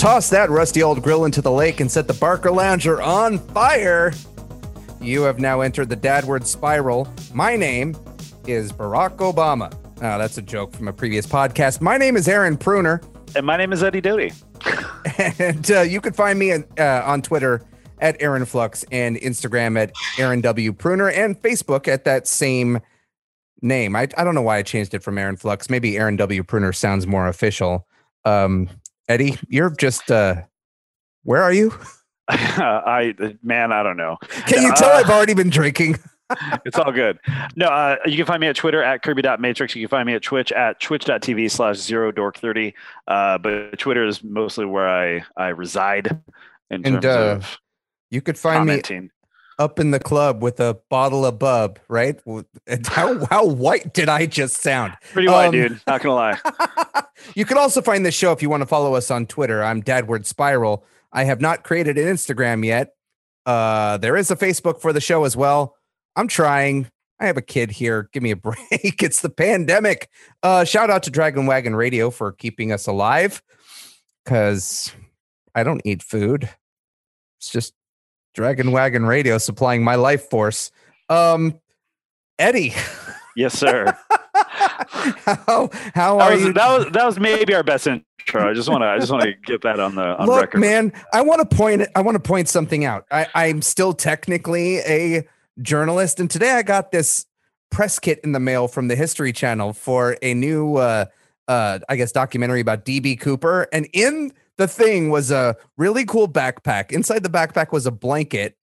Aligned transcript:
toss 0.00 0.30
that 0.30 0.48
rusty 0.48 0.82
old 0.82 1.02
grill 1.02 1.26
into 1.26 1.42
the 1.42 1.52
lake 1.52 1.78
and 1.78 1.90
set 1.90 2.08
the 2.08 2.14
Barcalounger 2.14 3.04
on 3.04 3.38
fire. 3.38 4.14
You 4.98 5.20
have 5.24 5.38
now 5.38 5.60
entered 5.60 5.90
the 5.90 5.96
Dadward 5.96 6.46
Spiral. 6.46 7.06
My 7.34 7.54
name 7.54 7.94
is 8.46 8.72
Barack 8.72 9.18
Obama. 9.18 9.70
Oh, 9.96 10.18
that's 10.18 10.38
a 10.38 10.42
joke 10.42 10.72
from 10.72 10.88
a 10.88 10.92
previous 10.94 11.26
podcast. 11.26 11.82
My 11.82 11.98
name 11.98 12.16
is 12.16 12.28
Aaron 12.28 12.56
Pruner. 12.56 13.02
And 13.36 13.44
my 13.44 13.58
name 13.58 13.74
is 13.74 13.82
Eddie 13.82 14.00
Doty. 14.00 14.32
and 15.38 15.70
uh, 15.70 15.82
you 15.82 16.00
can 16.00 16.14
find 16.14 16.38
me 16.38 16.52
uh, 16.52 16.62
on 17.04 17.20
Twitter 17.20 17.60
at 17.98 18.16
Aaron 18.22 18.46
Flux 18.46 18.86
and 18.90 19.16
Instagram 19.16 19.78
at 19.78 19.92
Aaron 20.18 20.40
W. 20.40 20.72
Pruner 20.72 21.10
and 21.10 21.38
Facebook 21.42 21.86
at 21.88 22.04
that 22.04 22.26
same 22.26 22.80
name. 23.60 23.94
I, 23.94 24.08
I 24.16 24.24
don't 24.24 24.34
know 24.34 24.40
why 24.40 24.56
I 24.56 24.62
changed 24.62 24.94
it 24.94 25.02
from 25.02 25.18
Aaron 25.18 25.36
Flux. 25.36 25.68
Maybe 25.68 25.98
Aaron 25.98 26.16
W. 26.16 26.42
Pruner 26.42 26.72
sounds 26.72 27.06
more 27.06 27.28
official. 27.28 27.86
Um, 28.24 28.70
Eddie, 29.10 29.36
you're 29.48 29.70
just 29.70 30.08
uh, 30.12 30.42
where 31.24 31.42
are 31.42 31.52
you? 31.52 31.76
I 32.28 33.12
man, 33.42 33.72
I 33.72 33.82
don't 33.82 33.96
know. 33.96 34.18
Can 34.46 34.62
you 34.62 34.72
tell 34.76 34.88
uh, 34.88 35.00
I've 35.00 35.10
already 35.10 35.34
been 35.34 35.50
drinking? 35.50 35.98
it's 36.64 36.78
all 36.78 36.92
good. 36.92 37.18
No, 37.56 37.66
uh, 37.66 37.96
you 38.06 38.16
can 38.16 38.24
find 38.24 38.40
me 38.40 38.46
at 38.46 38.54
Twitter 38.54 38.84
at 38.84 39.02
Kirby.matrix. 39.02 39.74
You 39.74 39.82
can 39.82 39.88
find 39.88 40.06
me 40.06 40.14
at 40.14 40.22
Twitch 40.22 40.52
at 40.52 40.78
twitch.tv 40.78 41.50
slash 41.50 41.78
zero 41.78 42.12
dork 42.12 42.38
30. 42.38 42.72
Uh, 43.08 43.38
but 43.38 43.76
Twitter 43.80 44.06
is 44.06 44.22
mostly 44.22 44.64
where 44.64 44.88
I, 44.88 45.24
I 45.36 45.48
reside 45.48 46.06
in 46.70 46.86
and, 46.86 47.02
terms 47.02 47.04
uh, 47.04 47.34
of 47.36 47.58
you 48.12 48.20
could 48.20 48.38
find 48.38 48.58
commenting. 48.58 49.02
me 49.02 49.10
up 49.60 49.78
in 49.78 49.90
the 49.90 50.00
club 50.00 50.42
with 50.42 50.58
a 50.58 50.78
bottle 50.88 51.24
of 51.26 51.38
bub, 51.38 51.78
right? 51.88 52.18
How 52.86 53.24
how 53.30 53.46
white 53.46 53.92
did 53.92 54.08
I 54.08 54.26
just 54.26 54.62
sound? 54.62 54.94
Pretty 55.12 55.28
white, 55.28 55.46
um, 55.46 55.52
dude. 55.52 55.80
Not 55.86 56.00
gonna 56.00 56.14
lie. 56.14 57.02
you 57.36 57.44
can 57.44 57.58
also 57.58 57.82
find 57.82 58.04
this 58.04 58.14
show 58.14 58.32
if 58.32 58.42
you 58.42 58.48
want 58.48 58.62
to 58.62 58.66
follow 58.66 58.94
us 58.94 59.10
on 59.10 59.26
Twitter. 59.26 59.62
I'm 59.62 59.82
Dadward 59.82 60.24
Spiral. 60.24 60.84
I 61.12 61.24
have 61.24 61.40
not 61.40 61.62
created 61.62 61.98
an 61.98 62.06
Instagram 62.06 62.64
yet. 62.64 62.94
Uh, 63.44 63.98
there 63.98 64.16
is 64.16 64.30
a 64.30 64.36
Facebook 64.36 64.80
for 64.80 64.92
the 64.92 65.00
show 65.00 65.24
as 65.24 65.36
well. 65.36 65.76
I'm 66.16 66.26
trying. 66.26 66.90
I 67.20 67.26
have 67.26 67.36
a 67.36 67.42
kid 67.42 67.70
here. 67.70 68.08
Give 68.12 68.22
me 68.22 68.30
a 68.30 68.36
break. 68.36 69.02
it's 69.02 69.20
the 69.20 69.30
pandemic. 69.30 70.08
Uh, 70.42 70.64
shout 70.64 70.88
out 70.88 71.02
to 71.02 71.10
Dragon 71.10 71.44
Wagon 71.44 71.76
Radio 71.76 72.10
for 72.10 72.32
keeping 72.32 72.72
us 72.72 72.86
alive 72.86 73.42
because 74.24 74.90
I 75.54 75.64
don't 75.64 75.82
eat 75.84 76.02
food. 76.02 76.48
It's 77.38 77.50
just 77.50 77.74
Dragon 78.34 78.72
Wagon 78.72 79.04
Radio 79.04 79.38
supplying 79.38 79.82
my 79.82 79.96
life 79.96 80.28
force. 80.30 80.70
Um, 81.08 81.60
Eddie. 82.38 82.74
Yes, 83.36 83.58
sir. 83.58 83.96
how 84.34 85.70
how 85.94 86.18
that 86.18 86.30
are 86.30 86.32
was, 86.32 86.44
you? 86.44 86.52
That 86.52 86.78
was 86.78 86.92
that 86.92 87.04
was 87.04 87.18
maybe 87.18 87.54
our 87.54 87.62
best 87.62 87.86
intro. 87.86 88.48
I 88.48 88.54
just 88.54 88.68
want 88.68 88.82
to 88.82 88.86
I 88.86 88.98
just 88.98 89.10
want 89.10 89.24
to 89.24 89.32
get 89.44 89.62
that 89.62 89.80
on 89.80 89.94
the 89.94 90.02
on 90.02 90.26
Look, 90.26 90.40
record. 90.40 90.60
man, 90.60 90.92
I 91.12 91.22
want 91.22 91.48
to 91.48 91.56
point 91.56 91.86
I 91.94 92.00
want 92.02 92.16
to 92.16 92.20
point 92.20 92.48
something 92.48 92.84
out. 92.84 93.06
I, 93.10 93.26
I'm 93.34 93.62
still 93.62 93.92
technically 93.92 94.78
a 94.78 95.26
journalist, 95.62 96.20
and 96.20 96.30
today 96.30 96.52
I 96.52 96.62
got 96.62 96.92
this 96.92 97.26
press 97.70 97.98
kit 97.98 98.20
in 98.24 98.32
the 98.32 98.40
mail 98.40 98.68
from 98.68 98.88
the 98.88 98.96
History 98.96 99.32
Channel 99.32 99.72
for 99.72 100.16
a 100.22 100.34
new 100.34 100.76
uh 100.76 101.06
uh 101.48 101.78
I 101.88 101.96
guess 101.96 102.12
documentary 102.12 102.60
about 102.60 102.84
DB 102.84 103.18
Cooper, 103.18 103.68
and 103.72 103.88
in 103.92 104.32
the 104.60 104.68
thing 104.68 105.08
was 105.08 105.30
a 105.30 105.56
really 105.78 106.04
cool 106.04 106.28
backpack. 106.28 106.92
Inside 106.92 107.22
the 107.22 107.30
backpack 107.30 107.72
was 107.72 107.86
a 107.86 107.90
blanket, 107.90 108.56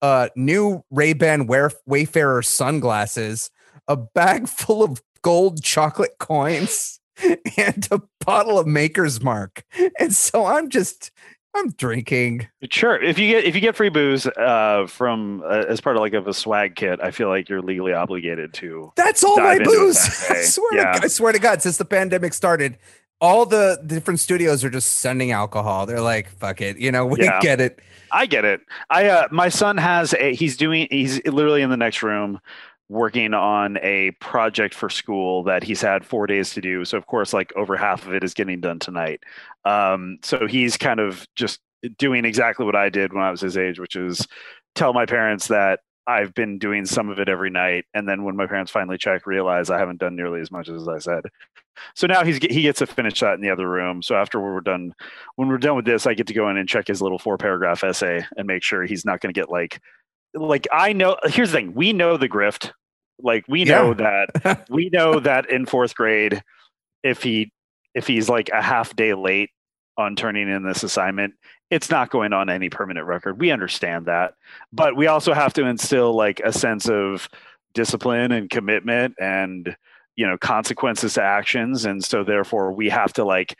uh, 0.00 0.30
new 0.34 0.82
Ray 0.90 1.12
Ban 1.12 1.46
Wayfarer 1.46 2.40
sunglasses, 2.40 3.50
a 3.86 3.98
bag 3.98 4.48
full 4.48 4.82
of 4.82 5.02
gold 5.20 5.62
chocolate 5.62 6.16
coins, 6.18 7.00
and 7.58 7.86
a 7.90 8.00
bottle 8.24 8.58
of 8.58 8.66
Maker's 8.66 9.22
Mark. 9.22 9.62
And 10.00 10.14
so 10.14 10.46
I'm 10.46 10.70
just 10.70 11.10
I'm 11.54 11.70
drinking. 11.72 12.48
Sure. 12.70 13.02
If 13.02 13.18
you 13.18 13.30
get 13.30 13.44
if 13.44 13.54
you 13.54 13.60
get 13.60 13.76
free 13.76 13.90
booze 13.90 14.26
uh, 14.26 14.86
from 14.88 15.42
uh, 15.44 15.64
as 15.68 15.82
part 15.82 15.96
of 15.96 16.00
like 16.00 16.14
of 16.14 16.26
a 16.26 16.34
swag 16.34 16.76
kit, 16.76 16.98
I 17.02 17.10
feel 17.10 17.28
like 17.28 17.50
you're 17.50 17.62
legally 17.62 17.92
obligated 17.92 18.54
to. 18.54 18.90
That's 18.96 19.22
all 19.22 19.36
my 19.36 19.58
booze. 19.58 19.98
I 20.30 20.42
swear, 20.42 20.76
yeah. 20.76 20.92
to, 20.92 21.04
I 21.04 21.08
swear 21.08 21.32
to 21.32 21.38
God, 21.38 21.60
since 21.60 21.76
the 21.76 21.84
pandemic 21.84 22.32
started, 22.32 22.78
all 23.20 23.46
the 23.46 23.82
different 23.86 24.20
studios 24.20 24.64
are 24.64 24.70
just 24.70 24.94
sending 24.94 25.32
alcohol. 25.32 25.86
They're 25.86 26.00
like, 26.00 26.28
fuck 26.30 26.60
it, 26.60 26.78
you 26.78 26.92
know, 26.92 27.06
we 27.06 27.22
yeah. 27.22 27.40
get 27.40 27.60
it. 27.60 27.80
I 28.12 28.26
get 28.26 28.44
it. 28.44 28.60
I 28.88 29.06
uh 29.06 29.28
my 29.30 29.48
son 29.48 29.76
has 29.76 30.14
a 30.14 30.34
he's 30.34 30.56
doing 30.56 30.86
he's 30.90 31.24
literally 31.26 31.62
in 31.62 31.70
the 31.70 31.76
next 31.76 32.02
room 32.02 32.40
working 32.88 33.34
on 33.34 33.78
a 33.82 34.12
project 34.20 34.72
for 34.72 34.88
school 34.88 35.42
that 35.42 35.64
he's 35.64 35.80
had 35.80 36.04
four 36.04 36.26
days 36.26 36.54
to 36.54 36.60
do. 36.60 36.84
So 36.84 36.96
of 36.96 37.06
course, 37.06 37.32
like 37.32 37.52
over 37.56 37.76
half 37.76 38.06
of 38.06 38.14
it 38.14 38.22
is 38.22 38.32
getting 38.32 38.60
done 38.60 38.78
tonight. 38.78 39.20
Um, 39.64 40.18
so 40.22 40.46
he's 40.46 40.76
kind 40.76 41.00
of 41.00 41.26
just 41.34 41.60
doing 41.98 42.24
exactly 42.24 42.64
what 42.64 42.76
I 42.76 42.88
did 42.88 43.12
when 43.12 43.24
I 43.24 43.30
was 43.30 43.40
his 43.40 43.56
age, 43.56 43.80
which 43.80 43.96
is 43.96 44.26
tell 44.76 44.92
my 44.92 45.04
parents 45.04 45.48
that 45.48 45.80
I've 46.06 46.34
been 46.34 46.58
doing 46.58 46.84
some 46.86 47.08
of 47.08 47.18
it 47.18 47.28
every 47.28 47.50
night, 47.50 47.84
and 47.94 48.08
then 48.08 48.22
when 48.24 48.36
my 48.36 48.46
parents 48.46 48.70
finally 48.70 48.98
check, 48.98 49.26
realize 49.26 49.70
I 49.70 49.78
haven't 49.78 49.98
done 49.98 50.16
nearly 50.16 50.40
as 50.40 50.50
much 50.50 50.68
as 50.68 50.86
I 50.86 50.98
said. 50.98 51.24
So 51.94 52.06
now 52.06 52.24
he's 52.24 52.38
he 52.38 52.62
gets 52.62 52.78
to 52.78 52.86
finish 52.86 53.20
that 53.20 53.34
in 53.34 53.40
the 53.40 53.50
other 53.50 53.68
room. 53.68 54.02
So 54.02 54.14
after 54.14 54.40
we're 54.40 54.60
done, 54.60 54.94
when 55.34 55.48
we're 55.48 55.58
done 55.58 55.76
with 55.76 55.84
this, 55.84 56.06
I 56.06 56.14
get 56.14 56.26
to 56.28 56.34
go 56.34 56.48
in 56.48 56.56
and 56.56 56.68
check 56.68 56.86
his 56.86 57.02
little 57.02 57.18
four 57.18 57.36
paragraph 57.38 57.84
essay 57.84 58.24
and 58.36 58.46
make 58.46 58.62
sure 58.62 58.84
he's 58.84 59.04
not 59.04 59.20
going 59.20 59.32
to 59.32 59.38
get 59.38 59.50
like 59.50 59.80
like 60.34 60.66
I 60.72 60.92
know. 60.92 61.16
Here's 61.24 61.50
the 61.50 61.58
thing: 61.58 61.74
we 61.74 61.92
know 61.92 62.16
the 62.16 62.28
grift. 62.28 62.72
Like 63.18 63.44
we 63.48 63.64
know 63.64 63.94
yeah. 63.98 64.26
that 64.42 64.66
we 64.70 64.90
know 64.92 65.20
that 65.20 65.50
in 65.50 65.66
fourth 65.66 65.94
grade, 65.94 66.42
if 67.02 67.22
he 67.22 67.52
if 67.94 68.06
he's 68.06 68.28
like 68.28 68.50
a 68.50 68.62
half 68.62 68.94
day 68.94 69.14
late 69.14 69.50
on 69.96 70.16
turning 70.16 70.48
in 70.48 70.62
this 70.62 70.82
assignment, 70.82 71.34
it's 71.70 71.90
not 71.90 72.10
going 72.10 72.32
on 72.32 72.48
any 72.48 72.68
permanent 72.68 73.06
record. 73.06 73.40
We 73.40 73.50
understand 73.50 74.06
that. 74.06 74.34
But 74.72 74.96
we 74.96 75.06
also 75.06 75.32
have 75.32 75.52
to 75.54 75.66
instill 75.66 76.14
like 76.14 76.40
a 76.40 76.52
sense 76.52 76.88
of 76.88 77.28
discipline 77.74 78.32
and 78.32 78.48
commitment 78.48 79.14
and 79.20 79.76
you 80.16 80.26
know 80.26 80.38
consequences 80.38 81.14
to 81.14 81.22
actions 81.22 81.84
and 81.84 82.02
so 82.02 82.24
therefore 82.24 82.72
we 82.72 82.88
have 82.88 83.12
to 83.12 83.22
like 83.22 83.54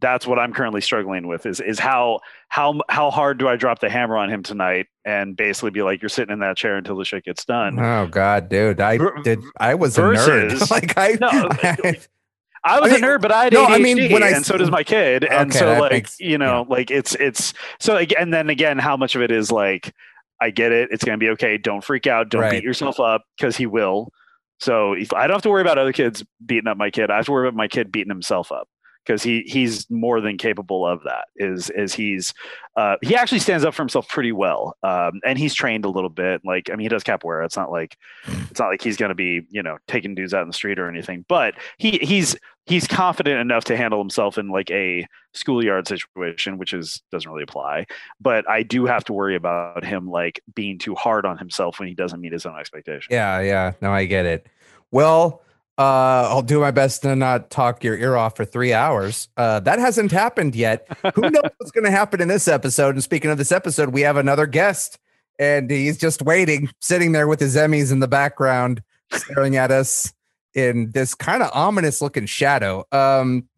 that's 0.00 0.26
what 0.26 0.38
I'm 0.38 0.52
currently 0.52 0.80
struggling 0.80 1.26
with 1.28 1.46
is 1.46 1.60
is 1.60 1.78
how 1.78 2.20
how 2.48 2.80
how 2.88 3.10
hard 3.10 3.38
do 3.38 3.48
I 3.48 3.56
drop 3.56 3.78
the 3.78 3.90
hammer 3.90 4.16
on 4.16 4.28
him 4.30 4.42
tonight 4.42 4.86
and 5.04 5.36
basically 5.36 5.70
be 5.70 5.82
like 5.82 6.02
you're 6.02 6.08
sitting 6.08 6.32
in 6.32 6.40
that 6.40 6.56
chair 6.56 6.76
until 6.76 6.96
the 6.96 7.04
shit 7.04 7.24
gets 7.24 7.44
done. 7.44 7.78
Oh 7.78 8.06
god, 8.06 8.48
dude. 8.48 8.80
I 8.80 8.98
did 9.22 9.40
I 9.58 9.74
was 9.74 9.96
versus, 9.96 10.62
a 10.62 10.64
nerd. 10.64 10.70
like 10.72 10.94
I, 10.96 11.18
no, 11.20 11.28
I 11.62 12.00
I 12.62 12.80
was 12.80 12.90
I 12.90 12.96
mean, 12.96 13.04
a 13.04 13.06
nerd, 13.06 13.22
but 13.22 13.32
I 13.32 13.44
had 13.44 13.52
no, 13.52 13.66
ADHD, 13.66 13.70
I 13.70 13.78
mean, 13.78 14.12
when 14.12 14.22
I, 14.22 14.28
and 14.30 14.44
so 14.44 14.58
does 14.58 14.70
my 14.70 14.82
kid. 14.82 15.24
And 15.24 15.50
okay, 15.50 15.58
so, 15.58 15.80
like, 15.80 15.92
makes, 15.92 16.20
you 16.20 16.36
know, 16.36 16.66
yeah. 16.68 16.74
like 16.74 16.90
it's 16.90 17.14
it's 17.14 17.54
so. 17.78 17.96
And 17.96 18.32
then 18.32 18.50
again, 18.50 18.78
how 18.78 18.96
much 18.96 19.14
of 19.14 19.22
it 19.22 19.30
is 19.30 19.50
like, 19.50 19.94
I 20.40 20.50
get 20.50 20.72
it. 20.72 20.90
It's 20.92 21.02
gonna 21.02 21.18
be 21.18 21.30
okay. 21.30 21.56
Don't 21.56 21.82
freak 21.82 22.06
out. 22.06 22.28
Don't 22.28 22.42
right. 22.42 22.50
beat 22.52 22.64
yourself 22.64 23.00
up 23.00 23.22
because 23.36 23.56
he 23.56 23.66
will. 23.66 24.12
So 24.58 24.92
if 24.92 25.12
I 25.14 25.26
don't 25.26 25.36
have 25.36 25.42
to 25.42 25.50
worry 25.50 25.62
about 25.62 25.78
other 25.78 25.92
kids 25.92 26.22
beating 26.44 26.68
up 26.68 26.76
my 26.76 26.90
kid, 26.90 27.10
I 27.10 27.16
have 27.16 27.26
to 27.26 27.32
worry 27.32 27.48
about 27.48 27.56
my 27.56 27.68
kid 27.68 27.90
beating 27.90 28.10
himself 28.10 28.52
up 28.52 28.68
because 29.10 29.24
he 29.24 29.42
he's 29.42 29.90
more 29.90 30.20
than 30.20 30.38
capable 30.38 30.86
of 30.86 31.02
that. 31.02 31.26
Is 31.34 31.68
is 31.70 31.92
he's 31.92 32.32
uh, 32.76 32.94
he 33.02 33.16
actually 33.16 33.40
stands 33.40 33.64
up 33.64 33.74
for 33.74 33.82
himself 33.82 34.08
pretty 34.08 34.30
well, 34.30 34.76
um, 34.84 35.20
and 35.24 35.36
he's 35.36 35.52
trained 35.52 35.84
a 35.84 35.88
little 35.88 36.10
bit. 36.10 36.42
Like 36.44 36.70
I 36.70 36.76
mean, 36.76 36.84
he 36.84 36.88
does 36.88 37.02
capoeira. 37.02 37.44
It's 37.44 37.56
not 37.56 37.72
like 37.72 37.98
it's 38.28 38.60
not 38.60 38.68
like 38.68 38.82
he's 38.82 38.96
going 38.96 39.08
to 39.08 39.16
be 39.16 39.46
you 39.50 39.64
know 39.64 39.78
taking 39.88 40.14
dudes 40.14 40.32
out 40.32 40.42
in 40.42 40.48
the 40.48 40.54
street 40.54 40.78
or 40.78 40.88
anything. 40.88 41.24
But 41.28 41.54
he 41.78 41.98
he's 42.02 42.36
he's 42.66 42.86
confident 42.86 43.40
enough 43.40 43.64
to 43.64 43.76
handle 43.76 43.98
himself 43.98 44.38
in 44.38 44.48
like 44.48 44.70
a 44.70 45.04
schoolyard 45.34 45.88
situation, 45.88 46.56
which 46.56 46.72
is 46.72 47.02
doesn't 47.10 47.28
really 47.28 47.42
apply. 47.42 47.86
But 48.20 48.48
I 48.48 48.62
do 48.62 48.86
have 48.86 49.02
to 49.06 49.12
worry 49.12 49.34
about 49.34 49.84
him 49.84 50.08
like 50.08 50.40
being 50.54 50.78
too 50.78 50.94
hard 50.94 51.26
on 51.26 51.36
himself 51.36 51.80
when 51.80 51.88
he 51.88 51.94
doesn't 51.94 52.20
meet 52.20 52.32
his 52.32 52.46
own 52.46 52.56
expectations. 52.56 53.08
Yeah, 53.10 53.40
yeah. 53.40 53.72
No, 53.80 53.90
I 53.90 54.04
get 54.04 54.24
it. 54.24 54.46
Well, 54.92 55.42
uh, 55.80 56.28
I'll 56.28 56.42
do 56.42 56.60
my 56.60 56.70
best 56.70 57.00
to 57.02 57.16
not 57.16 57.48
talk 57.48 57.82
your 57.82 57.96
ear 57.96 58.14
off 58.14 58.36
for 58.36 58.44
three 58.44 58.74
hours. 58.74 59.30
Uh, 59.38 59.60
that 59.60 59.78
hasn't 59.78 60.12
happened 60.12 60.54
yet. 60.54 60.86
Who 61.14 61.22
knows 61.22 61.42
what's 61.56 61.70
going 61.70 61.86
to 61.86 61.90
happen 61.90 62.20
in 62.20 62.28
this 62.28 62.48
episode? 62.48 62.96
And 62.96 63.02
speaking 63.02 63.30
of 63.30 63.38
this 63.38 63.50
episode, 63.50 63.88
we 63.88 64.02
have 64.02 64.18
another 64.18 64.44
guest, 64.44 64.98
and 65.38 65.70
he's 65.70 65.96
just 65.96 66.20
waiting, 66.20 66.68
sitting 66.82 67.12
there 67.12 67.26
with 67.26 67.40
his 67.40 67.56
Emmys 67.56 67.90
in 67.90 68.00
the 68.00 68.08
background, 68.08 68.82
staring 69.10 69.56
at 69.56 69.70
us 69.70 70.12
in 70.52 70.90
this 70.90 71.14
kind 71.14 71.42
of 71.42 71.50
ominous 71.54 72.02
looking 72.02 72.26
shadow. 72.26 72.84
Um, 72.92 73.48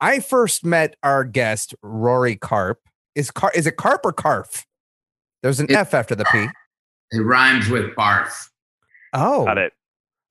I 0.00 0.20
first 0.20 0.64
met 0.64 0.96
our 1.02 1.24
guest, 1.24 1.74
Rory 1.82 2.36
Carp. 2.36 2.80
Is 3.14 3.30
Car- 3.30 3.52
is 3.54 3.66
it 3.66 3.76
Carp 3.76 4.00
or 4.02 4.14
Carf? 4.14 4.64
There's 5.42 5.60
an 5.60 5.66
it, 5.68 5.76
F 5.76 5.92
after 5.92 6.14
the 6.14 6.24
P. 6.24 6.46
It 7.10 7.20
rhymes 7.20 7.68
with 7.68 7.94
barf. 7.96 8.48
Oh, 9.12 9.44
got 9.44 9.58
it. 9.58 9.74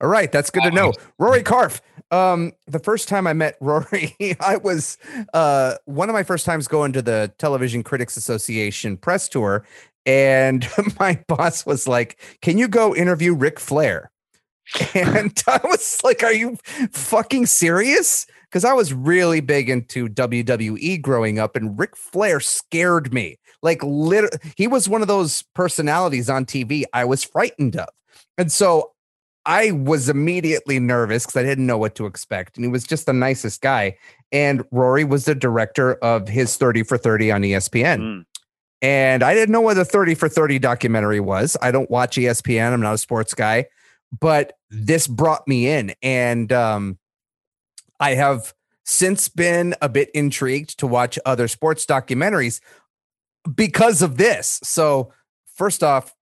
All 0.00 0.08
right, 0.08 0.30
that's 0.30 0.50
good 0.50 0.62
to 0.64 0.70
know. 0.70 0.92
Rory 1.18 1.42
Karpf. 1.42 1.80
Um, 2.10 2.52
the 2.66 2.78
first 2.78 3.08
time 3.08 3.26
I 3.26 3.32
met 3.32 3.56
Rory, 3.60 4.14
I 4.40 4.56
was 4.56 4.98
uh 5.32 5.76
one 5.86 6.08
of 6.08 6.12
my 6.12 6.22
first 6.22 6.44
times 6.44 6.68
going 6.68 6.92
to 6.92 7.02
the 7.02 7.32
Television 7.38 7.82
Critics 7.82 8.16
Association 8.16 8.96
press 8.96 9.28
tour, 9.28 9.66
and 10.04 10.68
my 11.00 11.22
boss 11.28 11.64
was 11.64 11.88
like, 11.88 12.20
"Can 12.42 12.58
you 12.58 12.68
go 12.68 12.94
interview 12.94 13.34
Ric 13.34 13.58
Flair?" 13.58 14.10
And 14.94 15.42
I 15.46 15.60
was 15.64 16.00
like, 16.04 16.22
"Are 16.22 16.32
you 16.32 16.58
fucking 16.92 17.46
serious?" 17.46 18.26
because 18.50 18.64
I 18.64 18.72
was 18.72 18.94
really 18.94 19.40
big 19.40 19.68
into 19.68 20.08
WWE 20.08 21.02
growing 21.02 21.38
up, 21.38 21.56
and 21.56 21.78
Ric 21.78 21.96
Flair 21.96 22.40
scared 22.40 23.12
me. 23.12 23.38
Like, 23.62 23.82
literally, 23.82 24.38
he 24.56 24.66
was 24.66 24.88
one 24.88 25.02
of 25.02 25.08
those 25.08 25.42
personalities 25.54 26.30
on 26.30 26.46
TV 26.46 26.84
I 26.92 27.04
was 27.04 27.24
frightened 27.24 27.76
of. 27.76 27.88
And 28.38 28.50
so 28.52 28.92
I 29.46 29.70
was 29.70 30.08
immediately 30.08 30.80
nervous 30.80 31.24
because 31.24 31.36
I 31.36 31.44
didn't 31.44 31.66
know 31.66 31.78
what 31.78 31.94
to 31.94 32.06
expect. 32.06 32.56
And 32.56 32.64
he 32.64 32.70
was 32.70 32.84
just 32.84 33.06
the 33.06 33.12
nicest 33.12 33.62
guy. 33.62 33.96
And 34.32 34.64
Rory 34.72 35.04
was 35.04 35.24
the 35.24 35.36
director 35.36 35.94
of 35.94 36.28
his 36.28 36.56
30 36.56 36.82
for 36.82 36.98
30 36.98 37.30
on 37.30 37.42
ESPN. 37.42 38.00
Mm. 38.00 38.24
And 38.82 39.22
I 39.22 39.34
didn't 39.34 39.52
know 39.52 39.60
what 39.60 39.74
the 39.74 39.84
30 39.84 40.16
for 40.16 40.28
30 40.28 40.58
documentary 40.58 41.20
was. 41.20 41.56
I 41.62 41.70
don't 41.70 41.90
watch 41.90 42.16
ESPN. 42.16 42.72
I'm 42.72 42.80
not 42.80 42.94
a 42.94 42.98
sports 42.98 43.34
guy, 43.34 43.66
but 44.20 44.54
this 44.68 45.06
brought 45.06 45.46
me 45.48 45.68
in. 45.68 45.94
And 46.02 46.52
um, 46.52 46.98
I 48.00 48.14
have 48.14 48.52
since 48.84 49.28
been 49.28 49.74
a 49.80 49.88
bit 49.88 50.10
intrigued 50.10 50.78
to 50.80 50.86
watch 50.86 51.18
other 51.24 51.48
sports 51.48 51.86
documentaries 51.86 52.60
because 53.54 54.02
of 54.02 54.16
this. 54.16 54.60
So, 54.62 55.12
first 55.54 55.82
off, 55.82 56.14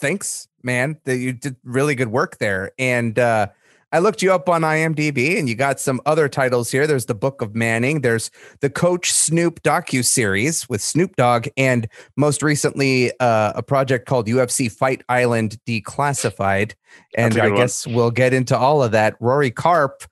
thanks, 0.00 0.48
man. 0.66 0.98
That 1.04 1.16
you 1.16 1.32
did 1.32 1.56
really 1.64 1.94
good 1.94 2.08
work 2.08 2.36
there. 2.38 2.72
And 2.78 3.18
uh, 3.18 3.46
I 3.92 4.00
looked 4.00 4.20
you 4.20 4.32
up 4.32 4.48
on 4.48 4.62
IMDb, 4.62 5.38
and 5.38 5.48
you 5.48 5.54
got 5.54 5.78
some 5.78 6.00
other 6.04 6.28
titles 6.28 6.70
here. 6.70 6.86
There's 6.86 7.06
the 7.06 7.14
Book 7.14 7.40
of 7.40 7.54
Manning. 7.54 8.00
There's 8.02 8.30
the 8.60 8.68
Coach 8.68 9.12
Snoop 9.12 9.62
docu 9.62 10.04
series 10.04 10.68
with 10.68 10.82
Snoop 10.82 11.16
Dogg, 11.16 11.46
and 11.56 11.88
most 12.16 12.42
recently 12.42 13.12
uh, 13.20 13.52
a 13.54 13.62
project 13.62 14.06
called 14.06 14.26
UFC 14.26 14.70
Fight 14.70 15.02
Island 15.08 15.56
Declassified. 15.66 16.74
And 17.16 17.38
I 17.38 17.48
one. 17.48 17.56
guess 17.56 17.86
we'll 17.86 18.10
get 18.10 18.34
into 18.34 18.58
all 18.58 18.82
of 18.82 18.90
that. 18.92 19.14
Rory 19.20 19.52
Carp, 19.52 20.02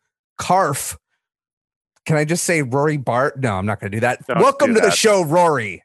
Karpf. 0.40 0.96
Can 2.06 2.16
I 2.16 2.24
just 2.24 2.44
say 2.44 2.62
Rory 2.62 2.96
Bart? 2.96 3.40
No, 3.40 3.54
I'm 3.54 3.66
not 3.66 3.80
going 3.80 3.90
to 3.90 3.96
do 3.96 4.00
that. 4.00 4.24
Don't 4.26 4.38
Welcome 4.38 4.68
do 4.68 4.74
to 4.74 4.80
that. 4.82 4.90
the 4.90 4.96
show, 4.96 5.24
Rory. 5.24 5.82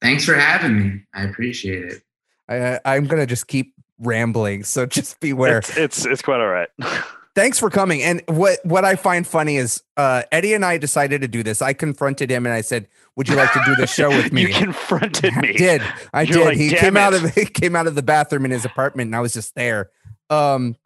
Thanks 0.00 0.24
for 0.24 0.34
having 0.34 0.78
me. 0.78 1.00
I 1.12 1.24
appreciate 1.24 1.84
it. 1.84 2.02
I, 2.48 2.80
I'm 2.84 3.06
going 3.06 3.20
to 3.20 3.26
just 3.26 3.46
keep 3.46 3.73
rambling, 3.98 4.64
so 4.64 4.86
just 4.86 5.20
beware. 5.20 5.58
It's 5.58 5.76
it's, 5.76 6.06
it's 6.06 6.22
quite 6.22 6.40
all 6.40 6.48
right. 6.48 6.68
Thanks 7.34 7.58
for 7.58 7.68
coming. 7.68 8.00
And 8.00 8.22
what 8.28 8.60
what 8.64 8.84
I 8.84 8.94
find 8.94 9.26
funny 9.26 9.56
is 9.56 9.82
uh, 9.96 10.22
Eddie 10.30 10.54
and 10.54 10.64
I 10.64 10.78
decided 10.78 11.20
to 11.22 11.28
do 11.28 11.42
this. 11.42 11.60
I 11.60 11.72
confronted 11.72 12.30
him 12.30 12.46
and 12.46 12.54
I 12.54 12.60
said, 12.60 12.86
"Would 13.16 13.28
you 13.28 13.34
like 13.34 13.52
to 13.52 13.62
do 13.66 13.74
the 13.74 13.88
show 13.88 14.08
with 14.08 14.32
me?" 14.32 14.42
you 14.42 14.48
confronted 14.48 15.34
me. 15.36 15.48
I 15.48 15.52
did. 15.52 15.82
I 16.12 16.22
You're 16.22 16.38
did. 16.38 16.46
Like, 16.46 16.56
he 16.58 16.70
came 16.70 16.96
it. 16.96 17.00
out 17.00 17.12
of 17.12 17.34
he 17.34 17.46
came 17.46 17.74
out 17.74 17.88
of 17.88 17.96
the 17.96 18.02
bathroom 18.02 18.44
in 18.44 18.52
his 18.52 18.64
apartment, 18.64 19.08
and 19.08 19.16
I 19.16 19.20
was 19.20 19.32
just 19.32 19.56
there. 19.56 19.90
Um, 20.30 20.76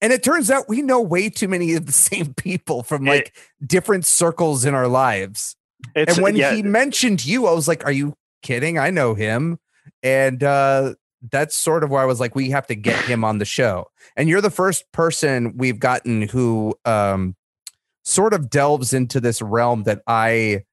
and 0.00 0.12
it 0.12 0.22
turns 0.22 0.50
out 0.50 0.70
we 0.70 0.80
know 0.80 1.02
way 1.02 1.28
too 1.28 1.48
many 1.48 1.74
of 1.74 1.84
the 1.84 1.92
same 1.92 2.32
people 2.32 2.82
from 2.82 3.04
like 3.04 3.28
it, 3.60 3.68
different 3.68 4.06
circles 4.06 4.64
in 4.64 4.74
our 4.74 4.88
lives. 4.88 5.54
and 5.94 6.16
when 6.18 6.34
yeah. 6.34 6.54
he 6.54 6.62
mentioned 6.62 7.26
you, 7.26 7.46
I 7.46 7.52
was 7.52 7.68
like, 7.68 7.84
"Are 7.84 7.92
you 7.92 8.14
kidding? 8.42 8.78
I 8.78 8.88
know 8.88 9.12
him." 9.12 9.58
And 10.02 10.42
uh, 10.42 10.94
that's 11.30 11.56
sort 11.56 11.84
of 11.84 11.90
where 11.90 12.00
I 12.00 12.06
was 12.06 12.20
like, 12.20 12.34
we 12.34 12.50
have 12.50 12.66
to 12.68 12.74
get 12.74 13.04
him 13.04 13.24
on 13.24 13.38
the 13.38 13.44
show. 13.44 13.86
And 14.16 14.28
you're 14.28 14.40
the 14.40 14.50
first 14.50 14.90
person 14.92 15.56
we've 15.56 15.78
gotten 15.78 16.22
who 16.22 16.74
um, 16.84 17.36
sort 18.04 18.32
of 18.32 18.48
delves 18.48 18.92
into 18.92 19.20
this 19.20 19.42
realm 19.42 19.82
that 19.84 20.02
I 20.06 20.64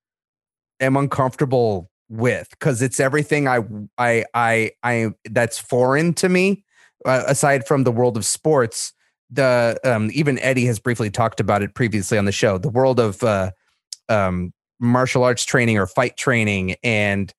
am 0.79 0.95
uncomfortable 0.95 1.89
with 2.09 2.49
because 2.51 2.81
it's 2.81 2.99
everything 2.99 3.47
I 3.47 3.59
I 3.97 4.25
I 4.33 4.71
I 4.83 5.09
that's 5.29 5.59
foreign 5.59 6.13
to 6.15 6.29
me. 6.29 6.63
Uh, 7.05 7.23
aside 7.27 7.67
from 7.67 7.83
the 7.83 7.91
world 7.91 8.17
of 8.17 8.25
sports, 8.25 8.91
the 9.29 9.79
um, 9.83 10.09
even 10.13 10.39
Eddie 10.39 10.65
has 10.65 10.79
briefly 10.79 11.09
talked 11.09 11.39
about 11.39 11.61
it 11.61 11.75
previously 11.75 12.17
on 12.17 12.25
the 12.25 12.31
show. 12.31 12.57
The 12.57 12.69
world 12.69 12.99
of 12.99 13.21
uh, 13.23 13.51
um, 14.09 14.53
martial 14.79 15.23
arts 15.23 15.44
training 15.44 15.77
or 15.77 15.85
fight 15.85 16.17
training 16.17 16.75
and 16.83 17.33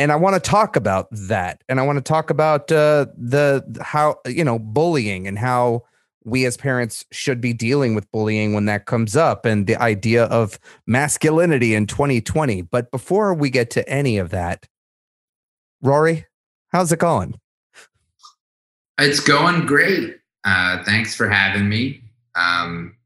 and 0.00 0.10
I 0.10 0.16
want 0.16 0.32
to 0.32 0.40
talk 0.40 0.76
about 0.76 1.08
that, 1.10 1.62
and 1.68 1.78
I 1.78 1.82
want 1.82 1.98
to 1.98 2.02
talk 2.02 2.30
about 2.30 2.72
uh, 2.72 3.04
the 3.18 3.62
how 3.82 4.16
you 4.26 4.42
know 4.42 4.58
bullying 4.58 5.26
and 5.28 5.38
how 5.38 5.82
we 6.24 6.46
as 6.46 6.56
parents 6.56 7.04
should 7.12 7.38
be 7.38 7.52
dealing 7.52 7.94
with 7.94 8.10
bullying 8.10 8.54
when 8.54 8.64
that 8.64 8.86
comes 8.86 9.14
up, 9.14 9.44
and 9.44 9.66
the 9.66 9.76
idea 9.76 10.24
of 10.24 10.58
masculinity 10.86 11.74
in 11.74 11.86
2020. 11.86 12.62
But 12.62 12.90
before 12.90 13.34
we 13.34 13.50
get 13.50 13.68
to 13.72 13.86
any 13.90 14.16
of 14.16 14.30
that, 14.30 14.66
Rory, 15.82 16.24
how's 16.68 16.90
it 16.92 16.98
going? 16.98 17.38
It's 18.98 19.20
going 19.20 19.66
great. 19.66 20.16
Uh, 20.44 20.82
thanks 20.82 21.14
for 21.14 21.28
having 21.28 21.68
me. 21.68 22.00
Um, 22.36 22.96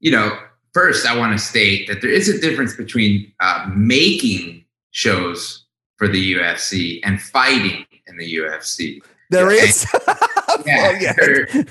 you 0.00 0.10
know, 0.10 0.36
first, 0.74 1.06
I 1.06 1.16
want 1.16 1.38
to 1.38 1.44
state 1.44 1.86
that 1.86 2.00
there 2.00 2.10
is 2.10 2.28
a 2.28 2.40
difference 2.40 2.74
between 2.74 3.32
uh, 3.38 3.70
making 3.72 4.64
shows 4.90 5.66
for 6.00 6.08
the 6.08 6.34
UFC 6.34 6.98
and 7.04 7.20
fighting 7.20 7.84
in 8.06 8.16
the 8.16 8.36
UFC. 8.36 9.02
There 9.28 9.52
yeah. 9.52 9.62
is. 9.62 9.86
yeah, 9.94 10.16
oh, 10.48 10.96
yeah. 10.98 11.62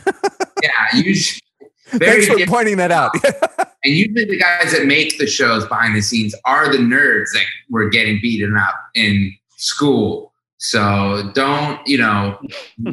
yeah. 0.61 0.71
Usually, 0.93 1.41
Thanks 1.87 2.27
for 2.27 2.33
different. 2.37 2.49
pointing 2.49 2.77
that 2.77 2.91
out. 2.91 3.11
and 3.83 3.95
usually, 3.95 4.25
the 4.25 4.37
guys 4.37 4.71
that 4.71 4.85
make 4.85 5.17
the 5.17 5.25
shows 5.25 5.67
behind 5.67 5.95
the 5.95 6.01
scenes 6.03 6.35
are 6.45 6.71
the 6.71 6.77
nerds 6.77 7.33
that 7.33 7.45
were 7.71 7.89
getting 7.89 8.19
beaten 8.21 8.55
up 8.55 8.75
in 8.93 9.33
school. 9.57 10.31
So 10.57 11.31
don't, 11.33 11.79
you 11.87 11.97
know, 11.97 12.37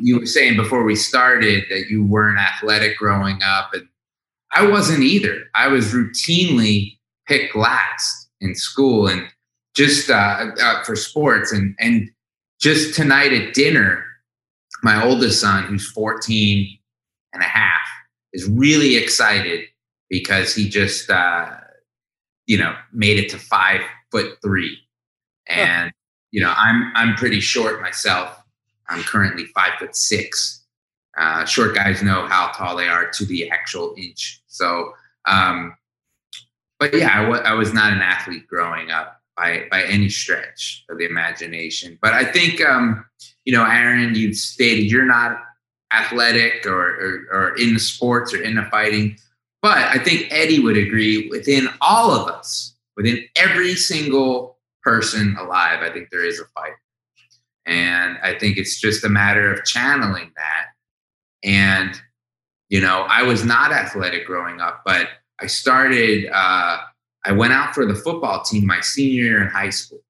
you 0.00 0.18
were 0.20 0.24
saying 0.24 0.56
before 0.56 0.84
we 0.84 0.94
started 0.96 1.64
that 1.68 1.90
you 1.90 2.06
weren't 2.06 2.38
athletic 2.38 2.96
growing 2.96 3.42
up, 3.44 3.74
and 3.74 3.86
I 4.52 4.66
wasn't 4.66 5.02
either. 5.02 5.44
I 5.54 5.68
was 5.68 5.92
routinely 5.92 6.96
picked 7.26 7.54
last 7.54 8.30
in 8.40 8.54
school, 8.54 9.08
and 9.08 9.28
just 9.76 10.10
uh, 10.10 10.46
uh, 10.60 10.82
for 10.82 10.96
sports. 10.96 11.52
And 11.52 11.76
and 11.78 12.10
just 12.58 12.94
tonight 12.94 13.32
at 13.32 13.54
dinner 13.54 14.02
my 14.82 15.02
oldest 15.02 15.40
son 15.40 15.64
who's 15.64 15.90
14 15.90 16.78
and 17.32 17.42
a 17.42 17.46
half 17.46 17.80
is 18.32 18.48
really 18.48 18.96
excited 18.96 19.64
because 20.08 20.54
he 20.54 20.68
just 20.68 21.10
uh, 21.10 21.50
you 22.46 22.58
know 22.58 22.74
made 22.92 23.18
it 23.18 23.28
to 23.30 23.38
five 23.38 23.80
foot 24.10 24.38
three. 24.42 24.78
And 25.48 25.92
you 26.32 26.40
know 26.42 26.52
i'm 26.56 26.92
i'm 26.96 27.14
pretty 27.14 27.40
short 27.40 27.80
myself. 27.80 28.42
I'm 28.88 29.02
currently 29.02 29.44
five 29.46 29.72
foot 29.78 29.94
six. 29.94 30.64
Uh, 31.18 31.44
short 31.44 31.74
guys 31.74 32.02
know 32.02 32.26
how 32.26 32.52
tall 32.54 32.76
they 32.76 32.88
are 32.88 33.08
to 33.10 33.24
the 33.24 33.48
actual 33.50 33.94
inch. 33.96 34.42
So 34.48 34.92
um, 35.26 35.76
but 36.78 36.94
yeah 36.94 37.18
I, 37.18 37.22
w- 37.22 37.42
I 37.42 37.52
was 37.54 37.72
not 37.72 37.92
an 37.92 38.00
athlete 38.00 38.46
growing 38.46 38.90
up 38.90 39.15
by 39.36 39.66
by 39.70 39.82
any 39.84 40.08
stretch 40.08 40.84
of 40.88 40.98
the 40.98 41.06
imagination. 41.06 41.98
But 42.00 42.14
I 42.14 42.24
think 42.24 42.60
um, 42.60 43.04
you 43.44 43.52
know, 43.52 43.64
Aaron, 43.64 44.14
you 44.14 44.34
stated 44.34 44.90
you're 44.90 45.06
not 45.06 45.38
athletic 45.92 46.66
or, 46.66 46.80
or, 46.80 47.26
or 47.32 47.56
in 47.56 47.74
the 47.74 47.80
sports 47.80 48.34
or 48.34 48.42
in 48.42 48.56
the 48.56 48.64
fighting. 48.70 49.16
But 49.62 49.78
I 49.78 49.98
think 49.98 50.26
Eddie 50.30 50.60
would 50.60 50.76
agree 50.76 51.28
within 51.28 51.68
all 51.80 52.10
of 52.10 52.28
us, 52.28 52.74
within 52.96 53.24
every 53.36 53.74
single 53.74 54.58
person 54.82 55.36
alive, 55.38 55.80
I 55.82 55.92
think 55.92 56.10
there 56.10 56.24
is 56.24 56.40
a 56.40 56.44
fight. 56.54 56.72
And 57.66 58.18
I 58.22 58.38
think 58.38 58.58
it's 58.58 58.80
just 58.80 59.04
a 59.04 59.08
matter 59.08 59.52
of 59.52 59.64
channeling 59.64 60.30
that. 60.36 60.66
And, 61.42 62.00
you 62.68 62.80
know, 62.80 63.06
I 63.08 63.22
was 63.22 63.44
not 63.44 63.72
athletic 63.72 64.26
growing 64.26 64.60
up, 64.60 64.82
but 64.84 65.08
I 65.40 65.46
started 65.46 66.28
uh, 66.32 66.78
I 67.26 67.32
went 67.32 67.52
out 67.52 67.74
for 67.74 67.84
the 67.84 67.94
football 67.94 68.42
team 68.42 68.66
my 68.66 68.80
senior 68.80 69.22
year 69.24 69.42
in 69.42 69.48
high 69.48 69.70
school. 69.70 70.00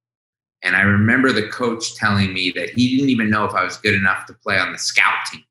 And 0.63 0.77
I 0.77 0.83
remember 0.83 1.33
the 1.33 1.49
coach 1.49 1.95
telling 1.97 2.33
me 2.33 2.51
that 2.57 2.71
he 2.71 2.97
didn't 2.97 3.11
even 3.11 3.31
know 3.31 3.45
if 3.45 3.55
I 3.55 3.65
was 3.65 3.79
good 3.79 3.95
enough 3.95 4.27
to 4.27 4.35
play 4.35 4.59
on 4.59 4.73
the 4.73 4.79
scout 4.79 5.25
team, 5.31 5.43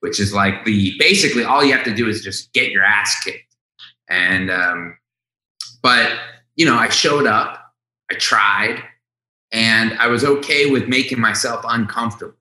which 0.00 0.18
is 0.18 0.32
like 0.32 0.64
the 0.64 0.94
basically 0.98 1.44
all 1.44 1.64
you 1.64 1.72
have 1.72 1.84
to 1.84 1.94
do 1.94 2.08
is 2.08 2.22
just 2.22 2.52
get 2.52 2.70
your 2.70 2.84
ass 2.84 3.22
kicked. 3.22 3.54
And, 4.08 4.50
um, 4.50 4.96
but, 5.82 6.12
you 6.56 6.64
know, 6.64 6.76
I 6.76 6.88
showed 6.88 7.26
up, 7.26 7.74
I 8.10 8.14
tried, 8.14 8.82
and 9.52 9.94
I 9.98 10.06
was 10.06 10.24
okay 10.24 10.70
with 10.70 10.88
making 10.88 11.20
myself 11.20 11.64
uncomfortable. 11.68 12.36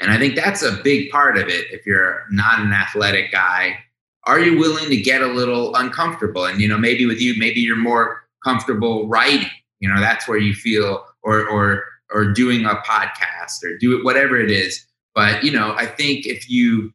And 0.00 0.10
I 0.10 0.18
think 0.18 0.34
that's 0.34 0.62
a 0.62 0.80
big 0.82 1.10
part 1.10 1.38
of 1.38 1.48
it. 1.48 1.66
If 1.70 1.86
you're 1.86 2.24
not 2.30 2.60
an 2.60 2.72
athletic 2.72 3.30
guy, 3.30 3.78
are 4.24 4.40
you 4.40 4.58
willing 4.58 4.88
to 4.88 4.96
get 4.96 5.22
a 5.22 5.26
little 5.26 5.74
uncomfortable? 5.74 6.44
And 6.44 6.60
you 6.60 6.68
know, 6.68 6.78
maybe 6.78 7.06
with 7.06 7.20
you, 7.20 7.34
maybe 7.38 7.60
you're 7.60 7.76
more 7.76 8.22
comfortable 8.44 9.08
writing. 9.08 9.48
You 9.80 9.92
know, 9.92 10.00
that's 10.00 10.28
where 10.28 10.38
you 10.38 10.54
feel, 10.54 11.04
or 11.22 11.48
or 11.48 11.84
or 12.12 12.32
doing 12.32 12.64
a 12.64 12.76
podcast, 12.86 13.64
or 13.64 13.76
do 13.78 13.98
it 13.98 14.04
whatever 14.04 14.38
it 14.38 14.50
is. 14.50 14.86
But 15.14 15.42
you 15.42 15.50
know, 15.50 15.74
I 15.76 15.86
think 15.86 16.26
if 16.26 16.48
you, 16.48 16.92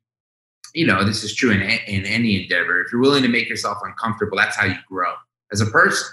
you 0.73 0.87
know, 0.87 1.03
this 1.03 1.23
is 1.23 1.35
true 1.35 1.51
in 1.51 1.61
in 1.61 2.05
any 2.05 2.41
endeavor. 2.41 2.81
If 2.81 2.91
you're 2.91 3.01
willing 3.01 3.23
to 3.23 3.29
make 3.29 3.49
yourself 3.49 3.77
uncomfortable, 3.83 4.37
that's 4.37 4.55
how 4.55 4.65
you 4.65 4.77
grow 4.87 5.13
as 5.51 5.61
a 5.61 5.65
person. 5.65 6.07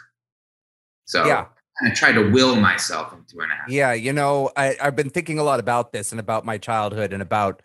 So 1.06 1.25
yeah. 1.26 1.47
I 1.83 1.90
try 1.90 2.12
to 2.12 2.30
will 2.30 2.56
myself 2.56 3.12
into 3.12 3.40
an 3.40 3.50
act. 3.50 3.71
Yeah, 3.71 3.92
you 3.92 4.12
know, 4.12 4.50
I, 4.56 4.76
I've 4.80 4.97
been 4.97 5.11
thinking 5.11 5.38
a 5.38 5.42
lot 5.42 5.61
about 5.61 5.92
this 5.92 6.12
and 6.12 6.21
about 6.21 6.44
my 6.44 6.56
childhood 6.56 7.12
and 7.12 7.21
about 7.21 7.62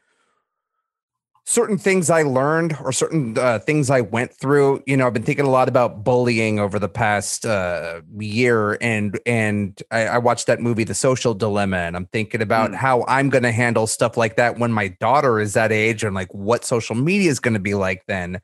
certain 1.50 1.79
things 1.79 2.12
I 2.12 2.22
learned 2.22 2.77
or 2.79 2.91
certain 2.91 3.36
uh, 3.36 3.58
things 3.58 3.89
I 3.89 4.01
went 4.01 4.32
through. 4.32 4.84
You 4.86 4.96
know, 4.96 5.08
I've 5.08 5.13
been 5.13 5.24
thinking 5.24 5.48
a 5.48 5.50
lot 5.50 5.68
about 5.68 6.03
bullying 6.03 6.60
over 6.60 6.77
the 6.77 6.88
past 6.88 7.44
uh, 7.44 8.01
year, 8.20 8.77
and 8.82 9.20
and 9.25 9.82
I, 9.89 10.06
I, 10.06 10.18
watched 10.20 10.46
that 10.46 10.60
movie, 10.60 10.84
The 10.84 10.94
Social 10.94 11.34
Dilemma, 11.34 11.77
and 11.77 11.96
I'm 11.96 12.06
thinking 12.06 12.44
about 12.44 12.70
mm. 12.70 12.75
how 12.75 13.03
I'm 13.08 13.29
going 13.29 13.44
to 13.44 13.51
handle 13.51 13.88
stuff 13.88 14.15
like 14.15 14.36
that 14.36 14.60
when 14.60 14.72
my 14.72 14.89
daughter 15.00 15.39
is 15.39 15.53
that 15.56 15.72
age, 15.72 16.03
and 16.03 16.13
like 16.13 16.32
what 16.36 16.63
social 16.65 16.96
media 16.96 17.32
is 17.32 17.39
going 17.39 17.56
to 17.56 17.60
be 17.60 17.74
like 17.74 18.06
then. 18.06 18.39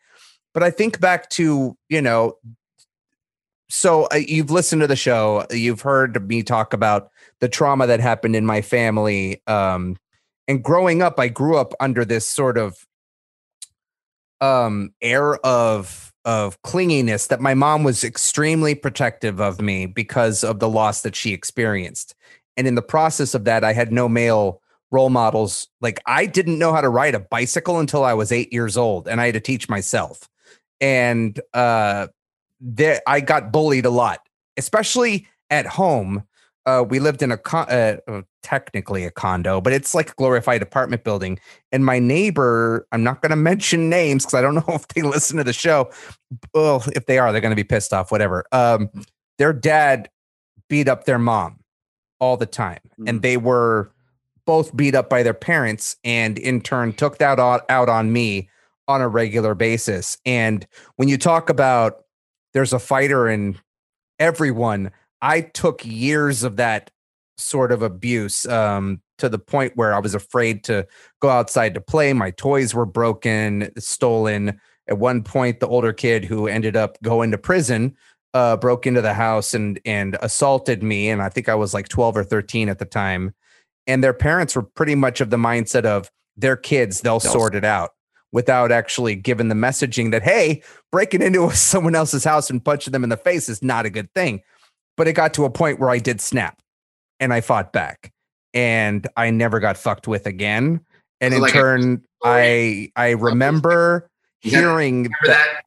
But 0.55 0.63
I 0.63 0.71
think 0.71 0.99
back 0.99 1.29
to 1.31 1.77
you 1.89 2.01
know, 2.01 2.39
so 3.69 4.05
uh, 4.05 4.15
you've 4.15 4.49
listened 4.49 4.81
to 4.81 4.87
the 4.87 4.95
show, 4.95 5.45
you've 5.51 5.81
heard 5.81 6.27
me 6.27 6.41
talk 6.41 6.73
about 6.73 7.11
the 7.39 7.49
trauma 7.49 7.85
that 7.85 7.99
happened 7.99 8.35
in 8.35 8.47
my 8.47 8.63
family. 8.63 9.43
Um, 9.45 9.97
and 10.47 10.63
growing 10.63 11.01
up, 11.01 11.19
I 11.19 11.27
grew 11.27 11.57
up 11.57 11.73
under 11.79 12.05
this 12.05 12.27
sort 12.27 12.57
of 12.57 12.84
um 14.41 14.93
air 15.01 15.35
of 15.45 16.13
of 16.25 16.59
clinginess 16.63 17.27
that 17.27 17.39
my 17.39 17.53
mom 17.53 17.83
was 17.83 18.03
extremely 18.03 18.73
protective 18.73 19.39
of 19.39 19.61
me 19.61 19.85
because 19.85 20.43
of 20.43 20.59
the 20.59 20.67
loss 20.67 21.01
that 21.03 21.15
she 21.15 21.33
experienced. 21.33 22.15
And 22.57 22.67
in 22.67 22.73
the 22.75 22.81
process 22.81 23.35
of 23.35 23.43
that, 23.45 23.63
I 23.63 23.73
had 23.73 23.91
no 23.91 24.09
male 24.09 24.61
role 24.91 25.09
models. 25.09 25.67
Like 25.81 26.01
I 26.05 26.25
didn't 26.25 26.57
know 26.57 26.73
how 26.73 26.81
to 26.81 26.89
ride 26.89 27.15
a 27.15 27.19
bicycle 27.19 27.79
until 27.79 28.03
I 28.03 28.13
was 28.13 28.31
eight 28.31 28.51
years 28.51 28.75
old, 28.77 29.07
and 29.07 29.21
I 29.21 29.25
had 29.25 29.35
to 29.35 29.39
teach 29.39 29.69
myself. 29.69 30.27
And 30.81 31.39
uh, 31.53 32.07
there, 32.59 33.01
I 33.05 33.21
got 33.21 33.51
bullied 33.51 33.85
a 33.85 33.89
lot, 33.89 34.19
especially 34.57 35.27
at 35.49 35.65
home 35.65 36.23
uh, 36.65 36.83
we 36.87 36.99
lived 36.99 37.21
in 37.21 37.31
a 37.31 37.37
con- 37.37 37.69
uh, 37.69 37.97
technically 38.43 39.05
a 39.05 39.11
condo, 39.11 39.61
but 39.61 39.73
it's 39.73 39.93
like 39.93 40.11
a 40.11 40.13
glorified 40.13 40.61
apartment 40.61 41.03
building. 41.03 41.39
And 41.71 41.85
my 41.85 41.99
neighbor, 41.99 42.87
I'm 42.91 43.03
not 43.03 43.21
going 43.21 43.31
to 43.31 43.35
mention 43.35 43.89
names 43.89 44.25
because 44.25 44.33
I 44.33 44.41
don't 44.41 44.55
know 44.67 44.75
if 44.75 44.87
they 44.89 45.01
listen 45.01 45.37
to 45.37 45.43
the 45.43 45.53
show. 45.53 45.89
Well, 46.53 46.83
if 46.95 47.05
they 47.05 47.17
are, 47.17 47.31
they're 47.31 47.41
going 47.41 47.51
to 47.51 47.55
be 47.55 47.63
pissed 47.63 47.93
off. 47.93 48.11
Whatever. 48.11 48.45
Um, 48.51 48.89
their 49.37 49.53
dad 49.53 50.09
beat 50.69 50.87
up 50.87 51.05
their 51.05 51.19
mom 51.19 51.59
all 52.19 52.37
the 52.37 52.45
time, 52.45 52.79
mm-hmm. 52.93 53.07
and 53.07 53.21
they 53.21 53.37
were 53.37 53.91
both 54.45 54.75
beat 54.75 54.95
up 54.95 55.09
by 55.09 55.23
their 55.23 55.33
parents, 55.33 55.97
and 56.03 56.37
in 56.37 56.61
turn 56.61 56.93
took 56.93 57.17
that 57.17 57.39
out 57.39 57.89
on 57.89 58.13
me 58.13 58.49
on 58.87 59.01
a 59.01 59.07
regular 59.07 59.55
basis. 59.55 60.17
And 60.25 60.65
when 60.95 61.09
you 61.09 61.17
talk 61.17 61.49
about 61.49 62.05
there's 62.53 62.71
a 62.71 62.79
fighter 62.79 63.27
in 63.27 63.59
everyone 64.17 64.89
I 65.25 65.41
took 65.41 65.83
years 65.83 66.43
of 66.43 66.57
that 66.57 66.91
sort 67.39 67.71
of 67.71 67.81
abuse 67.81 68.45
um, 68.45 69.01
to 69.17 69.27
the 69.27 69.39
point 69.39 69.75
where 69.75 69.91
I 69.91 69.97
was 69.97 70.13
afraid 70.13 70.63
to 70.65 70.85
go 71.19 71.29
outside 71.29 71.73
to 71.73 71.81
play. 71.81 72.13
My 72.13 72.29
toys 72.29 72.75
were 72.75 72.85
broken, 72.85 73.71
stolen. 73.79 74.61
At 74.87 74.99
one 74.99 75.23
point, 75.23 75.61
the 75.61 75.67
older 75.67 75.93
kid 75.93 76.25
who 76.25 76.47
ended 76.47 76.75
up 76.75 77.01
going 77.01 77.31
to 77.31 77.39
prison 77.39 77.95
uh, 78.35 78.55
broke 78.57 78.85
into 78.85 79.01
the 79.01 79.15
house 79.15 79.55
and 79.55 79.79
and 79.83 80.15
assaulted 80.21 80.83
me. 80.83 81.09
And 81.09 81.23
I 81.23 81.29
think 81.29 81.49
I 81.49 81.55
was 81.55 81.73
like 81.73 81.87
12 81.87 82.17
or 82.17 82.23
13 82.23 82.69
at 82.69 82.77
the 82.77 82.85
time. 82.85 83.33
And 83.87 84.03
their 84.03 84.13
parents 84.13 84.55
were 84.55 84.61
pretty 84.61 84.93
much 84.93 85.21
of 85.21 85.31
the 85.31 85.37
mindset 85.37 85.85
of 85.85 86.11
their 86.37 86.55
kids, 86.55 87.01
they'll, 87.01 87.17
they'll 87.17 87.31
sort 87.31 87.55
it 87.55 87.65
out 87.65 87.91
without 88.31 88.71
actually 88.71 89.15
giving 89.15 89.47
the 89.47 89.55
messaging 89.55 90.11
that, 90.11 90.21
hey, 90.21 90.61
breaking 90.91 91.23
into 91.23 91.49
someone 91.55 91.95
else's 91.95 92.25
house 92.25 92.51
and 92.51 92.63
punching 92.63 92.91
them 92.91 93.03
in 93.03 93.09
the 93.09 93.17
face 93.17 93.49
is 93.49 93.63
not 93.63 93.87
a 93.87 93.89
good 93.89 94.13
thing. 94.13 94.43
But 94.97 95.07
it 95.07 95.13
got 95.13 95.33
to 95.35 95.45
a 95.45 95.49
point 95.49 95.79
where 95.79 95.89
I 95.89 95.99
did 95.99 96.21
snap 96.21 96.61
and 97.19 97.33
I 97.33 97.41
fought 97.41 97.73
back 97.73 98.11
and 98.53 99.07
I 99.17 99.29
never 99.29 99.59
got 99.59 99.77
fucked 99.77 100.07
with 100.07 100.25
again. 100.25 100.79
And 101.21 101.33
in 101.33 101.41
like 101.41 101.53
turn, 101.53 102.03
I 102.23 102.91
I 102.95 103.11
remember 103.11 104.09
hearing 104.39 105.03
remember 105.03 105.15
that. 105.25 105.47
that 105.47 105.63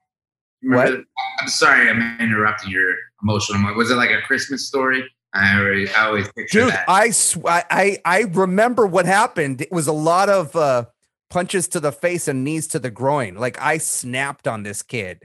remember 0.63 0.97
what? 0.97 1.05
I'm 1.41 1.49
sorry, 1.49 1.89
I'm 1.89 2.21
interrupting 2.21 2.71
your 2.71 2.95
emotional. 3.23 3.75
Was 3.75 3.91
it 3.91 3.95
like 3.97 4.11
a 4.11 4.21
Christmas 4.23 4.67
story? 4.67 5.05
I 5.35 5.59
always, 5.59 5.93
I 5.95 6.07
always 6.07 6.33
picture 6.33 6.61
Dude, 6.61 6.71
that. 6.71 6.85
I, 6.89 7.11
sw- 7.11 7.45
I 7.47 7.99
I 8.05 8.21
remember 8.33 8.87
what 8.87 9.05
happened. 9.05 9.61
It 9.61 9.71
was 9.71 9.87
a 9.87 9.93
lot 9.93 10.31
of 10.31 10.57
uh, 10.57 10.87
punches 11.29 11.69
to 11.69 11.81
the 11.81 11.93
face 11.93 12.29
and 12.29 12.45
knees 12.45 12.67
to 12.69 12.79
the 12.79 12.91
groin. 12.91 13.35
Like 13.35 13.61
I 13.61 13.79
snapped 13.79 14.49
on 14.49 14.63
this 14.63 14.83
kid, 14.83 15.25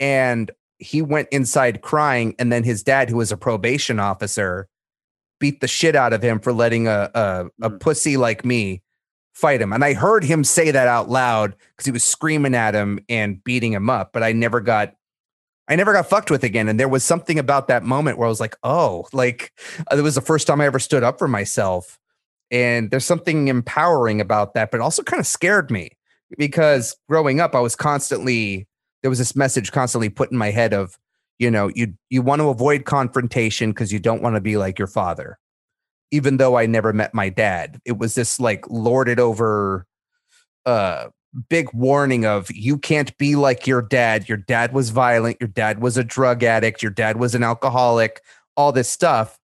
and 0.00 0.50
he 0.82 1.02
went 1.02 1.28
inside 1.30 1.82
crying, 1.82 2.34
and 2.38 2.52
then 2.52 2.64
his 2.64 2.82
dad, 2.82 3.08
who 3.08 3.16
was 3.16 3.32
a 3.32 3.36
probation 3.36 4.00
officer, 4.00 4.68
beat 5.40 5.60
the 5.60 5.68
shit 5.68 5.96
out 5.96 6.12
of 6.12 6.22
him 6.22 6.38
for 6.38 6.52
letting 6.52 6.88
a 6.88 7.10
a, 7.14 7.46
a 7.62 7.70
mm. 7.70 7.80
pussy 7.80 8.16
like 8.16 8.44
me 8.44 8.82
fight 9.34 9.60
him. 9.60 9.72
And 9.72 9.84
I 9.84 9.94
heard 9.94 10.24
him 10.24 10.44
say 10.44 10.70
that 10.70 10.88
out 10.88 11.08
loud 11.08 11.56
because 11.70 11.86
he 11.86 11.92
was 11.92 12.04
screaming 12.04 12.54
at 12.54 12.74
him 12.74 13.00
and 13.08 13.42
beating 13.42 13.72
him 13.72 13.88
up. 13.88 14.12
But 14.12 14.22
I 14.22 14.32
never 14.32 14.60
got 14.60 14.94
I 15.68 15.76
never 15.76 15.92
got 15.92 16.08
fucked 16.08 16.30
with 16.30 16.44
again. 16.44 16.68
And 16.68 16.78
there 16.78 16.88
was 16.88 17.04
something 17.04 17.38
about 17.38 17.68
that 17.68 17.82
moment 17.82 18.18
where 18.18 18.26
I 18.26 18.28
was 18.28 18.40
like, 18.40 18.56
oh, 18.62 19.06
like 19.12 19.52
uh, 19.90 19.96
it 19.96 20.02
was 20.02 20.14
the 20.14 20.20
first 20.20 20.46
time 20.46 20.60
I 20.60 20.66
ever 20.66 20.78
stood 20.78 21.02
up 21.02 21.18
for 21.18 21.28
myself. 21.28 21.98
And 22.50 22.90
there's 22.90 23.06
something 23.06 23.48
empowering 23.48 24.20
about 24.20 24.54
that, 24.54 24.70
but 24.70 24.80
also 24.80 25.02
kind 25.02 25.20
of 25.20 25.26
scared 25.26 25.70
me 25.70 25.92
because 26.36 26.94
growing 27.08 27.40
up, 27.40 27.54
I 27.54 27.60
was 27.60 27.74
constantly 27.74 28.66
there 29.02 29.10
was 29.10 29.18
this 29.18 29.36
message 29.36 29.72
constantly 29.72 30.08
put 30.08 30.30
in 30.30 30.38
my 30.38 30.50
head 30.50 30.72
of 30.72 30.98
you 31.38 31.50
know 31.50 31.70
you 31.74 31.94
you 32.10 32.22
want 32.22 32.40
to 32.40 32.48
avoid 32.48 32.84
confrontation 32.84 33.70
because 33.70 33.92
you 33.92 33.98
don't 33.98 34.22
want 34.22 34.36
to 34.36 34.40
be 34.40 34.56
like 34.56 34.78
your 34.78 34.88
father. 34.88 35.38
Even 36.10 36.36
though 36.36 36.56
i 36.56 36.66
never 36.66 36.92
met 36.92 37.14
my 37.14 37.28
dad 37.28 37.80
it 37.84 37.98
was 37.98 38.14
this 38.14 38.38
like 38.38 38.68
lorded 38.68 39.18
over 39.18 39.86
uh 40.66 41.06
big 41.48 41.72
warning 41.72 42.26
of 42.26 42.50
you 42.50 42.76
can't 42.76 43.16
be 43.16 43.36
like 43.36 43.66
your 43.66 43.80
dad. 43.80 44.28
Your 44.28 44.36
dad 44.36 44.74
was 44.74 44.90
violent. 44.90 45.38
Your 45.40 45.48
dad 45.48 45.80
was 45.80 45.96
a 45.96 46.04
drug 46.04 46.42
addict. 46.42 46.82
Your 46.82 46.90
dad 46.90 47.18
was 47.18 47.34
an 47.34 47.42
alcoholic. 47.42 48.20
All 48.56 48.72
this 48.72 48.90
stuff 48.90 49.38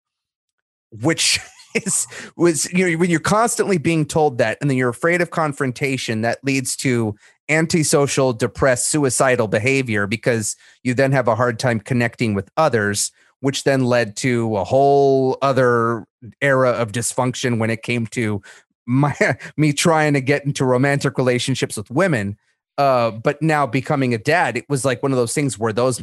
which 0.90 1.40
is 1.74 2.06
was 2.36 2.70
you 2.72 2.90
know 2.90 2.98
when 2.98 3.10
you're 3.10 3.20
constantly 3.20 3.78
being 3.78 4.04
told 4.04 4.38
that 4.38 4.58
and 4.60 4.70
then 4.70 4.76
you're 4.76 4.88
afraid 4.88 5.20
of 5.20 5.30
confrontation 5.30 6.22
that 6.22 6.38
leads 6.42 6.76
to 6.76 7.14
antisocial, 7.48 8.32
depressed, 8.32 8.90
suicidal 8.90 9.48
behavior 9.48 10.06
because 10.06 10.56
you 10.82 10.94
then 10.94 11.12
have 11.12 11.28
a 11.28 11.34
hard 11.34 11.58
time 11.58 11.80
connecting 11.80 12.34
with 12.34 12.50
others, 12.56 13.10
which 13.40 13.64
then 13.64 13.84
led 13.84 14.16
to 14.16 14.56
a 14.56 14.64
whole 14.64 15.38
other 15.42 16.06
era 16.40 16.70
of 16.70 16.92
dysfunction 16.92 17.58
when 17.58 17.70
it 17.70 17.82
came 17.82 18.06
to 18.08 18.42
my 18.86 19.14
me 19.56 19.72
trying 19.72 20.14
to 20.14 20.20
get 20.20 20.44
into 20.44 20.64
romantic 20.64 21.16
relationships 21.18 21.76
with 21.76 21.90
women. 21.90 22.36
Uh, 22.76 23.10
but 23.10 23.42
now 23.42 23.66
becoming 23.66 24.14
a 24.14 24.18
dad, 24.18 24.56
it 24.56 24.64
was 24.68 24.84
like 24.84 25.02
one 25.02 25.12
of 25.12 25.18
those 25.18 25.34
things 25.34 25.58
where 25.58 25.72
those 25.72 26.02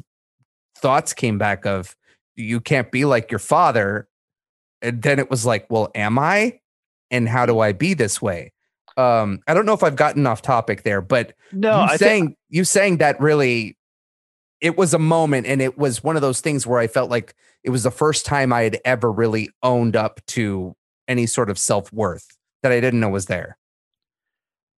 thoughts 0.78 1.14
came 1.14 1.38
back 1.38 1.66
of 1.66 1.96
you 2.36 2.60
can't 2.60 2.92
be 2.92 3.06
like 3.06 3.32
your 3.32 3.40
father. 3.40 4.08
And 4.82 5.02
then 5.02 5.20
it 5.20 5.30
was 5.30 5.46
like, 5.46 5.66
well, 5.70 5.90
am 5.96 6.20
I? 6.20 6.60
And 7.12 7.30
how 7.30 7.46
do 7.46 7.60
I 7.60 7.72
be 7.72 7.94
this 7.94 8.22
way? 8.22 8.52
Um 8.98 9.40
i 9.48 9.54
don't 9.54 9.66
know 9.66 9.74
if 9.74 9.84
i've 9.84 9.96
gotten 9.96 10.26
off 10.26 10.42
topic 10.42 10.84
there 10.84 11.02
but 11.02 11.34
no 11.52 11.82
you 11.84 11.90
I 11.90 11.98
saying 11.98 12.28
think- 12.28 12.38
you 12.50 12.64
saying 12.64 12.98
that 12.98 13.20
really 13.20 13.78
it 14.62 14.78
was 14.78 14.94
a 14.94 15.00
moment 15.00 15.46
and 15.48 15.62
it 15.62 15.78
was 15.78 16.04
one 16.04 16.16
of 16.16 16.22
those 16.22 16.42
things 16.42 16.66
where 16.66 16.80
i 16.80 16.88
felt 16.88 17.10
like 17.10 17.36
it 17.64 17.70
was 17.72 17.84
the 17.84 17.92
first 17.92 18.26
time 18.26 18.54
i 18.54 18.62
had 18.62 18.80
ever 18.86 19.12
really 19.12 19.50
owned 19.64 19.96
up 19.96 20.22
to 20.28 20.76
any 21.08 21.26
sort 21.26 21.50
of 21.50 21.60
self-worth 21.60 22.26
that 22.64 22.72
i 22.72 22.80
didn't 22.80 23.00
know 23.00 23.10
was 23.10 23.26
there. 23.28 23.58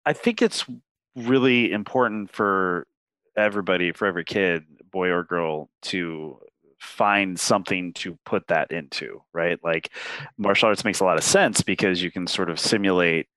I 0.06 0.14
think 0.14 0.42
it's 0.42 0.66
really 1.16 1.72
important 1.72 2.32
for 2.32 2.88
everybody 3.36 3.92
for 3.92 4.06
every 4.08 4.24
kid 4.24 4.64
boy 4.92 5.10
or 5.10 5.24
girl 5.24 5.70
to 5.82 6.40
find 6.80 7.40
something 7.40 7.92
to 7.94 8.18
put 8.26 8.48
that 8.48 8.72
into 8.72 9.22
right? 9.34 9.60
Like 9.64 9.92
martial 10.38 10.70
arts 10.70 10.86
makes 10.86 11.00
a 11.02 11.04
lot 11.06 11.18
of 11.18 11.24
sense 11.24 11.62
because 11.62 12.02
you 12.02 12.10
can 12.10 12.26
sort 12.26 12.50
of 12.50 12.60
simulate 12.60 13.28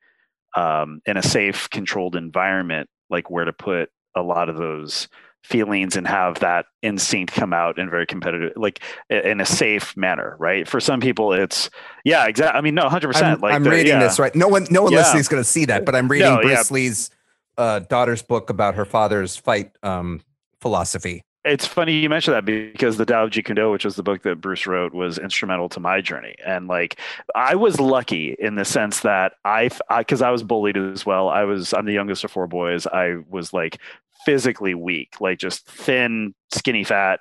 um, 0.57 1.01
in 1.07 1.17
a 1.17 1.23
safe, 1.23 1.69
controlled 1.71 2.17
environment, 2.17 2.89
like 3.09 3.31
where 3.31 3.45
to 3.45 3.53
put 3.53 3.91
a 4.15 4.23
lot 4.23 4.49
of 4.49 4.57
those 4.57 5.09
feelings 5.43 5.97
and 5.97 6.07
have 6.07 6.41
that 6.41 6.67
instinct 6.83 7.33
come 7.33 7.53
out 7.53 7.79
in 7.79 7.89
very 7.89 8.05
competitive 8.05 8.53
like 8.57 8.81
in 9.09 9.41
a 9.41 9.47
safe 9.47 9.97
manner 9.97 10.37
right 10.39 10.69
for 10.69 10.81
some 10.81 11.01
people 11.01 11.33
it's 11.33 11.71
yeah 12.05 12.27
exactly 12.27 12.59
i 12.59 12.61
mean 12.61 12.75
no 12.75 12.87
100% 12.87 13.23
I'm, 13.23 13.41
like 13.41 13.55
i'm 13.55 13.65
reading 13.65 13.87
yeah. 13.87 14.01
this 14.01 14.19
right 14.19 14.35
no 14.35 14.49
one 14.49 14.67
no 14.71 14.83
one 14.83 14.93
yeah. 14.93 14.99
listening 14.99 15.21
is 15.21 15.29
going 15.29 15.43
to 15.43 15.49
see 15.49 15.65
that 15.65 15.87
but 15.87 15.95
i'm 15.95 16.09
reading 16.09 16.29
no, 16.29 16.43
bruce 16.43 16.71
yeah. 16.71 16.75
lee's 16.75 17.11
uh, 17.57 17.79
daughter's 17.81 18.23
book 18.23 18.51
about 18.51 18.75
her 18.75 18.85
father's 18.85 19.37
fight 19.37 19.73
um, 19.83 20.21
philosophy 20.61 21.25
it's 21.45 21.67
funny 21.67 21.95
you 21.95 22.09
mentioned 22.09 22.37
that 22.37 22.45
because 22.45 22.97
the 22.97 23.07
Tao 23.07 23.25
of 23.25 23.31
Jeet 23.31 23.47
Kune 23.47 23.57
Do, 23.57 23.71
which 23.71 23.85
was 23.85 23.97
the 23.97 24.03
book 24.03 24.23
that 24.23 24.41
Bruce 24.41 24.67
wrote, 24.67 24.93
was 24.93 25.19
instrumental 25.19 25.69
to 25.71 25.81
my 25.81 26.01
journey. 26.01 26.35
And 26.45 26.69
like, 26.69 26.99
I 27.35 27.55
was 27.55 27.81
lucky 27.81 28.37
in 28.39 28.57
the 28.57 28.65
sense 28.65 29.01
that 29.01 29.33
I, 29.45 29.71
because 29.99 30.21
I, 30.21 30.29
I 30.29 30.33
was 30.33 30.43
bullied 30.43 30.77
as 30.77 31.07
well. 31.07 31.29
I 31.29 31.45
was, 31.45 31.73
I'm 31.73 31.87
the 31.87 31.93
youngest 31.93 32.25
of 32.25 32.31
four 32.31 32.47
boys. 32.47 32.87
I 32.87 33.17
was 33.29 33.53
like 33.55 33.79
physically 34.27 34.75
weak, 34.75 35.21
like 35.21 35.39
just 35.39 35.67
thin, 35.67 36.35
skinny 36.53 36.85
fat. 36.85 37.21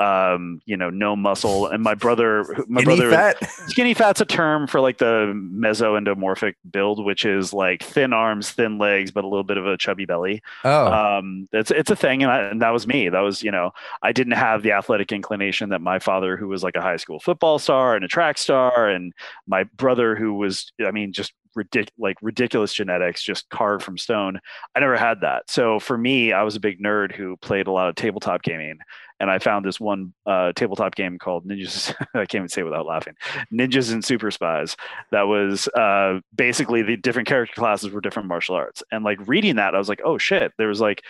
Um, 0.00 0.60
you 0.66 0.76
know, 0.76 0.90
no 0.90 1.14
muscle. 1.14 1.66
And 1.66 1.82
my 1.82 1.94
brother, 1.94 2.44
my 2.68 2.82
Skinny 2.82 2.96
brother, 2.96 3.10
fat. 3.10 3.50
skinny 3.68 3.94
fat's 3.94 4.20
a 4.20 4.24
term 4.24 4.66
for 4.66 4.80
like 4.80 4.98
the 4.98 5.32
mesoendomorphic 5.34 6.54
build, 6.70 7.04
which 7.04 7.24
is 7.24 7.52
like 7.52 7.82
thin 7.82 8.12
arms, 8.12 8.50
thin 8.50 8.78
legs, 8.78 9.10
but 9.10 9.24
a 9.24 9.28
little 9.28 9.44
bit 9.44 9.56
of 9.56 9.66
a 9.66 9.76
chubby 9.76 10.04
belly. 10.04 10.42
Oh, 10.64 10.92
Um, 10.92 11.48
it's 11.52 11.70
it's 11.70 11.90
a 11.90 11.96
thing, 11.96 12.22
and, 12.22 12.32
I, 12.32 12.40
and 12.40 12.62
that 12.62 12.70
was 12.70 12.86
me. 12.86 13.08
That 13.08 13.20
was 13.20 13.42
you 13.42 13.50
know, 13.50 13.72
I 14.02 14.12
didn't 14.12 14.34
have 14.34 14.62
the 14.62 14.72
athletic 14.72 15.12
inclination 15.12 15.68
that 15.70 15.80
my 15.80 15.98
father, 15.98 16.36
who 16.36 16.48
was 16.48 16.62
like 16.62 16.76
a 16.76 16.82
high 16.82 16.96
school 16.96 17.20
football 17.20 17.58
star 17.58 17.94
and 17.94 18.04
a 18.04 18.08
track 18.08 18.38
star, 18.38 18.88
and 18.88 19.12
my 19.46 19.64
brother, 19.64 20.16
who 20.16 20.34
was, 20.34 20.72
I 20.84 20.90
mean, 20.90 21.12
just 21.12 21.32
ridic- 21.54 21.90
like 21.98 22.16
ridiculous 22.22 22.72
genetics, 22.72 23.22
just 23.22 23.48
carved 23.48 23.84
from 23.84 23.98
stone. 23.98 24.40
I 24.74 24.80
never 24.80 24.96
had 24.96 25.20
that. 25.22 25.50
So 25.50 25.78
for 25.80 25.96
me, 25.96 26.32
I 26.32 26.42
was 26.42 26.56
a 26.56 26.60
big 26.60 26.80
nerd 26.80 27.12
who 27.14 27.36
played 27.38 27.66
a 27.66 27.72
lot 27.72 27.88
of 27.88 27.94
tabletop 27.94 28.42
gaming, 28.42 28.78
and 29.20 29.30
I 29.30 29.38
found 29.38 29.64
this 29.64 29.80
one 29.80 30.12
uh, 30.26 30.52
tabletop 30.54 30.94
game 30.94 31.18
called 31.18 31.46
Ninjas. 31.46 31.94
I 32.14 32.26
can't 32.26 32.34
even 32.34 32.48
say 32.48 32.62
it 32.62 32.64
without 32.64 32.86
laughing. 32.86 33.14
Ninjas 33.52 33.92
and 33.92 34.04
Super 34.04 34.30
Spies. 34.30 34.76
That 35.10 35.22
was 35.22 35.68
uh, 35.68 36.20
basically 36.34 36.82
the 36.82 36.96
different 36.96 37.28
character 37.28 37.54
classes 37.54 37.90
were 37.90 38.00
different 38.00 38.28
martial 38.28 38.56
arts, 38.56 38.82
and 38.90 39.04
like 39.04 39.26
reading 39.26 39.56
that, 39.56 39.74
I 39.74 39.78
was 39.78 39.88
like, 39.88 40.02
oh 40.04 40.18
shit, 40.18 40.52
there 40.58 40.68
was 40.68 40.80
like 40.80 41.02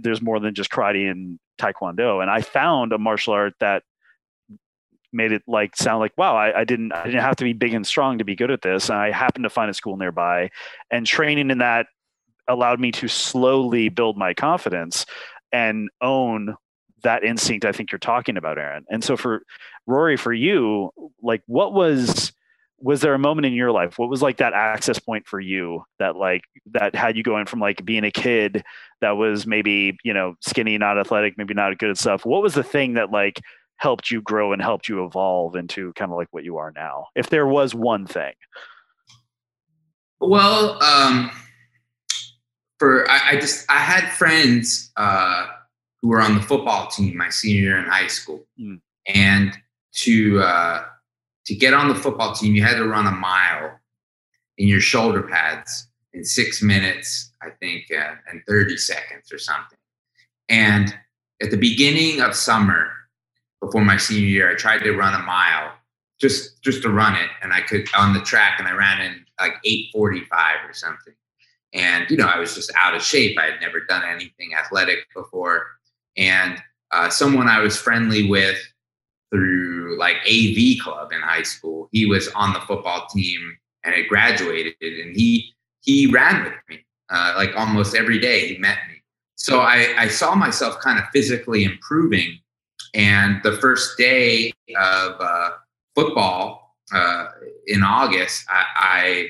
there's 0.00 0.20
more 0.20 0.38
than 0.38 0.54
just 0.54 0.70
karate 0.70 1.10
and 1.10 1.38
taekwondo, 1.58 2.20
and 2.20 2.30
I 2.30 2.42
found 2.42 2.92
a 2.92 2.98
martial 2.98 3.34
art 3.34 3.54
that 3.60 3.84
made 5.12 5.32
it 5.32 5.42
like 5.46 5.76
sound 5.76 6.00
like 6.00 6.12
wow 6.16 6.36
I, 6.36 6.60
I 6.60 6.64
didn't 6.64 6.92
i 6.92 7.04
didn't 7.04 7.20
have 7.20 7.36
to 7.36 7.44
be 7.44 7.52
big 7.52 7.74
and 7.74 7.86
strong 7.86 8.18
to 8.18 8.24
be 8.24 8.36
good 8.36 8.50
at 8.50 8.62
this. 8.62 8.88
And 8.88 8.98
i 8.98 9.10
happened 9.10 9.44
to 9.44 9.50
find 9.50 9.70
a 9.70 9.74
school 9.74 9.96
nearby 9.96 10.50
and 10.90 11.06
training 11.06 11.50
in 11.50 11.58
that 11.58 11.86
allowed 12.48 12.80
me 12.80 12.90
to 12.92 13.08
slowly 13.08 13.88
build 13.88 14.16
my 14.16 14.34
confidence 14.34 15.06
and 15.52 15.88
own 16.00 16.56
that 17.02 17.24
instinct 17.24 17.64
i 17.64 17.72
think 17.72 17.92
you're 17.92 17.98
talking 17.98 18.36
about 18.36 18.58
aaron. 18.58 18.84
And 18.90 19.02
so 19.02 19.16
for 19.16 19.42
rory 19.86 20.16
for 20.16 20.32
you 20.32 20.90
like 21.22 21.42
what 21.46 21.72
was 21.72 22.32
was 22.78 23.00
there 23.00 23.14
a 23.14 23.18
moment 23.18 23.46
in 23.46 23.52
your 23.52 23.70
life 23.70 23.98
what 23.98 24.08
was 24.08 24.22
like 24.22 24.38
that 24.38 24.54
access 24.54 24.98
point 24.98 25.26
for 25.26 25.38
you 25.38 25.84
that 26.00 26.16
like 26.16 26.42
that 26.72 26.94
had 26.96 27.16
you 27.16 27.22
going 27.22 27.46
from 27.46 27.60
like 27.60 27.84
being 27.84 28.02
a 28.04 28.10
kid 28.10 28.64
that 29.02 29.12
was 29.12 29.46
maybe 29.46 29.98
you 30.02 30.14
know 30.14 30.34
skinny 30.40 30.78
not 30.78 30.98
athletic 30.98 31.36
maybe 31.36 31.52
not 31.52 31.76
good 31.76 31.90
at 31.90 31.98
stuff? 31.98 32.24
What 32.24 32.42
was 32.42 32.54
the 32.54 32.62
thing 32.62 32.94
that 32.94 33.10
like 33.10 33.40
helped 33.82 34.10
you 34.12 34.20
grow 34.22 34.52
and 34.52 34.62
helped 34.62 34.88
you 34.88 35.04
evolve 35.04 35.56
into 35.56 35.92
kind 35.94 36.10
of 36.12 36.16
like 36.16 36.28
what 36.30 36.44
you 36.44 36.56
are 36.56 36.72
now 36.76 37.06
if 37.16 37.26
there 37.30 37.46
was 37.46 37.74
one 37.74 38.06
thing 38.06 38.34
Well, 40.20 40.80
um, 40.82 41.30
for 42.78 43.08
I, 43.10 43.30
I 43.30 43.40
just 43.40 43.68
I 43.70 43.78
had 43.78 44.04
friends 44.12 44.92
uh, 44.96 45.46
who 46.00 46.08
were 46.08 46.20
on 46.20 46.34
the 46.36 46.42
football 46.42 46.86
team 46.88 47.16
my 47.16 47.28
senior 47.28 47.60
year 47.62 47.78
in 47.78 47.84
high 47.84 48.06
school, 48.08 48.46
Mm. 48.60 48.80
and 49.08 49.50
to 50.04 50.40
uh, 50.40 50.84
to 51.46 51.54
get 51.54 51.74
on 51.74 51.88
the 51.88 51.94
football 51.94 52.34
team, 52.34 52.54
you 52.54 52.62
had 52.62 52.76
to 52.76 52.86
run 52.86 53.06
a 53.06 53.10
mile 53.10 53.80
in 54.58 54.68
your 54.68 54.80
shoulder 54.80 55.22
pads 55.22 55.88
in 56.12 56.24
six 56.24 56.62
minutes, 56.62 57.32
I 57.42 57.50
think, 57.60 57.86
uh, 57.90 58.14
and 58.30 58.42
thirty 58.46 58.76
seconds 58.76 59.32
or 59.32 59.38
something. 59.38 59.78
And 60.48 60.94
at 61.42 61.50
the 61.50 61.56
beginning 61.56 62.20
of 62.20 62.36
summer, 62.36 62.92
before 63.62 63.84
my 63.84 63.96
senior 63.96 64.26
year, 64.26 64.50
I 64.50 64.54
tried 64.56 64.80
to 64.80 64.92
run 64.94 65.14
a 65.14 65.24
mile 65.24 65.72
just 66.20 66.62
just 66.62 66.82
to 66.82 66.90
run 66.90 67.14
it, 67.16 67.30
and 67.42 67.52
I 67.52 67.62
could 67.62 67.88
on 67.96 68.12
the 68.12 68.20
track, 68.20 68.58
and 68.58 68.68
I 68.68 68.72
ran 68.72 69.00
in 69.00 69.24
like 69.40 69.54
eight 69.64 69.88
forty 69.92 70.24
five 70.24 70.56
or 70.68 70.74
something. 70.74 71.14
And 71.72 72.10
you 72.10 72.16
know, 72.16 72.26
I 72.26 72.38
was 72.38 72.54
just 72.54 72.70
out 72.76 72.94
of 72.94 73.02
shape. 73.02 73.38
I 73.38 73.46
had 73.46 73.60
never 73.60 73.80
done 73.80 74.02
anything 74.04 74.54
athletic 74.54 75.06
before, 75.14 75.66
and 76.16 76.60
uh, 76.90 77.08
someone 77.08 77.48
I 77.48 77.60
was 77.60 77.76
friendly 77.76 78.28
with 78.28 78.58
through 79.32 79.96
like 79.98 80.16
AV 80.28 80.82
club 80.82 81.10
in 81.12 81.20
high 81.20 81.42
school, 81.42 81.88
he 81.90 82.04
was 82.04 82.28
on 82.28 82.52
the 82.52 82.60
football 82.60 83.06
team 83.06 83.56
and 83.84 83.94
had 83.94 84.08
graduated, 84.08 84.74
and 84.80 85.16
he 85.16 85.54
he 85.80 86.08
ran 86.08 86.44
with 86.44 86.54
me 86.68 86.84
uh, 87.10 87.34
like 87.36 87.50
almost 87.56 87.94
every 87.94 88.18
day. 88.18 88.48
He 88.48 88.58
met 88.58 88.78
me, 88.88 89.02
so 89.36 89.60
I, 89.60 89.94
I 89.98 90.08
saw 90.08 90.34
myself 90.34 90.78
kind 90.80 90.98
of 90.98 91.04
physically 91.12 91.64
improving. 91.64 92.38
And 92.94 93.40
the 93.42 93.52
first 93.52 93.96
day 93.96 94.52
of 94.76 95.20
uh, 95.20 95.50
football 95.94 96.76
uh, 96.92 97.26
in 97.66 97.82
August, 97.82 98.44
I, 98.48 98.64
I, 98.76 99.28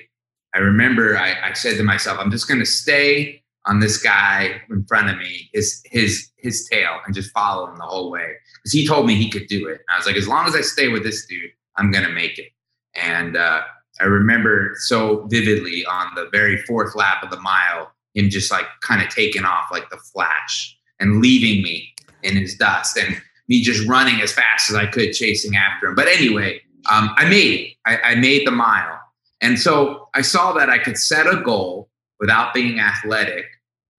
I 0.55 0.59
remember 0.59 1.16
I, 1.16 1.51
I 1.51 1.53
said 1.53 1.77
to 1.77 1.85
myself, 1.85 2.18
I'm 2.18 2.31
just 2.31 2.48
going 2.48 2.61
to 2.61 2.66
stay 2.66 3.42
on 3.66 3.79
this 3.79 4.03
guy 4.03 4.61
in 4.70 4.85
front 4.87 5.09
of 5.09 5.18
me, 5.18 5.48
his 5.53 5.81
his 5.85 6.31
his 6.37 6.68
tail, 6.68 6.98
and 7.07 7.14
just 7.14 7.31
follow 7.31 7.68
him 7.68 7.77
the 7.77 7.85
whole 7.85 8.11
way 8.11 8.35
because 8.57 8.72
he 8.72 8.87
told 8.87 9.07
me 9.07 9.14
he 9.14 9.31
could 9.31 9.46
do 9.46 9.68
it. 9.68 9.75
And 9.75 9.94
I 9.94 9.96
was 9.96 10.07
like, 10.07 10.16
as 10.16 10.27
long 10.27 10.46
as 10.46 10.57
I 10.57 10.62
stay 10.62 10.88
with 10.88 11.05
this 11.05 11.27
dude, 11.27 11.51
I'm 11.77 11.92
going 11.92 12.05
to 12.05 12.11
make 12.11 12.38
it. 12.38 12.48
And 12.94 13.37
uh, 13.37 13.62
I 14.01 14.05
remember 14.05 14.75
so 14.79 15.27
vividly 15.29 15.85
on 15.87 16.14
the 16.14 16.29
very 16.33 16.61
fourth 16.62 16.94
lap 16.96 17.22
of 17.22 17.31
the 17.31 17.40
mile, 17.40 17.92
him 18.14 18.31
just 18.31 18.51
like 18.51 18.66
kind 18.81 19.01
of 19.01 19.09
taking 19.09 19.44
off 19.44 19.66
like 19.70 19.88
the 19.90 19.96
flash 19.96 20.77
and 20.98 21.20
leaving 21.20 21.62
me 21.62 21.94
in 22.22 22.37
his 22.37 22.57
dust 22.57 22.96
and 22.96 23.20
me 23.53 23.61
just 23.62 23.87
running 23.87 24.23
as 24.23 24.33
fast 24.33 24.71
as 24.71 24.77
I 24.77 24.87
could 24.87 25.12
chasing 25.12 25.57
after 25.57 25.88
him. 25.88 25.95
But 25.95 26.09
anyway, 26.09 26.59
um, 26.91 27.11
I 27.19 27.29
made 27.29 27.61
it. 27.61 27.77
I, 27.85 27.99
I 27.99 28.15
made 28.15 28.47
the 28.47 28.51
mile. 28.51 28.99
And 29.43 29.59
so 29.61 30.09
I 30.15 30.23
saw 30.23 30.53
that 30.55 30.71
I 30.71 30.79
could 30.79 30.97
set 30.97 31.27
a 31.27 31.37
goal 31.43 31.91
without 32.19 32.55
being 32.55 32.81
athletic. 32.81 33.45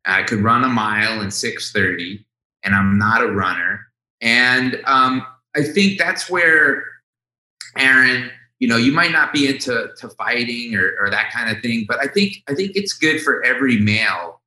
I 0.06 0.24
could 0.24 0.40
run 0.40 0.64
a 0.64 0.70
mile 0.70 1.22
in 1.22 1.30
630 1.30 2.26
and 2.64 2.74
I'm 2.74 2.98
not 2.98 3.22
a 3.22 3.28
runner. 3.32 3.80
And 4.22 4.82
um, 4.86 5.24
I 5.56 5.62
think 5.62 6.00
that's 6.00 6.32
where 6.32 6.84
Aaron, 7.78 8.32
you 8.58 8.68
know, 8.68 8.78
you 8.78 8.92
might 8.92 9.12
not 9.12 9.34
be 9.34 9.48
into 9.48 9.90
to 9.98 10.10
fighting 10.10 10.74
or, 10.76 10.96
or 11.00 11.12
that 11.12 11.32
kind 11.32 11.56
of 11.56 11.62
thing, 11.62 11.86
but 11.88 12.00
I 12.00 12.08
think 12.08 12.38
I 12.50 12.56
think 12.56 12.72
it's 12.76 12.94
good 12.94 13.22
for 13.22 13.44
every 13.44 13.80
male 13.80 14.42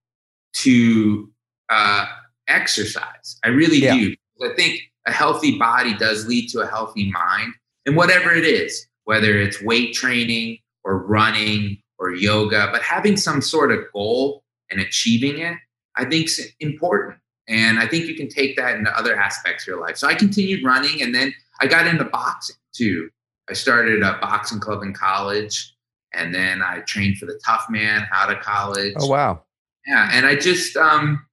to 0.65 1.31
uh, 1.69 2.07
exercise. 2.49 3.39
I 3.45 3.49
really 3.49 3.79
Yeah. 3.79 3.95
do. 3.95 4.17
I 4.43 4.55
think 4.57 4.81
a 5.07 5.13
healthy 5.13 5.59
body 5.59 5.95
does 5.97 6.27
lead 6.27 6.49
to 6.51 6.61
a 6.61 6.67
healthy 6.67 7.11
mind, 7.11 7.53
and 7.87 7.97
whatever 7.97 8.33
it 8.33 8.45
is, 8.45 8.87
whether 9.05 9.39
it's 9.39 9.63
weight 9.63 9.95
training 9.95 10.59
or 10.85 10.99
running 10.99 11.79
or 11.99 12.13
yoga, 12.13 12.69
but 12.73 12.83
having 12.83 13.17
some 13.17 13.41
sort 13.41 13.73
of 13.73 13.81
goal 13.93 14.43
and 14.71 14.81
achieving 14.81 15.39
it, 15.39 15.57
I 15.97 16.05
think 16.05 16.27
is 16.27 16.53
important. 16.61 17.19
And 17.49 17.79
I 17.79 17.87
think 17.87 18.07
you 18.07 18.17
can 18.17 18.29
take 18.29 18.57
that 18.57 18.77
into 18.77 18.97
other 18.99 19.17
aspects 19.17 19.63
of 19.65 19.69
your 19.69 19.81
life. 19.81 19.97
So 19.97 20.09
I 20.09 20.15
continued 20.15 20.65
running, 20.65 21.01
and 21.01 21.15
then 21.15 21.33
I 21.61 21.67
got 21.67 21.87
into 21.87 22.05
boxing 22.05 22.57
too. 22.73 23.09
I 23.49 23.53
started 23.53 24.03
a 24.03 24.19
boxing 24.21 24.59
club 24.59 24.83
in 24.83 24.93
college, 24.93 25.73
and 26.13 26.35
then 26.35 26.63
I 26.63 26.81
trained 26.81 27.19
for 27.19 27.27
the 27.27 27.41
Tough 27.45 27.67
Man 27.71 28.07
out 28.13 28.33
of 28.33 28.41
college. 28.41 28.95
oh 28.99 29.07
wow. 29.07 29.43
Yeah, 29.87 30.11
and 30.13 30.27
I 30.27 30.35
just 30.35 30.77
um, 30.77 31.25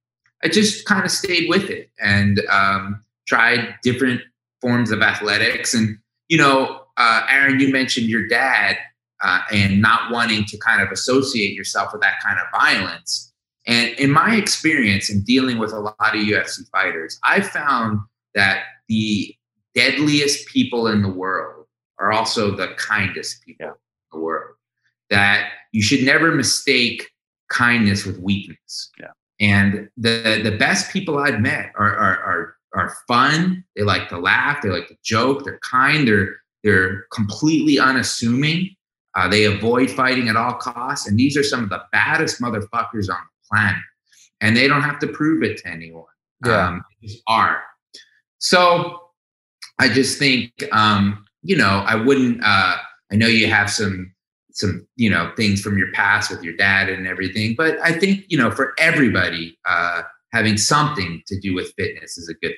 I 0.44 0.48
just 0.48 0.86
kind 0.86 1.04
of 1.04 1.10
stayed 1.10 1.48
with 1.48 1.70
it 1.70 1.90
and 1.98 2.40
um, 2.50 3.03
tried 3.26 3.74
different 3.82 4.20
forms 4.60 4.90
of 4.90 5.02
athletics. 5.02 5.74
And 5.74 5.98
you 6.28 6.38
know, 6.38 6.82
uh, 6.96 7.26
Aaron, 7.28 7.60
you 7.60 7.70
mentioned 7.72 8.06
your 8.08 8.26
dad 8.28 8.76
uh, 9.22 9.40
and 9.52 9.80
not 9.80 10.10
wanting 10.10 10.44
to 10.46 10.58
kind 10.58 10.80
of 10.82 10.90
associate 10.90 11.54
yourself 11.54 11.92
with 11.92 12.02
that 12.02 12.20
kind 12.22 12.38
of 12.38 12.46
violence. 12.58 13.32
And 13.66 13.90
in 13.98 14.10
my 14.10 14.36
experience 14.36 15.08
in 15.10 15.22
dealing 15.22 15.58
with 15.58 15.72
a 15.72 15.78
lot 15.80 15.96
of 16.00 16.14
UFC 16.14 16.68
fighters, 16.70 17.18
I 17.24 17.40
found 17.40 18.00
that 18.34 18.64
the 18.88 19.34
deadliest 19.74 20.46
people 20.48 20.86
in 20.86 21.02
the 21.02 21.08
world 21.08 21.66
are 21.98 22.12
also 22.12 22.50
the 22.50 22.68
kindest 22.76 23.42
people 23.44 23.66
Yeah. 23.66 23.72
in 23.72 23.74
the 24.12 24.18
world. 24.18 24.56
That 25.10 25.50
you 25.72 25.82
should 25.82 26.04
never 26.04 26.32
mistake 26.32 27.10
kindness 27.50 28.04
with 28.04 28.18
weakness. 28.18 28.90
Yeah. 29.00 29.12
And 29.40 29.88
the 29.96 30.40
the 30.42 30.56
best 30.56 30.92
people 30.92 31.18
I've 31.18 31.40
met 31.40 31.72
are 31.76 31.94
are 31.96 32.18
are, 32.18 32.53
are 32.74 32.94
fun. 33.06 33.64
They 33.76 33.82
like 33.82 34.08
to 34.08 34.18
laugh. 34.18 34.62
They 34.62 34.68
like 34.68 34.88
to 34.88 34.96
joke. 35.02 35.44
They're 35.44 35.60
kind. 35.60 36.06
They're 36.06 36.36
they're 36.62 37.02
completely 37.12 37.78
unassuming. 37.78 38.74
Uh, 39.14 39.28
they 39.28 39.44
avoid 39.44 39.90
fighting 39.90 40.28
at 40.28 40.36
all 40.36 40.54
costs. 40.54 41.06
And 41.06 41.18
these 41.18 41.36
are 41.36 41.42
some 41.42 41.62
of 41.62 41.70
the 41.70 41.82
baddest 41.92 42.40
motherfuckers 42.40 43.08
on 43.10 43.18
the 43.20 43.48
planet. 43.48 43.82
And 44.40 44.56
they 44.56 44.66
don't 44.66 44.82
have 44.82 44.98
to 45.00 45.06
prove 45.06 45.42
it 45.42 45.58
to 45.58 45.68
anyone. 45.68 46.04
Yeah. 46.44 46.68
Um, 46.68 46.84
they 47.00 47.08
just 47.08 47.22
are. 47.28 47.62
So 48.38 48.98
I 49.78 49.88
just 49.88 50.18
think, 50.18 50.52
um, 50.72 51.24
you 51.42 51.56
know, 51.56 51.84
I 51.86 51.94
wouldn't. 51.94 52.40
Uh, 52.42 52.76
I 53.12 53.16
know 53.16 53.26
you 53.26 53.46
have 53.46 53.70
some 53.70 54.12
some 54.50 54.86
you 54.96 55.10
know 55.10 55.32
things 55.36 55.60
from 55.60 55.76
your 55.76 55.90
past 55.92 56.30
with 56.30 56.42
your 56.42 56.56
dad 56.56 56.88
and 56.88 57.06
everything, 57.06 57.54
but 57.56 57.78
I 57.80 57.92
think 57.92 58.24
you 58.28 58.38
know 58.38 58.50
for 58.50 58.74
everybody, 58.78 59.58
uh, 59.68 60.02
having 60.34 60.58
something 60.58 61.22
to 61.28 61.38
do 61.40 61.54
with 61.54 61.72
fitness 61.78 62.18
is 62.18 62.28
a 62.28 62.34
good. 62.44 62.54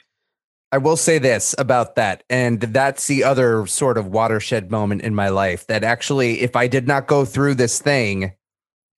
I 0.73 0.79
will 0.79 0.97
say 0.97 1.19
this 1.19 1.55
about 1.59 1.95
that, 1.95 2.25
and 2.29 2.61
that's 2.61 3.07
the 3.07 3.23
other 3.23 3.67
sort 3.67 3.99
of 3.99 4.09
watershed 4.09 4.71
moment 4.71 5.03
in 5.03 5.15
my 5.15 5.29
life 5.29 5.67
that 5.69 5.85
actually, 5.85 6.41
if 6.41 6.57
I 6.57 6.67
did 6.67 6.89
not 6.89 7.07
go 7.07 7.25
through 7.25 7.55
this 7.55 7.81
thing, 7.81 8.33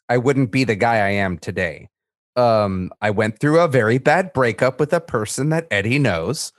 I 0.09 0.17
wouldn't 0.17 0.51
be 0.51 0.64
the 0.64 0.77
guy 0.77 0.97
I 0.97 1.11
am 1.11 1.37
today. 1.37 1.88
Um, 2.37 2.91
I 3.03 3.11
went 3.11 3.38
through 3.38 3.61
a 3.61 3.69
very 3.69 3.99
bad 3.99 4.33
breakup 4.33 4.81
with 4.81 4.93
a 4.93 5.01
person 5.01 5.51
that 5.51 5.67
Eddie 5.71 5.99
knows, 5.99 6.53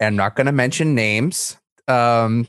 I'm 0.00 0.14
not 0.14 0.36
going 0.36 0.46
to 0.46 0.52
mention 0.52 0.94
names. 0.94 1.56
Um, 1.88 2.46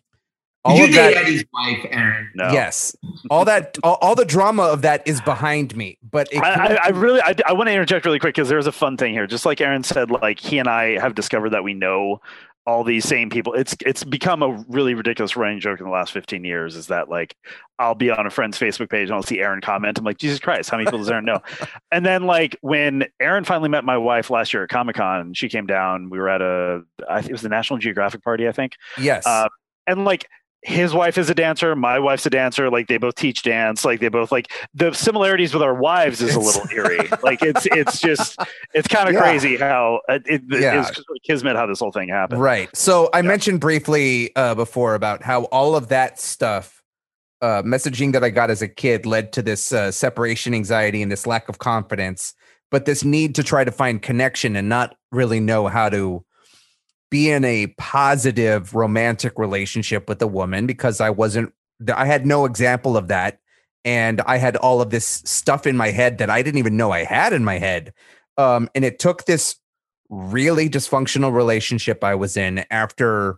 all 0.65 0.77
Did 0.77 0.89
you 0.89 0.95
date 0.95 1.13
that, 1.13 1.23
Eddie's 1.23 1.45
wife, 1.53 1.85
Aaron? 1.89 2.31
No. 2.35 2.51
Yes, 2.51 2.95
all 3.29 3.43
that, 3.45 3.77
all, 3.83 3.97
all, 4.01 4.15
the 4.15 4.23
drama 4.23 4.63
of 4.63 4.81
that 4.83 5.05
is 5.05 5.19
behind 5.21 5.75
me. 5.75 5.97
But 6.09 6.33
I, 6.35 6.39
I, 6.39 6.79
I, 6.85 6.89
really, 6.89 7.21
I, 7.21 7.35
I 7.45 7.53
want 7.53 7.67
to 7.67 7.73
interject 7.73 8.05
really 8.05 8.19
quick 8.19 8.35
because 8.35 8.47
there's 8.47 8.67
a 8.67 8.71
fun 8.71 8.95
thing 8.95 9.13
here. 9.13 9.27
Just 9.27 9.45
like 9.45 9.59
Aaron 9.59 9.83
said, 9.83 10.09
like 10.09 10.39
he 10.39 10.59
and 10.59 10.69
I 10.69 10.99
have 10.99 11.15
discovered 11.15 11.49
that 11.49 11.65
we 11.65 11.73
know 11.73 12.21
all 12.65 12.83
these 12.83 13.05
same 13.05 13.29
people. 13.29 13.53
It's 13.53 13.75
it's 13.85 14.03
become 14.03 14.41
a 14.41 14.63
really 14.69 14.93
ridiculous 14.93 15.35
running 15.35 15.59
joke 15.59 15.79
in 15.79 15.85
the 15.85 15.91
last 15.91 16.13
15 16.13 16.45
years. 16.45 16.75
Is 16.75 16.87
that 16.87 17.09
like 17.09 17.35
I'll 17.77 17.95
be 17.95 18.09
on 18.09 18.25
a 18.25 18.29
friend's 18.29 18.57
Facebook 18.57 18.89
page 18.89 19.09
and 19.09 19.15
I'll 19.15 19.23
see 19.23 19.41
Aaron 19.41 19.59
comment. 19.59 19.97
I'm 19.97 20.05
like, 20.05 20.17
Jesus 20.17 20.39
Christ, 20.39 20.69
how 20.69 20.77
many 20.77 20.85
people 20.85 20.99
does 20.99 21.09
Aaron 21.09 21.25
know? 21.25 21.41
and 21.91 22.05
then 22.05 22.23
like 22.23 22.57
when 22.61 23.05
Aaron 23.19 23.43
finally 23.43 23.69
met 23.69 23.83
my 23.83 23.97
wife 23.97 24.29
last 24.29 24.53
year 24.53 24.63
at 24.63 24.69
Comic 24.69 24.95
Con, 24.95 25.33
she 25.33 25.49
came 25.49 25.65
down. 25.65 26.09
We 26.09 26.19
were 26.19 26.29
at 26.29 26.41
a 26.41 26.83
I 27.09 27.19
think 27.19 27.31
it 27.31 27.33
was 27.33 27.41
the 27.41 27.49
National 27.49 27.79
Geographic 27.79 28.23
party, 28.23 28.47
I 28.47 28.53
think. 28.53 28.77
Yes. 28.97 29.25
Uh, 29.25 29.49
and 29.85 30.05
like 30.05 30.27
his 30.63 30.93
wife 30.93 31.17
is 31.17 31.29
a 31.29 31.35
dancer 31.35 31.75
my 31.75 31.99
wife's 31.99 32.25
a 32.25 32.29
dancer 32.29 32.69
like 32.69 32.87
they 32.87 32.97
both 32.97 33.15
teach 33.15 33.43
dance 33.43 33.83
like 33.83 33.99
they 33.99 34.07
both 34.07 34.31
like 34.31 34.51
the 34.73 34.93
similarities 34.93 35.53
with 35.53 35.61
our 35.61 35.73
wives 35.73 36.21
is 36.21 36.35
a 36.35 36.39
little 36.39 36.65
eerie 36.71 37.07
like 37.21 37.41
it's 37.41 37.65
it's 37.67 37.99
just 37.99 38.39
it's 38.73 38.87
kind 38.87 39.09
of 39.09 39.13
yeah. 39.13 39.21
crazy 39.21 39.57
how 39.57 39.99
uh, 40.09 40.19
it, 40.25 40.41
yeah. 40.49 40.79
is 40.79 41.03
kismet 41.23 41.55
how 41.55 41.65
this 41.65 41.79
whole 41.79 41.91
thing 41.91 42.07
happened 42.07 42.41
right 42.41 42.75
so 42.75 43.09
i 43.13 43.17
yeah. 43.17 43.23
mentioned 43.23 43.59
briefly 43.59 44.33
uh, 44.35 44.55
before 44.55 44.95
about 44.95 45.21
how 45.21 45.43
all 45.45 45.75
of 45.75 45.89
that 45.89 46.19
stuff 46.19 46.81
uh, 47.41 47.61
messaging 47.63 48.13
that 48.13 48.23
i 48.23 48.29
got 48.29 48.49
as 48.49 48.61
a 48.61 48.67
kid 48.67 49.05
led 49.05 49.33
to 49.33 49.41
this 49.41 49.73
uh, 49.73 49.91
separation 49.91 50.53
anxiety 50.53 51.01
and 51.01 51.11
this 51.11 51.27
lack 51.27 51.49
of 51.49 51.59
confidence 51.59 52.33
but 52.71 52.85
this 52.85 53.03
need 53.03 53.35
to 53.35 53.43
try 53.43 53.63
to 53.63 53.71
find 53.71 54.01
connection 54.01 54.55
and 54.55 54.69
not 54.69 54.95
really 55.11 55.39
know 55.39 55.67
how 55.67 55.89
to 55.89 56.23
be 57.13 57.29
in 57.29 57.45
a 57.45 57.67
positive 57.77 58.73
romantic 58.73 59.37
relationship 59.37 60.09
with 60.09 60.19
a 60.23 60.25
woman 60.25 60.65
because 60.65 60.99
I 60.99 61.11
wasn't, 61.11 61.53
I 61.93 62.07
had 62.07 62.25
no 62.25 62.45
example 62.45 62.97
of 62.97 63.07
that. 63.09 63.37
And 63.85 64.19
I 64.21 64.37
had 64.37 64.55
all 64.55 64.81
of 64.81 64.89
this 64.89 65.21
stuff 65.23 65.67
in 65.67 65.77
my 65.77 65.91
head 65.91 66.17
that 66.17 66.31
I 66.31 66.41
didn't 66.41 66.57
even 66.57 66.75
know 66.75 66.89
I 66.89 67.03
had 67.03 67.31
in 67.31 67.43
my 67.43 67.59
head. 67.59 67.93
Um, 68.39 68.67
and 68.73 68.83
it 68.83 68.97
took 68.97 69.25
this 69.25 69.57
really 70.09 70.67
dysfunctional 70.67 71.31
relationship 71.31 72.03
I 72.03 72.15
was 72.15 72.35
in 72.35 72.65
after 72.71 73.37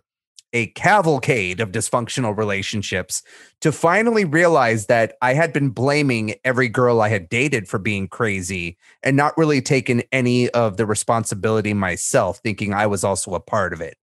a 0.55 0.67
cavalcade 0.67 1.59
of 1.59 1.73
dysfunctional 1.73 2.35
relationships 2.35 3.21
to 3.59 3.73
finally 3.73 4.23
realize 4.23 4.85
that 4.85 5.17
I 5.21 5.33
had 5.33 5.51
been 5.51 5.69
blaming 5.69 6.35
every 6.45 6.69
girl 6.69 7.01
I 7.01 7.09
had 7.09 7.27
dated 7.27 7.67
for 7.67 7.77
being 7.77 8.07
crazy 8.07 8.77
and 9.03 9.17
not 9.17 9.37
really 9.37 9.61
taking 9.61 10.03
any 10.13 10.49
of 10.51 10.77
the 10.77 10.85
responsibility 10.85 11.73
myself, 11.73 12.39
thinking 12.39 12.73
I 12.73 12.87
was 12.87 13.03
also 13.03 13.35
a 13.35 13.39
part 13.41 13.73
of 13.73 13.81
it. 13.81 13.97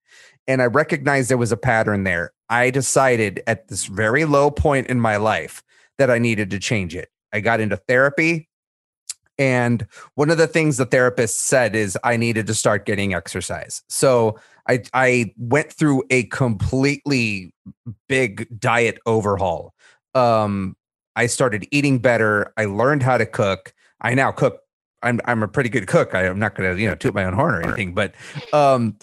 And 0.47 0.61
I 0.61 0.67
recognized 0.67 1.31
there 1.31 1.39
was 1.39 1.53
a 1.53 1.57
pattern 1.57 2.05
there. 2.05 2.35
I 2.51 2.69
decided 2.69 3.43
at 3.47 3.69
this 3.69 3.87
very 3.87 4.27
low 4.27 4.51
point 4.51 4.89
in 4.89 5.01
my 5.01 5.17
life 5.17 5.63
that 5.97 6.11
I 6.11 6.19
needed 6.19 6.51
to 6.51 6.59
change 6.59 6.95
it. 6.95 7.09
I 7.33 7.41
got 7.41 7.61
into 7.61 7.79
therapy. 7.79 8.51
And 9.39 9.87
one 10.17 10.29
of 10.29 10.37
the 10.37 10.47
things 10.47 10.77
the 10.77 10.85
therapist 10.85 11.47
said 11.47 11.75
is 11.75 11.97
I 12.05 12.19
needed 12.19 12.47
to 12.49 12.55
start 12.55 12.85
getting 12.85 13.15
exercise. 13.15 13.83
So 13.89 14.39
I 14.69 14.83
I 14.93 15.35
went 15.37 15.73
through 15.73 16.05
a 16.11 16.25
completely 16.25 17.55
big 18.09 18.49
diet 18.59 18.99
overhaul. 19.07 19.75
Um, 20.15 20.77
I 21.17 21.27
started 21.27 21.67
eating 21.71 21.99
better. 21.99 22.53
I 22.57 22.67
learned 22.67 23.03
how 23.03 23.19
to 23.19 23.27
cook. 23.27 23.75
I 24.01 24.15
now 24.15 24.33
cook. 24.33 24.61
I'm 25.03 25.21
I'm 25.25 25.43
a 25.43 25.49
pretty 25.49 25.69
good 25.69 25.87
cook. 25.87 26.15
I, 26.15 26.25
am 26.25 26.39
not 26.39 26.55
going 26.55 26.75
to 26.75 26.81
you 26.81 26.89
know 26.89 26.95
toot 26.95 27.15
my 27.15 27.25
own 27.25 27.35
horn 27.35 27.55
or 27.55 27.63
anything, 27.63 27.95
but 27.95 28.15
um, 28.53 28.97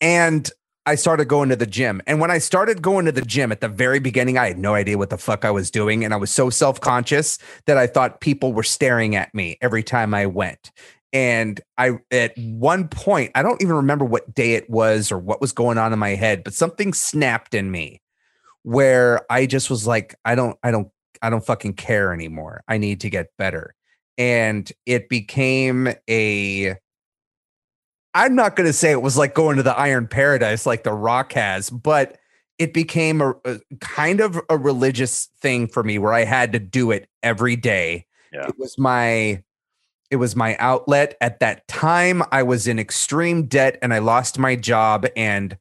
and 0.00 0.50
I 0.86 0.94
started 0.94 1.26
going 1.26 1.48
to 1.48 1.56
the 1.56 1.66
gym. 1.66 2.00
And 2.06 2.20
when 2.20 2.30
I 2.30 2.38
started 2.38 2.80
going 2.80 3.06
to 3.06 3.12
the 3.12 3.22
gym 3.22 3.50
at 3.50 3.60
the 3.60 3.68
very 3.68 3.98
beginning, 3.98 4.38
I 4.38 4.46
had 4.46 4.58
no 4.58 4.74
idea 4.74 4.96
what 4.96 5.10
the 5.10 5.18
fuck 5.18 5.44
I 5.44 5.50
was 5.50 5.68
doing. 5.68 6.04
And 6.04 6.14
I 6.14 6.16
was 6.16 6.30
so 6.30 6.48
self 6.48 6.80
conscious 6.80 7.38
that 7.66 7.76
I 7.76 7.88
thought 7.88 8.20
people 8.20 8.52
were 8.52 8.62
staring 8.62 9.16
at 9.16 9.34
me 9.34 9.58
every 9.60 9.82
time 9.82 10.14
I 10.14 10.26
went. 10.26 10.70
And 11.12 11.60
I, 11.78 11.92
at 12.10 12.32
one 12.36 12.88
point, 12.88 13.32
I 13.34 13.42
don't 13.42 13.62
even 13.62 13.76
remember 13.76 14.04
what 14.04 14.34
day 14.34 14.54
it 14.54 14.68
was 14.68 15.10
or 15.10 15.18
what 15.18 15.40
was 15.40 15.52
going 15.52 15.78
on 15.78 15.92
in 15.92 15.98
my 15.98 16.10
head, 16.10 16.44
but 16.44 16.54
something 16.54 16.92
snapped 16.92 17.54
in 17.54 17.70
me 17.70 18.02
where 18.62 19.24
I 19.30 19.46
just 19.46 19.70
was 19.70 19.86
like, 19.86 20.14
I 20.24 20.34
don't, 20.34 20.58
I 20.62 20.70
don't, 20.70 20.88
I 21.22 21.30
don't 21.30 21.44
fucking 21.44 21.74
care 21.74 22.12
anymore. 22.12 22.62
I 22.68 22.78
need 22.78 23.00
to 23.02 23.10
get 23.10 23.28
better. 23.38 23.74
And 24.18 24.70
it 24.84 25.08
became 25.08 25.88
a, 26.10 26.74
I'm 28.14 28.34
not 28.34 28.56
going 28.56 28.66
to 28.66 28.72
say 28.72 28.90
it 28.90 29.02
was 29.02 29.16
like 29.16 29.34
going 29.34 29.56
to 29.58 29.62
the 29.62 29.76
iron 29.78 30.08
paradise 30.08 30.66
like 30.66 30.84
The 30.84 30.92
Rock 30.92 31.32
has, 31.34 31.70
but 31.70 32.18
it 32.58 32.72
became 32.72 33.20
a, 33.20 33.34
a, 33.44 33.60
kind 33.80 34.20
of 34.20 34.40
a 34.48 34.56
religious 34.56 35.28
thing 35.40 35.68
for 35.68 35.82
me 35.82 35.98
where 35.98 36.14
I 36.14 36.24
had 36.24 36.52
to 36.52 36.58
do 36.58 36.90
it 36.90 37.08
every 37.22 37.56
day. 37.56 38.06
Yeah. 38.32 38.48
It 38.48 38.58
was 38.58 38.78
my 38.78 39.42
it 40.10 40.16
was 40.16 40.36
my 40.36 40.56
outlet 40.56 41.16
at 41.20 41.40
that 41.40 41.66
time. 41.68 42.22
I 42.32 42.42
was 42.42 42.66
in 42.66 42.78
extreme 42.78 43.46
debt 43.46 43.78
and 43.82 43.92
I 43.92 43.98
lost 43.98 44.38
my 44.38 44.56
job 44.56 45.06
and 45.16 45.56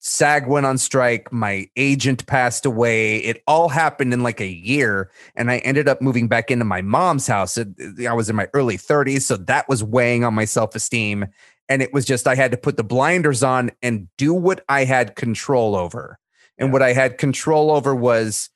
SAG 0.00 0.46
went 0.46 0.66
on 0.66 0.78
strike. 0.78 1.32
My 1.32 1.68
agent 1.76 2.26
passed 2.26 2.64
away. 2.64 3.18
It 3.18 3.42
all 3.46 3.68
happened 3.68 4.14
in 4.14 4.22
like 4.22 4.40
a 4.40 4.46
year. 4.46 5.10
And 5.34 5.50
I 5.50 5.58
ended 5.58 5.88
up 5.88 6.00
moving 6.00 6.28
back 6.28 6.50
into 6.50 6.64
my 6.64 6.82
mom's 6.82 7.26
house. 7.26 7.58
I 7.58 8.12
was 8.12 8.30
in 8.30 8.36
my 8.36 8.48
early 8.54 8.78
30s. 8.78 9.22
So 9.22 9.36
that 9.36 9.68
was 9.68 9.82
weighing 9.82 10.22
on 10.24 10.34
my 10.34 10.44
self 10.44 10.76
esteem 10.76 11.26
and 11.68 11.82
it 11.82 11.92
was 11.92 12.04
just 12.04 12.26
I 12.26 12.34
had 12.34 12.50
to 12.52 12.56
put 12.56 12.76
the 12.76 12.84
blinders 12.84 13.42
on 13.42 13.70
and 13.82 14.08
do 14.16 14.32
what 14.32 14.64
I 14.68 14.84
had 14.84 15.16
control 15.16 15.76
over. 15.76 16.18
And 16.56 16.68
yeah. 16.68 16.72
what 16.72 16.82
I 16.82 16.92
had 16.92 17.18
control 17.18 17.70
over 17.70 17.94
was 17.94 18.50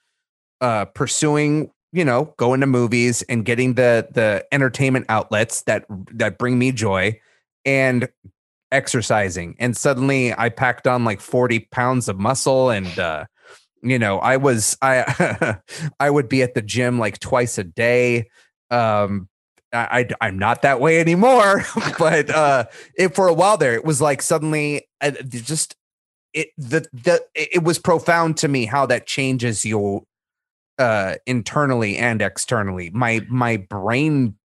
uh, 0.60 0.86
pursuing, 0.86 1.70
you 1.92 2.04
know, 2.04 2.34
going 2.38 2.60
to 2.60 2.66
movies 2.66 3.22
and 3.22 3.44
getting 3.44 3.74
the 3.74 4.08
the 4.10 4.46
entertainment 4.52 5.06
outlets 5.08 5.62
that 5.62 5.84
that 6.12 6.38
bring 6.38 6.58
me 6.58 6.72
joy 6.72 7.18
and 7.64 8.08
exercising. 8.70 9.54
And 9.58 9.76
suddenly 9.76 10.32
I 10.36 10.48
packed 10.48 10.86
on 10.86 11.04
like 11.04 11.20
40 11.20 11.60
pounds 11.70 12.08
of 12.08 12.18
muscle 12.18 12.70
and 12.70 12.98
uh 12.98 13.26
you 13.84 13.98
know, 13.98 14.18
I 14.20 14.36
was 14.36 14.76
I 14.80 15.58
I 16.00 16.10
would 16.10 16.28
be 16.28 16.42
at 16.42 16.54
the 16.54 16.62
gym 16.62 16.98
like 16.98 17.18
twice 17.18 17.58
a 17.58 17.64
day. 17.64 18.28
Um 18.70 19.28
I, 19.74 20.06
I 20.20 20.28
am 20.28 20.38
not 20.38 20.62
that 20.62 20.80
way 20.80 21.00
anymore, 21.00 21.64
but 21.98 22.28
uh, 22.28 22.66
it 22.94 23.14
for 23.14 23.26
a 23.26 23.32
while 23.32 23.56
there, 23.56 23.72
it 23.74 23.86
was 23.86 24.02
like 24.02 24.20
suddenly 24.20 24.86
uh, 25.00 25.12
just 25.22 25.76
it 26.34 26.48
the 26.58 26.86
the 26.92 27.22
it 27.34 27.62
was 27.62 27.78
profound 27.78 28.36
to 28.38 28.48
me 28.48 28.66
how 28.66 28.86
that 28.86 29.06
changes 29.06 29.64
you 29.64 30.06
uh 30.78 31.16
internally 31.26 31.96
and 31.96 32.22
externally. 32.22 32.90
My 32.90 33.20
my 33.28 33.56
brain 33.56 34.36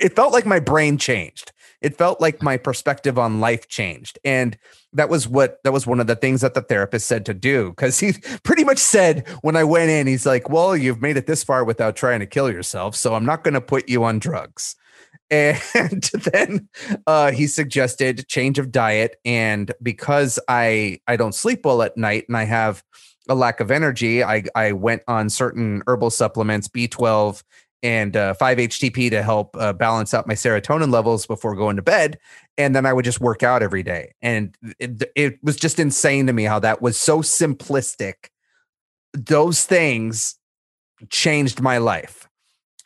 it 0.00 0.14
felt 0.14 0.32
like 0.32 0.46
my 0.46 0.60
brain 0.60 0.98
changed 0.98 1.52
it 1.80 1.96
felt 1.96 2.20
like 2.20 2.42
my 2.42 2.56
perspective 2.56 3.18
on 3.18 3.40
life 3.40 3.68
changed 3.68 4.18
and 4.24 4.56
that 4.92 5.08
was 5.08 5.28
what 5.28 5.62
that 5.64 5.72
was 5.72 5.86
one 5.86 6.00
of 6.00 6.06
the 6.06 6.16
things 6.16 6.40
that 6.40 6.54
the 6.54 6.62
therapist 6.62 7.06
said 7.06 7.26
to 7.26 7.34
do 7.34 7.70
because 7.70 7.98
he 7.98 8.12
pretty 8.42 8.64
much 8.64 8.78
said 8.78 9.26
when 9.42 9.56
i 9.56 9.64
went 9.64 9.90
in 9.90 10.06
he's 10.06 10.26
like 10.26 10.48
well 10.48 10.76
you've 10.76 11.02
made 11.02 11.16
it 11.16 11.26
this 11.26 11.44
far 11.44 11.64
without 11.64 11.96
trying 11.96 12.20
to 12.20 12.26
kill 12.26 12.50
yourself 12.50 12.94
so 12.94 13.14
i'm 13.14 13.26
not 13.26 13.44
going 13.44 13.54
to 13.54 13.60
put 13.60 13.88
you 13.88 14.04
on 14.04 14.18
drugs 14.18 14.76
and 15.30 16.02
then 16.32 16.68
uh, 17.08 17.32
he 17.32 17.48
suggested 17.48 18.28
change 18.28 18.60
of 18.60 18.70
diet 18.70 19.16
and 19.24 19.72
because 19.82 20.38
i 20.48 21.00
i 21.08 21.16
don't 21.16 21.34
sleep 21.34 21.64
well 21.64 21.82
at 21.82 21.96
night 21.96 22.24
and 22.28 22.36
i 22.36 22.44
have 22.44 22.84
a 23.28 23.34
lack 23.34 23.60
of 23.60 23.70
energy 23.70 24.22
i 24.22 24.42
i 24.54 24.72
went 24.72 25.02
on 25.08 25.28
certain 25.28 25.82
herbal 25.86 26.10
supplements 26.10 26.68
b12 26.68 27.42
and 27.82 28.16
uh, 28.16 28.34
5-HTP 28.40 29.10
to 29.10 29.22
help 29.22 29.56
uh, 29.56 29.72
balance 29.72 30.14
out 30.14 30.26
my 30.26 30.34
serotonin 30.34 30.90
levels 30.90 31.26
before 31.26 31.54
going 31.54 31.76
to 31.76 31.82
bed. 31.82 32.18
And 32.58 32.74
then 32.74 32.86
I 32.86 32.92
would 32.92 33.04
just 33.04 33.20
work 33.20 33.42
out 33.42 33.62
every 33.62 33.82
day. 33.82 34.12
And 34.22 34.56
it, 34.80 35.04
it 35.14 35.38
was 35.42 35.56
just 35.56 35.78
insane 35.78 36.26
to 36.26 36.32
me 36.32 36.44
how 36.44 36.58
that 36.60 36.80
was 36.80 36.98
so 36.98 37.20
simplistic. 37.20 38.30
Those 39.12 39.64
things 39.64 40.36
changed 41.10 41.60
my 41.60 41.78
life 41.78 42.28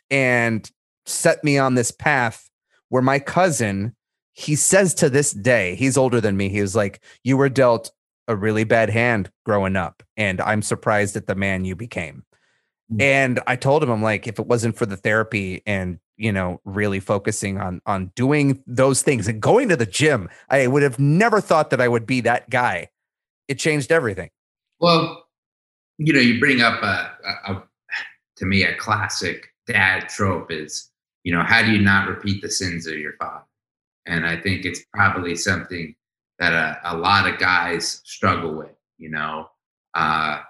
and 0.09 0.69
set 1.05 1.43
me 1.43 1.57
on 1.57 1.75
this 1.75 1.91
path 1.91 2.49
where 2.89 3.01
my 3.01 3.17
cousin, 3.17 3.95
he 4.33 4.55
says 4.55 4.93
to 4.95 5.09
this 5.09 5.31
day, 5.31 5.75
he's 5.75 5.97
older 5.97 6.19
than 6.19 6.35
me. 6.35 6.49
He 6.49 6.61
was 6.61 6.75
like, 6.75 7.01
You 7.23 7.37
were 7.37 7.49
dealt 7.49 7.91
a 8.27 8.35
really 8.35 8.63
bad 8.63 8.89
hand 8.89 9.31
growing 9.45 9.75
up. 9.75 10.03
And 10.17 10.39
I'm 10.41 10.61
surprised 10.61 11.15
at 11.15 11.27
the 11.27 11.35
man 11.35 11.65
you 11.65 11.75
became. 11.75 12.23
Mm. 12.91 13.01
And 13.01 13.39
I 13.47 13.55
told 13.55 13.83
him, 13.83 13.89
I'm 13.89 14.03
like, 14.03 14.27
if 14.27 14.39
it 14.39 14.47
wasn't 14.47 14.77
for 14.77 14.85
the 14.85 14.97
therapy 14.97 15.63
and 15.65 15.99
you 16.21 16.31
know, 16.31 16.61
really 16.65 16.99
focusing 16.99 17.57
on 17.57 17.81
on 17.87 18.11
doing 18.15 18.63
those 18.67 19.01
things 19.01 19.27
and 19.27 19.41
going 19.41 19.69
to 19.69 19.75
the 19.75 19.87
gym, 19.87 20.29
I 20.51 20.67
would 20.67 20.83
have 20.83 20.99
never 20.99 21.41
thought 21.41 21.71
that 21.71 21.81
I 21.81 21.87
would 21.87 22.05
be 22.05 22.21
that 22.21 22.47
guy. 22.47 22.89
It 23.47 23.57
changed 23.57 23.91
everything. 23.91 24.29
Well, 24.79 25.25
you 25.97 26.13
know, 26.13 26.19
you 26.19 26.39
bring 26.39 26.61
up 26.61 26.83
a, 26.83 27.11
a, 27.25 27.53
a 27.53 27.63
to 28.37 28.45
me 28.45 28.63
a 28.63 28.75
classic 28.75 29.47
dad 29.65 30.09
trope 30.09 30.51
is, 30.51 30.91
you 31.23 31.33
know, 31.33 31.41
how 31.41 31.63
do 31.63 31.71
you 31.71 31.81
not 31.81 32.07
repeat 32.07 32.43
the 32.43 32.51
sins 32.51 32.85
of 32.85 32.99
your 32.99 33.13
father? 33.13 33.45
And 34.05 34.23
I 34.23 34.37
think 34.39 34.63
it's 34.63 34.81
probably 34.93 35.35
something 35.35 35.95
that 36.41 36.53
a, 36.53 36.95
a 36.95 36.97
lot 36.97 37.31
of 37.31 37.39
guys 37.39 38.01
struggle 38.03 38.55
with. 38.55 38.71
You 38.97 39.11
know, 39.11 39.47
uh, 39.93 40.41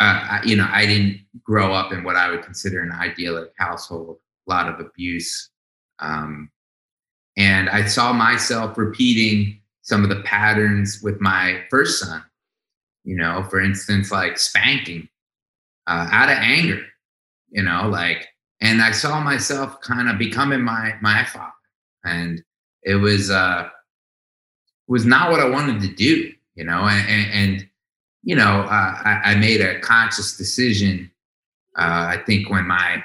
uh, 0.00 0.38
you 0.44 0.56
know, 0.56 0.68
I 0.70 0.84
didn't 0.84 1.20
grow 1.42 1.72
up 1.72 1.92
in 1.92 2.04
what 2.04 2.16
I 2.16 2.30
would 2.30 2.42
consider 2.42 2.82
an 2.82 2.92
idyllic 2.92 3.52
household. 3.56 4.18
A 4.46 4.50
lot 4.50 4.68
of 4.68 4.78
abuse, 4.78 5.50
um, 5.98 6.50
and 7.36 7.68
I 7.68 7.86
saw 7.86 8.12
myself 8.12 8.78
repeating 8.78 9.60
some 9.82 10.04
of 10.04 10.08
the 10.08 10.22
patterns 10.22 11.00
with 11.02 11.20
my 11.20 11.64
first 11.70 12.00
son. 12.00 12.22
You 13.04 13.16
know, 13.16 13.44
for 13.48 13.60
instance, 13.60 14.10
like 14.10 14.38
spanking 14.38 15.08
uh, 15.86 16.08
out 16.10 16.28
of 16.28 16.38
anger. 16.38 16.82
You 17.50 17.62
know, 17.62 17.88
like, 17.88 18.26
and 18.60 18.82
I 18.82 18.90
saw 18.90 19.20
myself 19.20 19.80
kind 19.80 20.08
of 20.08 20.18
becoming 20.18 20.62
my 20.62 20.94
my 21.00 21.24
father, 21.24 21.52
and 22.04 22.42
it 22.82 22.96
was 22.96 23.30
uh, 23.30 23.68
was 24.88 25.04
not 25.04 25.30
what 25.30 25.40
I 25.40 25.48
wanted 25.48 25.80
to 25.82 25.94
do. 25.94 26.32
You 26.54 26.64
know, 26.64 26.88
and, 26.88 27.32
and 27.32 27.68
you 28.22 28.34
know, 28.34 28.62
uh, 28.62 28.98
I, 29.04 29.20
I, 29.24 29.34
made 29.34 29.60
a 29.60 29.78
conscious 29.80 30.36
decision. 30.36 31.10
Uh, 31.78 32.16
I 32.16 32.22
think 32.24 32.48
when 32.48 32.66
my, 32.66 32.76
I 32.76 33.04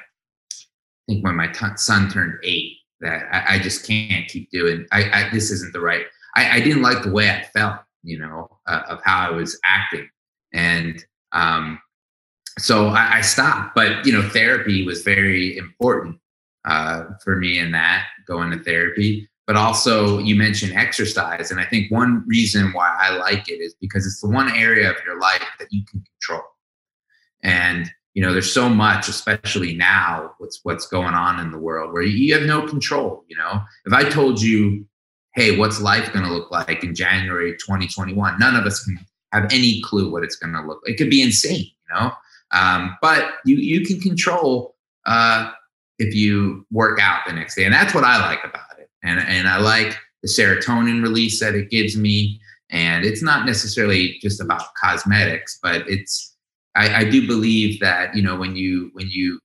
think 1.07 1.23
when 1.23 1.35
my 1.35 1.47
t- 1.47 1.65
son 1.75 2.09
turned 2.09 2.39
eight, 2.43 2.77
that 3.01 3.27
I, 3.31 3.55
I, 3.55 3.59
just 3.59 3.85
can't 3.85 4.27
keep 4.29 4.49
doing. 4.51 4.87
I, 4.91 5.03
I 5.11 5.29
this 5.33 5.51
isn't 5.51 5.73
the 5.73 5.81
right. 5.81 6.05
I, 6.35 6.61
didn't 6.61 6.81
like 6.81 7.03
the 7.03 7.11
way 7.11 7.29
I 7.29 7.43
felt, 7.43 7.81
you 8.03 8.17
know, 8.17 8.49
uh, 8.67 8.83
of 8.87 9.01
how 9.03 9.29
I 9.29 9.31
was 9.31 9.59
acting, 9.65 10.09
and 10.53 11.03
um, 11.33 11.79
so 12.57 12.87
I, 12.87 13.21
stopped. 13.21 13.75
But 13.75 14.05
you 14.05 14.13
know, 14.13 14.27
therapy 14.29 14.85
was 14.85 15.03
very 15.03 15.57
important 15.57 16.17
uh, 16.63 17.03
for 17.23 17.35
me 17.35 17.59
in 17.59 17.71
that 17.73 18.05
going 18.25 18.51
to 18.51 18.63
therapy 18.63 19.27
but 19.47 19.55
also 19.55 20.19
you 20.19 20.35
mentioned 20.35 20.73
exercise. 20.73 21.51
And 21.51 21.59
I 21.59 21.65
think 21.65 21.91
one 21.91 22.23
reason 22.27 22.71
why 22.73 22.95
I 22.99 23.17
like 23.17 23.49
it 23.49 23.59
is 23.59 23.73
because 23.79 24.05
it's 24.05 24.21
the 24.21 24.29
one 24.29 24.51
area 24.51 24.89
of 24.89 24.97
your 25.05 25.19
life 25.19 25.45
that 25.59 25.67
you 25.71 25.83
can 25.85 26.03
control. 26.03 26.43
And 27.43 27.91
you 28.13 28.21
know, 28.21 28.33
there's 28.33 28.53
so 28.53 28.67
much, 28.67 29.07
especially 29.07 29.73
now, 29.73 30.33
what's 30.37 30.59
what's 30.63 30.85
going 30.85 31.13
on 31.13 31.39
in 31.39 31.51
the 31.51 31.57
world 31.57 31.93
where 31.93 32.01
you 32.01 32.33
have 32.33 32.43
no 32.43 32.67
control. 32.67 33.23
You 33.27 33.37
know, 33.37 33.61
if 33.85 33.93
I 33.93 34.03
told 34.03 34.41
you, 34.41 34.85
hey, 35.35 35.57
what's 35.57 35.79
life 35.79 36.11
going 36.11 36.25
to 36.25 36.31
look 36.31 36.51
like 36.51 36.83
in 36.83 36.93
January 36.93 37.53
2021? 37.53 38.37
None 38.37 38.55
of 38.55 38.65
us 38.65 38.83
can 38.83 38.99
have 39.31 39.45
any 39.45 39.81
clue 39.81 40.11
what 40.11 40.23
it's 40.23 40.35
going 40.35 40.53
to 40.53 40.61
look 40.61 40.81
like. 40.83 40.93
It 40.93 40.97
could 40.97 41.09
be 41.09 41.21
insane, 41.21 41.65
you 41.65 41.95
know. 41.95 42.11
Um, 42.51 42.97
but 43.01 43.35
you 43.45 43.55
you 43.55 43.85
can 43.85 44.01
control 44.01 44.75
uh, 45.05 45.51
if 45.97 46.13
you 46.13 46.65
work 46.69 46.99
out 47.01 47.21
the 47.25 47.33
next 47.33 47.55
day, 47.55 47.63
and 47.63 47.73
that's 47.73 47.93
what 47.93 48.03
I 48.03 48.19
like 48.19 48.43
about 48.43 48.70
and 49.03 49.19
and 49.19 49.47
I 49.47 49.57
like 49.57 49.97
the 50.21 50.29
serotonin 50.29 51.01
release 51.01 51.39
that 51.39 51.55
it 51.55 51.69
gives 51.69 51.97
me. 51.97 52.39
And 52.69 53.03
it's 53.03 53.21
not 53.21 53.45
necessarily 53.45 54.17
just 54.21 54.39
about 54.39 54.63
cosmetics, 54.81 55.59
but 55.61 55.83
it's 55.89 56.35
I, 56.75 57.01
I 57.01 57.03
do 57.03 57.27
believe 57.27 57.79
that 57.81 58.15
you 58.15 58.21
know 58.21 58.35
when 58.35 58.55
you 58.55 58.91
when 58.93 59.09
you 59.09 59.39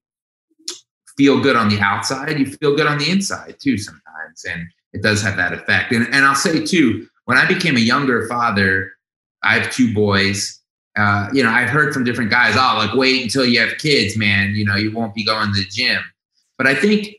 feel 1.16 1.40
good 1.40 1.56
on 1.56 1.68
the 1.68 1.80
outside, 1.80 2.38
you 2.38 2.46
feel 2.46 2.76
good 2.76 2.86
on 2.86 2.98
the 2.98 3.10
inside 3.10 3.56
too 3.60 3.78
sometimes, 3.78 4.44
and 4.48 4.64
it 4.92 5.02
does 5.02 5.22
have 5.22 5.36
that 5.36 5.52
effect. 5.52 5.92
And 5.92 6.06
and 6.14 6.24
I'll 6.24 6.34
say 6.36 6.64
too, 6.64 7.08
when 7.24 7.36
I 7.36 7.46
became 7.46 7.76
a 7.76 7.80
younger 7.80 8.28
father, 8.28 8.92
I 9.42 9.58
have 9.58 9.72
two 9.72 9.92
boys. 9.92 10.60
Uh, 10.96 11.28
you 11.32 11.42
know, 11.42 11.50
I've 11.50 11.68
heard 11.68 11.92
from 11.92 12.04
different 12.04 12.30
guys, 12.30 12.54
oh, 12.56 12.78
like 12.78 12.94
wait 12.94 13.22
until 13.22 13.44
you 13.44 13.60
have 13.60 13.76
kids, 13.78 14.16
man. 14.16 14.54
You 14.54 14.64
know, 14.64 14.76
you 14.76 14.92
won't 14.92 15.14
be 15.14 15.24
going 15.24 15.52
to 15.52 15.60
the 15.60 15.66
gym. 15.68 16.02
But 16.56 16.66
I 16.66 16.74
think 16.74 17.16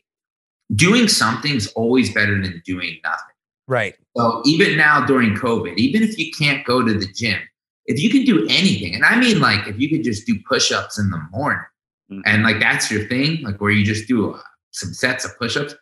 doing 0.74 1.08
something's 1.08 1.66
always 1.68 2.12
better 2.12 2.40
than 2.40 2.62
doing 2.64 2.98
nothing. 3.04 3.34
Right. 3.66 3.94
So 4.16 4.42
even 4.44 4.76
now 4.76 5.04
during 5.04 5.34
COVID, 5.34 5.76
even 5.76 6.02
if 6.02 6.18
you 6.18 6.30
can't 6.32 6.64
go 6.64 6.84
to 6.84 6.92
the 6.92 7.06
gym, 7.06 7.38
if 7.86 8.02
you 8.02 8.10
can 8.10 8.24
do 8.24 8.46
anything, 8.48 8.94
and 8.94 9.04
I 9.04 9.18
mean 9.18 9.40
like 9.40 9.66
if 9.66 9.78
you 9.78 9.88
could 9.88 10.04
just 10.04 10.26
do 10.26 10.38
push-ups 10.48 10.98
in 10.98 11.10
the 11.10 11.20
morning, 11.30 11.62
mm-hmm. 12.10 12.20
and 12.26 12.42
like 12.42 12.60
that's 12.60 12.90
your 12.90 13.06
thing, 13.08 13.42
like 13.42 13.60
where 13.60 13.70
you 13.70 13.84
just 13.84 14.08
do 14.08 14.34
uh, 14.34 14.40
some 14.72 14.92
sets 14.92 15.24
of 15.24 15.38
push-ups, 15.38 15.74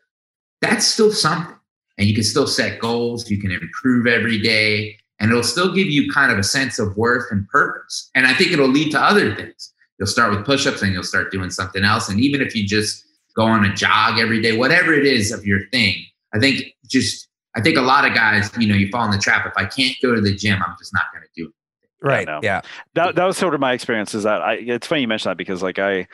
that's 0.61 0.87
still 0.87 1.12
something. 1.12 1.55
And 1.99 2.07
you 2.07 2.14
can 2.14 2.25
still 2.25 2.46
set 2.46 2.79
goals, 2.79 3.31
you 3.31 3.40
can 3.40 3.51
improve 3.51 4.07
every 4.07 4.40
day, 4.40 4.99
and 5.18 5.31
it'll 5.31 5.42
still 5.42 5.72
give 5.72 5.87
you 5.87 6.11
kind 6.11 6.31
of 6.31 6.38
a 6.38 6.42
sense 6.42 6.79
of 6.79 6.96
worth 6.96 7.25
and 7.31 7.49
purpose. 7.49 8.11
And 8.14 8.27
I 8.27 8.35
think 8.35 8.53
it'll 8.53 8.68
lead 8.68 8.90
to 8.92 9.01
other 9.01 9.35
things. 9.35 9.72
You'll 9.99 10.07
start 10.07 10.31
with 10.31 10.44
push-ups 10.44 10.83
and 10.83 10.92
you'll 10.92 11.05
start 11.05 11.33
doing 11.33 11.51
something 11.51 11.85
else. 11.85 12.09
And 12.09 12.20
even 12.20 12.42
if 12.42 12.55
you 12.55 12.66
just 12.66 13.06
go 13.37 13.44
on 13.44 13.64
a 13.64 13.75
jog 13.75 14.18
every 14.18 14.40
day, 14.40 14.57
whatever 14.57 14.92
it 14.92 15.07
is 15.07 15.31
of 15.31 15.44
your 15.46 15.68
thing. 15.68 15.94
I 16.35 16.38
think 16.38 16.62
just 16.87 17.29
I 17.55 17.61
think 17.61 17.77
a 17.77 17.83
lot 17.83 18.07
of 18.07 18.14
guys, 18.14 18.51
you 18.59 18.66
know, 18.66 18.75
you 18.75 18.88
fall 18.90 19.05
in 19.05 19.11
the 19.11 19.18
trap. 19.18 19.46
If 19.46 19.53
I 19.57 19.64
can't 19.64 19.96
go 20.03 20.14
to 20.14 20.20
the 20.20 20.35
gym, 20.35 20.62
I'm 20.66 20.75
just 20.79 20.92
not 20.92 21.05
going 21.12 21.22
to 21.22 21.29
do 21.35 21.49
it. 21.49 22.07
Right. 22.07 22.27
Yeah, 22.27 22.40
yeah. 22.42 22.61
That 22.94 23.14
that 23.14 23.25
was 23.25 23.38
sort 23.38 23.55
of 23.55 23.61
my 23.61 23.72
experience. 23.72 24.14
Is 24.14 24.25
that 24.25 24.42
I? 24.42 24.55
It's 24.55 24.87
funny 24.87 25.03
you 25.03 25.09
mentioned 25.09 25.31
that 25.31 25.38
because 25.38 25.62
like 25.62 25.79
I. 25.79 26.09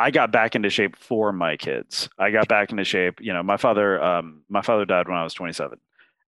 I 0.00 0.12
got 0.12 0.30
back 0.30 0.54
into 0.54 0.70
shape 0.70 0.96
for 0.96 1.32
my 1.32 1.56
kids. 1.56 2.08
I 2.20 2.30
got 2.30 2.46
back 2.46 2.70
into 2.70 2.84
shape. 2.84 3.20
You 3.20 3.32
know, 3.32 3.42
my 3.42 3.56
father, 3.56 4.00
um, 4.00 4.42
my 4.48 4.62
father 4.62 4.84
died 4.84 5.08
when 5.08 5.16
I 5.16 5.24
was 5.24 5.34
27, 5.34 5.76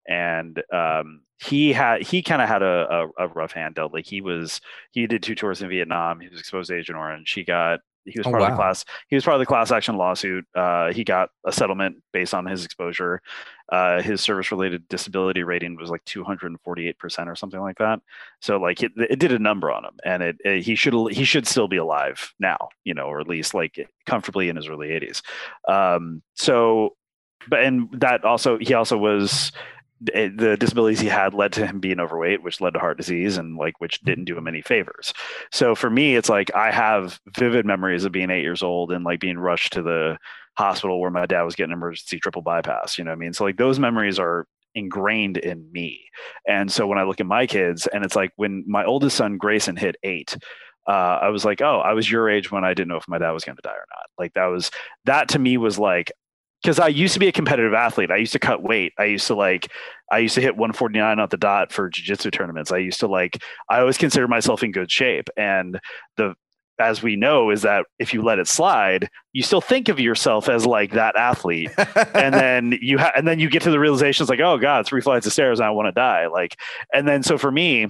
and 0.08 0.60
um, 0.72 1.20
he 1.38 1.72
had 1.72 2.02
he 2.02 2.20
kind 2.20 2.42
of 2.42 2.48
had 2.48 2.62
a, 2.62 3.08
a, 3.16 3.26
a, 3.26 3.28
rough 3.28 3.52
hand 3.52 3.76
dealt. 3.76 3.94
Like 3.94 4.06
he 4.06 4.20
was 4.20 4.60
he 4.90 5.06
did 5.06 5.22
two 5.22 5.36
tours 5.36 5.62
in 5.62 5.68
Vietnam. 5.68 6.18
He 6.18 6.28
was 6.28 6.40
exposed 6.40 6.68
to 6.70 6.76
Agent 6.76 6.98
Orange. 6.98 7.30
He 7.30 7.44
got 7.44 7.78
he 8.10 8.18
was 8.18 8.26
oh, 8.26 8.30
part 8.30 8.42
wow. 8.42 8.48
of 8.48 8.52
the 8.52 8.56
class. 8.56 8.84
He 9.08 9.16
was 9.16 9.24
part 9.24 9.36
of 9.36 9.40
the 9.40 9.46
class 9.46 9.70
action 9.70 9.96
lawsuit. 9.96 10.44
Uh, 10.54 10.92
he 10.92 11.04
got 11.04 11.30
a 11.44 11.52
settlement 11.52 11.96
based 12.12 12.34
on 12.34 12.46
his 12.46 12.64
exposure. 12.64 13.22
Uh, 13.70 14.02
his 14.02 14.20
service-related 14.20 14.88
disability 14.88 15.42
rating 15.42 15.76
was 15.76 15.90
like 15.90 16.04
248 16.04 16.98
percent 16.98 17.28
or 17.28 17.36
something 17.36 17.60
like 17.60 17.78
that. 17.78 18.00
So 18.40 18.58
like 18.58 18.82
it, 18.82 18.92
it 18.96 19.18
did 19.18 19.32
a 19.32 19.38
number 19.38 19.70
on 19.70 19.84
him, 19.84 19.96
and 20.04 20.22
it, 20.22 20.36
it, 20.44 20.62
he 20.62 20.74
should 20.74 20.94
he 21.12 21.24
should 21.24 21.46
still 21.46 21.68
be 21.68 21.76
alive 21.76 22.34
now, 22.38 22.68
you 22.84 22.94
know, 22.94 23.04
or 23.04 23.20
at 23.20 23.28
least 23.28 23.54
like 23.54 23.88
comfortably 24.06 24.48
in 24.48 24.56
his 24.56 24.68
early 24.68 24.88
80s. 24.88 25.22
Um, 25.68 26.22
so, 26.34 26.96
but 27.48 27.62
and 27.62 27.88
that 28.00 28.24
also 28.24 28.58
he 28.58 28.74
also 28.74 28.98
was 28.98 29.52
the 30.00 30.56
disabilities 30.58 31.00
he 31.00 31.08
had 31.08 31.34
led 31.34 31.52
to 31.52 31.66
him 31.66 31.78
being 31.78 32.00
overweight, 32.00 32.42
which 32.42 32.60
led 32.60 32.72
to 32.74 32.80
heart 32.80 32.96
disease 32.96 33.36
and 33.36 33.56
like 33.56 33.80
which 33.80 34.00
didn't 34.00 34.24
do 34.24 34.36
him 34.36 34.48
any 34.48 34.62
favors. 34.62 35.12
So 35.52 35.74
for 35.74 35.90
me, 35.90 36.16
it's 36.16 36.28
like 36.28 36.54
I 36.54 36.70
have 36.70 37.20
vivid 37.36 37.66
memories 37.66 38.04
of 38.04 38.12
being 38.12 38.30
eight 38.30 38.42
years 38.42 38.62
old 38.62 38.92
and 38.92 39.04
like 39.04 39.20
being 39.20 39.38
rushed 39.38 39.74
to 39.74 39.82
the 39.82 40.18
hospital 40.56 41.00
where 41.00 41.10
my 41.10 41.26
dad 41.26 41.42
was 41.42 41.54
getting 41.54 41.72
emergency 41.72 42.18
triple 42.18 42.42
bypass. 42.42 42.96
You 42.96 43.04
know 43.04 43.10
what 43.10 43.16
I 43.16 43.20
mean? 43.20 43.32
So 43.34 43.44
like 43.44 43.58
those 43.58 43.78
memories 43.78 44.18
are 44.18 44.46
ingrained 44.74 45.36
in 45.36 45.70
me. 45.70 46.08
And 46.46 46.72
so 46.72 46.86
when 46.86 46.98
I 46.98 47.04
look 47.04 47.20
at 47.20 47.26
my 47.26 47.46
kids, 47.46 47.86
and 47.86 48.04
it's 48.04 48.16
like 48.16 48.32
when 48.36 48.64
my 48.66 48.84
oldest 48.84 49.16
son 49.16 49.36
Grayson 49.36 49.76
hit 49.76 49.96
eight. 50.02 50.36
Uh, 50.88 51.18
I 51.22 51.28
was 51.28 51.44
like, 51.44 51.60
oh, 51.60 51.80
I 51.80 51.92
was 51.92 52.10
your 52.10 52.28
age 52.28 52.50
when 52.50 52.64
I 52.64 52.72
didn't 52.74 52.88
know 52.88 52.96
if 52.96 53.06
my 53.06 53.18
dad 53.18 53.30
was 53.30 53.44
going 53.44 53.54
to 53.54 53.62
die 53.62 53.70
or 53.70 53.86
not. 53.94 54.06
Like 54.18 54.32
that 54.32 54.46
was 54.46 54.70
that 55.04 55.28
to 55.28 55.38
me 55.38 55.56
was 55.56 55.78
like 55.78 56.10
because 56.62 56.78
I 56.78 56.88
used 56.88 57.14
to 57.14 57.20
be 57.20 57.28
a 57.28 57.32
competitive 57.32 57.74
athlete. 57.74 58.10
I 58.10 58.16
used 58.16 58.32
to 58.32 58.38
cut 58.38 58.62
weight. 58.62 58.92
I 58.98 59.04
used 59.04 59.26
to 59.28 59.34
like, 59.34 59.70
I 60.10 60.18
used 60.18 60.34
to 60.34 60.40
hit 60.40 60.56
149 60.56 61.18
on 61.18 61.28
the 61.30 61.36
dot 61.36 61.72
for 61.72 61.88
jiu-jitsu 61.88 62.30
tournaments. 62.30 62.70
I 62.70 62.78
used 62.78 63.00
to 63.00 63.06
like, 63.06 63.42
I 63.68 63.80
always 63.80 63.98
consider 63.98 64.28
myself 64.28 64.62
in 64.62 64.72
good 64.72 64.90
shape. 64.90 65.28
And 65.36 65.80
the, 66.16 66.34
as 66.78 67.02
we 67.02 67.16
know, 67.16 67.50
is 67.50 67.62
that 67.62 67.86
if 67.98 68.12
you 68.12 68.22
let 68.22 68.38
it 68.38 68.48
slide, 68.48 69.08
you 69.32 69.42
still 69.42 69.60
think 69.60 69.88
of 69.88 70.00
yourself 70.00 70.48
as 70.48 70.66
like 70.66 70.92
that 70.92 71.16
athlete, 71.16 71.70
and 72.14 72.34
then 72.34 72.78
you 72.80 72.98
ha- 72.98 73.12
and 73.14 73.28
then 73.28 73.38
you 73.38 73.50
get 73.50 73.62
to 73.62 73.70
the 73.70 73.78
realization, 73.78 74.24
it's 74.24 74.30
like, 74.30 74.40
oh 74.40 74.56
god, 74.56 74.86
three 74.86 75.02
flights 75.02 75.26
of 75.26 75.32
stairs, 75.32 75.60
and 75.60 75.66
I 75.66 75.70
want 75.70 75.88
to 75.88 75.92
die. 75.92 76.26
Like, 76.28 76.58
and 76.92 77.06
then 77.06 77.22
so 77.22 77.36
for 77.36 77.52
me, 77.52 77.88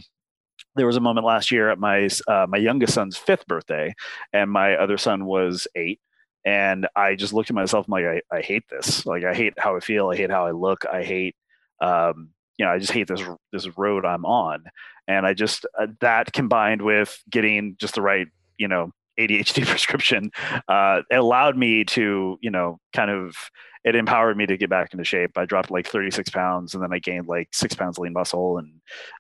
there 0.74 0.87
was 0.87 0.96
a 0.96 1.00
moment 1.00 1.24
last 1.24 1.50
year 1.50 1.70
at 1.70 1.78
my 1.78 2.09
uh, 2.26 2.46
my 2.48 2.59
youngest 2.59 2.94
son's 2.94 3.16
fifth 3.16 3.46
birthday, 3.46 3.94
and 4.33 4.50
my 4.50 4.74
other 4.74 4.98
son 4.98 5.24
was 5.24 5.68
eight, 5.76 6.00
and 6.44 6.88
I 6.96 7.14
just 7.14 7.33
looked 7.33 7.50
at 7.50 7.55
myself. 7.55 7.87
I'm 7.87 7.92
like, 7.92 8.05
I, 8.05 8.37
I 8.37 8.40
hate 8.40 8.64
this. 8.70 9.05
Like, 9.07 9.24
I 9.24 9.35
hate 9.35 9.55
how 9.59 9.76
I 9.76 9.81
feel. 9.81 10.09
I 10.09 10.16
hate 10.16 10.31
how 10.31 10.46
I 10.46 10.53
look. 10.53 10.85
I 10.90 11.03
hate, 11.03 11.37
um, 11.81 12.31
you 12.57 12.64
know, 12.64 12.72
I 12.72 12.79
just 12.79 12.92
hate 12.92 13.09
this 13.09 13.22
this 13.53 13.66
road 13.79 14.05
I'm 14.05 14.24
on. 14.24 14.64
And 15.09 15.26
I 15.26 15.35
just 15.35 15.66
uh, 15.79 15.88
that 16.00 16.33
combined 16.33 16.83
with 16.83 17.22
getting 17.29 17.76
just 17.79 17.94
the 17.94 18.03
right, 18.03 18.29
you 18.59 18.68
know, 18.68 18.92
ADHD 19.18 19.66
prescription, 19.66 20.31
uh, 20.68 21.03
it 21.11 21.16
allowed 21.16 21.57
me 21.57 21.85
to, 21.85 22.38
you 22.40 22.50
know, 22.50 22.79
kind 22.92 23.11
of 23.11 23.37
it 23.83 23.94
empowered 23.94 24.37
me 24.37 24.46
to 24.46 24.59
get 24.59 24.68
back 24.68 24.92
into 24.92 25.05
shape. 25.05 25.38
I 25.38 25.46
dropped 25.46 25.70
like 25.70 25.87
36 25.87 26.29
pounds 26.31 26.74
and 26.74 26.83
then 26.83 26.92
I 26.92 26.98
gained 26.98 27.29
like 27.29 27.48
six 27.53 27.74
pounds 27.74 27.98
lean 27.98 28.12
muscle 28.12 28.59
and 28.59 28.72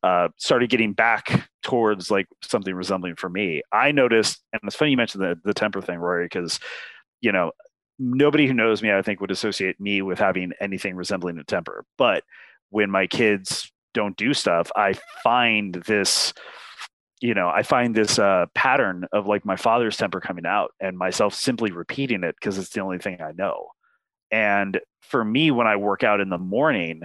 uh, 0.02 0.28
started 0.36 0.68
getting 0.68 0.92
back 0.92 1.48
towards 1.62 2.10
like 2.10 2.26
something 2.42 2.74
resembling 2.74 3.16
for 3.16 3.30
me. 3.30 3.62
I 3.72 3.92
noticed, 3.92 4.42
and 4.52 4.60
it's 4.64 4.76
funny 4.76 4.90
you 4.90 4.98
mentioned 4.98 5.24
the, 5.24 5.38
the 5.44 5.54
temper 5.54 5.80
thing, 5.80 5.98
Rory, 5.98 6.26
because 6.26 6.60
you 7.20 7.32
know, 7.32 7.52
nobody 7.98 8.46
who 8.46 8.54
knows 8.54 8.82
me, 8.82 8.92
I 8.92 9.02
think, 9.02 9.20
would 9.20 9.30
associate 9.30 9.78
me 9.80 10.02
with 10.02 10.18
having 10.18 10.52
anything 10.60 10.96
resembling 10.96 11.38
a 11.38 11.44
temper. 11.44 11.84
But 11.98 12.24
when 12.70 12.90
my 12.90 13.06
kids 13.06 13.70
don't 13.92 14.16
do 14.16 14.32
stuff, 14.32 14.70
I 14.74 14.94
find 15.22 15.74
this, 15.74 16.32
you 17.20 17.34
know, 17.34 17.48
I 17.48 17.62
find 17.62 17.94
this 17.94 18.18
uh, 18.18 18.46
pattern 18.54 19.06
of 19.12 19.26
like 19.26 19.44
my 19.44 19.56
father's 19.56 19.96
temper 19.96 20.20
coming 20.20 20.46
out 20.46 20.72
and 20.80 20.96
myself 20.96 21.34
simply 21.34 21.72
repeating 21.72 22.24
it 22.24 22.36
because 22.40 22.56
it's 22.58 22.70
the 22.70 22.80
only 22.80 22.98
thing 22.98 23.20
I 23.20 23.32
know. 23.32 23.68
And 24.30 24.80
for 25.02 25.24
me, 25.24 25.50
when 25.50 25.66
I 25.66 25.76
work 25.76 26.02
out 26.02 26.20
in 26.20 26.30
the 26.30 26.38
morning 26.38 27.02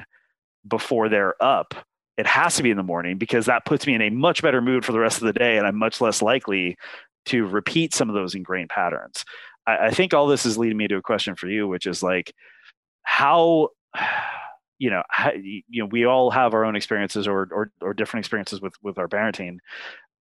before 0.67 1.09
they're 1.09 1.41
up, 1.43 1.73
it 2.17 2.27
has 2.27 2.55
to 2.55 2.63
be 2.63 2.71
in 2.71 2.77
the 2.77 2.83
morning 2.83 3.17
because 3.17 3.47
that 3.47 3.65
puts 3.65 3.85
me 3.85 3.93
in 3.93 4.01
a 4.01 4.09
much 4.09 4.41
better 4.41 4.61
mood 4.61 4.85
for 4.85 4.93
the 4.93 4.99
rest 4.99 5.17
of 5.17 5.25
the 5.25 5.33
day 5.33 5.57
and 5.57 5.67
I'm 5.67 5.75
much 5.75 5.99
less 5.99 6.21
likely 6.21 6.77
to 7.25 7.45
repeat 7.45 7.93
some 7.93 8.09
of 8.09 8.15
those 8.15 8.35
ingrained 8.35 8.69
patterns. 8.69 9.25
I, 9.65 9.87
I 9.87 9.89
think 9.91 10.13
all 10.13 10.27
this 10.27 10.45
is 10.45 10.57
leading 10.57 10.77
me 10.77 10.87
to 10.87 10.97
a 10.97 11.01
question 11.01 11.35
for 11.35 11.47
you, 11.47 11.67
which 11.67 11.87
is 11.87 12.03
like, 12.03 12.33
how, 13.03 13.69
you 14.77 14.89
know, 14.89 15.03
how, 15.09 15.31
you 15.33 15.63
know, 15.71 15.85
we 15.85 16.05
all 16.05 16.31
have 16.31 16.53
our 16.53 16.65
own 16.65 16.75
experiences 16.75 17.27
or, 17.27 17.47
or, 17.51 17.71
or 17.81 17.93
different 17.93 18.25
experiences 18.25 18.61
with, 18.61 18.73
with 18.83 18.97
our 18.97 19.07
parenting. 19.07 19.57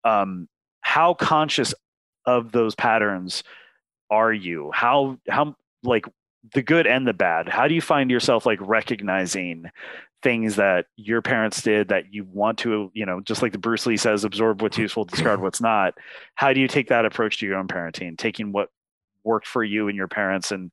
Um, 0.03 0.47
how 0.81 1.13
conscious 1.13 1.73
of 2.25 2.51
those 2.51 2.73
patterns 2.73 3.43
are 4.09 4.31
you? 4.31 4.71
How, 4.73 5.17
how, 5.27 5.55
like, 5.83 6.05
the 6.53 6.61
good 6.61 6.85
and 6.85 7.07
the 7.07 7.13
bad 7.13 7.49
how 7.49 7.67
do 7.67 7.73
you 7.73 7.81
find 7.81 8.11
yourself 8.11 8.45
like 8.45 8.59
recognizing 8.61 9.65
things 10.21 10.55
that 10.55 10.85
your 10.95 11.21
parents 11.21 11.61
did 11.61 11.89
that 11.89 12.13
you 12.13 12.25
want 12.31 12.57
to 12.57 12.91
you 12.93 13.05
know 13.05 13.19
just 13.21 13.41
like 13.41 13.51
the 13.51 13.57
bruce 13.57 13.85
lee 13.85 13.97
says 13.97 14.23
absorb 14.23 14.61
what's 14.61 14.77
useful 14.77 15.05
discard 15.05 15.41
what's 15.41 15.61
not 15.61 15.93
how 16.35 16.53
do 16.53 16.59
you 16.59 16.67
take 16.67 16.89
that 16.89 17.05
approach 17.05 17.39
to 17.39 17.45
your 17.45 17.57
own 17.57 17.67
parenting 17.67 18.17
taking 18.17 18.51
what 18.51 18.69
worked 19.25 19.47
for 19.47 19.63
you 19.63 19.87
and 19.87 19.97
your 19.97 20.07
parents 20.07 20.51
and 20.51 20.71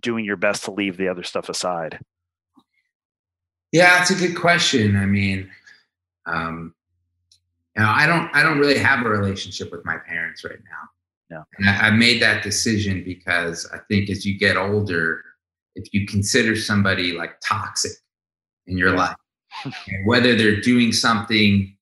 doing 0.00 0.24
your 0.24 0.36
best 0.36 0.64
to 0.64 0.70
leave 0.70 0.96
the 0.96 1.08
other 1.08 1.22
stuff 1.22 1.48
aside 1.48 1.98
yeah 3.72 4.00
it's 4.00 4.10
a 4.10 4.14
good 4.14 4.36
question 4.36 4.96
i 4.96 5.04
mean 5.04 5.50
um 6.26 6.74
you 7.76 7.82
know 7.82 7.90
i 7.90 8.06
don't 8.06 8.30
i 8.34 8.42
don't 8.42 8.58
really 8.58 8.78
have 8.78 9.04
a 9.04 9.08
relationship 9.08 9.70
with 9.72 9.84
my 9.84 9.96
parents 9.98 10.44
right 10.44 10.60
now 10.64 10.88
yeah. 11.30 11.42
And 11.58 11.68
I, 11.68 11.88
I 11.88 11.90
made 11.90 12.22
that 12.22 12.42
decision 12.42 13.02
because 13.04 13.68
I 13.72 13.78
think 13.88 14.08
as 14.10 14.24
you 14.24 14.38
get 14.38 14.56
older, 14.56 15.22
if 15.74 15.92
you 15.92 16.06
consider 16.06 16.56
somebody 16.56 17.12
like 17.12 17.38
toxic 17.46 17.92
in 18.66 18.78
your 18.78 18.92
life, 18.92 19.16
and 19.64 20.06
whether 20.06 20.34
they're 20.34 20.60
doing 20.60 20.92
something 20.92 21.74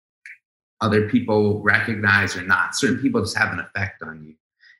other 0.81 1.09
people 1.09 1.63
recognize 1.63 2.37
or 2.37 2.43
not, 2.43 2.75
certain 2.75 2.99
people 2.99 3.21
just 3.21 3.37
have 3.37 3.53
an 3.53 3.61
effect 3.61 4.03
on 4.03 4.25
you. 4.25 4.35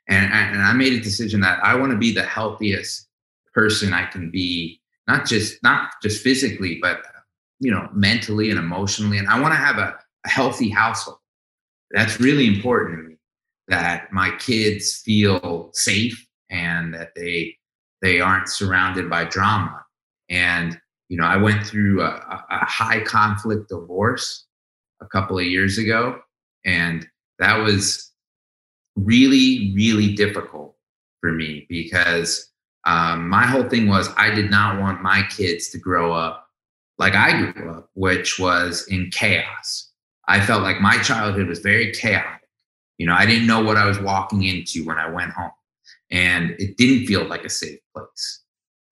And, 0.09 0.33
and 0.33 0.63
I 0.63 0.73
made 0.73 0.93
a 0.93 1.01
decision 1.01 1.41
that 1.41 1.63
I 1.65 1.75
want 1.75 1.93
to 1.93 1.99
be 1.99 2.13
the 2.13 2.23
healthiest 2.23 3.09
person 3.53 3.93
I 3.93 4.07
can 4.07 4.31
be, 4.31 4.81
not 5.09 5.27
just 5.27 5.63
not 5.63 5.91
just 6.03 6.23
physically, 6.23 6.79
but 6.81 7.03
you 7.59 7.71
know, 7.71 7.89
mentally 7.93 8.51
and 8.51 8.59
emotionally. 8.59 9.19
And 9.19 9.29
I 9.29 9.41
want 9.41 9.53
to 9.53 9.59
have 9.59 9.79
a, 9.79 9.99
a 10.25 10.29
healthy 10.29 10.69
household. 10.69 11.19
That's 11.91 12.21
really 12.21 12.47
important 12.47 12.99
to 12.99 13.09
me 13.09 13.17
that 13.69 14.13
my 14.13 14.31
kids 14.39 14.99
feel 14.99 15.71
safe 15.73 16.27
and 16.51 16.95
that 16.95 17.11
they 17.17 17.57
they 18.03 18.21
aren't 18.21 18.49
surrounded 18.49 19.11
by 19.11 19.25
drama 19.25 19.85
and 20.31 20.79
you 21.09 21.17
know 21.17 21.25
i 21.25 21.37
went 21.37 21.67
through 21.67 22.03
a, 22.03 22.45
a 22.51 22.65
high 22.65 23.01
conflict 23.01 23.69
divorce 23.69 24.47
a 25.01 25.07
couple 25.07 25.39
of 25.39 25.45
years 25.45 25.79
ago 25.79 26.19
and 26.65 27.07
that 27.39 27.57
was 27.57 28.13
really 28.97 29.73
really 29.75 30.15
difficult 30.15 30.75
for 31.21 31.33
me 31.33 31.67
because 31.69 32.51
um, 32.85 33.29
my 33.29 33.45
whole 33.45 33.69
thing 33.69 33.89
was 33.89 34.09
i 34.17 34.31
did 34.31 34.51
not 34.51 34.81
want 34.81 35.03
my 35.03 35.23
kids 35.31 35.69
to 35.69 35.79
grow 35.79 36.13
up 36.13 36.49
like 36.99 37.15
i 37.15 37.51
grew 37.53 37.71
up 37.73 37.91
which 37.95 38.39
was 38.39 38.87
in 38.89 39.11
chaos 39.11 39.91
i 40.29 40.41
felt 40.41 40.63
like 40.63 40.81
my 40.81 40.99
childhood 40.99 41.47
was 41.47 41.59
very 41.61 41.93
chaotic 41.93 42.37
you 42.99 43.07
know, 43.07 43.15
I 43.15 43.27
didn't 43.27 43.47
know 43.47 43.63
what 43.63 43.77
I 43.77 43.87
was 43.87 43.99
walking 43.99 44.45
into 44.45 44.85
when 44.85 44.97
I 44.97 45.09
went 45.09 45.33
home, 45.33 45.51
and 46.11 46.51
it 46.59 46.77
didn't 46.77 47.07
feel 47.07 47.25
like 47.25 47.45
a 47.45 47.51
safe 47.51 47.79
place, 47.95 48.43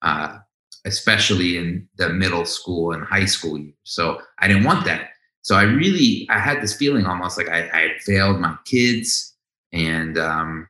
uh, 0.03 0.39
especially 0.85 1.57
in 1.57 1.89
the 1.97 2.11
middle 2.11 2.45
school 2.45 2.93
and 2.93 3.05
high 3.05 3.25
school 3.25 3.59
years. 3.59 3.75
So 3.85 4.21
I 4.39 4.49
didn't 4.49 4.65
want 4.65 4.85
that. 4.85 5.11
So 5.43 5.57
I 5.57 5.63
really, 5.63 6.27
I 6.31 6.39
had 6.39 6.63
this 6.63 6.75
feeling 6.75 7.07
almost 7.07 7.39
like 7.39 7.49
I, 7.49 7.69
I 7.73 7.81
had 7.81 8.01
failed 8.01 8.41
my 8.41 8.57
kids, 8.65 9.34
and 9.75 10.17
um, 10.17 10.69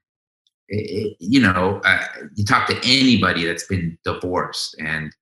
it, 0.68 1.16
you 1.20 1.40
know, 1.40 1.80
uh, 1.84 2.06
you 2.34 2.44
talk 2.44 2.66
to 2.68 2.76
anybody 2.78 3.44
that's 3.44 3.66
been 3.66 3.96
divorced, 4.02 4.74
and 4.80 5.14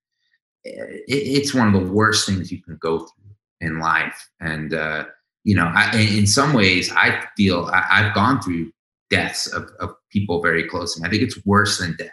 it, 0.65 1.03
it's 1.09 1.53
one 1.53 1.75
of 1.75 1.75
the 1.75 1.93
worst 1.93 2.27
things 2.27 2.51
you 2.51 2.63
can 2.63 2.79
go 2.81 3.01
through 3.01 3.35
in 3.61 3.81
life, 3.81 4.31
and 4.41 4.73
uh, 4.73 5.05
you 5.45 5.57
know, 5.57 5.71
I, 5.75 5.97
in 5.97 6.27
some 6.27 6.55
ways, 6.55 6.93
I 6.93 7.25
feel 7.37 7.69
I, 7.73 8.03
have 8.03 8.15
gone 8.15 8.41
through 8.41 8.73
deaths 9.11 9.49
of, 9.49 9.69
of, 9.81 9.91
people 10.11 10.43
very 10.43 10.69
close 10.69 10.95
to 10.95 11.01
me. 11.01 11.09
I 11.09 11.11
think 11.11 11.23
it's 11.23 11.45
worse 11.47 11.79
than 11.79 11.97
death. 11.97 12.11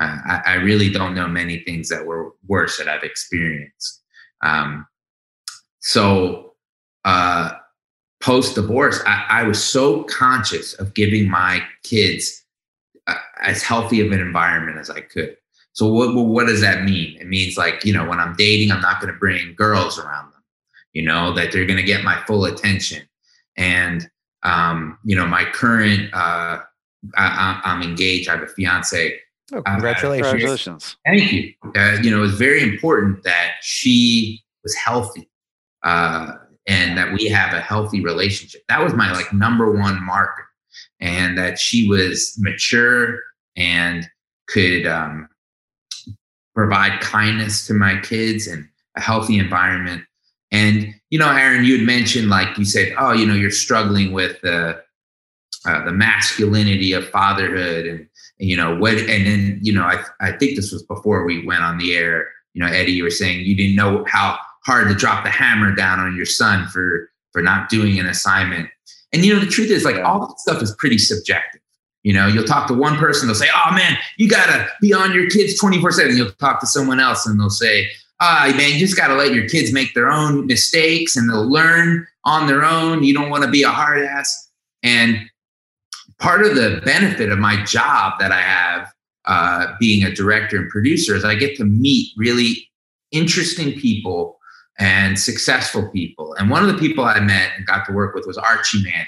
Uh, 0.00 0.16
I, 0.26 0.42
I, 0.46 0.54
really 0.54 0.90
don't 0.90 1.14
know 1.14 1.28
many 1.28 1.58
things 1.58 1.90
that 1.90 2.06
were 2.06 2.32
worse 2.46 2.78
that 2.78 2.88
I've 2.88 3.02
experienced. 3.02 4.02
Um, 4.42 4.86
so, 5.80 6.54
uh, 7.04 7.52
post 8.20 8.54
divorce, 8.54 9.00
I, 9.06 9.24
I, 9.28 9.42
was 9.44 9.62
so 9.62 10.02
conscious 10.04 10.74
of 10.74 10.94
giving 10.94 11.30
my 11.30 11.62
kids 11.84 12.44
uh, 13.06 13.14
as 13.40 13.62
healthy 13.62 14.00
of 14.04 14.12
an 14.12 14.20
environment 14.20 14.78
as 14.78 14.90
I 14.90 15.00
could. 15.00 15.36
So, 15.72 15.92
what, 15.92 16.14
what 16.14 16.46
does 16.46 16.60
that 16.60 16.84
mean? 16.84 17.16
It 17.20 17.28
means 17.28 17.56
like, 17.56 17.84
you 17.84 17.92
know, 17.92 18.08
when 18.08 18.18
I'm 18.18 18.34
dating, 18.34 18.72
I'm 18.72 18.80
not 18.80 19.00
going 19.00 19.12
to 19.12 19.18
bring 19.18 19.54
girls 19.54 19.98
around 19.98 20.32
them 20.32 20.38
you 20.92 21.02
know, 21.02 21.32
that 21.32 21.52
they're 21.52 21.64
going 21.64 21.76
to 21.76 21.82
get 21.84 22.02
my 22.02 22.20
full 22.26 22.44
attention. 22.44 23.02
And, 23.56 24.10
um, 24.42 24.98
you 25.04 25.14
know, 25.14 25.26
my 25.26 25.44
current, 25.44 26.12
uh, 26.12 26.60
I, 27.16 27.60
am 27.64 27.82
engaged. 27.82 28.28
I 28.28 28.32
have 28.32 28.42
a 28.42 28.48
fiance. 28.48 29.18
Oh, 29.52 29.62
congratulations. 29.62 30.26
Uh, 30.26 30.30
congratulations. 30.30 30.96
Thank 31.06 31.32
you. 31.32 31.52
Uh, 31.76 31.98
you 32.02 32.10
know, 32.10 32.24
it's 32.24 32.34
very 32.34 32.62
important 32.62 33.22
that 33.22 33.52
she 33.62 34.42
was 34.62 34.74
healthy 34.74 35.30
uh, 35.84 36.32
and 36.68 36.96
that 36.96 37.12
we 37.12 37.26
have 37.26 37.52
a 37.52 37.60
healthy 37.60 38.02
relationship. 38.02 38.62
That 38.68 38.82
was 38.82 38.94
my 38.94 39.12
like 39.12 39.32
number 39.32 39.72
one 39.72 40.04
marker. 40.04 40.44
And 41.00 41.36
that 41.38 41.58
she 41.58 41.88
was 41.88 42.34
mature 42.38 43.20
and 43.56 44.08
could 44.46 44.86
um, 44.86 45.28
provide 46.54 47.00
kindness 47.00 47.66
to 47.66 47.74
my 47.74 48.00
kids 48.00 48.46
and 48.46 48.68
a 48.96 49.00
healthy 49.00 49.38
environment 49.38 50.04
and 50.50 50.94
you 51.10 51.18
know, 51.18 51.30
Aaron, 51.30 51.64
you 51.64 51.78
had 51.78 51.86
mentioned 51.86 52.28
like 52.28 52.56
you 52.58 52.64
said, 52.64 52.94
oh, 52.98 53.12
you 53.12 53.26
know, 53.26 53.34
you're 53.34 53.50
struggling 53.50 54.12
with 54.12 54.40
the 54.40 54.82
uh, 55.66 55.84
the 55.84 55.92
masculinity 55.92 56.92
of 56.92 57.08
fatherhood, 57.08 57.84
and, 57.84 58.00
and, 58.40 58.48
you 58.48 58.56
know 58.56 58.76
what, 58.76 58.96
and 58.96 59.26
then 59.26 59.58
you 59.62 59.72
know, 59.72 59.82
I 59.82 60.02
I 60.20 60.32
think 60.32 60.56
this 60.56 60.72
was 60.72 60.82
before 60.84 61.24
we 61.24 61.46
went 61.46 61.62
on 61.62 61.78
the 61.78 61.94
air. 61.96 62.28
You 62.54 62.62
know, 62.62 62.70
Eddie, 62.70 62.92
you 62.92 63.04
were 63.04 63.10
saying 63.10 63.44
you 63.44 63.56
didn't 63.56 63.76
know 63.76 64.04
how 64.08 64.38
hard 64.68 64.88
to 64.88 64.94
drop 64.94 65.24
the 65.24 65.30
hammer 65.30 65.74
down 65.74 65.98
on 65.98 66.14
your 66.14 66.26
son 66.26 66.68
for 66.68 67.10
for 67.32 67.42
not 67.42 67.68
doing 67.68 67.98
an 67.98 68.06
assignment. 68.06 68.68
And 69.12 69.24
you 69.24 69.34
know, 69.34 69.40
the 69.40 69.46
truth 69.46 69.70
is, 69.70 69.84
like 69.84 69.96
all 69.96 70.26
that 70.26 70.38
stuff 70.38 70.62
is 70.62 70.74
pretty 70.76 70.98
subjective. 70.98 71.60
You 72.02 72.12
know, 72.12 72.26
you'll 72.26 72.44
talk 72.44 72.68
to 72.68 72.74
one 72.74 72.96
person, 72.96 73.26
they'll 73.26 73.34
say, 73.34 73.48
"Oh 73.54 73.72
man, 73.72 73.96
you 74.18 74.28
gotta 74.28 74.68
be 74.80 74.92
on 74.92 75.14
your 75.14 75.28
kids 75.30 75.58
twenty 75.58 75.80
four 75.80 75.90
7 75.90 76.16
You'll 76.16 76.32
talk 76.32 76.60
to 76.60 76.66
someone 76.66 77.00
else, 77.00 77.26
and 77.26 77.40
they'll 77.40 77.50
say, 77.50 77.88
ah, 78.20 78.52
man, 78.56 78.72
you 78.72 78.78
just 78.78 78.96
got 78.96 79.08
to 79.08 79.14
let 79.14 79.32
your 79.32 79.48
kids 79.48 79.72
make 79.72 79.94
their 79.94 80.10
own 80.10 80.46
mistakes 80.46 81.16
and 81.16 81.28
they'll 81.28 81.48
learn 81.48 82.06
on 82.24 82.46
their 82.46 82.64
own. 82.64 83.04
You 83.04 83.14
don't 83.14 83.30
want 83.30 83.44
to 83.44 83.50
be 83.50 83.62
a 83.62 83.70
hard 83.70 84.02
ass. 84.02 84.50
And 84.82 85.20
part 86.18 86.44
of 86.44 86.56
the 86.56 86.80
benefit 86.84 87.30
of 87.30 87.38
my 87.38 87.62
job 87.64 88.14
that 88.18 88.32
I 88.32 88.40
have 88.40 88.92
uh, 89.26 89.74
being 89.78 90.04
a 90.04 90.12
director 90.12 90.56
and 90.56 90.68
producer 90.68 91.14
is 91.14 91.24
I 91.24 91.34
get 91.34 91.56
to 91.56 91.64
meet 91.64 92.12
really 92.16 92.68
interesting 93.12 93.72
people 93.78 94.37
and 94.78 95.18
successful 95.18 95.88
people. 95.90 96.34
And 96.34 96.50
one 96.50 96.62
of 96.62 96.72
the 96.72 96.78
people 96.78 97.04
I 97.04 97.20
met 97.20 97.52
and 97.56 97.66
got 97.66 97.84
to 97.86 97.92
work 97.92 98.14
with 98.14 98.26
was 98.26 98.38
Archie 98.38 98.82
Manning. 98.82 99.06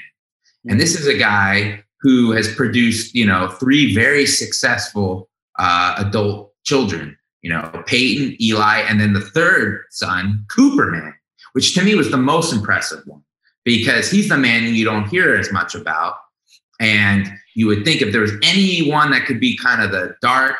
And 0.68 0.80
this 0.80 0.98
is 0.98 1.06
a 1.06 1.16
guy 1.16 1.85
who 2.00 2.33
has 2.33 2.54
produced, 2.54 3.14
you 3.14 3.24
know, 3.24 3.48
three 3.48 3.94
very 3.94 4.26
successful 4.26 5.28
uh, 5.59 5.94
adult 5.98 6.52
children 6.64 7.16
you 7.42 7.50
know, 7.50 7.70
Peyton, 7.87 8.37
Eli, 8.40 8.80
and 8.80 9.00
then 9.00 9.12
the 9.12 9.20
third 9.20 9.85
son, 9.90 10.44
Cooper 10.48 10.90
Man, 10.90 11.14
which 11.52 11.74
to 11.74 11.83
me 11.83 11.94
was 11.94 12.11
the 12.11 12.18
most 12.18 12.52
impressive 12.52 13.02
one 13.06 13.22
because 13.64 14.11
he's 14.11 14.28
the 14.28 14.37
man 14.37 14.74
you 14.74 14.85
don't 14.85 15.09
hear 15.09 15.35
as 15.35 15.52
much 15.52 15.75
about. 15.75 16.16
And 16.81 17.31
you 17.54 17.66
would 17.66 17.85
think 17.85 18.00
if 18.00 18.12
there 18.12 18.23
was 18.23 18.33
anyone 18.42 19.10
that 19.10 19.27
could 19.27 19.40
be 19.40 19.56
kind 19.56 19.83
of 19.83 19.90
the 19.90 20.14
dark 20.23 20.56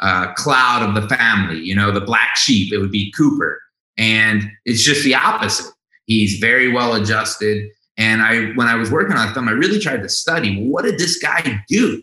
uh, 0.00 0.32
cloud 0.34 0.88
of 0.88 1.00
the 1.00 1.08
family, 1.08 1.60
you 1.60 1.74
know, 1.74 1.92
the 1.92 2.00
black 2.00 2.36
sheep, 2.36 2.72
it 2.72 2.78
would 2.78 2.90
be 2.90 3.12
Cooper. 3.12 3.60
And 4.02 4.50
it's 4.64 4.82
just 4.82 5.04
the 5.04 5.14
opposite. 5.14 5.72
He's 6.06 6.40
very 6.40 6.72
well 6.72 6.94
adjusted. 6.94 7.70
And 7.96 8.20
I, 8.20 8.46
when 8.54 8.66
I 8.66 8.74
was 8.74 8.90
working 8.90 9.16
on 9.16 9.32
film, 9.32 9.48
I 9.48 9.52
really 9.52 9.78
tried 9.78 10.02
to 10.02 10.08
study 10.08 10.66
what 10.66 10.84
did 10.84 10.98
this 10.98 11.22
guy 11.22 11.62
do? 11.68 12.02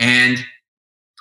And 0.00 0.38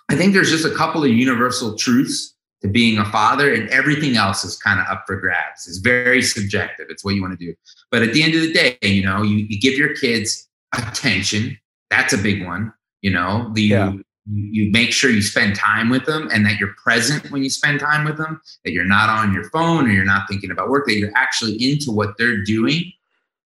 I 0.09 0.15
think 0.15 0.34
there's 0.34 0.49
just 0.49 0.65
a 0.65 0.74
couple 0.76 1.03
of 1.03 1.11
universal 1.11 1.78
truths 1.78 2.34
to 2.63 2.68
being 2.68 2.97
a 2.97 3.05
father, 3.11 3.53
and 3.53 3.70
everything 3.70 4.18
else 4.18 4.43
is 4.43 4.57
kind 4.57 4.80
of 4.80 4.88
up 4.88 5.03
for 5.05 5.18
grabs. 5.18 5.68
It's 5.68 5.78
very 5.78 6.24
subjective. 6.24 6.88
It's 6.89 7.05
what 7.05 7.13
you 7.13 7.22
want 7.22 7.38
to 7.39 7.45
do. 7.45 7.53
But 7.91 8.01
at 8.01 8.13
the 8.13 8.24
end 8.24 8.34
of 8.34 8.41
the 8.41 8.51
day, 8.51 8.80
you 8.82 9.05
know, 9.05 9.22
you, 9.22 9.45
you 9.47 9.59
give 9.59 9.78
your 9.78 9.95
kids 9.95 10.49
attention. 10.76 11.59
That's 11.91 12.13
a 12.13 12.18
big 12.18 12.43
one. 12.43 12.74
You 13.03 13.11
know, 13.11 13.51
the, 13.53 13.61
yeah. 13.61 13.93
You, 14.32 14.71
make 14.71 14.91
sure 14.91 15.09
you 15.09 15.21
spend 15.21 15.55
time 15.55 15.89
with 15.89 16.05
them 16.05 16.30
and 16.34 16.45
that 16.45 16.59
you're 16.59 16.73
present 16.82 17.32
when 17.32 17.43
you 17.43 17.49
spend 17.49 17.80
time 17.80 18.05
with 18.05 18.17
them, 18.17 18.41
that 18.65 18.71
you're 18.71 18.86
not 18.86 19.09
on 19.09 19.34
your 19.34 19.49
phone 19.49 19.88
or 19.88 19.91
you're 19.91 20.05
not 20.05 20.28
thinking 20.30 20.51
about 20.51 20.69
work, 20.69 20.86
that 20.88 20.95
you're 20.95 21.15
actually 21.15 21.53
into 21.53 21.91
what 21.91 22.17
they're 22.17 22.43
doing. 22.43 22.91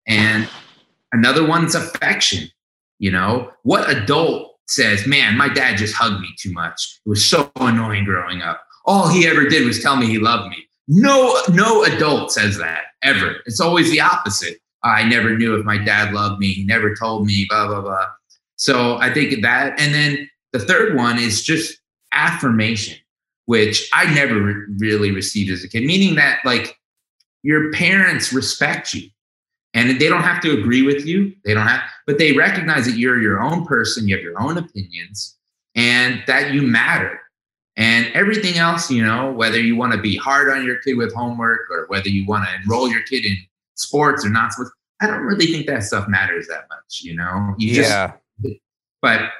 And 0.07 0.47
another 1.11 1.45
one's 1.45 1.75
affection. 1.75 2.49
You 2.99 3.11
know, 3.11 3.51
what 3.63 3.89
adult 3.89 4.57
says, 4.67 5.07
man, 5.07 5.37
my 5.37 5.49
dad 5.49 5.77
just 5.77 5.95
hugged 5.95 6.21
me 6.21 6.29
too 6.37 6.51
much. 6.51 6.99
It 7.05 7.09
was 7.09 7.27
so 7.27 7.51
annoying 7.55 8.05
growing 8.05 8.41
up. 8.41 8.63
All 8.85 9.07
he 9.07 9.27
ever 9.27 9.47
did 9.47 9.65
was 9.65 9.81
tell 9.81 9.95
me 9.95 10.07
he 10.07 10.19
loved 10.19 10.49
me. 10.49 10.65
No, 10.87 11.37
no 11.51 11.83
adult 11.83 12.31
says 12.31 12.57
that 12.57 12.83
ever. 13.03 13.37
It's 13.45 13.59
always 13.59 13.91
the 13.91 14.01
opposite. 14.01 14.59
I 14.83 15.03
never 15.03 15.37
knew 15.37 15.55
if 15.55 15.65
my 15.65 15.77
dad 15.77 16.13
loved 16.13 16.39
me. 16.39 16.53
He 16.53 16.65
never 16.65 16.95
told 16.95 17.25
me, 17.25 17.45
blah, 17.49 17.67
blah, 17.67 17.81
blah. 17.81 18.07
So 18.55 18.97
I 18.97 19.13
think 19.13 19.41
that, 19.41 19.79
and 19.79 19.93
then 19.93 20.29
the 20.53 20.59
third 20.59 20.95
one 20.95 21.17
is 21.17 21.43
just 21.43 21.79
affirmation, 22.11 22.97
which 23.45 23.89
I 23.93 24.13
never 24.13 24.41
re- 24.41 24.65
really 24.77 25.11
received 25.11 25.51
as 25.51 25.63
a 25.63 25.67
kid, 25.67 25.83
meaning 25.83 26.15
that 26.15 26.39
like 26.45 26.77
your 27.43 27.71
parents 27.71 28.31
respect 28.31 28.93
you 28.93 29.09
and 29.73 29.99
they 29.99 30.09
don't 30.09 30.23
have 30.23 30.41
to 30.41 30.51
agree 30.51 30.81
with 30.81 31.05
you. 31.05 31.33
They 31.45 31.53
don't 31.53 31.67
have, 31.67 31.81
but 32.05 32.17
they 32.17 32.33
recognize 32.33 32.85
that 32.85 32.97
you're 32.97 33.21
your 33.21 33.41
own 33.41 33.65
person, 33.65 34.07
you 34.07 34.15
have 34.15 34.23
your 34.23 34.39
own 34.41 34.57
opinions, 34.57 35.37
and 35.75 36.21
that 36.27 36.53
you 36.53 36.61
matter. 36.61 37.19
And 37.77 38.07
everything 38.13 38.57
else, 38.57 38.91
you 38.91 39.01
know, 39.01 39.31
whether 39.31 39.59
you 39.59 39.77
want 39.77 39.93
to 39.93 40.01
be 40.01 40.17
hard 40.17 40.49
on 40.49 40.65
your 40.65 40.77
kid 40.79 40.97
with 40.97 41.13
homework 41.13 41.61
or 41.71 41.85
whether 41.87 42.09
you 42.09 42.25
want 42.25 42.45
to 42.47 42.53
enroll 42.61 42.89
your 42.89 43.01
kid 43.03 43.25
in 43.25 43.37
sports 43.75 44.25
or 44.25 44.29
not 44.29 44.51
sports, 44.51 44.71
I 44.99 45.07
don't 45.07 45.21
really 45.21 45.47
think 45.47 45.67
that 45.67 45.83
stuff 45.83 46.07
matters 46.07 46.47
that 46.47 46.67
much, 46.69 47.01
you 47.01 47.15
know? 47.15 47.55
You 47.57 47.81
yeah. 47.81 48.13
Just, 48.43 48.57
but 49.01 49.31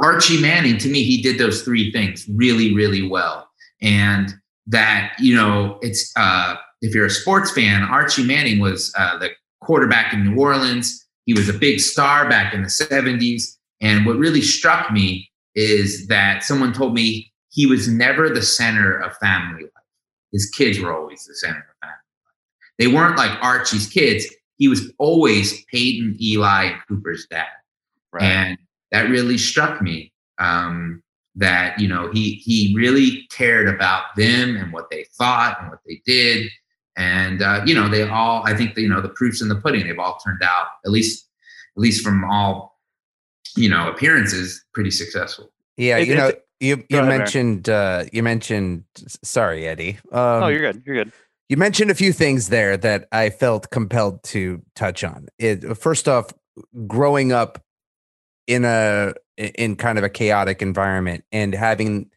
Archie 0.00 0.40
Manning, 0.40 0.78
to 0.78 0.88
me, 0.88 1.02
he 1.04 1.20
did 1.20 1.38
those 1.38 1.62
three 1.62 1.92
things 1.92 2.26
really, 2.28 2.74
really 2.74 3.06
well. 3.06 3.48
And 3.80 4.32
that, 4.66 5.14
you 5.18 5.34
know, 5.34 5.78
it's, 5.82 6.12
uh, 6.16 6.54
if 6.80 6.94
you're 6.94 7.06
a 7.06 7.10
sports 7.10 7.50
fan, 7.50 7.82
Archie 7.82 8.24
Manning 8.24 8.60
was 8.60 8.92
uh, 8.98 9.18
the 9.18 9.30
quarterback 9.60 10.12
in 10.12 10.24
New 10.24 10.40
Orleans. 10.40 11.06
He 11.26 11.34
was 11.34 11.48
a 11.48 11.52
big 11.52 11.80
star 11.80 12.28
back 12.28 12.54
in 12.54 12.62
the 12.62 12.68
70s. 12.68 13.56
And 13.80 14.06
what 14.06 14.16
really 14.16 14.40
struck 14.40 14.92
me 14.92 15.30
is 15.54 16.06
that 16.08 16.42
someone 16.42 16.72
told 16.72 16.94
me 16.94 17.32
he 17.50 17.66
was 17.66 17.88
never 17.88 18.30
the 18.30 18.42
center 18.42 18.98
of 18.98 19.16
family 19.18 19.62
life. 19.62 19.70
His 20.32 20.48
kids 20.50 20.80
were 20.80 20.92
always 20.92 21.24
the 21.26 21.34
center 21.34 21.58
of 21.58 21.76
family 21.82 21.96
life. 22.24 22.32
They 22.78 22.86
weren't 22.86 23.18
like 23.18 23.38
Archie's 23.42 23.86
kids. 23.86 24.26
He 24.56 24.68
was 24.68 24.90
always 24.98 25.64
Peyton, 25.66 26.16
Eli, 26.20 26.64
and 26.64 26.80
Cooper's 26.88 27.26
dad. 27.30 27.46
Right. 28.12 28.22
And 28.22 28.58
that 28.92 29.08
really 29.10 29.38
struck 29.38 29.82
me. 29.82 30.12
Um, 30.38 31.02
that 31.34 31.78
you 31.78 31.88
know 31.88 32.10
he 32.12 32.34
he 32.34 32.74
really 32.76 33.26
cared 33.30 33.68
about 33.68 34.04
them 34.16 34.56
and 34.56 34.72
what 34.72 34.90
they 34.90 35.04
thought 35.18 35.58
and 35.60 35.70
what 35.70 35.80
they 35.86 36.00
did. 36.04 36.50
And 36.96 37.42
uh, 37.42 37.62
you 37.64 37.74
know 37.74 37.88
they 37.88 38.02
all 38.02 38.42
i 38.44 38.54
think 38.54 38.76
you 38.76 38.88
know 38.88 39.00
the 39.00 39.08
proofs 39.10 39.40
in 39.40 39.48
the 39.48 39.56
pudding. 39.56 39.86
They've 39.86 39.98
all 39.98 40.18
turned 40.24 40.42
out 40.42 40.66
at 40.84 40.90
least 40.90 41.28
at 41.76 41.80
least 41.80 42.04
from 42.04 42.24
all 42.24 42.78
you 43.56 43.68
know 43.68 43.88
appearances 43.88 44.64
pretty 44.74 44.90
successful. 44.90 45.52
Yeah 45.76 45.98
you 45.98 46.14
know 46.14 46.32
you 46.60 46.84
you 46.88 47.02
mentioned 47.02 47.68
uh 47.68 48.04
you 48.12 48.22
mentioned 48.22 48.84
sorry 49.24 49.66
eddie. 49.66 49.98
Um, 50.12 50.42
oh 50.44 50.48
you're 50.48 50.60
good 50.60 50.82
you're 50.84 50.96
good. 50.96 51.12
you 51.48 51.56
mentioned 51.56 51.90
a 51.90 51.94
few 51.94 52.12
things 52.12 52.50
there 52.50 52.76
that 52.76 53.08
i 53.10 53.30
felt 53.30 53.70
compelled 53.70 54.22
to 54.24 54.60
touch 54.74 55.02
on. 55.02 55.28
It 55.38 55.78
first 55.78 56.08
off 56.08 56.30
growing 56.86 57.32
up 57.32 57.62
in 58.46 58.64
a 58.64 59.14
in 59.36 59.76
kind 59.76 59.98
of 59.98 60.04
a 60.04 60.10
chaotic 60.10 60.62
environment 60.62 61.24
and 61.32 61.54
having 61.54 62.10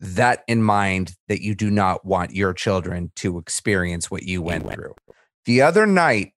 that 0.00 0.44
in 0.46 0.62
mind 0.62 1.14
that 1.28 1.40
you 1.40 1.54
do 1.54 1.70
not 1.70 2.04
want 2.04 2.32
your 2.32 2.52
children 2.52 3.10
to 3.16 3.38
experience 3.38 4.10
what 4.10 4.24
you 4.24 4.42
went 4.42 4.70
through. 4.70 4.94
The 5.46 5.62
other 5.62 5.86
night, 5.86 6.32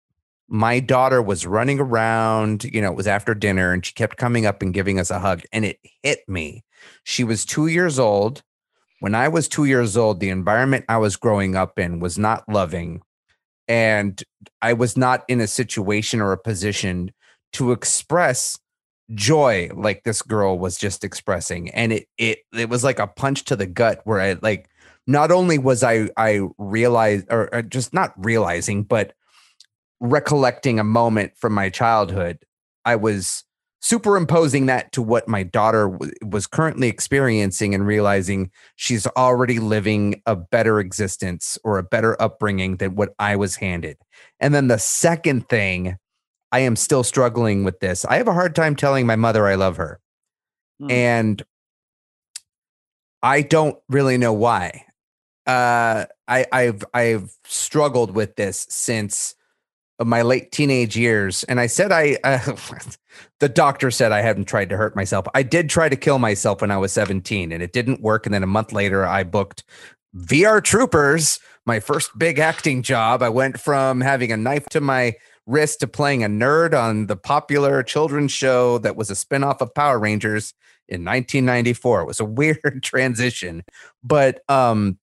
my 0.48 0.80
daughter 0.80 1.22
was 1.22 1.46
running 1.46 1.80
around, 1.80 2.64
you 2.64 2.82
know, 2.82 2.92
it 2.92 2.96
was 2.96 3.08
after 3.08 3.36
dinner 3.36 3.74
and 3.74 3.86
she 3.86 3.94
kept 3.94 4.16
coming 4.16 4.46
up 4.46 4.62
and 4.62 4.74
giving 4.74 5.00
us 5.00 5.10
a 5.10 5.20
hug 5.20 5.42
and 5.52 5.66
it 5.66 5.80
hit 6.04 6.20
me. 6.28 6.64
She 7.04 7.26
was 7.26 7.44
2 7.44 7.68
years 7.68 8.00
old. 8.00 8.44
When 9.00 9.14
I 9.14 9.28
was 9.28 9.50
2 9.50 9.66
years 9.66 9.98
old, 9.98 10.20
the 10.20 10.30
environment 10.30 10.86
I 10.88 10.98
was 10.98 11.18
growing 11.18 11.56
up 11.56 11.78
in 11.78 12.00
was 12.00 12.18
not 12.18 12.48
loving 12.48 13.02
and 13.68 14.24
I 14.62 14.72
was 14.72 14.96
not 14.96 15.26
in 15.28 15.42
a 15.42 15.48
situation 15.48 16.22
or 16.22 16.32
a 16.32 16.38
position 16.38 17.12
to 17.54 17.74
express 17.74 18.58
joy 19.14 19.70
like 19.74 20.04
this 20.04 20.22
girl 20.22 20.60
was 20.60 20.78
just 20.78 21.04
expressing 21.04 21.70
and 21.72 21.94
it 21.94 22.08
it 22.18 22.40
it 22.54 22.70
was 22.70 22.84
like 22.84 23.00
a 23.00 23.08
punch 23.08 23.46
to 23.46 23.56
the 23.56 23.66
gut 23.66 24.02
where 24.04 24.20
i 24.20 24.36
like 24.42 24.70
not 25.06 25.32
only 25.32 25.58
was 25.58 25.82
i 25.84 26.10
i 26.18 26.42
realized 26.58 27.26
or, 27.30 27.54
or 27.54 27.62
just 27.62 27.94
not 27.94 28.14
realizing 28.18 28.84
but 28.84 29.14
recollecting 30.00 30.78
a 30.78 30.84
moment 30.84 31.32
from 31.38 31.54
my 31.54 31.70
childhood 31.70 32.38
i 32.84 32.96
was 32.96 33.46
superimposing 33.80 34.66
that 34.66 34.92
to 34.92 35.02
what 35.02 35.28
my 35.28 35.44
daughter 35.44 35.88
w- 35.90 36.12
was 36.26 36.48
currently 36.48 36.90
experiencing 36.90 37.74
and 37.74 37.88
realizing 37.88 38.52
she's 38.76 39.08
already 39.16 39.60
living 39.60 40.22
a 40.26 40.36
better 40.36 40.80
existence 40.80 41.58
or 41.64 41.78
a 41.78 41.84
better 41.84 42.22
upbringing 42.22 42.78
than 42.78 42.96
what 42.96 43.14
I 43.20 43.36
was 43.36 43.56
handed. 43.56 43.98
And 44.40 44.54
then 44.54 44.68
the 44.68 44.80
second 44.80 45.48
thing 45.48 45.98
I 46.52 46.60
am 46.60 46.76
still 46.76 47.04
struggling 47.04 47.64
with 47.64 47.80
this. 47.80 48.06
I 48.06 48.18
have 48.18 48.28
a 48.28 48.34
hard 48.34 48.56
time 48.56 48.76
telling 48.76 49.06
my 49.06 49.16
mother 49.16 49.48
I 49.48 49.56
love 49.56 49.78
her. 49.78 50.00
Hmm. 50.80 50.92
And 50.92 51.46
I 53.22 53.42
don't 53.42 53.78
really 53.90 54.18
know 54.18 54.34
why. 54.34 54.86
Uh, 55.46 56.06
I, 56.28 56.46
I've 56.52 56.84
I've 56.94 57.34
struggled 57.46 58.12
with 58.12 58.36
this 58.36 58.68
since 58.70 59.34
my 60.00 60.22
late 60.22 60.52
teenage 60.52 60.96
years, 60.96 61.44
and 61.46 61.60
I 61.60 61.68
said 61.68 61.92
I. 61.92 62.18
Uh, 62.24 62.56
the 63.40 63.50
doctor 63.50 63.90
said 63.90 64.12
I 64.12 64.22
hadn't 64.22 64.46
tried 64.46 64.70
to 64.70 64.78
hurt 64.78 64.96
myself. 64.96 65.26
I 65.34 65.42
did 65.42 65.72
try 65.72 65.90
to 65.90 65.96
kill 65.96 66.20
myself 66.20 66.62
when 66.62 66.70
I 66.70 66.78
was 66.78 66.92
seventeen, 66.92 67.52
and 67.52 67.64
it 67.64 67.74
didn't 67.74 68.02
work. 68.02 68.28
And 68.28 68.34
then 68.34 68.44
a 68.44 68.48
month 68.48 68.72
later, 68.72 69.06
I 69.06 69.24
booked 69.24 69.64
VR 70.16 70.64
Troopers, 70.64 71.40
my 71.66 71.80
first 71.80 72.18
big 72.18 72.38
acting 72.38 72.84
job. 72.84 73.24
I 73.24 73.30
went 73.30 73.60
from 73.60 74.02
having 74.02 74.32
a 74.32 74.38
knife 74.38 74.68
to 74.70 74.82
my 74.82 75.16
wrist 75.48 75.80
to 75.80 75.88
playing 75.88 76.24
a 76.24 76.28
nerd 76.28 76.78
on 76.78 77.08
the 77.08 77.16
popular 77.16 77.82
children's 77.82 78.32
show 78.32 78.78
that 78.80 78.96
was 78.96 79.10
a 79.10 79.14
spinoff 79.14 79.62
of 79.62 79.74
Power 79.74 79.98
Rangers 79.98 80.54
in 80.88 81.04
1994. 81.04 82.02
It 82.02 82.06
was 82.06 82.20
a 82.20 82.26
weird 82.26 82.84
transition, 82.84 83.64
but 84.04 84.42
um, 84.50 85.00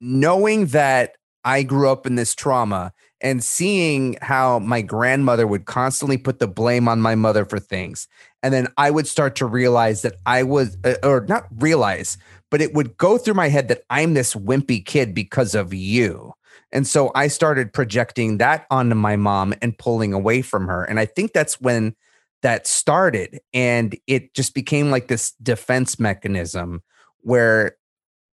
knowing 0.00 0.66
that 0.66 1.16
I 1.44 1.64
grew 1.64 1.90
up 1.90 2.06
in 2.06 2.14
this 2.14 2.34
trauma 2.34 2.92
and 3.20 3.42
seeing 3.42 4.16
how 4.22 4.58
my 4.60 4.80
grandmother 4.80 5.46
would 5.46 5.64
constantly 5.64 6.18
put 6.18 6.38
the 6.38 6.48
blame 6.48 6.88
on 6.88 7.00
my 7.00 7.14
mother 7.14 7.44
for 7.44 7.58
things. 7.58 8.08
And 8.42 8.52
then 8.52 8.68
I 8.76 8.90
would 8.90 9.06
start 9.06 9.36
to 9.36 9.46
realize 9.46 10.02
that 10.02 10.16
I 10.26 10.42
was, 10.42 10.76
uh, 10.84 10.94
or 11.02 11.24
not 11.28 11.46
realize, 11.58 12.18
but 12.50 12.60
it 12.60 12.74
would 12.74 12.96
go 12.96 13.18
through 13.18 13.34
my 13.34 13.48
head 13.48 13.68
that 13.68 13.82
I'm 13.90 14.14
this 14.14 14.34
wimpy 14.34 14.84
kid 14.84 15.14
because 15.14 15.54
of 15.54 15.72
you. 15.72 16.34
And 16.72 16.86
so 16.86 17.10
I 17.14 17.28
started 17.28 17.72
projecting 17.72 18.38
that 18.38 18.66
onto 18.70 18.94
my 18.94 19.16
mom 19.16 19.54
and 19.60 19.76
pulling 19.76 20.12
away 20.12 20.42
from 20.42 20.66
her. 20.68 20.84
And 20.84 20.98
I 20.98 21.06
think 21.06 21.32
that's 21.32 21.60
when 21.60 21.94
that 22.42 22.66
started. 22.66 23.40
And 23.52 23.96
it 24.06 24.34
just 24.34 24.54
became 24.54 24.90
like 24.90 25.08
this 25.08 25.32
defense 25.42 26.00
mechanism 26.00 26.82
where 27.20 27.76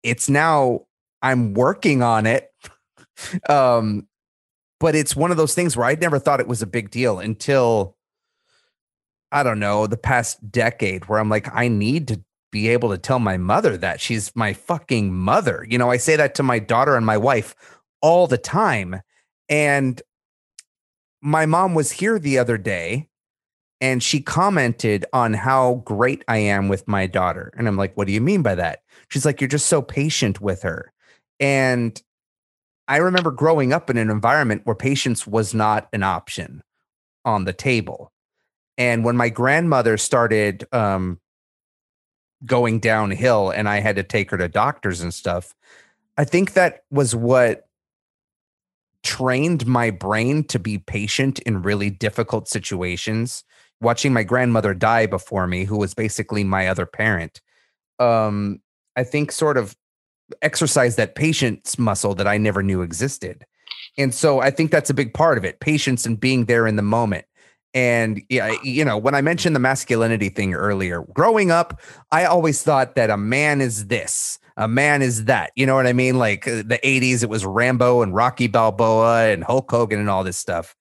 it's 0.02 0.28
now 0.28 0.82
I'm 1.22 1.54
working 1.54 2.02
on 2.02 2.26
it. 2.26 2.50
um, 3.48 4.06
but 4.78 4.94
it's 4.94 5.16
one 5.16 5.30
of 5.30 5.38
those 5.38 5.54
things 5.54 5.76
where 5.76 5.86
I 5.86 5.94
never 5.94 6.18
thought 6.18 6.40
it 6.40 6.48
was 6.48 6.62
a 6.62 6.66
big 6.66 6.90
deal 6.90 7.18
until 7.18 7.96
I 9.32 9.42
don't 9.42 9.58
know, 9.58 9.86
the 9.86 9.96
past 9.96 10.50
decade 10.52 11.08
where 11.08 11.18
I'm 11.18 11.28
like, 11.28 11.52
I 11.52 11.68
need 11.68 12.08
to 12.08 12.22
be 12.52 12.68
able 12.68 12.90
to 12.90 12.98
tell 12.98 13.18
my 13.18 13.36
mother 13.36 13.76
that 13.76 14.00
she's 14.00 14.34
my 14.36 14.52
fucking 14.52 15.12
mother. 15.12 15.66
You 15.68 15.78
know, 15.78 15.90
I 15.90 15.96
say 15.96 16.16
that 16.16 16.34
to 16.36 16.42
my 16.42 16.58
daughter 16.58 16.96
and 16.96 17.04
my 17.04 17.18
wife 17.18 17.54
all 18.06 18.28
the 18.28 18.38
time. 18.38 19.00
And 19.48 20.00
my 21.20 21.44
mom 21.44 21.74
was 21.74 21.90
here 21.90 22.20
the 22.20 22.38
other 22.38 22.56
day 22.56 23.08
and 23.80 24.00
she 24.00 24.20
commented 24.20 25.04
on 25.12 25.34
how 25.34 25.82
great 25.84 26.22
I 26.28 26.36
am 26.36 26.68
with 26.68 26.86
my 26.86 27.08
daughter. 27.08 27.52
And 27.56 27.66
I'm 27.66 27.76
like, 27.76 27.96
what 27.96 28.06
do 28.06 28.12
you 28.12 28.20
mean 28.20 28.42
by 28.42 28.54
that? 28.54 28.82
She's 29.08 29.26
like, 29.26 29.40
you're 29.40 29.48
just 29.48 29.66
so 29.66 29.82
patient 29.82 30.40
with 30.40 30.62
her. 30.62 30.92
And 31.40 32.00
I 32.86 32.98
remember 32.98 33.32
growing 33.32 33.72
up 33.72 33.90
in 33.90 33.96
an 33.96 34.08
environment 34.08 34.62
where 34.62 34.76
patience 34.76 35.26
was 35.26 35.52
not 35.52 35.88
an 35.92 36.04
option 36.04 36.62
on 37.24 37.44
the 37.44 37.52
table. 37.52 38.12
And 38.78 39.04
when 39.04 39.16
my 39.16 39.30
grandmother 39.30 39.96
started 39.96 40.64
um, 40.70 41.18
going 42.44 42.78
downhill 42.78 43.50
and 43.50 43.68
I 43.68 43.80
had 43.80 43.96
to 43.96 44.04
take 44.04 44.30
her 44.30 44.38
to 44.38 44.46
doctors 44.46 45.00
and 45.00 45.12
stuff, 45.12 45.56
I 46.16 46.24
think 46.24 46.52
that 46.52 46.84
was 46.88 47.12
what 47.16 47.65
trained 49.06 49.66
my 49.66 49.90
brain 49.90 50.42
to 50.44 50.58
be 50.58 50.78
patient 50.78 51.38
in 51.40 51.62
really 51.62 51.90
difficult 51.90 52.48
situations. 52.48 53.44
watching 53.80 54.12
my 54.12 54.22
grandmother 54.22 54.74
die 54.74 55.06
before 55.06 55.46
me, 55.46 55.64
who 55.64 55.78
was 55.78 55.94
basically 55.94 56.44
my 56.44 56.68
other 56.68 56.86
parent, 56.86 57.40
um, 57.98 58.60
I 58.96 59.04
think 59.04 59.32
sort 59.32 59.56
of 59.58 59.76
exercise 60.42 60.96
that 60.96 61.14
patience 61.14 61.78
muscle 61.78 62.14
that 62.14 62.26
I 62.26 62.38
never 62.38 62.62
knew 62.62 62.82
existed. 62.82 63.44
And 63.98 64.14
so 64.14 64.40
I 64.40 64.50
think 64.50 64.70
that's 64.70 64.90
a 64.90 64.94
big 64.94 65.14
part 65.14 65.38
of 65.38 65.44
it 65.44 65.60
patience 65.60 66.06
and 66.06 66.18
being 66.18 66.46
there 66.46 66.66
in 66.66 66.76
the 66.76 66.82
moment. 66.82 67.26
And 67.74 68.22
yeah, 68.30 68.54
you 68.62 68.84
know, 68.84 68.96
when 68.96 69.14
I 69.14 69.20
mentioned 69.20 69.54
the 69.54 69.60
masculinity 69.60 70.30
thing 70.30 70.54
earlier, 70.54 71.02
growing 71.12 71.50
up, 71.50 71.80
I 72.10 72.24
always 72.24 72.62
thought 72.62 72.94
that 72.94 73.10
a 73.10 73.18
man 73.18 73.60
is 73.60 73.88
this, 73.88 74.38
a 74.56 74.68
man 74.68 75.02
is 75.02 75.24
that. 75.26 75.52
You 75.54 75.66
know 75.66 75.74
what 75.74 75.86
I 75.86 75.92
mean? 75.92 76.18
Like 76.18 76.46
uh, 76.48 76.62
the 76.64 76.80
80s, 76.82 77.22
it 77.22 77.28
was 77.28 77.44
Rambo 77.44 78.02
and 78.02 78.14
Rocky 78.14 78.46
Balboa 78.46 79.28
and 79.28 79.44
Hulk 79.44 79.70
Hogan 79.70 80.00
and 80.00 80.10
all 80.10 80.24
this 80.24 80.38
stuff. 80.38 80.74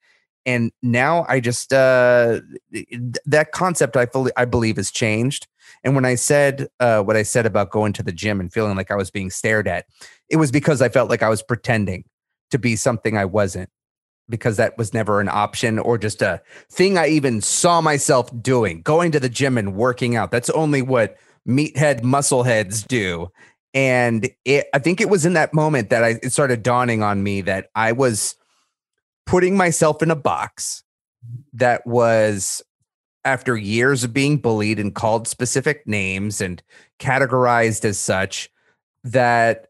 And 0.46 0.72
now 0.84 1.26
I 1.28 1.40
just 1.40 1.74
uh 1.74 2.40
that 3.26 3.52
concept 3.52 3.98
I 3.98 4.06
fully 4.06 4.32
I 4.38 4.46
believe 4.46 4.78
has 4.78 4.92
changed. 4.92 5.48
And 5.84 5.96
when 5.96 6.06
I 6.06 6.16
said 6.16 6.68
uh, 6.80 7.02
what 7.02 7.16
I 7.16 7.24
said 7.24 7.46
about 7.46 7.72
going 7.72 7.94
to 7.94 8.04
the 8.04 8.12
gym 8.12 8.40
and 8.40 8.54
feeling 8.54 8.78
like 8.78 8.92
I 8.92 8.96
was 8.96 9.10
being 9.10 9.32
stared 9.32 9.68
at, 9.68 9.86
it 10.30 10.38
was 10.38 10.52
because 10.52 10.82
I 10.82 10.90
felt 10.90 11.10
like 11.10 11.24
I 11.24 11.30
was 11.30 11.42
pretending 11.42 12.06
to 12.52 12.60
be 12.60 12.76
something 12.76 13.18
I 13.18 13.26
wasn't 13.26 13.70
because 14.30 14.58
that 14.58 14.78
was 14.78 14.94
never 14.94 15.20
an 15.20 15.30
option 15.30 15.80
or 15.80 15.98
just 15.98 16.22
a 16.22 16.42
thing 16.72 16.98
I 16.98 17.08
even 17.08 17.42
saw 17.42 17.82
myself 17.82 18.30
doing, 18.42 18.82
going 18.82 19.12
to 19.12 19.20
the 19.20 19.30
gym 19.30 19.58
and 19.58 19.76
working 19.76 20.16
out. 20.16 20.32
That's 20.32 20.50
only 20.52 20.82
what 20.82 21.18
meathead 21.48 22.02
muscleheads 22.02 22.88
do. 22.88 23.32
And 23.76 24.30
it, 24.46 24.68
I 24.74 24.80
think 24.80 25.02
it 25.02 25.10
was 25.10 25.26
in 25.26 25.34
that 25.34 25.54
moment 25.54 25.90
that 25.90 26.04
I, 26.04 26.20
it 26.24 26.32
started 26.32 26.64
dawning 26.64 27.04
on 27.04 27.22
me 27.22 27.42
that 27.42 27.70
I 27.76 27.92
was 27.92 28.36
putting 29.26 29.58
myself 29.58 30.02
in 30.02 30.10
a 30.10 30.16
box 30.16 30.84
that 31.54 31.86
was 31.86 32.64
after 33.26 33.58
years 33.58 34.04
of 34.04 34.14
being 34.14 34.38
bullied 34.38 34.80
and 34.80 34.96
called 34.96 35.28
specific 35.28 35.86
names 35.86 36.40
and 36.40 36.64
categorized 37.00 37.84
as 37.84 38.00
such 38.00 38.50
that 39.04 39.68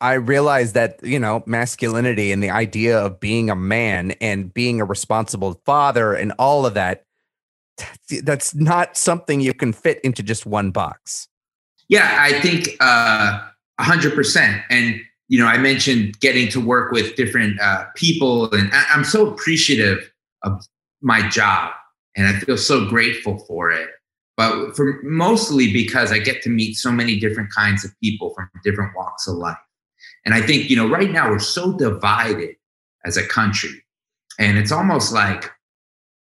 I 0.00 0.14
realized 0.14 0.74
that, 0.74 0.98
you 1.02 1.18
know, 1.18 1.44
masculinity 1.46 2.32
and 2.32 2.42
the 2.42 2.50
idea 2.50 2.98
of 2.98 3.20
being 3.20 3.50
a 3.50 3.56
man 3.56 4.12
and 4.20 4.52
being 4.52 4.80
a 4.80 4.84
responsible 4.84 5.60
father 5.64 6.12
and 6.14 6.32
all 6.38 6.66
of 6.66 6.74
that, 6.74 7.04
that's 8.22 8.54
not 8.54 8.96
something 8.96 9.40
you 9.40 9.54
can 9.54 9.72
fit 9.72 10.00
into 10.00 10.22
just 10.22 10.44
one 10.44 10.70
box. 10.70 11.28
Yeah, 11.88 12.16
I 12.20 12.40
think 12.40 12.76
uh, 12.80 13.40
100%. 13.80 14.62
And, 14.70 15.00
you 15.28 15.38
know, 15.38 15.46
I 15.46 15.58
mentioned 15.58 16.18
getting 16.20 16.48
to 16.50 16.60
work 16.60 16.92
with 16.92 17.14
different 17.16 17.60
uh, 17.60 17.84
people, 17.94 18.52
and 18.52 18.70
I- 18.72 18.86
I'm 18.92 19.04
so 19.04 19.28
appreciative 19.28 20.10
of 20.42 20.64
my 21.00 21.28
job 21.28 21.72
and 22.16 22.26
I 22.26 22.38
feel 22.40 22.56
so 22.56 22.88
grateful 22.88 23.38
for 23.46 23.70
it. 23.70 23.88
But 24.36 24.76
for 24.76 25.00
mostly 25.02 25.72
because 25.72 26.12
I 26.12 26.18
get 26.18 26.42
to 26.42 26.50
meet 26.50 26.74
so 26.74 26.92
many 26.92 27.18
different 27.18 27.52
kinds 27.52 27.84
of 27.84 27.92
people 28.02 28.34
from 28.34 28.50
different 28.64 28.92
walks 28.96 29.26
of 29.26 29.36
life. 29.36 29.56
And 30.24 30.34
I 30.34 30.42
think, 30.42 30.68
you 30.68 30.76
know, 30.76 30.88
right 30.88 31.10
now 31.10 31.30
we're 31.30 31.38
so 31.38 31.72
divided 31.72 32.56
as 33.04 33.16
a 33.16 33.26
country. 33.26 33.82
And 34.38 34.58
it's 34.58 34.72
almost 34.72 35.12
like, 35.12 35.50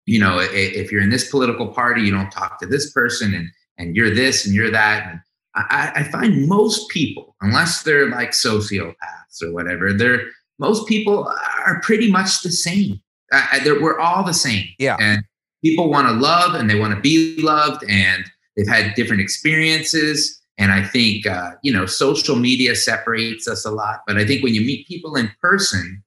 you 0.06 0.20
know, 0.20 0.38
if 0.40 0.92
you're 0.92 1.00
in 1.02 1.10
this 1.10 1.28
political 1.30 1.68
party, 1.68 2.02
you 2.02 2.12
don't 2.12 2.30
talk 2.30 2.60
to 2.60 2.66
this 2.66 2.92
person 2.92 3.34
and 3.34 3.48
and 3.78 3.96
you're 3.96 4.14
this 4.14 4.46
and 4.46 4.54
you're 4.54 4.70
that. 4.70 5.08
And 5.10 5.20
I, 5.54 5.92
I 5.96 6.02
find 6.04 6.48
most 6.48 6.88
people, 6.88 7.36
unless 7.40 7.82
they're 7.82 8.10
like 8.10 8.30
sociopaths 8.30 9.42
or 9.42 9.52
whatever, 9.52 9.92
they're 9.92 10.22
most 10.58 10.86
people 10.86 11.32
are 11.66 11.80
pretty 11.80 12.10
much 12.10 12.42
the 12.42 12.50
same. 12.50 13.00
Uh, 13.32 13.60
we're 13.80 13.98
all 13.98 14.24
the 14.24 14.34
same. 14.34 14.66
Yeah. 14.78 14.96
And 15.00 15.24
people 15.64 15.90
want 15.90 16.08
to 16.08 16.14
love 16.14 16.54
and 16.54 16.70
they 16.70 16.78
want 16.78 16.94
to 16.94 17.00
be 17.00 17.40
loved 17.40 17.84
and 17.88 18.24
they've 18.56 18.68
had 18.68 18.94
different 18.94 19.20
experiences 19.20 20.40
and 20.58 20.70
I 20.70 20.84
think, 20.84 21.26
uh, 21.26 21.52
you 21.62 21.72
know, 21.72 21.86
social 21.86 22.36
media 22.36 22.76
separates 22.76 23.48
us 23.48 23.64
a 23.64 23.70
lot. 23.70 24.00
But 24.06 24.18
I 24.18 24.26
think 24.26 24.44
when 24.44 24.54
you 24.54 24.60
meet 24.60 24.86
people 24.86 25.16
in 25.16 25.30
person, 25.40 26.02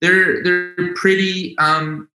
they're, 0.00 0.42
they're 0.42 0.94
pretty 0.94 1.56
um, 1.58 2.08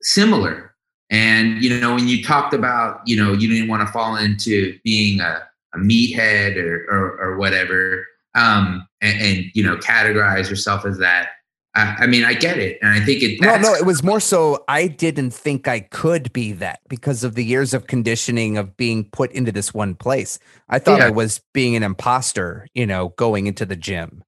similar. 0.00 0.74
And, 1.10 1.62
you 1.62 1.78
know, 1.78 1.94
when 1.94 2.08
you 2.08 2.24
talked 2.24 2.54
about, 2.54 3.00
you 3.06 3.16
know, 3.16 3.32
you 3.32 3.48
didn't 3.48 3.68
want 3.68 3.86
to 3.86 3.92
fall 3.92 4.16
into 4.16 4.78
being 4.82 5.20
a, 5.20 5.46
a 5.74 5.78
meathead 5.78 6.56
or, 6.56 6.84
or, 6.90 7.20
or 7.20 7.36
whatever, 7.38 8.06
um, 8.34 8.86
and, 9.00 9.20
and, 9.20 9.44
you 9.54 9.62
know, 9.62 9.76
categorize 9.76 10.48
yourself 10.48 10.84
as 10.84 10.98
that. 10.98 11.30
I, 11.74 11.96
I 12.00 12.06
mean, 12.06 12.24
I 12.24 12.34
get 12.34 12.58
it, 12.58 12.78
and 12.82 12.90
I 12.90 13.00
think 13.04 13.22
it. 13.22 13.40
No, 13.40 13.56
no, 13.56 13.74
it 13.74 13.86
was 13.86 14.02
more 14.02 14.20
so 14.20 14.62
I 14.68 14.88
didn't 14.88 15.30
think 15.30 15.68
I 15.68 15.80
could 15.80 16.32
be 16.32 16.52
that 16.52 16.80
because 16.88 17.24
of 17.24 17.34
the 17.34 17.44
years 17.44 17.72
of 17.72 17.86
conditioning 17.86 18.58
of 18.58 18.76
being 18.76 19.04
put 19.04 19.32
into 19.32 19.52
this 19.52 19.72
one 19.72 19.94
place. 19.94 20.38
I 20.68 20.78
thought 20.78 21.00
yeah. 21.00 21.06
I 21.06 21.10
was 21.10 21.40
being 21.54 21.74
an 21.74 21.82
imposter, 21.82 22.68
you 22.74 22.86
know, 22.86 23.14
going 23.16 23.46
into 23.46 23.64
the 23.64 23.76
gym. 23.76 24.22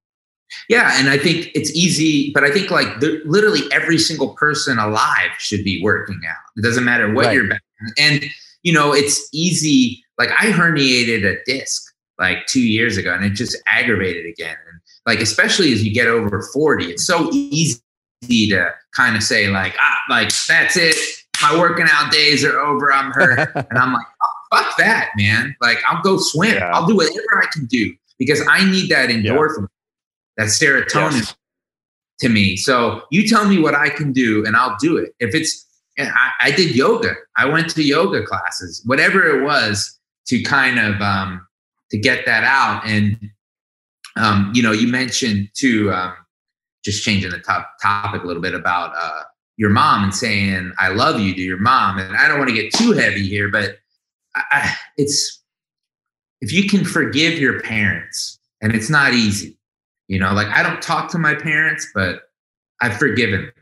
Yeah, 0.68 0.92
and 0.95 1.09
I 1.09 1.18
think 1.18 1.51
it's 1.55 1.70
easy, 1.74 2.30
but 2.32 2.45
I 2.45 2.51
think 2.51 2.70
like 2.70 2.88
literally 3.24 3.61
every 3.72 3.99
single 3.99 4.34
person 4.34 4.78
alive 4.78 5.30
should 5.38 5.64
be 5.64 5.82
working 5.82 6.20
out. 6.28 6.36
It 6.57 6.62
doesn't 6.62 6.84
matter 6.84 7.12
what 7.12 7.26
right. 7.26 7.34
you're, 7.34 7.51
and 7.99 8.24
you 8.62 8.72
know, 8.72 8.95
it's 8.95 9.28
easy. 9.32 10.04
Like 10.19 10.31
I 10.31 10.47
herniated 10.47 11.25
a 11.25 11.43
disc 11.45 11.83
like 12.19 12.47
two 12.47 12.62
years 12.62 12.97
ago, 12.97 13.12
and 13.12 13.25
it 13.25 13.31
just 13.31 13.57
aggravated 13.67 14.27
again. 14.27 14.57
And 14.71 14.81
like 15.07 15.21
especially 15.21 15.73
as 15.73 15.85
you 15.85 15.93
get 15.93 16.07
over 16.07 16.43
40 16.53 16.87
it's 16.87 17.07
so 17.07 17.31
easy 17.33 17.81
to 18.23 18.71
kind 18.95 19.17
of 19.17 19.23
say 19.23 19.49
like 19.49 19.75
ah 19.79 19.99
like 20.09 20.31
that's 20.49 20.77
it 20.77 20.97
my 21.43 21.59
working 21.59 21.87
out 21.91 22.12
days 22.12 22.45
are 22.45 22.59
over 22.59 22.93
i'm 22.93 23.11
hurt 23.12 23.51
and 23.55 23.79
i'm 23.79 23.93
like 23.93 24.07
oh, 24.23 24.57
fuck 24.57 24.77
that 24.79 25.11
man 25.17 25.55
like 25.61 25.79
i'll 25.89 26.03
go 26.03 26.19
swim 26.19 26.55
yeah. 26.55 26.71
i'll 26.73 26.87
do 26.87 26.97
whatever 26.97 27.43
i 27.43 27.47
can 27.53 27.67
do 27.67 27.95
because 28.19 28.43
i 28.49 28.69
need 28.71 28.89
that 28.91 29.11
endorphin 29.11 29.67
yeah. 30.39 30.45
that 30.45 30.47
serotonin 30.47 31.12
yes. 31.12 31.35
to 32.19 32.29
me 32.29 32.57
so 32.57 33.03
you 33.11 33.29
tell 33.29 33.47
me 33.47 33.59
what 33.59 33.75
i 33.75 33.89
can 33.89 34.12
do 34.12 34.45
and 34.47 34.57
i'll 34.57 34.77
do 34.79 34.97
it 34.97 35.15
if 35.21 35.35
it's 35.35 35.67
and 35.97 36.09
I, 36.09 36.49
I 36.49 36.51
did 36.51 36.75
yoga 36.75 37.15
i 37.37 37.45
went 37.45 37.69
to 37.71 37.83
yoga 37.83 38.25
classes 38.25 38.83
whatever 38.87 39.23
it 39.23 39.43
was 39.43 39.99
to 40.27 40.43
kind 40.43 40.79
of 40.79 41.01
um 41.01 41.47
to 41.91 41.99
get 41.99 42.27
that 42.27 42.45
out 42.45 42.87
and 42.87 43.18
um, 44.16 44.53
you 44.55 44.62
know, 44.62 44.72
you 44.72 44.89
mentioned 44.89 45.49
too, 45.55 45.93
um, 45.93 46.14
just 46.85 47.05
changing 47.05 47.31
the 47.31 47.39
top 47.39 47.72
topic 47.83 48.22
a 48.22 48.27
little 48.27 48.43
bit 48.43 48.55
about 48.55 48.93
uh, 48.97 49.22
your 49.57 49.70
mom 49.70 50.05
and 50.05 50.14
saying 50.14 50.72
"I 50.79 50.89
love 50.89 51.20
you" 51.20 51.35
to 51.35 51.41
your 51.41 51.59
mom, 51.59 51.99
and 51.99 52.16
I 52.16 52.29
don't 52.29 52.39
want 52.39 52.51
to 52.51 52.55
get 52.55 52.72
too 52.72 52.93
heavy 52.93 53.27
here, 53.27 53.49
but 53.49 53.79
I, 54.37 54.75
it's 54.97 55.43
if 56.41 56.53
you 56.53 56.68
can 56.68 56.85
forgive 56.85 57.39
your 57.39 57.61
parents, 57.61 58.39
and 58.61 58.75
it's 58.75 58.91
not 58.91 59.14
easy, 59.14 59.57
you 60.09 60.18
know. 60.18 60.33
Like 60.33 60.49
I 60.49 60.62
don't 60.62 60.83
talk 60.83 61.11
to 61.12 61.18
my 61.18 61.35
parents, 61.35 61.89
but 61.95 62.22
I've 62.81 62.97
forgiven, 62.99 63.43
them. 63.43 63.53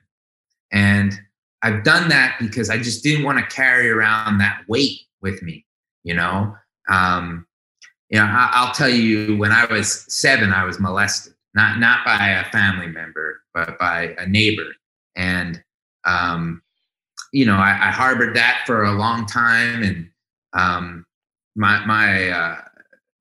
and 0.72 1.20
I've 1.62 1.84
done 1.84 2.08
that 2.08 2.36
because 2.40 2.68
I 2.68 2.76
just 2.78 3.02
didn't 3.02 3.24
want 3.24 3.38
to 3.38 3.54
carry 3.54 3.88
around 3.88 4.38
that 4.38 4.62
weight 4.68 5.00
with 5.22 5.42
me, 5.42 5.64
you 6.04 6.14
know. 6.14 6.54
Um, 6.88 7.46
you 8.10 8.18
know, 8.18 8.26
I, 8.26 8.66
will 8.66 8.74
tell 8.74 8.90
you, 8.90 9.38
when 9.38 9.52
I 9.52 9.64
was 9.64 10.04
seven, 10.12 10.52
I 10.52 10.64
was 10.64 10.78
molested, 10.78 11.32
not 11.54 11.78
not 11.78 12.04
by 12.04 12.28
a 12.28 12.44
family 12.50 12.88
member, 12.88 13.40
but 13.54 13.78
by 13.78 14.14
a 14.18 14.26
neighbor, 14.26 14.70
and 15.16 15.62
um, 16.04 16.62
you 17.32 17.46
know, 17.46 17.56
I, 17.56 17.70
I, 17.70 17.90
harbored 17.90 18.36
that 18.36 18.64
for 18.66 18.84
a 18.84 18.92
long 18.92 19.24
time, 19.24 19.82
and 19.82 20.10
um, 20.52 21.06
my 21.56 21.84
my 21.86 22.28
uh, 22.28 22.56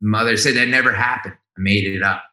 mother 0.02 0.36
said 0.36 0.56
that 0.56 0.68
never 0.68 0.92
happened. 0.92 1.36
I 1.58 1.62
made 1.62 1.86
it 1.86 2.04
up, 2.04 2.24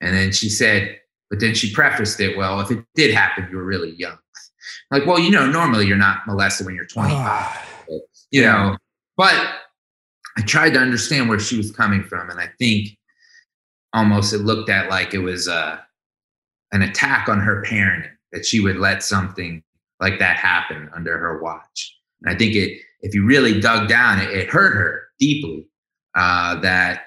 and 0.00 0.14
then 0.14 0.32
she 0.32 0.50
said, 0.50 1.00
but 1.30 1.38
then 1.38 1.54
she 1.54 1.72
prefaced 1.72 2.20
it, 2.20 2.36
well, 2.36 2.60
if 2.60 2.70
it 2.70 2.84
did 2.94 3.14
happen, 3.14 3.48
you 3.50 3.56
were 3.56 3.64
really 3.64 3.92
young. 3.92 4.18
Like, 4.92 5.06
well, 5.06 5.20
you 5.20 5.30
know, 5.30 5.46
normally 5.46 5.86
you're 5.86 5.96
not 5.96 6.26
molested 6.26 6.66
when 6.66 6.74
you're 6.74 6.84
25, 6.84 7.58
you 8.32 8.42
know, 8.42 8.76
but 9.20 9.34
I 10.38 10.40
tried 10.46 10.70
to 10.70 10.80
understand 10.80 11.28
where 11.28 11.38
she 11.38 11.58
was 11.58 11.70
coming 11.70 12.02
from, 12.02 12.30
and 12.30 12.40
I 12.40 12.48
think 12.58 12.88
almost 13.92 14.32
it 14.32 14.38
looked 14.38 14.70
at 14.70 14.88
like 14.88 15.12
it 15.12 15.18
was 15.18 15.46
uh, 15.46 15.76
an 16.72 16.80
attack 16.80 17.28
on 17.28 17.38
her 17.38 17.62
parenting 17.62 18.08
that 18.32 18.46
she 18.46 18.60
would 18.60 18.78
let 18.78 19.02
something 19.02 19.62
like 20.00 20.20
that 20.20 20.38
happen 20.38 20.88
under 20.96 21.18
her 21.18 21.42
watch. 21.42 21.94
And 22.22 22.34
I 22.34 22.38
think 22.38 22.54
it, 22.54 22.80
if 23.02 23.14
you 23.14 23.26
really 23.26 23.60
dug 23.60 23.90
down, 23.90 24.20
it, 24.20 24.30
it 24.30 24.48
hurt 24.48 24.74
her 24.74 25.02
deeply 25.18 25.66
uh, 26.14 26.58
that 26.60 27.02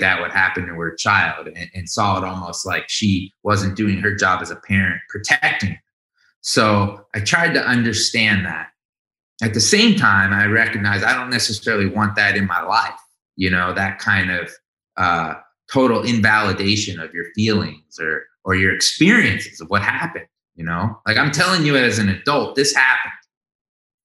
that 0.00 0.22
would 0.22 0.30
happen 0.30 0.68
to 0.68 0.72
her 0.72 0.94
child, 0.94 1.48
and, 1.48 1.68
and 1.74 1.86
saw 1.86 2.16
it 2.16 2.24
almost 2.24 2.64
like 2.64 2.88
she 2.88 3.30
wasn't 3.42 3.76
doing 3.76 3.98
her 3.98 4.14
job 4.14 4.40
as 4.40 4.50
a 4.50 4.56
parent, 4.56 5.02
protecting. 5.10 5.72
Her. 5.72 5.82
So 6.40 7.04
I 7.14 7.20
tried 7.20 7.52
to 7.52 7.62
understand 7.62 8.46
that 8.46 8.70
at 9.42 9.54
the 9.54 9.60
same 9.60 9.96
time, 9.96 10.32
I 10.32 10.46
recognize 10.46 11.02
I 11.02 11.14
don't 11.14 11.30
necessarily 11.30 11.86
want 11.86 12.14
that 12.16 12.36
in 12.36 12.46
my 12.46 12.62
life. 12.62 12.98
You 13.36 13.50
know, 13.50 13.72
that 13.72 13.98
kind 13.98 14.30
of 14.30 14.50
uh, 14.96 15.34
total 15.72 16.02
invalidation 16.02 17.00
of 17.00 17.14
your 17.14 17.26
feelings 17.34 17.98
or 18.00 18.24
or 18.44 18.54
your 18.54 18.74
experiences 18.74 19.60
of 19.60 19.68
what 19.68 19.82
happened. 19.82 20.26
You 20.54 20.64
know, 20.64 20.98
like 21.06 21.16
I'm 21.16 21.30
telling 21.30 21.64
you 21.64 21.76
as 21.76 21.98
an 21.98 22.08
adult, 22.08 22.54
this 22.54 22.74
happened, 22.74 23.12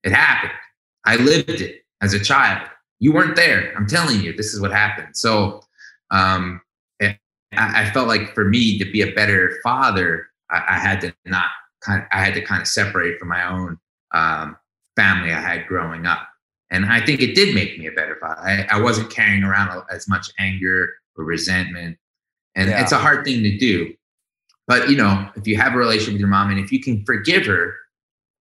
It 0.03 0.13
happened. 0.13 0.53
I 1.05 1.17
lived 1.17 1.49
it 1.49 1.81
as 2.01 2.13
a 2.13 2.19
child. 2.19 2.69
You 2.99 3.11
weren't 3.11 3.35
there. 3.35 3.73
I'm 3.75 3.87
telling 3.87 4.21
you, 4.21 4.33
this 4.33 4.53
is 4.53 4.61
what 4.61 4.71
happened. 4.71 5.17
So 5.17 5.61
um, 6.11 6.61
I, 7.01 7.17
I, 7.53 7.89
felt 7.91 8.07
like 8.07 8.33
for 8.33 8.45
me 8.45 8.79
to 8.79 8.85
be 8.89 9.01
a 9.01 9.11
better 9.13 9.57
father, 9.63 10.27
I, 10.49 10.63
I, 10.69 10.79
had 10.79 11.01
to 11.01 11.13
not 11.25 11.47
kind 11.81 12.01
of, 12.01 12.07
I 12.11 12.23
had 12.23 12.33
to 12.35 12.41
kind 12.41 12.61
of 12.61 12.67
separate 12.67 13.19
from 13.19 13.27
my 13.27 13.45
own 13.45 13.77
um, 14.13 14.55
family 14.95 15.31
I 15.31 15.39
had 15.39 15.67
growing 15.67 16.05
up. 16.05 16.27
And 16.71 16.85
I 16.85 17.05
think 17.05 17.21
it 17.21 17.35
did 17.35 17.53
make 17.53 17.77
me 17.77 17.87
a 17.87 17.91
better 17.91 18.17
father. 18.19 18.41
I, 18.41 18.65
I 18.71 18.81
wasn't 18.81 19.09
carrying 19.09 19.43
around 19.43 19.83
as 19.91 20.07
much 20.07 20.29
anger 20.39 20.89
or 21.15 21.23
resentment. 21.23 21.97
And 22.55 22.69
yeah. 22.69 22.81
it's 22.81 22.91
a 22.91 22.97
hard 22.97 23.23
thing 23.23 23.43
to 23.43 23.57
do. 23.57 23.93
But, 24.67 24.89
you 24.89 24.97
know, 24.97 25.29
if 25.35 25.45
you 25.47 25.57
have 25.57 25.73
a 25.73 25.77
relationship 25.77 26.13
with 26.13 26.19
your 26.19 26.29
mom 26.29 26.49
and 26.49 26.59
if 26.59 26.71
you 26.71 26.81
can 26.81 27.05
forgive 27.05 27.45
her, 27.45 27.75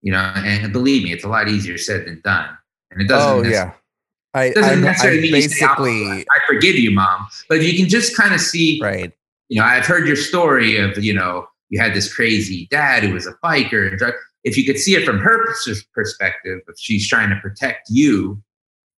you 0.01 0.11
know, 0.11 0.19
and 0.19 0.71
believe 0.71 1.03
me, 1.03 1.11
it's 1.11 1.25
a 1.25 1.27
lot 1.27 1.49
easier 1.49 1.77
said 1.77 2.05
than 2.05 2.21
done. 2.23 2.49
And 2.91 3.01
it 3.01 3.07
doesn't. 3.07 3.45
Oh, 3.45 3.49
yeah. 3.49 3.73
I, 4.33 4.51
doesn't 4.51 4.71
I'm, 4.71 4.81
necessarily 4.81 5.21
mean 5.21 5.31
basically, 5.31 6.05
say, 6.05 6.21
I 6.21 6.39
forgive 6.47 6.75
you, 6.75 6.91
mom. 6.91 7.27
But 7.49 7.59
if 7.59 7.71
you 7.71 7.77
can 7.77 7.89
just 7.89 8.15
kind 8.15 8.33
of 8.33 8.41
see, 8.41 8.79
right? 8.81 9.11
You 9.49 9.59
know, 9.59 9.65
I've 9.65 9.85
heard 9.85 10.07
your 10.07 10.15
story 10.15 10.77
of, 10.77 10.97
you 10.97 11.13
know, 11.13 11.45
you 11.69 11.79
had 11.79 11.93
this 11.93 12.11
crazy 12.11 12.67
dad 12.71 13.03
who 13.03 13.13
was 13.13 13.27
a 13.27 13.33
biker 13.43 13.87
and 13.87 13.97
drug. 13.97 14.13
If 14.43 14.57
you 14.57 14.65
could 14.65 14.77
see 14.77 14.95
it 14.95 15.05
from 15.05 15.19
her 15.19 15.53
perspective, 15.93 16.59
if 16.67 16.75
she's 16.77 17.07
trying 17.07 17.29
to 17.29 17.35
protect 17.37 17.89
you, 17.89 18.41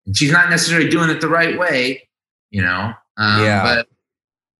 and 0.06 0.16
she's 0.16 0.32
not 0.32 0.50
necessarily 0.50 0.90
doing 0.90 1.10
it 1.10 1.22
the 1.22 1.30
right 1.30 1.58
way, 1.58 2.08
you 2.50 2.62
know. 2.62 2.94
Um, 3.18 3.44
yeah. 3.44 3.64
But 3.64 3.88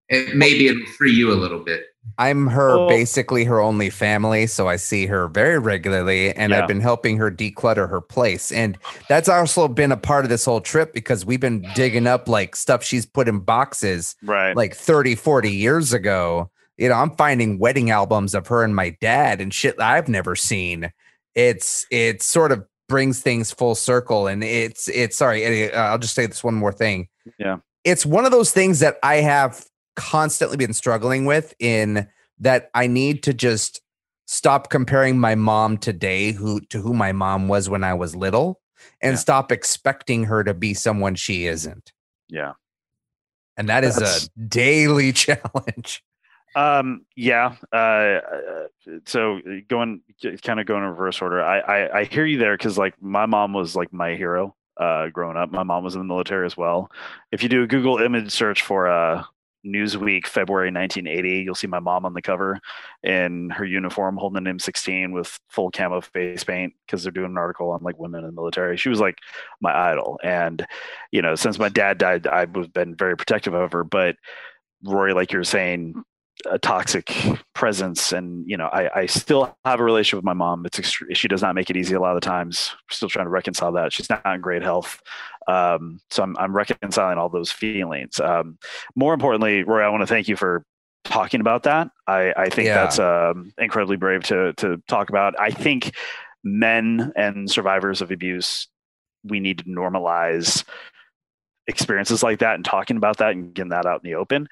it, 0.10 0.36
maybe 0.36 0.68
it'll 0.68 0.86
free 0.98 1.14
you 1.14 1.32
a 1.32 1.36
little 1.36 1.60
bit. 1.60 1.86
I'm 2.18 2.48
her 2.48 2.72
oh. 2.72 2.88
basically 2.88 3.44
her 3.46 3.60
only 3.60 3.90
family, 3.90 4.46
so 4.46 4.68
I 4.68 4.76
see 4.76 5.06
her 5.08 5.28
very 5.28 5.58
regularly, 5.58 6.34
and 6.34 6.52
yeah. 6.52 6.62
I've 6.62 6.68
been 6.68 6.82
helping 6.82 7.18
her 7.18 7.32
declutter 7.32 7.90
her 7.90 8.02
place. 8.02 8.52
And 8.52 8.78
that's 9.08 9.30
also 9.30 9.68
been 9.68 9.92
a 9.92 9.98
part 9.98 10.26
of 10.26 10.30
this 10.30 10.46
whole 10.46 10.62
trip 10.62 10.94
because 10.94 11.26
we've 11.26 11.40
been 11.40 11.66
digging 11.76 12.06
up 12.06 12.28
like 12.28 12.56
stuff 12.56 12.84
she's 12.84 13.06
put 13.06 13.28
in 13.28 13.40
boxes 13.40 14.16
right 14.22 14.56
like 14.56 14.76
30, 14.76 15.16
40 15.16 15.52
years 15.52 15.94
ago. 15.94 16.52
You 16.78 16.90
know, 16.90 16.96
I'm 16.96 17.16
finding 17.16 17.60
wedding 17.60 17.92
albums 17.92 18.34
of 18.34 18.48
her 18.48 18.64
and 18.64 18.76
my 18.76 18.98
dad 19.02 19.42
and 19.42 19.54
shit 19.54 19.80
I've 19.80 20.08
never 20.08 20.36
seen. 20.36 20.92
It's 21.36 21.86
it 21.92 22.22
sort 22.22 22.52
of 22.52 22.66
brings 22.90 23.22
things 23.22 23.52
full 23.52 23.76
circle, 23.76 24.28
and 24.28 24.44
it's 24.44 24.88
it's 24.88 25.18
sorry. 25.18 25.72
Uh, 25.72 25.80
I'll 25.80 26.00
just 26.00 26.16
say 26.16 26.26
this 26.26 26.44
one 26.44 26.56
more 26.56 26.72
thing. 26.72 27.08
Yeah, 27.38 27.58
it's 27.84 28.06
one 28.06 28.26
of 28.26 28.32
those 28.32 28.52
things 28.52 28.80
that 28.80 28.98
I 29.04 29.16
have 29.18 29.66
constantly 29.96 30.58
been 30.58 30.74
struggling 30.74 31.26
with 31.26 31.54
in 31.60 32.08
that 32.40 32.70
I 32.74 32.88
need 32.88 33.24
to 33.24 33.34
just 33.34 33.82
stop 34.26 34.70
comparing 34.70 35.20
my 35.20 35.36
mom 35.36 35.78
today 35.78 36.32
who 36.32 36.62
to 36.62 36.82
who 36.82 36.94
my 36.94 37.12
mom 37.12 37.48
was 37.48 37.70
when 37.70 37.84
I 37.84 37.94
was 37.94 38.16
little 38.16 38.60
and 39.02 39.14
yeah. 39.14 39.18
stop 39.18 39.52
expecting 39.52 40.26
her 40.26 40.44
to 40.44 40.54
be 40.54 40.74
someone 40.74 41.16
she 41.16 41.46
isn't. 41.46 41.92
Yeah. 42.30 42.54
And 43.58 43.70
that 43.70 43.84
is 43.84 43.96
That's, 43.98 44.26
a 44.26 44.40
daily 44.40 45.12
challenge. 45.14 46.04
Um, 46.56 47.06
yeah. 47.16 47.56
Uh, 47.72 47.76
uh 47.76 48.68
so 49.06 49.40
going 49.68 50.02
kind 50.44 50.60
of 50.60 50.66
going 50.66 50.84
in 50.84 50.90
reverse 50.90 51.22
order. 51.22 51.44
I, 51.44 51.60
I, 51.60 52.00
I 52.00 52.04
hear 52.06 52.26
you 52.26 52.38
there. 52.38 52.58
Cause 52.58 52.78
like 52.78 53.02
my 53.02 53.26
mom 53.26 53.54
was 53.54 53.76
like 53.76 53.94
my 53.94 54.16
hero, 54.16 54.56
uh, 54.78 55.08
growing 55.08 55.38
up. 55.38 55.52
My 55.52 55.64
mom 55.64 55.84
was 55.84 55.96
in 55.96 56.02
the 56.02 56.06
military 56.06 56.46
as 56.46 56.58
well. 56.58 56.92
If 57.32 57.44
you 57.44 57.50
do 57.50 57.64
a 57.64 57.68
Google 57.68 57.98
image 57.98 58.32
search 58.32 58.62
for, 58.62 58.88
uh, 58.88 59.24
Newsweek, 59.66 60.28
February 60.28 60.72
1980. 60.72 61.42
You'll 61.42 61.56
see 61.56 61.68
my 61.68 61.80
mom 61.80 62.06
on 62.06 62.14
the 62.14 62.22
cover 62.22 62.60
in 63.04 63.50
her 63.52 63.66
uniform 63.66 64.18
holding 64.18 64.46
an 64.46 64.58
M16 64.58 65.14
with 65.14 65.40
full 65.50 65.72
camo 65.72 66.02
face 66.02 66.44
paint 66.44 66.74
because 66.86 67.04
they're 67.04 67.12
doing 67.12 67.32
an 67.32 67.38
article 67.38 67.72
on 67.72 67.82
like 67.82 67.98
women 67.98 68.22
in 68.22 68.28
the 68.28 68.34
military. 68.34 68.78
She 68.78 68.90
was 68.90 69.00
like 69.00 69.18
my 69.62 69.92
idol. 69.92 70.20
And, 70.24 70.66
you 71.12 71.22
know, 71.22 71.36
since 71.36 71.60
my 71.60 71.70
dad 71.70 71.98
died, 71.98 72.28
I've 72.28 72.52
been 72.74 72.96
very 72.96 73.16
protective 73.16 73.54
of 73.54 73.72
her. 73.72 73.84
But 73.84 74.18
Rory, 74.84 75.14
like 75.14 75.32
you're 75.32 75.44
saying, 75.44 76.04
a 76.50 76.60
toxic 76.60 77.14
presence. 77.54 78.12
And 78.12 78.48
you 78.50 78.58
know 78.58 78.68
I, 78.68 79.02
I 79.02 79.06
still 79.06 79.56
have 79.66 79.80
a 79.80 79.84
relationship 79.84 80.18
with 80.18 80.26
my 80.26 80.34
mom. 80.34 80.66
It's 80.66 80.80
she 81.14 81.28
does 81.28 81.42
not 81.42 81.56
make 81.56 81.70
it 81.70 81.78
easy 81.78 81.96
a 81.96 82.00
lot 82.00 82.16
of 82.16 82.22
the 82.22 82.26
times. 82.26 82.72
We're 82.90 82.96
still 82.96 83.10
trying 83.10 83.26
to 83.26 83.32
reconcile 83.32 83.72
that. 83.74 83.94
She's 83.94 84.10
not 84.10 84.26
in 84.26 84.42
great 84.42 84.64
health. 84.64 85.02
Um, 85.48 86.00
so 86.10 86.24
I'm, 86.24 86.38
I'm 86.38 86.56
reconciling 86.56 87.18
all 87.18 87.30
those 87.30 87.52
feelings. 87.52 88.20
Um, 88.20 88.58
more 88.96 89.14
importantly 89.14 89.64
Rory 89.64 89.84
i 89.84 89.90
want 89.90 90.02
to 90.02 90.08
thank 90.08 90.28
you 90.28 90.36
for 90.36 90.66
talking 91.04 91.42
about 91.42 91.64
that. 91.64 91.90
I, 92.08 92.34
I 92.36 92.50
think 92.50 92.68
yeah. 92.68 92.76
that's 92.76 93.00
um, 93.00 93.52
incredibly 93.58 93.98
brave 93.98 94.24
to, 94.26 94.54
to 94.54 94.82
talk 94.88 95.10
about. 95.10 95.38
I 95.40 95.52
think 95.52 95.94
men 96.44 97.12
and 97.16 97.50
survivors 97.50 98.02
of 98.02 98.12
abuse 98.12 98.68
we 99.24 99.40
need 99.40 99.60
to 99.60 99.64
normalize 99.66 100.64
experiences 101.68 102.24
like 102.24 102.40
that 102.40 102.56
and 102.56 102.66
talking 102.66 102.98
about 102.98 103.18
that 103.18 103.32
and 103.32 103.54
getting 103.54 103.70
that 103.70 103.86
out 103.86 104.02
in 104.04 104.10
the 104.10 104.16
open 104.16 104.48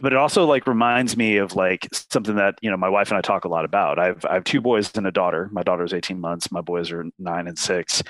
but 0.00 0.12
it 0.12 0.16
also 0.16 0.44
like 0.44 0.66
reminds 0.66 1.16
me 1.16 1.38
of 1.38 1.56
like 1.56 1.88
something 1.92 2.36
that 2.36 2.54
you 2.62 2.70
know 2.70 2.76
my 2.76 2.88
wife 2.88 3.10
and 3.10 3.18
I 3.18 3.20
talk 3.20 3.44
a 3.44 3.48
lot 3.48 3.64
about. 3.64 3.98
I've 3.98 4.24
I 4.24 4.34
have 4.34 4.44
two 4.44 4.60
boys 4.60 4.90
and 4.96 5.06
a 5.06 5.12
daughter. 5.12 5.48
My 5.52 5.62
daughter's 5.62 5.92
18 5.92 6.20
months. 6.20 6.52
My 6.52 6.60
boys 6.60 6.90
are 6.90 7.04
nine 7.18 7.48
and 7.48 7.58
six. 7.58 8.02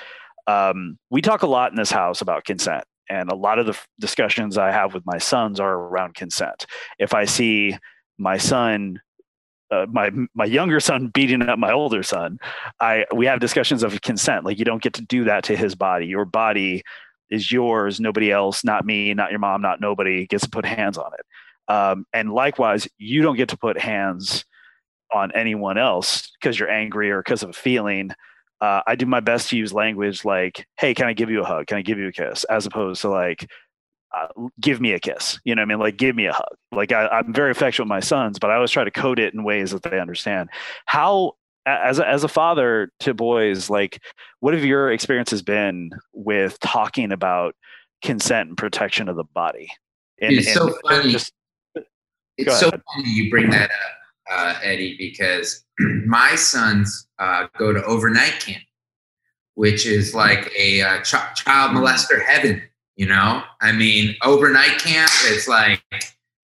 Um, 0.46 0.98
we 1.10 1.20
talk 1.20 1.42
a 1.42 1.46
lot 1.46 1.70
in 1.70 1.76
this 1.76 1.90
house 1.90 2.20
about 2.20 2.44
consent, 2.44 2.84
and 3.08 3.30
a 3.30 3.36
lot 3.36 3.58
of 3.58 3.66
the 3.66 3.72
f- 3.72 3.86
discussions 3.98 4.58
I 4.58 4.70
have 4.70 4.94
with 4.94 5.04
my 5.06 5.18
sons 5.18 5.60
are 5.60 5.72
around 5.72 6.14
consent. 6.14 6.66
If 6.98 7.14
I 7.14 7.24
see 7.24 7.76
my 8.18 8.36
son 8.38 9.00
uh, 9.70 9.86
my 9.90 10.10
my 10.34 10.44
younger 10.44 10.80
son 10.80 11.08
beating 11.08 11.42
up 11.42 11.58
my 11.58 11.72
older 11.72 12.02
son, 12.02 12.38
I 12.80 13.04
we 13.14 13.26
have 13.26 13.40
discussions 13.40 13.82
of 13.82 14.00
consent. 14.02 14.44
Like 14.44 14.58
you 14.58 14.64
don't 14.64 14.82
get 14.82 14.94
to 14.94 15.02
do 15.02 15.24
that 15.24 15.44
to 15.44 15.56
his 15.56 15.74
body. 15.74 16.06
Your 16.06 16.24
body 16.24 16.82
is 17.30 17.52
yours. 17.52 18.00
Nobody 18.00 18.30
else, 18.30 18.64
not 18.64 18.86
me, 18.86 19.12
not 19.14 19.30
your 19.30 19.40
mom, 19.40 19.60
not 19.60 19.80
nobody 19.80 20.26
gets 20.26 20.44
to 20.44 20.50
put 20.50 20.64
hands 20.64 20.96
on 20.96 21.12
it. 21.18 21.26
Um, 21.68 22.06
and 22.12 22.32
likewise, 22.32 22.88
you 22.98 23.22
don't 23.22 23.36
get 23.36 23.50
to 23.50 23.56
put 23.56 23.78
hands 23.78 24.44
on 25.12 25.32
anyone 25.32 25.78
else 25.78 26.30
because 26.40 26.58
you're 26.58 26.70
angry 26.70 27.10
or 27.10 27.22
because 27.22 27.42
of 27.42 27.50
a 27.50 27.54
feeling. 27.54 28.10
Uh, 28.60 28.82
I 28.86 28.96
do 28.96 29.06
my 29.06 29.20
best 29.20 29.50
to 29.50 29.56
use 29.56 29.72
language 29.72 30.24
like, 30.24 30.66
"Hey, 30.78 30.94
can 30.94 31.06
I 31.06 31.12
give 31.12 31.30
you 31.30 31.42
a 31.42 31.44
hug? 31.44 31.66
Can 31.66 31.78
I 31.78 31.82
give 31.82 31.98
you 31.98 32.08
a 32.08 32.12
kiss?" 32.12 32.44
As 32.44 32.66
opposed 32.66 33.02
to 33.02 33.08
like, 33.08 33.48
uh, 34.16 34.28
"Give 34.60 34.80
me 34.80 34.92
a 34.92 34.98
kiss." 34.98 35.38
You 35.44 35.54
know, 35.54 35.60
what 35.60 35.66
I 35.66 35.68
mean, 35.68 35.78
like, 35.78 35.96
"Give 35.96 36.16
me 36.16 36.26
a 36.26 36.32
hug." 36.32 36.56
Like, 36.72 36.90
I, 36.92 37.20
am 37.20 37.32
very 37.32 37.52
affectionate 37.52 37.84
with 37.84 37.90
my 37.90 38.00
sons, 38.00 38.38
but 38.38 38.50
I 38.50 38.56
always 38.56 38.70
try 38.70 38.84
to 38.84 38.90
code 38.90 39.18
it 39.18 39.34
in 39.34 39.44
ways 39.44 39.70
that 39.70 39.82
they 39.84 40.00
understand. 40.00 40.50
How, 40.86 41.32
as 41.66 41.98
a, 41.98 42.08
as 42.08 42.24
a 42.24 42.28
father 42.28 42.90
to 43.00 43.14
boys, 43.14 43.70
like, 43.70 44.02
what 44.40 44.54
have 44.54 44.64
your 44.64 44.90
experiences 44.90 45.42
been 45.42 45.90
with 46.12 46.58
talking 46.60 47.12
about 47.12 47.54
consent 48.02 48.48
and 48.48 48.58
protection 48.58 49.08
of 49.08 49.16
the 49.16 49.24
body? 49.24 49.70
And, 50.20 50.32
it's 50.32 50.52
so 50.52 50.74
funny. 50.82 51.12
Just, 51.12 51.32
it's 52.38 52.60
so 52.60 52.70
funny 52.70 53.10
you 53.10 53.30
bring 53.30 53.50
that 53.50 53.70
up, 53.70 54.30
uh, 54.30 54.54
Eddie, 54.62 54.96
because 54.96 55.64
my 56.06 56.36
sons 56.36 57.08
uh, 57.18 57.48
go 57.58 57.72
to 57.72 57.84
overnight 57.84 58.40
camp, 58.40 58.62
which 59.54 59.84
is 59.86 60.14
like 60.14 60.50
a 60.56 60.80
uh, 60.82 61.02
ch- 61.02 61.34
child 61.34 61.72
molester 61.72 62.24
heaven. 62.24 62.62
You 62.96 63.06
know, 63.06 63.42
I 63.60 63.72
mean, 63.72 64.16
overnight 64.22 64.78
camp. 64.78 65.10
It's 65.24 65.46
like 65.46 65.82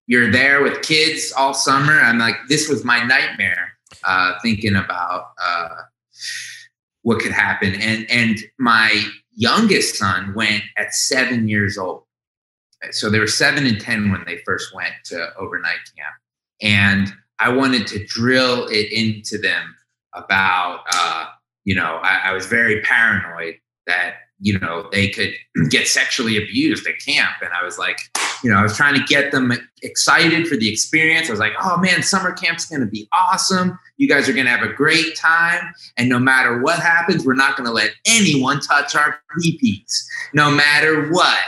you're 0.07 0.31
there 0.31 0.63
with 0.63 0.83
kids 0.83 1.33
all 1.37 1.55
summer. 1.55 1.99
I'm 2.01 2.19
like, 2.19 2.37
this 2.49 2.69
was 2.69 2.85
my 2.85 3.03
nightmare, 3.03 3.73
uh, 4.05 4.35
thinking 4.41 4.77
about 4.77 5.33
uh, 5.45 5.69
what 7.03 7.21
could 7.21 7.33
happen. 7.33 7.75
And 7.75 8.09
and 8.11 8.39
my 8.59 9.05
youngest 9.37 9.97
son 9.97 10.33
went 10.35 10.63
at 10.77 10.95
seven 10.95 11.49
years 11.49 11.77
old 11.77 12.04
so 12.93 13.11
they 13.11 13.19
were 13.19 13.27
seven 13.27 13.67
and 13.67 13.81
10 13.81 14.11
when 14.11 14.25
they 14.27 14.39
first 14.45 14.75
went 14.75 14.95
to 15.05 15.35
overnight 15.39 15.79
camp. 15.97 16.15
And 16.61 17.13
I 17.39 17.49
wanted 17.51 17.87
to 17.89 18.05
drill 18.07 18.67
it 18.69 18.93
into 18.93 19.39
them 19.39 19.75
about, 20.15 20.85
uh, 20.93 21.27
you 21.65 21.75
know, 21.75 21.99
I, 22.03 22.31
I 22.31 22.33
was 22.33 22.47
very 22.47 22.81
paranoid 22.83 23.57
that, 23.87 24.15
you 24.41 24.59
know, 24.59 24.89
they 24.93 25.09
could 25.09 25.33
get 25.71 25.89
sexually 25.89 26.37
abused 26.37 26.87
at 26.87 26.95
camp. 27.05 27.37
And 27.43 27.51
I 27.53 27.65
was 27.65 27.79
like, 27.79 27.99
you 28.43 28.51
know, 28.51 28.59
I 28.59 28.63
was 28.63 28.77
trying 28.77 28.95
to 28.95 29.03
get 29.05 29.33
them 29.33 29.53
excited 29.83 30.47
for 30.47 30.57
the 30.57 30.71
experience. 30.71 31.29
I 31.29 31.33
was 31.33 31.41
like, 31.41 31.55
oh 31.61 31.79
man, 31.79 32.03
summer 32.03 32.33
camp's 32.33 32.67
going 32.67 32.83
to 32.83 32.87
be 32.87 33.09
awesome. 33.13 33.79
You 33.97 34.07
guys 34.07 34.29
are 34.29 34.35
going 34.35 34.45
to 34.45 34.51
have 34.51 34.63
a 34.63 34.73
great 34.73 35.17
time. 35.17 35.73
And 35.97 36.11
no 36.11 36.19
matter 36.19 36.61
what 36.61 36.79
happens, 36.79 37.25
we're 37.25 37.35
not 37.35 37.57
going 37.57 37.67
to 37.67 37.73
let 37.73 37.93
anyone 38.07 38.61
touch 38.61 38.95
our 38.95 39.19
peepees, 39.39 40.05
no 40.35 40.51
matter 40.51 41.09
what. 41.11 41.39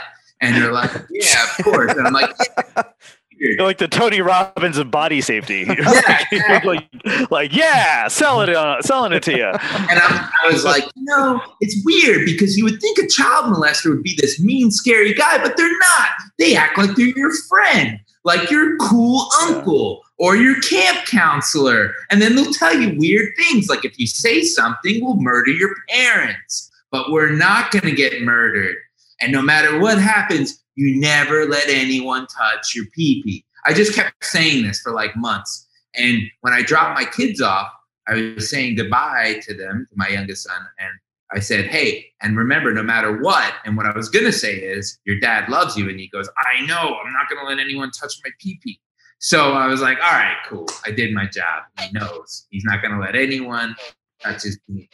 And 0.41 0.55
they're 0.55 0.71
like, 0.71 0.91
yeah, 1.09 1.43
of 1.43 1.65
course. 1.65 1.91
And 1.91 2.07
I'm 2.07 2.13
like, 2.13 2.35
yeah. 2.75 2.83
You're 3.39 3.65
like 3.65 3.77
the 3.77 3.87
Tony 3.87 4.19
Robbins 4.19 4.79
of 4.79 4.89
body 4.89 5.21
safety. 5.21 5.67
Yeah, 6.31 6.61
like, 6.65 6.89
like, 7.31 7.55
yeah, 7.55 8.07
selling 8.07 8.49
it, 8.49 8.55
uh, 8.55 8.81
selling 8.81 9.13
it 9.13 9.21
to 9.23 9.37
you. 9.37 9.45
And 9.45 9.99
I'm, 9.99 10.29
i 10.43 10.51
was 10.51 10.65
like, 10.65 10.83
you 10.95 11.03
no, 11.05 11.39
it's 11.61 11.79
weird 11.85 12.25
because 12.25 12.57
you 12.57 12.63
would 12.63 12.81
think 12.81 12.97
a 12.97 13.07
child 13.07 13.53
molester 13.53 13.91
would 13.91 14.03
be 14.03 14.17
this 14.19 14.39
mean, 14.39 14.71
scary 14.71 15.13
guy, 15.13 15.37
but 15.37 15.55
they're 15.55 15.77
not. 15.77 16.09
They 16.37 16.55
act 16.55 16.77
like 16.77 16.95
they're 16.95 17.07
your 17.15 17.31
friend, 17.47 17.99
like 18.23 18.49
your 18.49 18.75
cool 18.77 19.29
uncle 19.41 20.01
or 20.17 20.35
your 20.35 20.59
camp 20.61 21.05
counselor, 21.05 21.93
and 22.09 22.21
then 22.21 22.35
they'll 22.35 22.53
tell 22.53 22.77
you 22.77 22.97
weird 22.97 23.29
things, 23.37 23.69
like 23.69 23.85
if 23.85 23.97
you 23.99 24.07
say 24.07 24.41
something, 24.41 25.03
we'll 25.03 25.15
murder 25.15 25.51
your 25.51 25.73
parents 25.89 26.67
but 26.91 27.11
we're 27.11 27.31
not 27.31 27.71
going 27.71 27.83
to 27.83 27.91
get 27.91 28.21
murdered. 28.21 28.77
And 29.21 29.31
no 29.31 29.41
matter 29.41 29.79
what 29.79 29.97
happens, 29.97 30.63
you 30.75 30.99
never 30.99 31.45
let 31.45 31.69
anyone 31.69 32.27
touch 32.27 32.75
your 32.75 32.85
pee 32.93 33.23
pee. 33.23 33.45
I 33.65 33.73
just 33.73 33.93
kept 33.93 34.23
saying 34.23 34.65
this 34.65 34.79
for 34.79 34.93
like 34.93 35.15
months. 35.15 35.67
And 35.95 36.21
when 36.41 36.53
I 36.53 36.61
dropped 36.61 36.99
my 36.99 37.05
kids 37.05 37.41
off, 37.41 37.71
I 38.07 38.33
was 38.35 38.49
saying 38.49 38.75
goodbye 38.75 39.41
to 39.43 39.53
them, 39.53 39.85
to 39.89 39.93
my 39.97 40.07
youngest 40.07 40.43
son, 40.43 40.61
and 40.79 40.91
I 41.31 41.39
said, 41.39 41.65
Hey, 41.65 42.05
and 42.21 42.37
remember, 42.37 42.73
no 42.73 42.83
matter 42.83 43.21
what, 43.21 43.53
and 43.65 43.75
what 43.75 43.85
I 43.85 43.95
was 43.95 44.09
going 44.09 44.25
to 44.25 44.31
say 44.31 44.55
is, 44.55 44.97
your 45.05 45.19
dad 45.19 45.49
loves 45.49 45.75
you. 45.75 45.89
And 45.89 45.99
he 45.99 46.07
goes, 46.07 46.29
I 46.37 46.65
know, 46.65 46.97
I'm 47.03 47.11
not 47.11 47.29
going 47.29 47.41
to 47.41 47.47
let 47.47 47.59
anyone 47.59 47.91
touch 47.91 48.13
my 48.23 48.31
pee 48.39 48.59
pee. 48.63 48.79
So 49.19 49.53
I 49.53 49.67
was 49.67 49.81
like, 49.81 49.97
All 49.97 50.11
right, 50.11 50.37
cool. 50.47 50.67
I 50.85 50.91
did 50.91 51.13
my 51.13 51.25
job. 51.25 51.63
He 51.79 51.91
knows 51.91 52.47
he's 52.49 52.63
not 52.63 52.81
going 52.81 52.93
to 52.93 52.99
let 52.99 53.15
anyone 53.15 53.75
touch 54.21 54.43
his 54.43 54.59
pee. 54.67 54.89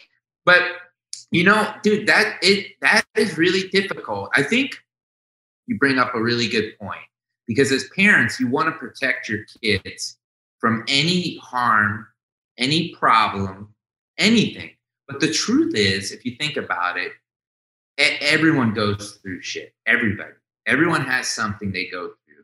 But, 0.45 0.63
you 1.33 1.43
know, 1.43 1.73
dude, 1.83 2.07
that 2.07 2.37
it 2.41 2.67
that 2.81 3.03
is 3.15 3.37
really 3.37 3.67
difficult. 3.69 4.29
I 4.33 4.43
think 4.43 4.75
you 5.67 5.77
bring 5.77 5.99
up 5.99 6.13
a 6.15 6.21
really 6.21 6.47
good 6.47 6.77
point 6.79 7.01
because 7.47 7.71
as 7.71 7.89
parents, 7.95 8.39
you 8.39 8.47
want 8.47 8.67
to 8.67 8.73
protect 8.73 9.27
your 9.27 9.39
kids 9.61 10.17
from 10.59 10.83
any 10.87 11.37
harm, 11.37 12.07
any 12.57 12.95
problem, 12.95 13.73
anything 14.17 14.71
but 15.07 15.19
the 15.19 15.31
truth 15.31 15.75
is, 15.75 16.11
if 16.11 16.25
you 16.25 16.35
think 16.35 16.57
about 16.57 16.97
it, 16.97 17.11
everyone 17.97 18.73
goes 18.73 19.19
through 19.21 19.41
shit. 19.41 19.73
Everybody. 19.85 20.33
Everyone 20.65 21.01
has 21.01 21.27
something 21.27 21.71
they 21.71 21.87
go 21.87 22.07
through. 22.07 22.43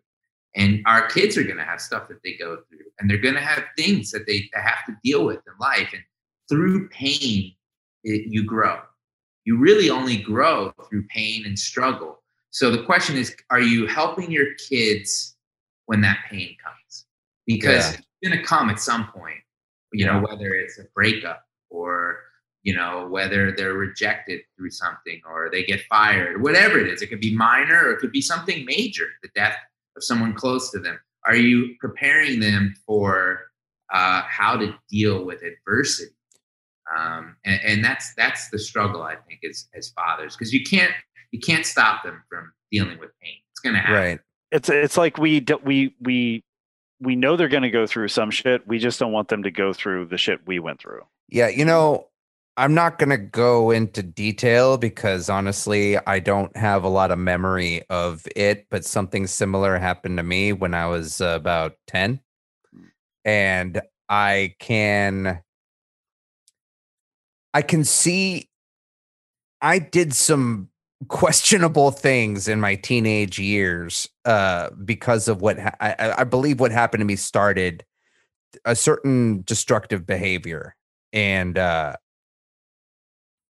And 0.55 0.81
our 0.85 1.07
kids 1.07 1.37
are 1.37 1.43
going 1.43 1.57
to 1.57 1.63
have 1.63 1.79
stuff 1.79 2.07
that 2.09 2.21
they 2.23 2.33
go 2.33 2.57
through. 2.69 2.85
And 2.99 3.09
they're 3.09 3.17
going 3.17 3.35
to 3.35 3.41
have 3.41 3.63
things 3.77 4.11
that 4.11 4.27
they 4.27 4.49
have 4.53 4.85
to 4.87 4.95
deal 5.03 5.25
with 5.25 5.37
in 5.37 5.53
life. 5.59 5.89
And 5.93 6.03
through 6.49 6.89
pain, 6.89 7.55
it, 8.03 8.27
you 8.27 8.43
grow. 8.43 8.79
You 9.45 9.57
really 9.57 9.89
only 9.89 10.17
grow 10.17 10.73
through 10.89 11.07
pain 11.07 11.45
and 11.45 11.57
struggle. 11.57 12.21
So 12.51 12.71
the 12.71 12.83
question 12.83 13.15
is 13.15 13.35
are 13.49 13.61
you 13.61 13.87
helping 13.87 14.31
your 14.31 14.53
kids 14.69 15.35
when 15.85 16.01
that 16.01 16.19
pain 16.29 16.55
comes? 16.63 17.05
Because 17.45 17.91
yeah. 17.91 17.99
it's 17.99 18.29
going 18.29 18.37
to 18.37 18.43
come 18.43 18.69
at 18.69 18.79
some 18.79 19.07
point, 19.07 19.37
you 19.93 20.05
know, 20.05 20.21
whether 20.21 20.53
it's 20.53 20.77
a 20.79 20.83
breakup 20.93 21.43
or 21.69 22.19
you 22.63 22.75
know, 22.75 23.07
whether 23.09 23.51
they're 23.51 23.73
rejected 23.73 24.41
through 24.57 24.71
something 24.71 25.21
or 25.27 25.49
they 25.51 25.63
get 25.63 25.81
fired, 25.89 26.41
whatever 26.41 26.77
it 26.77 26.87
is. 26.87 27.01
It 27.01 27.07
could 27.07 27.21
be 27.21 27.35
minor 27.35 27.85
or 27.85 27.91
it 27.91 27.99
could 27.99 28.11
be 28.11 28.21
something 28.21 28.65
major, 28.65 29.07
the 29.23 29.29
death 29.33 29.55
of 29.95 30.03
someone 30.03 30.33
close 30.33 30.69
to 30.71 30.79
them. 30.79 30.99
Are 31.25 31.35
you 31.35 31.75
preparing 31.79 32.39
them 32.39 32.73
for 32.85 33.51
uh, 33.93 34.23
how 34.23 34.57
to 34.57 34.75
deal 34.89 35.25
with 35.25 35.41
adversity? 35.41 36.13
Um, 36.97 37.35
and, 37.45 37.59
and, 37.63 37.85
that's 37.85 38.13
that's 38.15 38.49
the 38.49 38.57
struggle 38.57 39.03
I 39.03 39.15
think 39.15 39.41
as 39.47 39.67
as 39.75 39.89
fathers 39.89 40.35
because 40.35 40.51
you 40.51 40.63
can't 40.63 40.91
you 41.31 41.39
can't 41.39 41.65
stop 41.65 42.03
them 42.03 42.23
from 42.27 42.51
dealing 42.71 42.97
with 42.97 43.11
pain. 43.21 43.35
It's 43.51 43.59
gonna 43.59 43.79
happen. 43.79 43.93
Right. 43.93 44.19
It's 44.51 44.69
it's 44.69 44.97
like 44.97 45.17
we 45.17 45.45
we 45.63 45.95
we 46.01 46.43
we 46.99 47.15
know 47.15 47.35
they're 47.35 47.47
going 47.47 47.63
to 47.63 47.69
go 47.69 47.87
through 47.87 48.09
some 48.09 48.31
shit. 48.31 48.67
We 48.67 48.79
just 48.79 48.99
don't 48.99 49.11
want 49.11 49.29
them 49.29 49.43
to 49.43 49.51
go 49.51 49.73
through 49.73 50.07
the 50.07 50.17
shit 50.17 50.45
we 50.45 50.59
went 50.59 50.79
through. 50.79 51.01
Yeah, 51.29 51.47
you 51.47 51.63
know, 51.63 52.07
I'm 52.57 52.73
not 52.73 52.99
going 52.99 53.09
to 53.09 53.17
go 53.17 53.71
into 53.71 54.03
detail 54.03 54.77
because 54.77 55.29
honestly, 55.29 55.97
I 55.97 56.19
don't 56.19 56.55
have 56.57 56.83
a 56.83 56.89
lot 56.89 57.11
of 57.11 57.17
memory 57.17 57.83
of 57.89 58.27
it, 58.35 58.67
but 58.69 58.83
something 58.83 59.27
similar 59.27 59.77
happened 59.77 60.17
to 60.17 60.23
me 60.23 60.51
when 60.51 60.73
I 60.73 60.87
was 60.87 61.21
uh, 61.21 61.27
about 61.27 61.75
10. 61.87 62.19
And 63.23 63.81
I 64.09 64.55
can 64.59 65.41
I 67.53 67.61
can 67.61 67.83
see 67.83 68.49
I 69.61 69.79
did 69.79 70.13
some 70.13 70.69
questionable 71.07 71.91
things 71.91 72.47
in 72.47 72.59
my 72.59 72.75
teenage 72.75 73.39
years 73.39 74.07
uh, 74.25 74.69
because 74.83 75.27
of 75.27 75.41
what 75.41 75.59
ha- 75.59 75.75
I, 75.79 76.13
I 76.19 76.23
believe 76.23 76.59
what 76.59 76.71
happened 76.71 77.01
to 77.01 77.05
me 77.05 77.15
started 77.15 77.85
a 78.65 78.75
certain 78.75 79.43
destructive 79.45 80.05
behavior 80.05 80.75
and 81.13 81.57
uh, 81.57 81.95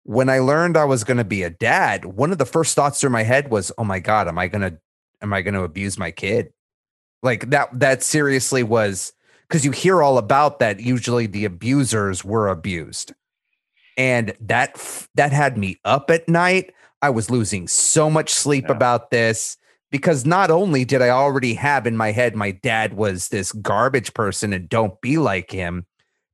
when 0.05 0.29
I 0.29 0.39
learned 0.41 0.77
I 0.77 0.85
was 0.85 1.05
going 1.05 1.19
to 1.19 1.25
be 1.25 1.43
a 1.43 1.51
dad, 1.51 2.05
one 2.05 2.33
of 2.33 2.39
the 2.39 2.47
first 2.47 2.75
thoughts 2.75 3.01
through 3.01 3.11
my 3.11 3.23
head 3.23 3.51
was, 3.51 3.71
"Oh 3.79 3.85
my 3.85 3.99
god, 3.99 4.29
am 4.29 4.39
I 4.39 4.49
going 4.49 4.63
to 4.63 4.79
am 5.21 5.33
I 5.33 5.43
going 5.43 5.55
to 5.55 5.63
abuse 5.63 5.99
my 5.99 6.11
kid?" 6.11 6.53
Like 7.23 7.51
that 7.51 7.79
that 7.79 8.03
seriously 8.03 8.63
was 8.63 9.13
cuz 9.49 9.65
you 9.65 9.71
hear 9.71 10.03
all 10.03 10.19
about 10.19 10.59
that 10.59 10.81
usually 10.81 11.27
the 11.27 11.45
abusers 11.45 12.25
were 12.25 12.49
abused. 12.49 13.13
And 13.97 14.35
that 14.41 15.07
that 15.15 15.33
had 15.33 15.59
me 15.59 15.79
up 15.85 16.11
at 16.11 16.29
night. 16.29 16.73
I 17.03 17.11
was 17.11 17.31
losing 17.31 17.67
so 17.67 18.09
much 18.09 18.31
sleep 18.31 18.67
yeah. 18.69 18.77
about 18.77 19.11
this 19.11 19.57
because 19.91 20.25
not 20.25 20.51
only 20.51 20.85
did 20.85 21.03
I 21.03 21.11
already 21.11 21.55
have 21.55 21.87
in 21.87 21.97
my 21.97 22.13
head 22.13 22.35
my 22.35 22.53
dad 22.53 22.95
was 22.95 23.29
this 23.29 23.53
garbage 23.53 24.15
person 24.15 24.53
and 24.53 24.69
don't 24.69 24.99
be 25.01 25.19
like 25.19 25.51
him, 25.51 25.85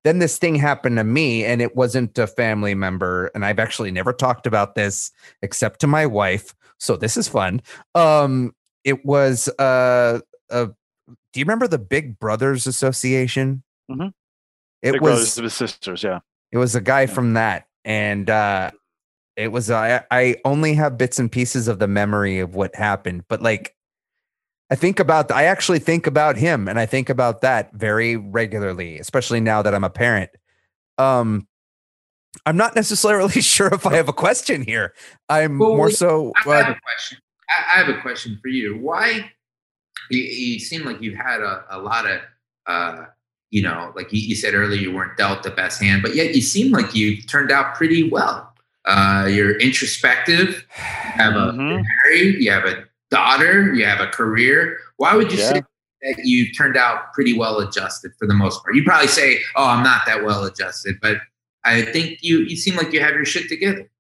then 0.05 0.21
this 0.21 0.39
thing 0.39 0.55
happened 0.55 0.97
to 0.97 1.05
me 1.05 1.45
and 1.45 1.61
it 1.61 1.77
wasn't 1.77 2.17
a 2.19 2.27
family 2.27 2.75
member 2.75 3.31
and 3.35 3.45
i've 3.45 3.59
actually 3.59 3.91
never 3.91 4.13
talked 4.13 4.47
about 4.47 4.75
this 4.75 5.11
except 5.43 5.81
to 5.81 5.87
my 5.87 6.07
wife 6.07 6.55
so 6.79 6.97
this 6.97 7.17
is 7.17 7.29
fun 7.29 7.61
um 7.95 8.55
it 8.85 9.05
was 9.05 9.49
uh 9.59 10.19
uh 10.51 10.67
do 11.33 11.41
you 11.41 11.45
remember 11.45 11.69
the 11.69 11.79
big 11.79 12.19
brothers 12.19 12.67
association 12.67 13.63
mm-hmm. 13.91 14.09
it 14.83 14.93
big 14.93 15.03
was 15.03 15.35
brothers 15.35 15.55
sisters 15.55 16.03
yeah 16.03 16.21
it 16.53 16.59
was 16.59 16.75
a 16.75 16.81
guy 16.81 17.07
from 17.07 17.35
that 17.35 17.67
and 17.85 18.29
uh 18.31 18.71
it 19.37 19.53
was 19.53 19.71
I, 19.71 20.03
I 20.11 20.37
only 20.45 20.75
have 20.75 20.99
bits 20.99 21.21
and 21.21 21.31
pieces 21.31 21.69
of 21.69 21.79
the 21.79 21.87
memory 21.87 22.41
of 22.41 22.55
what 22.55 22.75
happened 22.75 23.25
but 23.29 23.41
like 23.41 23.77
I 24.71 24.75
think 24.75 25.01
about 25.01 25.31
I 25.31 25.45
actually 25.45 25.79
think 25.79 26.07
about 26.07 26.37
him 26.37 26.69
and 26.69 26.79
I 26.79 26.87
think 26.87 27.09
about 27.09 27.41
that 27.41 27.73
very 27.73 28.17
regularly, 28.17 28.99
especially 28.99 29.41
now 29.41 29.63
that 29.63 29.75
I'm 29.75 29.85
a 29.85 29.91
parent. 29.91 30.31
Um 30.99 31.47
I'm 32.45 32.57
not 32.57 32.77
necessarily 32.77 33.41
sure 33.41 33.73
if 33.73 33.87
I 33.87 33.97
have 33.97 34.09
a 34.09 34.13
question 34.13 34.63
here. 34.63 34.95
I'm 35.29 35.59
well, 35.59 35.77
more 35.77 35.91
so 35.91 36.33
I 36.47 36.57
have 36.57 36.69
a 36.69 36.81
question. 36.81 37.19
I 37.49 37.79
have 37.79 37.89
a 37.89 38.01
question 38.03 38.39
for 38.43 38.49
you. 38.49 38.79
Why 38.79 39.31
you, 40.11 40.23
you 40.23 40.59
seem 40.59 40.85
like 40.85 41.01
you've 41.01 41.17
had 41.17 41.41
a, 41.41 41.65
a 41.71 41.79
lot 41.79 42.07
of 42.07 42.21
uh 42.67 43.05
you 43.51 43.63
know, 43.63 43.93
like 43.97 44.13
you, 44.13 44.21
you, 44.21 44.35
said 44.35 44.55
earlier, 44.55 44.81
you 44.81 44.93
weren't 44.93 45.17
dealt 45.17 45.43
the 45.43 45.51
best 45.51 45.83
hand, 45.83 46.03
but 46.03 46.15
yet 46.15 46.35
you 46.35 46.43
seem 46.43 46.71
like 46.71 46.95
you've 46.95 47.27
turned 47.27 47.51
out 47.51 47.75
pretty 47.75 48.09
well. 48.09 48.53
Uh, 48.85 49.27
you're 49.31 49.59
introspective, 49.59 50.49
you 50.49 50.83
have 50.83 51.35
a 51.35 51.53
mm-hmm. 51.53 51.83
married, 52.05 52.43
you 52.43 52.51
have 52.51 52.65
a 52.65 52.85
daughter, 53.11 53.75
you 53.75 53.85
have 53.85 54.01
a 54.01 54.07
career. 54.09 54.79
Why 54.97 55.15
would 55.15 55.31
you 55.33 55.39
yeah. 55.39 55.53
say 55.53 55.63
that 56.03 56.25
you 56.25 56.53
turned 56.53 56.77
out 56.77 57.13
pretty 57.13 57.37
well 57.37 57.59
adjusted 57.59 58.13
for 58.19 58.27
the 58.27 58.35
most 58.35 58.63
part? 58.63 58.75
You 58.75 58.85
probably 58.85 59.09
say, 59.09 59.41
"Oh, 59.57 59.67
I'm 59.67 59.83
not 59.83 60.03
that 60.07 60.25
well 60.25 60.45
adjusted," 60.45 60.97
but 61.03 61.19
I 61.65 61.83
think 61.83 62.23
you 62.23 62.39
you 62.39 62.57
seem 62.57 62.77
like 62.77 62.93
you 62.93 63.01
have 63.01 63.15
your 63.15 63.27
shit 63.27 63.49
together. 63.49 63.91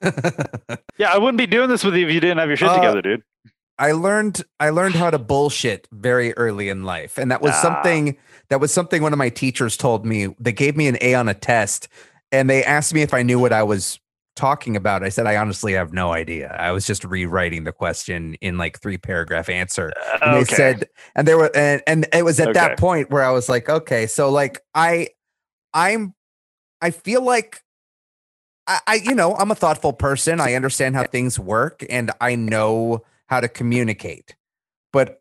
yeah, 0.98 1.12
I 1.12 1.18
wouldn't 1.18 1.38
be 1.38 1.46
doing 1.46 1.68
this 1.68 1.82
with 1.82 1.96
you 1.96 2.06
if 2.06 2.12
you 2.12 2.20
didn't 2.20 2.38
have 2.38 2.48
your 2.48 2.56
shit 2.56 2.68
uh, 2.68 2.76
together, 2.76 3.02
dude. 3.02 3.22
I 3.78 3.92
learned 3.92 4.42
I 4.58 4.70
learned 4.70 4.94
how 4.94 5.10
to 5.10 5.18
bullshit 5.18 5.86
very 5.92 6.32
early 6.34 6.68
in 6.68 6.84
life, 6.84 7.18
and 7.18 7.30
that 7.30 7.42
was 7.42 7.52
ah. 7.54 7.62
something 7.62 8.16
that 8.48 8.60
was 8.60 8.72
something 8.72 9.02
one 9.02 9.12
of 9.12 9.18
my 9.18 9.28
teachers 9.28 9.76
told 9.76 10.06
me. 10.06 10.34
They 10.38 10.52
gave 10.52 10.76
me 10.76 10.88
an 10.88 10.98
A 11.00 11.14
on 11.14 11.28
a 11.28 11.34
test, 11.34 11.88
and 12.32 12.48
they 12.48 12.64
asked 12.64 12.94
me 12.94 13.02
if 13.02 13.12
I 13.12 13.22
knew 13.22 13.38
what 13.38 13.52
I 13.52 13.62
was 13.62 13.98
talking 14.36 14.76
about? 14.76 15.02
I 15.02 15.08
said, 15.08 15.26
I 15.26 15.36
honestly 15.36 15.72
have 15.72 15.92
no 15.92 16.12
idea. 16.12 16.54
I 16.58 16.70
was 16.70 16.86
just 16.86 17.04
rewriting 17.04 17.64
the 17.64 17.72
question 17.72 18.34
in 18.34 18.58
like 18.58 18.80
three 18.80 18.98
paragraph 18.98 19.48
answer. 19.48 19.92
And 20.22 20.22
okay. 20.22 20.38
they 20.38 20.44
said, 20.44 20.88
and 21.16 21.26
there 21.26 21.38
were, 21.38 21.50
and, 21.56 21.82
and 21.86 22.06
it 22.12 22.24
was 22.24 22.38
at 22.38 22.48
okay. 22.48 22.52
that 22.60 22.78
point 22.78 23.10
where 23.10 23.24
I 23.24 23.30
was 23.30 23.48
like, 23.48 23.68
okay, 23.68 24.06
so 24.06 24.30
like 24.30 24.60
I, 24.74 25.08
I'm, 25.74 26.14
I 26.80 26.90
feel 26.90 27.22
like 27.22 27.62
I, 28.66 28.80
I, 28.86 28.94
you 28.96 29.14
know, 29.14 29.34
I'm 29.34 29.50
a 29.50 29.56
thoughtful 29.56 29.94
person. 29.94 30.40
I 30.40 30.54
understand 30.54 30.94
how 30.94 31.04
things 31.04 31.38
work 31.38 31.84
and 31.88 32.12
I 32.20 32.36
know 32.36 33.02
how 33.26 33.40
to 33.40 33.48
communicate. 33.48 34.36
But 34.92 35.20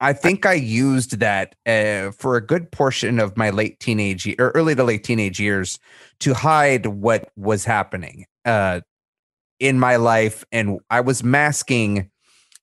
I 0.00 0.12
think 0.12 0.44
I 0.44 0.54
used 0.54 1.20
that 1.20 1.54
uh, 1.66 2.10
for 2.10 2.36
a 2.36 2.44
good 2.44 2.70
portion 2.70 3.20
of 3.20 3.36
my 3.36 3.50
late 3.50 3.80
teenage 3.80 4.26
or 4.38 4.50
early 4.50 4.74
to 4.74 4.84
late 4.84 5.04
teenage 5.04 5.40
years 5.40 5.78
to 6.20 6.34
hide 6.34 6.86
what 6.86 7.30
was 7.36 7.64
happening 7.64 8.26
uh, 8.44 8.80
in 9.60 9.78
my 9.78 9.96
life, 9.96 10.44
and 10.52 10.80
I 10.90 11.00
was 11.00 11.22
masking 11.22 12.10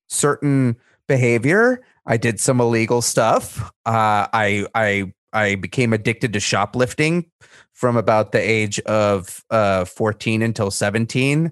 certain 0.08 0.76
behavior. 1.08 1.82
I 2.06 2.18
did 2.18 2.40
some 2.40 2.60
illegal 2.60 3.02
stuff. 3.02 3.72
Uh, 3.86 4.28
I 4.34 4.68
I 4.76 5.14
I 5.34 5.56
became 5.56 5.94
addicted 5.94 6.34
to 6.34 6.40
shoplifting 6.40 7.26
from 7.74 7.98
about 7.98 8.34
the 8.34 8.40
age 8.40 8.80
of 8.82 9.44
uh, 9.50 9.86
14 9.86 10.42
until 10.42 10.70
17. 10.70 11.52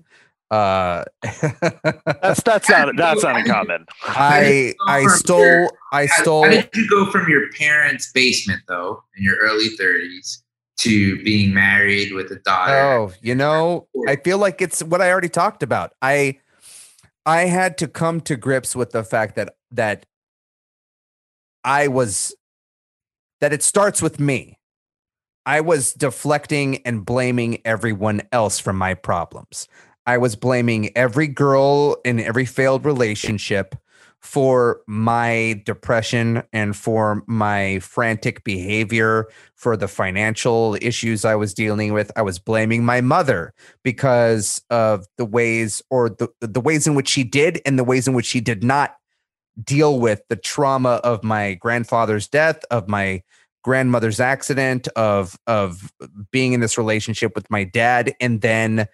Uh, 0.51 1.03
that's 1.21 2.41
that's 2.41 2.69
not 2.69 2.95
that's 2.95 3.23
not 3.23 3.37
uncommon. 3.37 3.85
I 4.03 4.73
I 4.87 5.05
stole 5.07 5.39
your, 5.39 5.71
I 5.91 6.07
stole. 6.07 6.43
How 6.43 6.49
did 6.49 6.69
you 6.73 6.89
go 6.89 7.11
from 7.11 7.29
your 7.29 7.51
parents' 7.51 8.11
basement 8.11 8.61
though 8.67 9.03
in 9.15 9.23
your 9.23 9.37
early 9.37 9.69
30s 9.79 10.41
to 10.79 11.21
being 11.23 11.53
married 11.53 12.13
with 12.13 12.31
a 12.31 12.37
daughter. 12.37 12.73
Oh, 12.73 13.11
you 13.21 13.35
know, 13.35 13.87
I 14.07 14.15
feel 14.15 14.37
like 14.37 14.61
it's 14.61 14.81
what 14.81 15.01
I 15.01 15.11
already 15.11 15.29
talked 15.29 15.61
about. 15.61 15.93
I 16.01 16.39
I 17.25 17.41
had 17.43 17.77
to 17.79 17.87
come 17.87 18.21
to 18.21 18.37
grips 18.37 18.75
with 18.75 18.91
the 18.91 19.03
fact 19.03 19.35
that 19.35 19.55
that 19.71 20.05
I 21.65 21.89
was 21.89 22.33
that 23.41 23.51
it 23.51 23.61
starts 23.61 24.01
with 24.01 24.19
me. 24.19 24.57
I 25.45 25.61
was 25.61 25.93
deflecting 25.93 26.77
and 26.85 27.05
blaming 27.05 27.59
everyone 27.65 28.21
else 28.31 28.59
for 28.59 28.71
my 28.71 28.93
problems. 28.93 29.67
I 30.05 30.17
was 30.17 30.35
blaming 30.35 30.95
every 30.97 31.27
girl 31.27 31.97
in 32.03 32.19
every 32.19 32.45
failed 32.45 32.85
relationship 32.85 33.75
for 34.21 34.81
my 34.85 35.61
depression 35.65 36.43
and 36.51 36.75
for 36.75 37.23
my 37.25 37.79
frantic 37.79 38.43
behavior, 38.43 39.27
for 39.55 39.77
the 39.77 39.87
financial 39.87 40.77
issues 40.81 41.23
I 41.23 41.35
was 41.35 41.53
dealing 41.53 41.93
with. 41.93 42.11
I 42.15 42.21
was 42.21 42.37
blaming 42.37 42.83
my 42.83 43.01
mother 43.01 43.53
because 43.83 44.61
of 44.69 45.05
the 45.17 45.25
ways 45.25 45.81
or 45.89 46.09
the, 46.09 46.27
the 46.41 46.61
ways 46.61 46.85
in 46.85 46.95
which 46.95 47.07
she 47.07 47.23
did 47.23 47.61
and 47.65 47.79
the 47.79 47.83
ways 47.83 48.07
in 48.07 48.13
which 48.13 48.25
she 48.25 48.41
did 48.41 48.63
not 48.63 48.95
deal 49.63 49.99
with 49.99 50.21
the 50.29 50.35
trauma 50.35 51.01
of 51.03 51.23
my 51.23 51.53
grandfather's 51.53 52.27
death, 52.27 52.63
of 52.71 52.87
my 52.87 53.23
grandmother's 53.63 54.19
accident, 54.19 54.87
of 54.95 55.37
of 55.47 55.93
being 56.31 56.53
in 56.53 56.59
this 56.59 56.77
relationship 56.77 57.35
with 57.35 57.49
my 57.49 57.63
dad, 57.63 58.13
and 58.19 58.41
then 58.41 58.87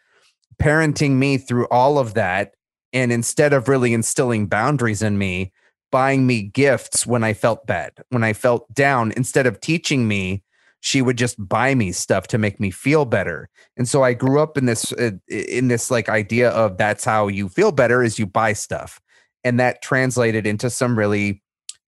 parenting 0.58 1.12
me 1.12 1.38
through 1.38 1.68
all 1.68 1.98
of 1.98 2.14
that 2.14 2.54
and 2.94 3.12
instead 3.12 3.52
of 3.52 3.68
really 3.68 3.94
instilling 3.94 4.48
boundaries 4.48 5.02
in 5.02 5.18
me, 5.18 5.52
buying 5.92 6.26
me 6.26 6.42
gifts 6.42 7.06
when 7.06 7.24
I 7.24 7.34
felt 7.34 7.68
bad, 7.68 7.92
when 8.10 8.24
I 8.24 8.34
felt 8.34 8.74
down, 8.74 9.12
instead 9.18 9.46
of 9.46 9.60
teaching 9.60 10.08
me, 10.08 10.44
she 10.80 11.02
would 11.02 11.18
just 11.18 11.36
buy 11.50 11.76
me 11.76 11.92
stuff 11.92 12.28
to 12.28 12.38
make 12.38 12.60
me 12.60 12.72
feel 12.72 13.06
better. 13.06 13.50
And 13.76 13.90
so 13.90 14.04
I 14.04 14.14
grew 14.14 14.40
up 14.40 14.58
in 14.58 14.66
this 14.66 14.94
uh, 14.94 15.12
in 15.28 15.68
this 15.68 15.92
like 15.92 16.10
idea 16.10 16.52
of 16.52 16.78
that's 16.78 17.04
how 17.04 17.28
you 17.28 17.50
feel 17.50 17.72
better 17.72 18.04
is 18.04 18.20
you 18.20 18.26
buy 18.26 18.54
stuff. 18.54 19.02
And 19.44 19.60
that 19.60 19.82
translated 19.82 20.48
into 20.48 20.70
some 20.70 20.98
really 20.98 21.42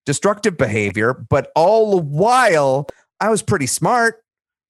destructive 0.06 0.58
behavior, 0.58 1.14
but 1.14 1.52
all 1.56 1.92
the 1.92 2.02
while 2.02 2.88
I 3.20 3.30
was 3.30 3.42
pretty 3.42 3.68
smart. 3.68 4.24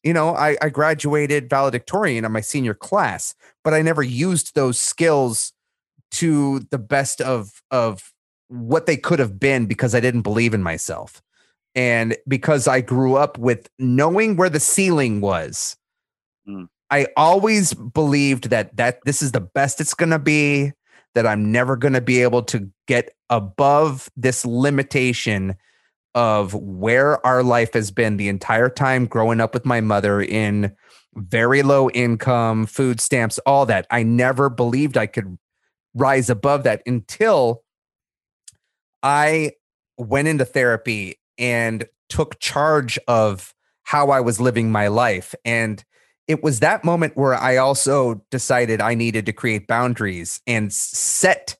You 0.08 0.14
know, 0.14 0.34
I, 0.38 0.56
I 0.62 0.70
graduated 0.70 1.50
valedictorian 1.50 2.24
in 2.24 2.32
my 2.32 2.40
senior 2.40 2.74
class, 2.74 3.36
but 3.62 3.74
I 3.74 3.82
never 3.82 4.02
used 4.02 4.56
those 4.56 4.80
skills 4.80 5.52
to 6.12 6.60
the 6.72 6.78
best 6.78 7.20
of 7.20 7.62
of 7.72 8.14
what 8.48 8.86
they 8.86 8.96
could 8.96 9.20
have 9.20 9.38
been 9.38 9.66
because 9.66 9.94
I 9.94 10.00
didn't 10.00 10.22
believe 10.22 10.54
in 10.54 10.64
myself. 10.64 11.22
And 11.76 12.16
because 12.26 12.70
I 12.70 12.80
grew 12.80 13.18
up 13.18 13.38
with 13.38 13.68
knowing 13.80 14.38
where 14.38 14.50
the 14.50 14.62
ceiling 14.62 15.20
was. 15.20 15.76
Mm. 16.48 16.70
I 16.90 17.08
always 17.18 17.74
believed 17.74 18.50
that 18.50 18.78
that 18.78 19.00
this 19.04 19.22
is 19.22 19.34
the 19.34 19.42
best 19.42 19.82
it's 19.82 19.94
going 19.94 20.12
to 20.12 20.20
be 20.20 20.72
that 21.16 21.28
I'm 21.28 21.52
never 21.52 21.76
going 21.76 21.96
to 21.96 22.02
be 22.02 22.22
able 22.22 22.44
to 22.44 22.72
get 22.88 23.14
above 23.30 24.10
this 24.16 24.46
limitation 24.46 25.58
of 26.16 26.54
where 26.54 27.26
our 27.26 27.44
life 27.44 27.74
has 27.74 27.92
been 27.92 28.18
the 28.18 28.30
entire 28.30 28.70
time 28.70 29.06
growing 29.06 29.40
up 29.40 29.54
with 29.54 29.66
my 29.66 29.82
mother 29.82 30.22
in 30.22 30.76
very 31.16 31.64
low 31.64 31.90
income, 31.92 32.66
food 32.66 33.00
stamps, 33.00 33.40
all 33.40 33.66
that. 33.66 33.88
I 33.92 34.04
never 34.04 34.50
believed 34.50 34.98
I 34.98 35.08
could 35.08 35.38
rise 35.94 36.30
above 36.30 36.64
that 36.64 36.82
until 36.86 37.64
I 39.02 39.52
went 39.98 40.28
into 40.28 40.46
therapy 40.46 41.20
and 41.38 41.86
took 42.10 42.40
charge 42.40 42.98
of 43.08 43.54
how 43.84 44.10
I 44.10 44.20
was 44.20 44.40
living 44.40 44.72
my 44.72 44.88
life. 44.88 45.34
And 45.46 45.84
it 46.28 46.44
was 46.44 46.60
that 46.60 46.84
moment 46.84 47.16
where 47.16 47.34
I 47.34 47.58
also 47.58 48.22
decided 48.32 48.82
I 48.82 48.96
needed 48.96 49.26
to 49.28 49.34
create 49.34 49.68
boundaries 49.68 50.42
and 50.46 50.74
set 50.74 51.58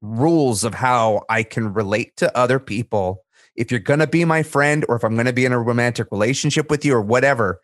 rules 0.00 0.64
of 0.64 0.74
how 0.74 1.22
I 1.28 1.42
can 1.42 1.72
relate 1.72 2.16
to 2.18 2.36
other 2.36 2.58
people. 2.58 3.24
If 3.56 3.70
you're 3.70 3.80
going 3.80 4.00
to 4.00 4.06
be 4.06 4.24
my 4.24 4.42
friend, 4.42 4.84
or 4.88 4.96
if 4.96 5.04
I'm 5.04 5.14
going 5.14 5.26
to 5.26 5.32
be 5.32 5.44
in 5.44 5.52
a 5.52 5.58
romantic 5.58 6.08
relationship 6.10 6.70
with 6.70 6.84
you, 6.84 6.94
or 6.94 7.02
whatever, 7.02 7.60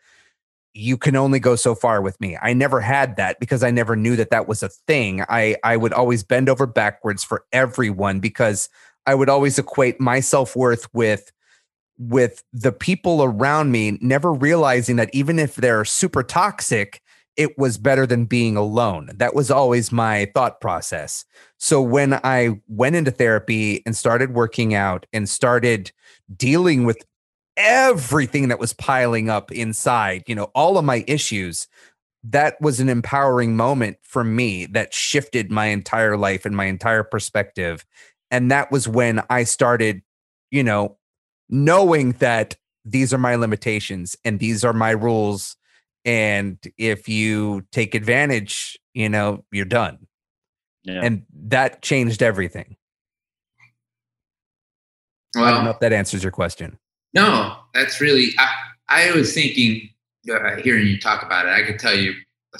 you 0.73 0.97
can 0.97 1.15
only 1.15 1.39
go 1.39 1.55
so 1.55 1.75
far 1.75 2.01
with 2.01 2.19
me. 2.19 2.37
I 2.41 2.53
never 2.53 2.81
had 2.81 3.15
that 3.17 3.39
because 3.39 3.63
I 3.63 3.71
never 3.71 3.95
knew 3.95 4.15
that 4.15 4.31
that 4.31 4.47
was 4.47 4.63
a 4.63 4.69
thing. 4.69 5.23
I 5.29 5.55
I 5.63 5.77
would 5.77 5.93
always 5.93 6.23
bend 6.23 6.49
over 6.49 6.65
backwards 6.65 7.23
for 7.23 7.45
everyone 7.51 8.19
because 8.19 8.69
I 9.05 9.15
would 9.15 9.29
always 9.29 9.59
equate 9.59 9.99
my 9.99 10.19
self-worth 10.19 10.91
with 10.93 11.31
with 11.99 12.43
the 12.51 12.71
people 12.71 13.23
around 13.23 13.71
me 13.71 13.99
never 14.01 14.33
realizing 14.33 14.95
that 14.95 15.11
even 15.13 15.37
if 15.37 15.55
they're 15.55 15.85
super 15.85 16.23
toxic 16.23 17.02
it 17.35 17.57
was 17.57 17.77
better 17.77 18.05
than 18.05 18.25
being 18.25 18.55
alone. 18.55 19.09
That 19.15 19.33
was 19.35 19.49
always 19.49 19.91
my 19.91 20.29
thought 20.33 20.61
process. 20.61 21.25
So 21.57 21.81
when 21.81 22.13
I 22.23 22.59
went 22.67 22.95
into 22.95 23.11
therapy 23.11 23.81
and 23.85 23.95
started 23.95 24.33
working 24.33 24.73
out 24.73 25.05
and 25.13 25.27
started 25.27 25.91
dealing 26.35 26.83
with 26.83 27.03
everything 27.57 28.49
that 28.49 28.59
was 28.59 28.73
piling 28.73 29.29
up 29.29 29.51
inside, 29.51 30.23
you 30.27 30.35
know, 30.35 30.51
all 30.55 30.77
of 30.77 30.85
my 30.85 31.03
issues, 31.07 31.67
that 32.23 32.59
was 32.61 32.79
an 32.79 32.89
empowering 32.89 33.55
moment 33.55 33.97
for 34.01 34.23
me 34.23 34.65
that 34.67 34.93
shifted 34.93 35.51
my 35.51 35.67
entire 35.67 36.17
life 36.17 36.45
and 36.45 36.55
my 36.55 36.65
entire 36.65 37.03
perspective. 37.03 37.85
And 38.31 38.49
that 38.51 38.71
was 38.71 38.87
when 38.87 39.21
I 39.29 39.43
started, 39.43 40.01
you 40.49 40.63
know, 40.63 40.97
knowing 41.49 42.13
that 42.13 42.55
these 42.85 43.13
are 43.13 43.17
my 43.17 43.35
limitations 43.35 44.15
and 44.23 44.39
these 44.39 44.63
are 44.63 44.73
my 44.73 44.91
rules. 44.91 45.55
And 46.05 46.57
if 46.77 47.07
you 47.07 47.65
take 47.71 47.95
advantage, 47.95 48.77
you 48.93 49.09
know, 49.09 49.45
you're 49.51 49.65
done. 49.65 50.07
Yeah. 50.83 51.01
And 51.01 51.23
that 51.47 51.81
changed 51.81 52.21
everything. 52.21 52.75
Well, 55.35 55.45
I 55.45 55.51
don't 55.51 55.65
know 55.65 55.71
if 55.71 55.79
that 55.79 55.93
answers 55.93 56.23
your 56.23 56.31
question. 56.31 56.77
No, 57.13 57.55
that's 57.73 58.01
really. 58.01 58.29
I, 58.37 58.53
I 58.89 59.11
was 59.13 59.33
thinking, 59.33 59.89
uh, 60.31 60.57
hearing 60.57 60.87
you 60.87 60.99
talk 60.99 61.23
about 61.23 61.45
it, 61.45 61.49
I 61.49 61.63
could 61.63 61.79
tell 61.79 61.95
you 61.95 62.13
a 62.53 62.59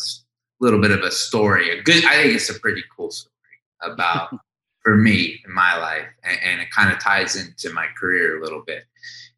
little 0.59 0.81
bit 0.81 0.91
of 0.91 1.01
a 1.01 1.11
story. 1.11 1.77
A 1.77 1.83
good. 1.83 2.05
I 2.05 2.23
think 2.23 2.35
it's 2.35 2.49
a 2.49 2.59
pretty 2.59 2.83
cool 2.95 3.11
story 3.11 3.33
about 3.81 4.29
for 4.83 4.95
me 4.97 5.41
in 5.45 5.53
my 5.53 5.77
life, 5.77 6.07
and, 6.23 6.37
and 6.43 6.61
it 6.61 6.71
kind 6.71 6.91
of 6.91 6.99
ties 6.99 7.35
into 7.35 7.73
my 7.73 7.87
career 7.99 8.39
a 8.39 8.43
little 8.43 8.63
bit. 8.65 8.85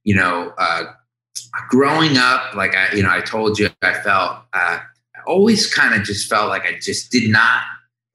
You 0.04 0.16
know, 0.16 0.54
uh, 0.58 0.84
growing 1.70 2.18
up, 2.18 2.56
like 2.56 2.76
I, 2.76 2.94
you 2.94 3.04
know, 3.04 3.12
I 3.12 3.22
told 3.22 3.60
you, 3.60 3.70
I 3.82 3.94
felt. 3.94 4.40
Uh, 4.54 4.80
I 5.16 5.22
always 5.28 5.72
kind 5.74 5.94
of 5.94 6.04
just 6.04 6.30
felt 6.30 6.50
like 6.50 6.66
I 6.66 6.78
just 6.80 7.12
did 7.12 7.30
not 7.30 7.64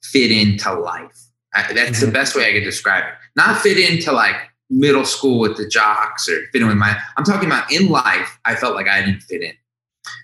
fit 0.03 0.31
into 0.31 0.73
life. 0.75 1.27
I, 1.55 1.73
that's 1.73 1.99
mm-hmm. 1.99 2.07
the 2.07 2.12
best 2.12 2.37
way 2.37 2.49
I 2.49 2.53
could 2.53 2.64
describe 2.64 3.05
it. 3.05 3.14
Not 3.37 3.61
fit 3.61 3.79
into 3.79 4.12
like 4.12 4.37
middle 4.68 5.05
school 5.05 5.41
with 5.41 5.57
the 5.57 5.66
jocks 5.68 6.29
or 6.29 6.47
fit 6.53 6.62
in 6.62 6.68
with 6.68 6.77
my 6.77 6.97
I'm 7.16 7.25
talking 7.25 7.49
about 7.49 7.71
in 7.73 7.89
life, 7.89 8.39
I 8.45 8.55
felt 8.55 8.75
like 8.75 8.89
I 8.89 9.01
didn't 9.01 9.23
fit 9.23 9.43
in. 9.43 9.55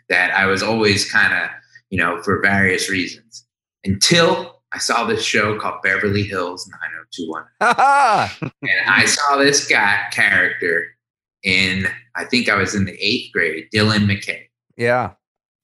That 0.08 0.32
I 0.32 0.46
was 0.46 0.62
always 0.62 1.10
kind 1.10 1.34
of, 1.34 1.50
you 1.90 1.98
know, 1.98 2.22
for 2.22 2.40
various 2.40 2.88
reasons. 2.88 3.44
Until 3.84 4.60
I 4.72 4.78
saw 4.78 5.04
this 5.04 5.22
show 5.22 5.58
called 5.58 5.82
Beverly 5.82 6.22
Hills 6.22 6.68
90210. 7.20 8.52
and 8.62 8.90
I 8.90 9.06
saw 9.06 9.36
this 9.36 9.66
guy 9.66 10.04
character 10.12 10.95
in 11.46 11.86
I 12.16 12.24
think 12.24 12.48
I 12.50 12.56
was 12.56 12.74
in 12.74 12.84
the 12.84 12.96
eighth 13.00 13.32
grade, 13.32 13.68
Dylan 13.72 14.04
McKay. 14.04 14.42
Yeah. 14.76 15.12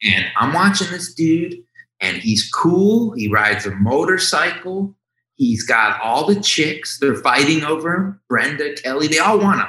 And 0.02 0.26
I'm 0.38 0.54
watching 0.54 0.90
this 0.90 1.12
dude 1.12 1.56
and 2.00 2.16
he's 2.16 2.50
cool. 2.50 3.12
He 3.12 3.28
rides 3.28 3.66
a 3.66 3.72
motorcycle. 3.72 4.94
He's 5.34 5.64
got 5.64 6.00
all 6.00 6.26
the 6.26 6.40
chicks. 6.40 6.98
They're 6.98 7.16
fighting 7.16 7.64
over 7.64 7.94
him. 7.94 8.20
Brenda, 8.28 8.74
Kelly, 8.74 9.08
they 9.08 9.18
all 9.18 9.38
want 9.38 9.60
him. 9.60 9.68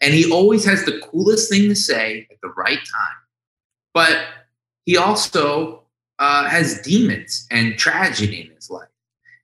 And 0.00 0.12
he 0.12 0.30
always 0.30 0.64
has 0.66 0.84
the 0.84 1.00
coolest 1.00 1.50
thing 1.50 1.68
to 1.68 1.74
say 1.74 2.26
at 2.30 2.36
the 2.42 2.50
right 2.50 2.78
time. 2.78 3.16
But 3.94 4.26
he 4.84 4.96
also 4.98 5.84
uh, 6.18 6.46
has 6.46 6.80
demons 6.82 7.46
and 7.50 7.78
tragedy 7.78 8.42
in 8.42 8.54
his 8.54 8.68
life. 8.68 8.88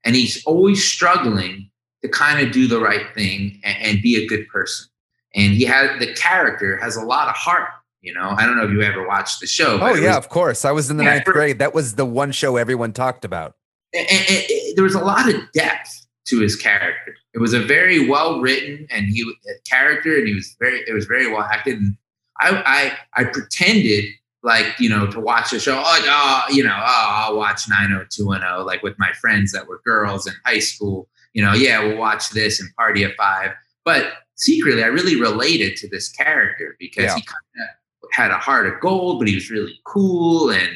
And 0.04 0.14
he's 0.14 0.44
always 0.44 0.84
struggling 0.84 1.70
to 2.02 2.08
kind 2.08 2.46
of 2.46 2.52
do 2.52 2.66
the 2.66 2.80
right 2.80 3.14
thing 3.14 3.60
and, 3.64 3.76
and 3.82 4.02
be 4.02 4.16
a 4.16 4.26
good 4.26 4.48
person. 4.48 4.90
And 5.34 5.52
he 5.52 5.64
mm-hmm. 5.64 5.72
had 5.72 6.00
the 6.00 6.12
character 6.14 6.76
has 6.78 6.96
a 6.96 7.02
lot 7.02 7.28
of 7.28 7.36
heart. 7.36 7.68
You 8.02 8.14
know, 8.14 8.30
I 8.30 8.46
don't 8.46 8.56
know 8.56 8.64
if 8.64 8.70
you 8.70 8.80
ever 8.80 9.06
watched 9.06 9.40
the 9.40 9.46
show. 9.46 9.78
Oh 9.80 9.94
yeah, 9.94 10.08
was, 10.08 10.16
of 10.16 10.28
course. 10.30 10.64
I 10.64 10.72
was 10.72 10.90
in 10.90 10.96
the 10.96 11.04
ninth 11.04 11.26
grade. 11.26 11.58
That 11.58 11.74
was 11.74 11.96
the 11.96 12.06
one 12.06 12.32
show 12.32 12.56
everyone 12.56 12.92
talked 12.92 13.24
about 13.26 13.56
and, 13.92 14.06
and, 14.10 14.28
and, 14.28 14.76
there 14.76 14.84
was 14.84 14.94
a 14.94 15.04
lot 15.04 15.32
of 15.32 15.40
depth 15.52 16.06
to 16.26 16.40
his 16.40 16.56
character. 16.56 17.14
It 17.34 17.38
was 17.38 17.52
a 17.52 17.60
very 17.60 18.08
well 18.08 18.40
written 18.40 18.86
and 18.90 19.06
he 19.06 19.30
character, 19.68 20.16
and 20.16 20.28
he 20.28 20.34
was 20.34 20.56
very 20.58 20.80
it 20.86 20.92
was 20.92 21.06
very 21.06 21.30
well 21.30 21.42
acted. 21.42 21.78
And 21.78 21.96
I 22.38 22.94
I 23.14 23.22
I 23.22 23.24
pretended 23.24 24.04
like 24.42 24.78
you 24.78 24.88
know 24.88 25.06
to 25.08 25.20
watch 25.20 25.52
a 25.52 25.60
show. 25.60 25.82
Oh, 25.84 26.02
oh 26.04 26.52
you 26.52 26.62
know, 26.62 26.76
oh, 26.76 27.06
I'll 27.08 27.36
watch 27.36 27.68
90210 27.68 28.64
like 28.64 28.82
with 28.82 28.98
my 28.98 29.12
friends 29.20 29.52
that 29.52 29.66
were 29.66 29.80
girls 29.84 30.26
in 30.26 30.34
high 30.44 30.60
school. 30.60 31.08
You 31.32 31.42
know, 31.42 31.52
yeah, 31.52 31.82
we'll 31.82 31.96
watch 31.96 32.30
this 32.30 32.60
and 32.60 32.68
Party 32.76 33.02
of 33.04 33.12
Five. 33.16 33.52
But 33.84 34.12
secretly, 34.40 34.82
I 34.82 34.86
really 34.86 35.20
related 35.20 35.76
to 35.76 35.88
this 35.88 36.08
character 36.08 36.76
because 36.78 37.04
yeah. 37.04 37.14
he 37.14 37.22
kind 37.22 37.68
of 37.68 38.08
had 38.12 38.30
a 38.30 38.38
heart 38.38 38.66
of 38.66 38.80
gold, 38.80 39.18
but 39.18 39.28
he 39.28 39.34
was 39.34 39.50
really 39.50 39.78
cool, 39.84 40.50
and 40.50 40.70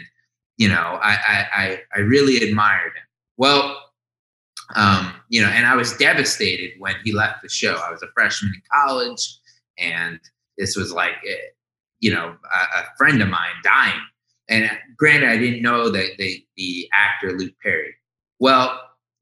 you 0.56 0.68
know, 0.68 0.98
I 1.02 1.12
I 1.26 1.46
I, 1.52 1.80
I 1.96 1.98
really 2.00 2.36
admired 2.48 2.92
him. 2.92 3.02
Well, 3.36 3.76
um, 4.76 5.14
you 5.28 5.40
know, 5.40 5.48
and 5.48 5.66
I 5.66 5.74
was 5.74 5.96
devastated 5.96 6.72
when 6.78 6.94
he 7.04 7.12
left 7.12 7.42
the 7.42 7.48
show. 7.48 7.74
I 7.74 7.90
was 7.90 8.02
a 8.02 8.08
freshman 8.14 8.52
in 8.54 8.62
college, 8.72 9.36
and 9.78 10.20
this 10.58 10.76
was 10.76 10.92
like, 10.92 11.14
eh, 11.26 11.34
you 12.00 12.12
know, 12.12 12.36
a, 12.54 12.78
a 12.78 12.84
friend 12.96 13.20
of 13.22 13.28
mine 13.28 13.54
dying. 13.62 14.00
And 14.48 14.70
granted, 14.96 15.30
I 15.30 15.38
didn't 15.38 15.62
know 15.62 15.88
that 15.90 16.10
the 16.18 16.44
the 16.56 16.88
actor 16.92 17.32
Luke 17.32 17.54
Perry. 17.62 17.94
Well, 18.38 18.78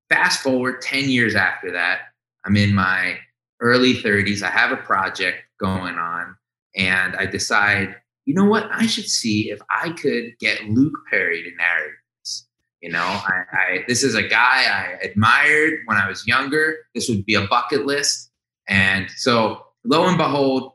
fast 0.09 0.41
forward 0.41 0.83
ten 0.83 1.09
years 1.09 1.37
after 1.37 1.71
that, 1.71 2.01
I'm 2.45 2.57
in 2.57 2.75
my 2.75 3.19
early 3.63 3.95
30s. 3.95 4.43
I 4.43 4.51
have 4.51 4.73
a 4.73 4.77
project 4.77 5.39
going 5.59 5.95
on, 5.95 6.37
and 6.77 7.17
I 7.17 7.25
decide, 7.25 7.97
you 8.27 8.35
know 8.35 8.45
what? 8.45 8.69
I 8.71 8.87
should 8.87 9.09
see 9.09 9.51
if 9.51 9.61
I 9.71 9.91
could 9.91 10.39
get 10.39 10.65
Luke 10.65 10.99
Perry 11.09 11.43
to 11.43 11.57
narrate 11.57 11.93
this. 12.21 12.47
You 12.83 12.91
know, 12.91 12.99
I, 12.99 13.45
I 13.53 13.85
this 13.89 14.03
is 14.03 14.15
a 14.15 14.23
guy 14.23 14.65
I 14.65 14.99
admired 15.03 15.81
when 15.87 15.97
I 15.97 16.09
was 16.09 16.27
younger. 16.27 16.77
This 16.95 17.09
would 17.09 17.25
be 17.25 17.35
a 17.35 17.47
bucket 17.47 17.87
list, 17.87 18.31
and 18.69 19.09
so 19.17 19.65
lo 19.85 20.07
and 20.07 20.19
behold, 20.19 20.73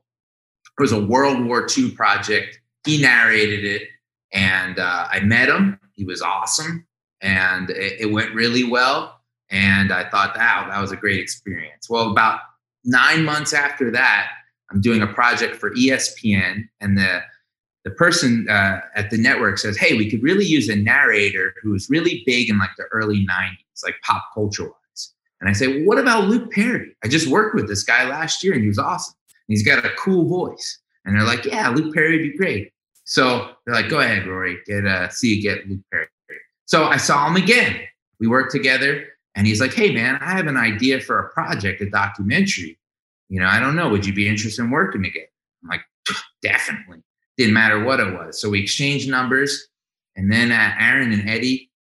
it 0.77 0.81
was 0.81 0.93
a 0.93 1.05
World 1.05 1.45
War 1.45 1.67
II 1.77 1.91
project. 1.91 2.59
He 2.85 3.01
narrated 3.01 3.65
it, 3.65 3.83
and 4.31 4.79
uh, 4.79 5.07
I 5.11 5.19
met 5.19 5.49
him. 5.49 5.79
He 5.93 6.05
was 6.05 6.21
awesome, 6.21 6.87
and 7.21 7.69
it, 7.69 8.01
it 8.01 8.11
went 8.11 8.33
really 8.33 8.63
well. 8.63 9.13
And 9.49 9.93
I 9.93 10.09
thought, 10.09 10.35
wow, 10.37 10.67
that 10.69 10.81
was 10.81 10.91
a 10.91 10.97
great 10.97 11.19
experience. 11.19 11.89
Well, 11.89 12.11
about 12.11 12.41
nine 12.87 13.23
months 13.23 13.53
after 13.53 13.91
that, 13.91 14.29
I'm 14.71 14.81
doing 14.81 15.01
a 15.01 15.07
project 15.07 15.55
for 15.55 15.71
ESPN, 15.71 16.67
and 16.81 16.97
the 16.97 17.21
the 17.83 17.91
person 17.91 18.49
uh, 18.49 18.81
at 18.95 19.11
the 19.11 19.17
network 19.17 19.59
says, 19.59 19.77
"Hey, 19.77 19.95
we 19.95 20.09
could 20.09 20.23
really 20.23 20.45
use 20.45 20.67
a 20.67 20.75
narrator 20.75 21.53
who 21.61 21.71
was 21.71 21.89
really 21.89 22.23
big 22.25 22.49
in 22.49 22.57
like 22.57 22.71
the 22.77 22.85
early 22.85 23.25
'90s, 23.25 23.83
like 23.83 23.95
pop 24.03 24.25
culture 24.33 24.63
wise." 24.63 25.13
And 25.39 25.49
I 25.49 25.53
say, 25.53 25.67
well, 25.67 25.85
"What 25.85 25.99
about 25.99 26.25
Luke 26.25 26.51
Perry? 26.51 26.95
I 27.03 27.07
just 27.07 27.27
worked 27.27 27.55
with 27.55 27.67
this 27.67 27.83
guy 27.83 28.09
last 28.09 28.43
year, 28.43 28.53
and 28.53 28.61
he 28.61 28.67
was 28.67 28.79
awesome. 28.79 29.15
And 29.29 29.55
he's 29.55 29.65
got 29.65 29.85
a 29.85 29.89
cool 29.97 30.27
voice." 30.27 30.79
And 31.05 31.15
they're 31.15 31.27
like, 31.27 31.45
"Yeah, 31.45 31.69
Luke 31.69 31.93
Perry 31.93 32.17
would 32.17 32.31
be 32.31 32.37
great." 32.37 32.73
So 33.05 33.51
they're 33.65 33.75
like, 33.75 33.89
"Go 33.89 33.99
ahead, 33.99 34.27
Rory, 34.27 34.57
get 34.65 34.85
uh, 34.85 35.09
see 35.09 35.35
you 35.35 35.41
get 35.41 35.69
Luke 35.69 35.81
Perry." 35.91 36.07
So 36.65 36.85
I 36.85 36.97
saw 36.97 37.25
him 37.27 37.37
again. 37.37 37.79
We 38.19 38.27
worked 38.27 38.51
together, 38.51 39.05
and 39.37 39.47
he's 39.47 39.61
like, 39.61 39.73
"Hey, 39.73 39.93
man, 39.93 40.17
I 40.19 40.31
have 40.31 40.47
an 40.47 40.57
idea 40.57 40.99
for 40.99 41.19
a 41.19 41.29
project, 41.29 41.79
a 41.81 41.89
documentary. 41.89 42.77
You 43.29 43.39
know, 43.39 43.47
I 43.47 43.59
don't 43.59 43.75
know. 43.75 43.87
Would 43.89 44.05
you 44.05 44.13
be 44.13 44.27
interested 44.27 44.63
in 44.63 44.71
working 44.71 45.03
together?" 45.03 45.27
I'm 45.63 45.69
like, 45.69 45.81
"Definitely." 46.41 47.03
Didn't 47.37 47.53
matter 47.53 47.83
what 47.83 47.99
it 47.99 48.13
was. 48.13 48.41
So 48.41 48.49
we 48.49 48.59
exchanged 48.59 49.07
numbers, 49.07 49.67
and 50.15 50.31
then 50.31 50.51
at 50.51 50.75
Aaron 50.81 51.13
and 51.13 51.29
Eddie, 51.29 51.71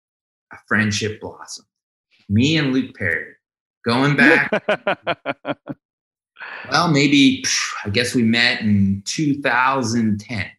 a 0.52 0.57
friendship 0.68 1.20
blossomed. 1.20 1.66
Me 2.28 2.59
and 2.59 2.72
Luke 2.72 2.94
Perry 2.94 3.32
going 3.86 4.16
back. 4.16 4.50
well, 6.70 6.88
maybe 6.90 7.42
I 7.84 7.88
guess 7.90 8.14
we 8.14 8.22
met 8.22 8.61
in 8.61 9.02
2010. 9.07 10.50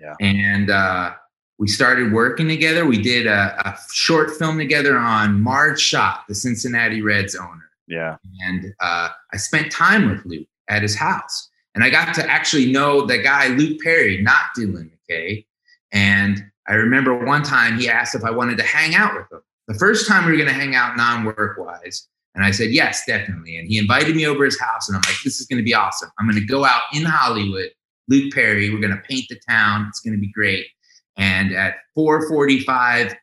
Yeah. 0.00 0.14
And 0.20 0.68
uh, 0.68 1.14
we 1.62 1.68
started 1.68 2.12
working 2.12 2.48
together. 2.48 2.84
We 2.84 3.00
did 3.00 3.28
a, 3.28 3.54
a 3.64 3.78
short 3.92 4.32
film 4.32 4.58
together 4.58 4.98
on 4.98 5.40
Marge 5.40 5.80
Schott, 5.80 6.24
the 6.28 6.34
Cincinnati 6.34 7.02
Reds 7.02 7.36
owner. 7.36 7.70
yeah. 7.86 8.16
And 8.48 8.74
uh, 8.80 9.10
I 9.32 9.36
spent 9.36 9.70
time 9.70 10.10
with 10.10 10.26
Luke 10.26 10.48
at 10.68 10.82
his 10.82 10.96
house. 10.96 11.50
And 11.76 11.84
I 11.84 11.88
got 11.88 12.14
to 12.16 12.28
actually 12.28 12.72
know 12.72 13.06
the 13.06 13.18
guy, 13.18 13.46
Luke 13.46 13.78
Perry, 13.80 14.20
not 14.20 14.40
Dylan 14.58 14.90
McKay. 14.90 15.46
And 15.92 16.42
I 16.66 16.72
remember 16.72 17.24
one 17.24 17.44
time 17.44 17.78
he 17.78 17.88
asked 17.88 18.16
if 18.16 18.24
I 18.24 18.32
wanted 18.32 18.58
to 18.58 18.64
hang 18.64 18.96
out 18.96 19.14
with 19.14 19.30
him. 19.30 19.42
The 19.68 19.74
first 19.74 20.08
time 20.08 20.24
we 20.24 20.32
were 20.32 20.38
going 20.38 20.48
to 20.48 20.54
hang 20.54 20.74
out 20.74 20.96
non 20.96 21.24
work 21.24 21.58
wise. 21.58 22.08
And 22.34 22.44
I 22.44 22.50
said, 22.50 22.70
yes, 22.70 23.04
definitely. 23.06 23.56
And 23.56 23.68
he 23.68 23.78
invited 23.78 24.16
me 24.16 24.26
over 24.26 24.44
his 24.44 24.58
house. 24.58 24.88
And 24.88 24.96
I'm 24.96 25.02
like, 25.06 25.22
this 25.22 25.40
is 25.40 25.46
going 25.46 25.58
to 25.58 25.64
be 25.64 25.74
awesome. 25.74 26.10
I'm 26.18 26.28
going 26.28 26.40
to 26.40 26.44
go 26.44 26.64
out 26.64 26.82
in 26.92 27.04
Hollywood, 27.04 27.70
Luke 28.08 28.32
Perry. 28.34 28.74
We're 28.74 28.80
going 28.80 28.96
to 28.96 29.02
paint 29.08 29.26
the 29.28 29.38
town. 29.48 29.86
It's 29.88 30.00
going 30.00 30.16
to 30.16 30.20
be 30.20 30.32
great. 30.32 30.66
And 31.16 31.54
at 31.54 31.76
4:45 31.96 33.14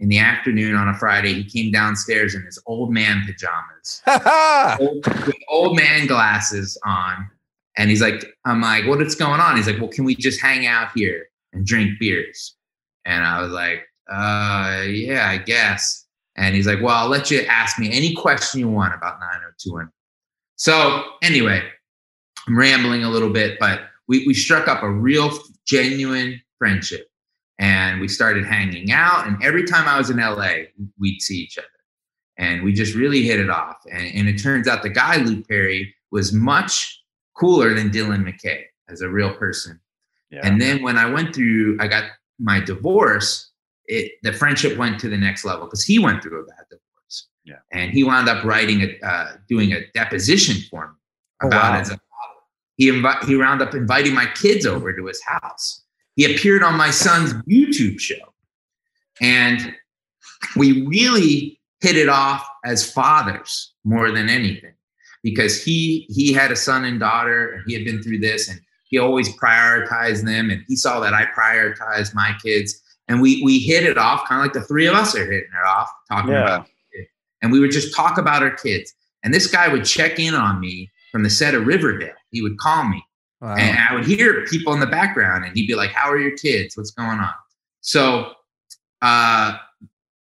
in 0.00 0.08
the 0.08 0.18
afternoon 0.18 0.74
on 0.74 0.88
a 0.88 0.94
Friday, 0.94 1.34
he 1.34 1.44
came 1.44 1.70
downstairs 1.70 2.34
in 2.34 2.42
his 2.42 2.58
old 2.66 2.92
man 2.92 3.24
pajamas, 3.26 4.02
old, 4.80 5.06
with 5.26 5.36
old 5.48 5.76
man 5.76 6.06
glasses 6.06 6.78
on, 6.84 7.28
and 7.76 7.90
he's 7.90 8.02
like, 8.02 8.24
"I'm 8.44 8.60
like, 8.60 8.86
what 8.86 9.00
is 9.02 9.14
going 9.14 9.40
on?" 9.40 9.56
He's 9.56 9.66
like, 9.66 9.78
"Well, 9.78 9.90
can 9.90 10.04
we 10.04 10.14
just 10.14 10.40
hang 10.40 10.66
out 10.66 10.90
here 10.94 11.26
and 11.52 11.66
drink 11.66 11.98
beers?" 11.98 12.56
And 13.04 13.24
I 13.24 13.40
was 13.40 13.52
like, 13.52 13.86
"Uh, 14.10 14.84
yeah, 14.86 15.28
I 15.28 15.38
guess." 15.38 16.06
And 16.36 16.54
he's 16.54 16.66
like, 16.66 16.82
"Well, 16.82 16.94
I'll 16.94 17.08
let 17.08 17.30
you 17.30 17.42
ask 17.42 17.78
me 17.78 17.90
any 17.92 18.14
question 18.14 18.60
you 18.60 18.68
want 18.68 18.94
about 18.94 19.20
90210." 19.20 19.92
So 20.56 21.04
anyway, 21.22 21.62
I'm 22.48 22.58
rambling 22.58 23.04
a 23.04 23.10
little 23.10 23.30
bit, 23.30 23.58
but 23.58 23.82
we 24.08 24.26
we 24.26 24.34
struck 24.34 24.68
up 24.68 24.82
a 24.82 24.90
real 24.90 25.30
genuine 25.66 26.40
friendship 26.58 27.10
and 27.58 28.00
we 28.00 28.08
started 28.08 28.44
hanging 28.44 28.90
out 28.92 29.26
and 29.26 29.42
every 29.42 29.64
time 29.64 29.86
i 29.88 29.96
was 29.98 30.10
in 30.10 30.18
la 30.18 30.48
we'd 30.98 31.20
see 31.22 31.36
each 31.38 31.56
other 31.58 31.66
and 32.38 32.62
we 32.62 32.72
just 32.72 32.94
really 32.94 33.22
hit 33.22 33.40
it 33.40 33.48
off 33.50 33.76
and, 33.90 34.14
and 34.14 34.28
it 34.28 34.38
turns 34.42 34.68
out 34.68 34.82
the 34.82 34.88
guy 34.90 35.16
luke 35.16 35.46
perry 35.48 35.94
was 36.10 36.32
much 36.32 37.02
cooler 37.34 37.72
than 37.74 37.90
dylan 37.90 38.22
mckay 38.24 38.62
as 38.88 39.00
a 39.00 39.08
real 39.08 39.32
person 39.34 39.80
Yeah. 40.30 40.40
and 40.44 40.60
then 40.60 40.82
when 40.82 40.96
i 40.98 41.06
went 41.06 41.34
through 41.34 41.76
i 41.80 41.86
got 41.86 42.04
my 42.38 42.60
divorce 42.60 43.50
it 43.86 44.12
the 44.22 44.32
friendship 44.32 44.76
went 44.76 44.98
to 45.00 45.08
the 45.08 45.16
next 45.16 45.44
level 45.44 45.66
because 45.66 45.82
he 45.84 45.98
went 45.98 46.22
through 46.22 46.42
a 46.42 46.46
bad 46.46 46.66
divorce 46.70 47.28
Yeah. 47.44 47.60
and 47.72 47.90
he 47.92 48.04
wound 48.04 48.28
up 48.28 48.44
writing 48.44 48.82
a 48.82 49.06
uh, 49.06 49.28
doing 49.48 49.72
a 49.72 49.80
deposition 49.94 50.56
for 50.70 50.88
me 50.88 50.92
Oh, 51.42 51.48
about 51.48 51.72
wow. 51.74 51.80
as 51.80 51.88
a 51.88 51.92
father 51.92 52.40
he 52.76 52.90
invi- 52.90 53.24
he 53.24 53.36
wound 53.36 53.62
up 53.62 53.74
inviting 53.74 54.14
my 54.14 54.26
kids 54.26 54.66
over 54.66 54.92
to 54.94 55.06
his 55.06 55.22
house 55.22 55.84
he 56.16 56.24
appeared 56.34 56.62
on 56.62 56.74
my 56.76 56.90
son's 56.90 57.32
YouTube 57.44 58.00
show. 58.00 58.16
And 59.20 59.74
we 60.56 60.86
really 60.86 61.60
hit 61.80 61.96
it 61.96 62.08
off 62.08 62.46
as 62.64 62.90
fathers 62.90 63.72
more 63.84 64.10
than 64.10 64.28
anything 64.28 64.72
because 65.22 65.62
he 65.62 66.06
he 66.10 66.32
had 66.32 66.50
a 66.52 66.56
son 66.56 66.84
and 66.84 66.98
daughter 67.00 67.52
and 67.52 67.62
he 67.66 67.74
had 67.74 67.84
been 67.84 68.02
through 68.02 68.18
this 68.18 68.48
and 68.48 68.60
he 68.88 68.98
always 68.98 69.34
prioritized 69.36 70.24
them 70.24 70.50
and 70.50 70.62
he 70.68 70.76
saw 70.76 71.00
that 71.00 71.12
I 71.14 71.26
prioritized 71.26 72.14
my 72.14 72.32
kids 72.42 72.80
and 73.08 73.20
we 73.20 73.42
we 73.42 73.58
hit 73.58 73.84
it 73.84 73.98
off 73.98 74.26
kind 74.28 74.40
of 74.40 74.44
like 74.46 74.52
the 74.54 74.66
three 74.66 74.86
of 74.86 74.94
us 74.94 75.14
are 75.14 75.24
hitting 75.24 75.50
it 75.50 75.66
off 75.66 75.88
talking 76.10 76.32
Yeah. 76.32 76.42
about 76.42 76.68
it. 76.92 77.08
and 77.42 77.52
we 77.52 77.60
would 77.60 77.70
just 77.72 77.94
talk 77.94 78.18
about 78.18 78.42
our 78.42 78.50
kids 78.54 78.92
and 79.22 79.32
this 79.32 79.46
guy 79.50 79.68
would 79.68 79.84
check 79.84 80.18
in 80.18 80.34
on 80.34 80.60
me 80.60 80.90
from 81.12 81.22
the 81.22 81.30
set 81.30 81.54
of 81.54 81.66
Riverdale 81.66 82.14
he 82.30 82.42
would 82.42 82.58
call 82.58 82.84
me 82.88 83.02
Wow. 83.40 83.54
and 83.56 83.78
I 83.78 83.94
would 83.94 84.06
hear 84.06 84.46
people 84.46 84.72
in 84.72 84.80
the 84.80 84.86
background, 84.86 85.44
and 85.44 85.54
he'd 85.54 85.66
be 85.66 85.74
like, 85.74 85.90
"How 85.90 86.10
are 86.10 86.18
your 86.18 86.36
kids? 86.36 86.76
What's 86.76 86.90
going 86.90 87.18
on?" 87.18 87.34
So, 87.82 88.32
uh, 89.02 89.58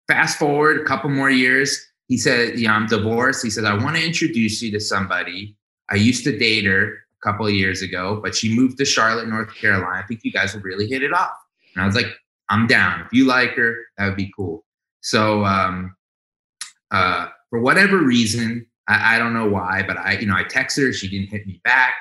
fast 0.09 0.39
forward 0.39 0.81
a 0.81 0.85
couple 0.85 1.11
more 1.11 1.31
years, 1.31 1.81
he 2.09 2.19
said, 2.19 2.59
"Yeah, 2.59 2.75
I'm 2.75 2.87
divorced." 2.87 3.45
He 3.45 3.51
said, 3.51 3.65
"I 3.65 3.75
want 3.75 3.97
to 3.97 4.05
introduce 4.05 4.61
you 4.63 4.73
to 4.73 4.81
somebody. 4.81 5.57
I 5.91 5.95
used 5.95 6.25
to 6.25 6.37
date 6.37 6.65
her 6.65 6.87
a 6.93 7.23
couple 7.23 7.47
of 7.47 7.53
years 7.53 7.83
ago, 7.83 8.21
but 8.23 8.35
she 8.35 8.55
moved 8.55 8.79
to 8.79 8.85
Charlotte, 8.85 9.29
North 9.29 9.55
Carolina. 9.55 10.03
I 10.03 10.07
think 10.07 10.21
you 10.25 10.33
guys 10.33 10.53
would 10.55 10.65
really 10.65 10.89
hit 10.89 11.03
it 11.03 11.13
off." 11.13 11.39
And 11.75 11.83
I 11.83 11.87
was 11.87 11.95
like, 11.95 12.13
"I'm 12.49 12.67
down. 12.67 13.01
If 13.03 13.13
you 13.13 13.27
like 13.27 13.53
her, 13.53 13.77
that 13.97 14.07
would 14.07 14.17
be 14.17 14.33
cool." 14.37 14.65
So, 15.03 15.45
um, 15.45 15.95
uh, 16.91 17.29
for 17.51 17.61
whatever 17.61 17.99
reason, 17.99 18.67
I, 18.89 19.15
I 19.15 19.19
don't 19.19 19.35
know 19.35 19.49
why, 19.49 19.85
but 19.87 19.99
I, 19.99 20.19
you 20.19 20.27
know, 20.27 20.35
I 20.35 20.43
texted 20.43 20.87
her. 20.87 20.93
She 20.93 21.09
didn't 21.09 21.29
hit 21.29 21.47
me 21.47 21.61
back 21.63 21.95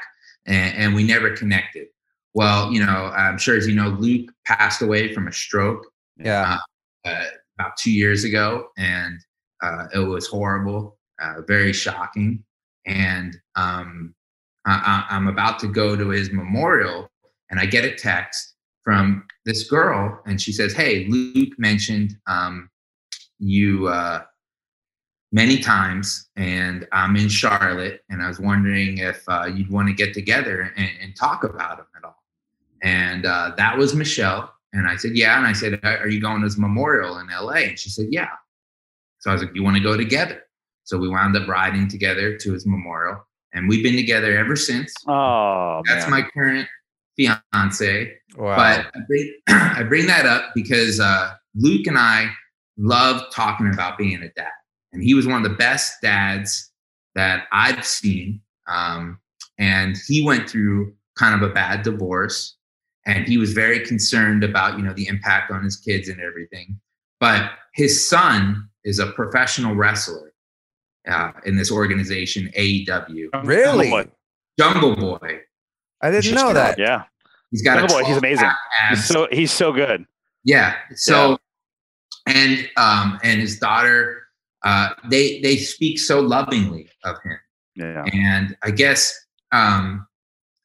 and, 0.46 0.76
and 0.78 0.96
we 0.96 1.04
never 1.04 1.36
connected. 1.36 1.88
Well, 2.34 2.72
you 2.72 2.84
know, 2.84 3.12
I'm 3.16 3.38
sure 3.38 3.56
as 3.56 3.68
you 3.68 3.76
know, 3.76 3.90
Luke 3.90 4.32
passed 4.46 4.82
away 4.82 5.14
from 5.14 5.28
a 5.28 5.32
stroke 5.32 5.86
yeah. 6.18 6.58
uh, 7.06 7.26
about 7.60 7.78
two 7.78 7.92
years 7.92 8.24
ago, 8.24 8.68
and 8.78 9.20
uh, 9.62 9.86
it 9.94 10.00
was 10.00 10.28
horrible, 10.28 10.98
uh, 11.22 11.42
very 11.48 11.74
shocking. 11.74 12.44
And 12.86 13.38
um, 13.56 14.16
I, 14.66 15.06
I- 15.10 15.16
I'm 15.16 15.28
about 15.28 15.60
to 15.60 15.68
go 15.68 15.96
to 15.96 16.10
his 16.10 16.32
memorial, 16.32 17.10
and 17.52 17.60
I 17.60 17.66
get 17.66 17.86
a 17.86 17.94
text 17.94 18.56
from 18.84 19.26
this 19.46 19.70
girl, 19.70 20.20
and 20.26 20.42
she 20.42 20.52
says, 20.52 20.74
"Hey, 20.74 21.06
Luke 21.08 21.58
mentioned 21.58 22.18
um, 22.28 22.70
you 23.40 23.88
uh, 23.88 24.24
many 25.34 25.58
times, 25.58 26.30
and 26.38 26.88
I'm 26.94 27.18
in 27.18 27.28
Charlotte, 27.28 28.02
and 28.10 28.22
I 28.22 28.30
was 28.30 28.40
wondering 28.40 29.00
if 29.00 29.22
uh, 29.28 29.50
you'd 29.54 29.70
want 29.70 29.90
to 29.90 29.94
get 29.94 30.14
together 30.14 30.72
and, 30.78 30.90
and 31.02 31.16
talk 31.18 31.44
about 31.44 31.80
him 31.80 31.86
at 31.98 32.06
all." 32.06 32.24
And 32.84 33.26
uh, 33.26 33.52
that 33.58 33.78
was 33.78 33.94
Michelle. 33.94 34.54
And 34.74 34.88
I 34.88 34.98
said, 34.98 35.16
Yeah. 35.16 35.38
And 35.38 35.48
I 35.48 35.54
said, 35.54 35.80
Are 35.84 36.10
you 36.10 36.20
going 36.20 36.42
to 36.42 36.46
his 36.46 36.58
memorial 36.58 37.20
in 37.20 37.28
LA? 37.28 37.54
And 37.54 37.80
she 37.80 37.90
said, 37.90 38.08
Yeah. 38.10 38.30
So 39.20 39.30
I 39.30 39.34
was 39.34 39.44
like, 39.44 39.56
You 39.56 39.64
want 39.64 39.78
to 39.78 39.84
go 39.84 39.96
together? 39.96 40.44
So 40.84 40.98
we 40.98 41.08
wound 41.08 41.38
up 41.38 41.48
riding 41.48 41.88
together 41.88 42.38
to 42.38 42.54
his 42.54 42.66
memorial. 42.66 43.26
And 43.54 43.70
we've 43.70 43.84
been 43.84 43.96
together 43.96 44.36
ever 44.38 44.56
since. 44.56 44.94
Oh, 45.08 45.82
That's 45.86 46.10
man. 46.10 46.22
my 46.22 46.30
current 46.34 46.68
fiance. 47.16 48.14
Wow. 48.36 48.56
But 48.56 48.88
I 48.88 49.00
bring, 49.08 49.34
I 49.48 49.84
bring 49.84 50.08
that 50.08 50.26
up 50.26 50.52
because 50.56 51.00
uh, 51.00 51.34
Luke 51.56 51.86
and 51.88 51.98
I 51.98 52.32
love 52.78 53.22
talking 53.32 53.72
about 53.72 54.00
being 54.00 54.22
a 54.24 54.30
dad, 54.30 54.50
and 54.94 55.04
he 55.04 55.14
was 55.14 55.28
one 55.28 55.44
of 55.44 55.50
the 55.50 55.58
best 55.58 56.02
dads 56.02 56.72
that 57.16 57.46
I've 57.52 57.86
seen. 57.86 58.42
Um, 58.68 59.20
and 59.60 59.98
he 60.08 60.26
went 60.26 60.50
through 60.50 60.94
kind 61.18 61.36
of 61.36 61.48
a 61.48 61.54
bad 61.54 61.84
divorce, 61.84 62.56
and 63.06 63.28
he 63.28 63.38
was 63.38 63.54
very 63.54 63.86
concerned 63.86 64.44
about 64.44 64.78
you 64.78 64.84
know 64.84 64.94
the 64.94 65.08
impact 65.08 65.52
on 65.52 65.64
his 65.64 65.78
kids 65.78 66.08
and 66.08 66.22
everything. 66.22 66.80
But 67.20 67.52
his 67.74 68.08
son 68.10 68.70
is 68.84 69.00
a 69.00 69.08
professional 69.08 69.76
wrestler 69.76 70.34
uh, 71.08 71.32
in 71.46 71.56
this 71.56 71.72
organization, 71.72 72.52
AEW. 72.58 73.28
really? 73.44 73.90
Jungle 73.90 74.04
Boy. 74.04 74.12
Jungle 74.60 74.96
Boy. 74.96 75.40
I 76.02 76.12
didn't 76.12 76.36
know 76.36 76.54
that. 76.54 76.78
Yeah. 76.78 77.04
He's 77.52 77.62
got 77.62 77.78
Jungle 77.78 77.98
a 77.98 78.02
Boy, 78.02 78.08
he's 78.08 78.18
amazing. 78.18 78.50
He's 78.90 79.06
so 79.06 79.28
he's 79.32 79.52
so 79.52 79.72
good. 79.72 80.06
Yeah. 80.44 80.76
So, 80.96 81.38
and 82.26 82.68
um, 82.78 83.20
and 83.24 83.40
his 83.40 83.60
daughter, 83.60 84.23
uh, 84.64 84.90
they 85.10 85.42
they 85.42 85.58
speak 85.58 86.00
so 86.00 86.20
lovingly 86.20 86.90
of 87.04 87.16
him, 87.24 87.38
Yeah. 87.76 88.06
and 88.14 88.56
I 88.64 88.72
guess, 88.72 89.14
um, 89.52 90.08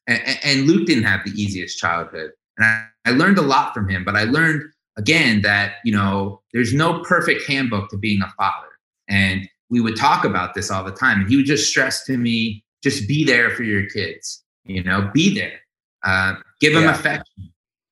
and, 0.07 0.21
and 0.43 0.67
Luke 0.67 0.87
didn't 0.87 1.03
have 1.03 1.23
the 1.25 1.31
easiest 1.31 1.77
childhood, 1.77 2.31
and 2.57 2.65
I, 2.65 2.87
I 3.05 3.11
learned 3.11 3.37
a 3.37 3.43
lot 3.43 3.73
from 3.73 3.89
him. 3.89 4.03
But 4.03 4.15
I 4.15 4.23
learned 4.23 4.63
again 4.97 5.41
that 5.41 5.75
you 5.83 5.93
know 5.93 6.41
there's 6.53 6.73
no 6.73 6.99
perfect 7.03 7.47
handbook 7.47 7.89
to 7.89 7.97
being 7.97 8.21
a 8.21 8.31
father, 8.37 8.67
and 9.07 9.47
we 9.69 9.81
would 9.81 9.95
talk 9.95 10.25
about 10.25 10.53
this 10.53 10.71
all 10.71 10.83
the 10.83 10.91
time, 10.91 11.21
and 11.21 11.29
he 11.29 11.35
would 11.35 11.45
just 11.45 11.69
stress 11.69 12.05
to 12.05 12.17
me, 12.17 12.63
just 12.83 13.07
be 13.07 13.23
there 13.23 13.51
for 13.51 13.63
your 13.63 13.85
kids, 13.89 14.43
you 14.65 14.83
know, 14.83 15.11
be 15.13 15.33
there, 15.33 15.59
uh, 16.03 16.35
give 16.59 16.73
them 16.73 16.83
Yeah. 16.83 16.91
affection 16.95 17.51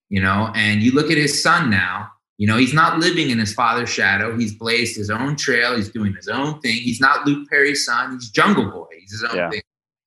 you 0.10 0.22
know 0.22 0.52
and 0.56 0.82
you 0.82 0.92
look 0.94 1.12
at 1.12 1.18
his 1.18 1.44
son 1.44 1.70
now 1.70 2.10
you 2.38 2.48
know 2.48 2.58
he's 2.58 2.74
not 2.74 3.00
living 3.00 3.30
in 3.30 3.40
his 3.40 3.54
father's 3.54 3.90
shadow. 3.90 4.38
He's 4.38 4.54
blazed 4.56 4.96
his 4.96 5.10
own 5.10 5.36
trail. 5.36 5.76
He's 5.76 5.90
doing 5.90 6.14
his 6.14 6.28
own 6.28 6.60
thing. 6.62 6.76
He's 6.76 7.02
not 7.02 7.26
luke 7.26 7.50
perry's 7.50 7.86
son. 7.86 8.14
He's 8.14 8.30
jungle 8.30 8.70
boy. 8.72 8.88
He's 9.00 9.12
his 9.12 9.24
own 9.24 9.36
Yeah. 9.38 9.50
thing. 9.50 9.62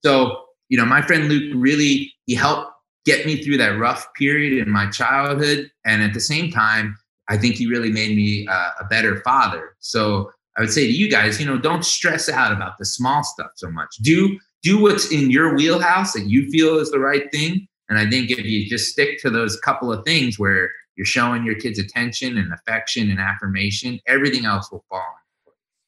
So 0.05 0.45
you 0.69 0.79
know 0.79 0.85
my 0.87 1.03
friend 1.03 1.29
luke 1.29 1.53
really 1.57 2.13
he 2.27 2.35
helped 2.35 2.71
get 3.07 3.27
me 3.27 3.43
through 3.43 3.57
that 3.57 3.79
rough 3.79 4.07
period 4.15 4.53
in 4.65 4.71
my 4.73 4.89
childhood. 4.91 5.71
And 5.85 6.03
at 6.03 6.15
the 6.15 6.21
same 6.21 6.51
time 6.51 6.97
i 7.29 7.37
think 7.37 7.55
he 7.55 7.67
really 7.67 7.93
made 7.93 8.17
me 8.17 8.47
uh, 8.49 8.71
a 8.81 8.85
better 8.85 9.21
father. 9.23 9.77
So 9.81 10.31
i 10.57 10.61
would 10.61 10.71
say 10.73 10.87
to 10.87 10.93
you 10.93 11.11
guys 11.11 11.41
you 11.41 11.47
know 11.47 11.59
don't 11.59 11.85
stress 11.85 12.29
out 12.29 12.53
about 12.53 12.79
the 12.79 12.85
small 12.85 13.23
stuff 13.25 13.53
so 13.57 13.71
much. 13.71 13.97
Do 14.03 14.39
do 14.63 14.81
what's 14.81 15.11
in 15.11 15.31
your 15.31 15.55
wheelhouse 15.55 16.13
that 16.13 16.27
you 16.27 16.49
feel 16.51 16.79
is 16.79 16.91
the 16.91 16.99
right 17.01 17.31
thing. 17.33 17.67
And 17.89 17.99
I 17.99 18.09
think 18.09 18.31
if 18.31 18.45
you 18.45 18.69
just 18.69 18.91
stick 18.93 19.19
to 19.23 19.31
those 19.31 19.59
couple 19.61 19.91
of 19.93 20.05
things 20.05 20.39
where 20.39 20.71
you're 21.01 21.07
showing 21.07 21.47
your 21.47 21.55
kids 21.55 21.79
attention 21.79 22.37
and 22.37 22.53
affection 22.53 23.11
and 23.11 23.19
affirmation, 23.19 23.99
everything 24.07 24.45
else 24.45 24.71
will 24.71 24.85
fall. 24.91 25.03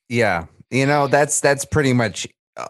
Yeah, 0.09 0.47
you 0.71 0.87
know 0.87 1.07
that's 1.07 1.39
that's 1.41 1.67
pretty 1.67 1.93
much 1.93 2.27
uh, 2.57 2.67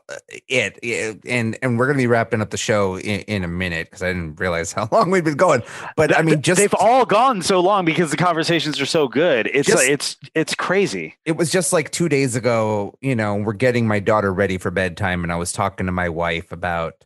it. 0.49 0.81
And 1.25 1.57
and 1.63 1.79
we're 1.79 1.87
gonna 1.87 1.99
be 1.99 2.09
wrapping 2.09 2.41
up 2.41 2.51
the 2.51 2.57
show 2.57 2.99
in, 2.99 3.21
in 3.21 3.45
a 3.45 3.49
minute 3.49 3.87
because 3.87 4.03
I 4.03 4.09
didn't 4.09 4.41
realize 4.41 4.73
how 4.73 4.89
long 4.93 5.13
we've 5.13 5.23
been 5.23 5.37
going. 5.37 5.63
But 5.97 6.17
I 6.19 6.23
mean, 6.23 6.43
just 6.43 6.59
they've 6.61 6.75
all 6.81 7.05
gone 7.05 7.43
so 7.43 7.61
long 7.61 7.85
because 7.85 8.11
the 8.11 8.17
conversations 8.17 8.81
are 8.81 8.87
so 8.87 9.07
good. 9.07 9.49
It's 9.55 9.69
Just- 9.69 9.85
it's 9.89 10.17
it's 10.35 10.57
crazy. 10.57 11.15
it 11.25 11.37
was 11.37 11.53
just 11.53 11.73
like 11.73 11.91
two 11.93 12.09
days 12.09 12.35
ago. 12.35 12.93
You 13.01 13.15
know, 13.15 13.37
we're 13.37 13.53
getting 13.53 13.87
my 13.87 14.01
daughter 14.01 14.33
ready 14.35 14.59
for 14.59 14.73
bedtime, 14.73 15.23
and 15.23 15.31
I 15.33 15.37
was 15.37 15.53
talking 15.53 15.87
to 15.87 15.93
my 15.93 16.09
wife 16.09 16.51
about 16.51 17.05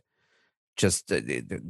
just 0.77 1.07
the, 1.07 1.19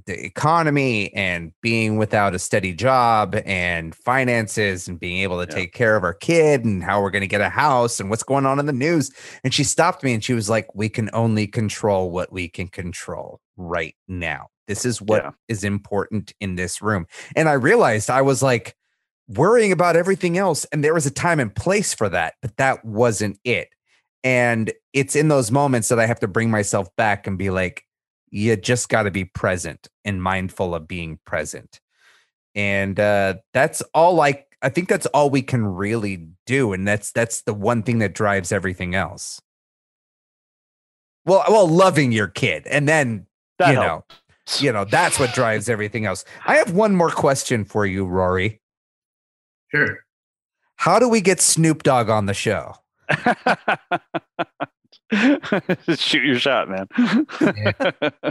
the, 0.06 0.26
economy 0.26 1.14
and 1.14 1.52
being 1.62 1.98
without 1.98 2.36
a 2.36 2.40
steady 2.40 2.74
job 2.74 3.36
and 3.46 3.96
finances 3.96 4.88
and 4.88 5.00
being 5.00 5.20
able 5.20 5.44
to 5.44 5.50
Yeah. 5.50 5.56
take 5.56 5.74
care 5.74 5.96
of 5.96 6.04
our 6.04 6.14
kid 6.14 6.66
and 6.66 6.84
how 6.84 7.02
we're 7.02 7.10
going 7.12 7.22
to 7.22 7.28
get 7.28 7.42
a 7.42 7.50
house 7.50 8.00
and 8.00 8.10
what's 8.10 8.24
going 8.24 8.46
on 8.46 8.60
in 8.60 8.66
the 8.66 8.74
news. 8.74 9.12
And 9.44 9.54
she 9.54 9.64
stopped 9.64 10.04
me 10.04 10.14
and 10.14 10.24
she 10.24 10.34
was 10.34 10.50
like, 10.50 10.68
We 10.76 10.90
can 10.90 11.10
only 11.14 11.48
control 11.48 12.12
what 12.12 12.32
we 12.32 12.48
can 12.50 12.68
control 12.68 13.40
right 13.56 13.96
now. 14.08 14.48
This 14.68 14.86
is 14.86 15.02
what 15.02 15.34
is 15.48 15.64
Yeah. 15.64 15.68
important 15.68 16.34
in 16.40 16.56
this 16.56 16.82
room. 16.82 17.08
And 17.36 17.48
I 17.50 17.54
realized 17.54 18.10
I 18.10 18.22
was 18.22 18.44
like, 18.44 18.76
worrying 19.30 19.74
about 19.74 19.98
everything 19.98 20.38
else. 20.38 20.66
And 20.72 20.84
there 20.84 20.94
was 20.94 21.06
a 21.06 21.12
time 21.12 21.42
and 21.42 21.54
place 21.54 21.94
for 21.94 22.08
that, 22.10 22.36
but 22.42 22.56
that 22.56 22.86
wasn't 22.86 23.38
it. 23.44 23.68
And 24.24 24.72
it's 24.94 25.16
in 25.18 25.28
those 25.28 25.52
moments 25.52 25.90
that 25.90 26.00
I 26.00 26.06
have 26.06 26.20
to 26.22 26.28
bring 26.28 26.50
myself 26.50 26.88
back 26.96 27.28
and 27.28 27.38
be 27.38 27.50
like, 27.50 27.84
you 28.30 28.56
just 28.56 28.90
got 28.90 29.04
to 29.04 29.12
be 29.12 29.26
present 29.26 29.88
and 30.06 30.22
mindful 30.22 30.76
of 30.76 30.88
being 30.88 31.20
present. 31.26 31.80
And 32.56 33.00
uh, 33.00 33.36
that's 33.54 33.82
all 33.94 34.16
like, 34.16 34.48
I 34.62 34.70
think 34.70 34.90
that's 34.90 35.06
all 35.08 35.30
we 35.30 35.42
can 35.42 35.66
really 35.66 36.28
do. 36.46 36.74
And 36.74 36.88
that's, 36.88 37.12
that's 37.12 37.44
the 37.44 37.54
one 37.54 37.84
thing 37.84 38.00
that 38.00 38.14
drives 38.14 38.52
everything 38.52 38.96
else. 38.96 39.42
Well, 41.26 41.44
well, 41.50 41.68
loving 41.68 42.12
your 42.12 42.28
kid 42.28 42.66
and 42.68 42.88
then, 42.88 43.28
That 43.60 43.70
you 43.70 43.76
know, 43.76 44.06
you 44.60 44.72
know, 44.72 44.86
that's 44.86 45.20
what 45.20 45.34
drives 45.34 45.70
everything 45.70 46.06
else. 46.06 46.24
I 46.46 46.56
have 46.56 46.72
one 46.72 46.96
more 46.96 47.12
question 47.12 47.66
for 47.66 47.86
you, 47.86 48.06
Rory. 48.06 48.62
Sure. 49.74 50.00
How 50.78 51.00
do 51.00 51.10
we 51.10 51.22
get 51.22 51.42
Snoop 51.42 51.84
Dogg 51.84 52.10
on 52.10 52.28
the 52.28 52.34
show? 52.34 52.76
Shoot 55.96 56.24
your 56.24 56.40
shot, 56.40 56.70
man. 56.70 56.88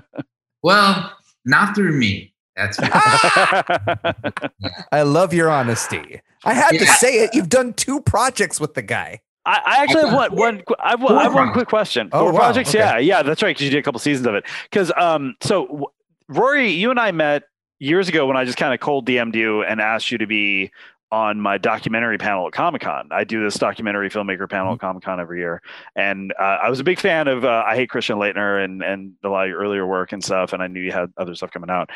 Well, 0.63 1.13
not 1.45 1.77
through 1.77 1.93
me. 1.97 2.35
That's 2.57 2.77
for 2.77 2.89
I 4.91 5.03
love 5.03 5.33
your 5.33 5.49
honesty. 5.49 6.21
I 6.45 6.55
had 6.55 6.73
to 6.73 6.87
say 6.87 7.23
it. 7.23 7.35
You've 7.35 7.49
done 7.49 7.73
two 7.75 8.01
projects 8.01 8.59
with 8.59 8.75
the 8.75 8.83
guy. 8.83 9.21
I, 9.45 9.61
I 9.65 9.83
actually 9.85 10.09
have 10.09 10.15
one. 10.15 10.35
One. 10.35 10.63
I 10.81 10.91
have 10.91 11.03
one, 11.03 11.15
I 11.15 11.23
have 11.23 11.35
one 11.35 11.53
quick 11.53 11.69
question. 11.69 12.09
Oh, 12.11 12.25
Four 12.25 12.33
wow, 12.33 12.39
projects. 12.41 12.71
okay. 12.71 12.79
Yeah, 12.81 12.99
yeah, 12.99 13.23
that's 13.23 13.43
right. 13.43 13.51
Because 13.51 13.63
you 13.65 13.71
did 13.71 13.79
a 13.79 13.83
couple 13.83 14.01
seasons 14.01 14.27
of 14.27 14.35
it. 14.35 14.45
Because 14.69 14.91
um, 14.97 15.37
so 15.41 15.93
Rory, 16.29 16.71
you 16.71 16.91
and 16.91 16.99
I 16.99 17.13
met 17.13 17.45
years 17.79 18.09
ago 18.09 18.27
when 18.27 18.37
I 18.37 18.45
just 18.45 18.59
kind 18.59 18.75
of 18.75 18.81
cold 18.81 19.07
DM'd 19.07 19.37
you 19.37 19.63
and 19.63 19.81
asked 19.81 20.11
you 20.11 20.19
to 20.19 20.27
be 20.27 20.73
on 21.17 21.41
my 21.41 21.57
documentary 21.57 22.19
panel 22.19 22.47
at 22.47 22.53
Comic 22.53 22.83
Con. 22.83 23.09
I 23.11 23.25
do 23.25 23.43
this 23.43 23.55
documentary 23.55 24.11
filmmaker 24.11 24.49
panel 24.49 24.67
Mm-hmm. 24.67 24.75
at 24.75 24.81
Comic 24.81 25.03
Con 25.03 25.19
every 25.19 25.39
year, 25.39 25.63
and 25.95 26.35
uh, 26.39 26.59
I 26.63 26.69
was 26.69 26.79
a 26.79 26.85
big 26.85 27.01
fan 27.01 27.27
of 27.27 27.45
uh, 27.45 27.65
I 27.67 27.75
Hate 27.75 27.89
Christian 27.89 28.17
Laettner 28.19 28.63
and 28.63 28.83
and 28.83 29.13
a 29.25 29.29
lot 29.29 29.45
of 29.45 29.49
your 29.51 29.59
earlier 29.59 29.87
work 29.87 30.13
and 30.13 30.23
stuff. 30.23 30.53
And 30.53 30.63
I 30.63 30.67
knew 30.67 30.81
you 30.81 30.93
had 30.93 31.13
other 31.17 31.35
stuff 31.35 31.51
coming 31.51 31.71
out. 31.71 31.91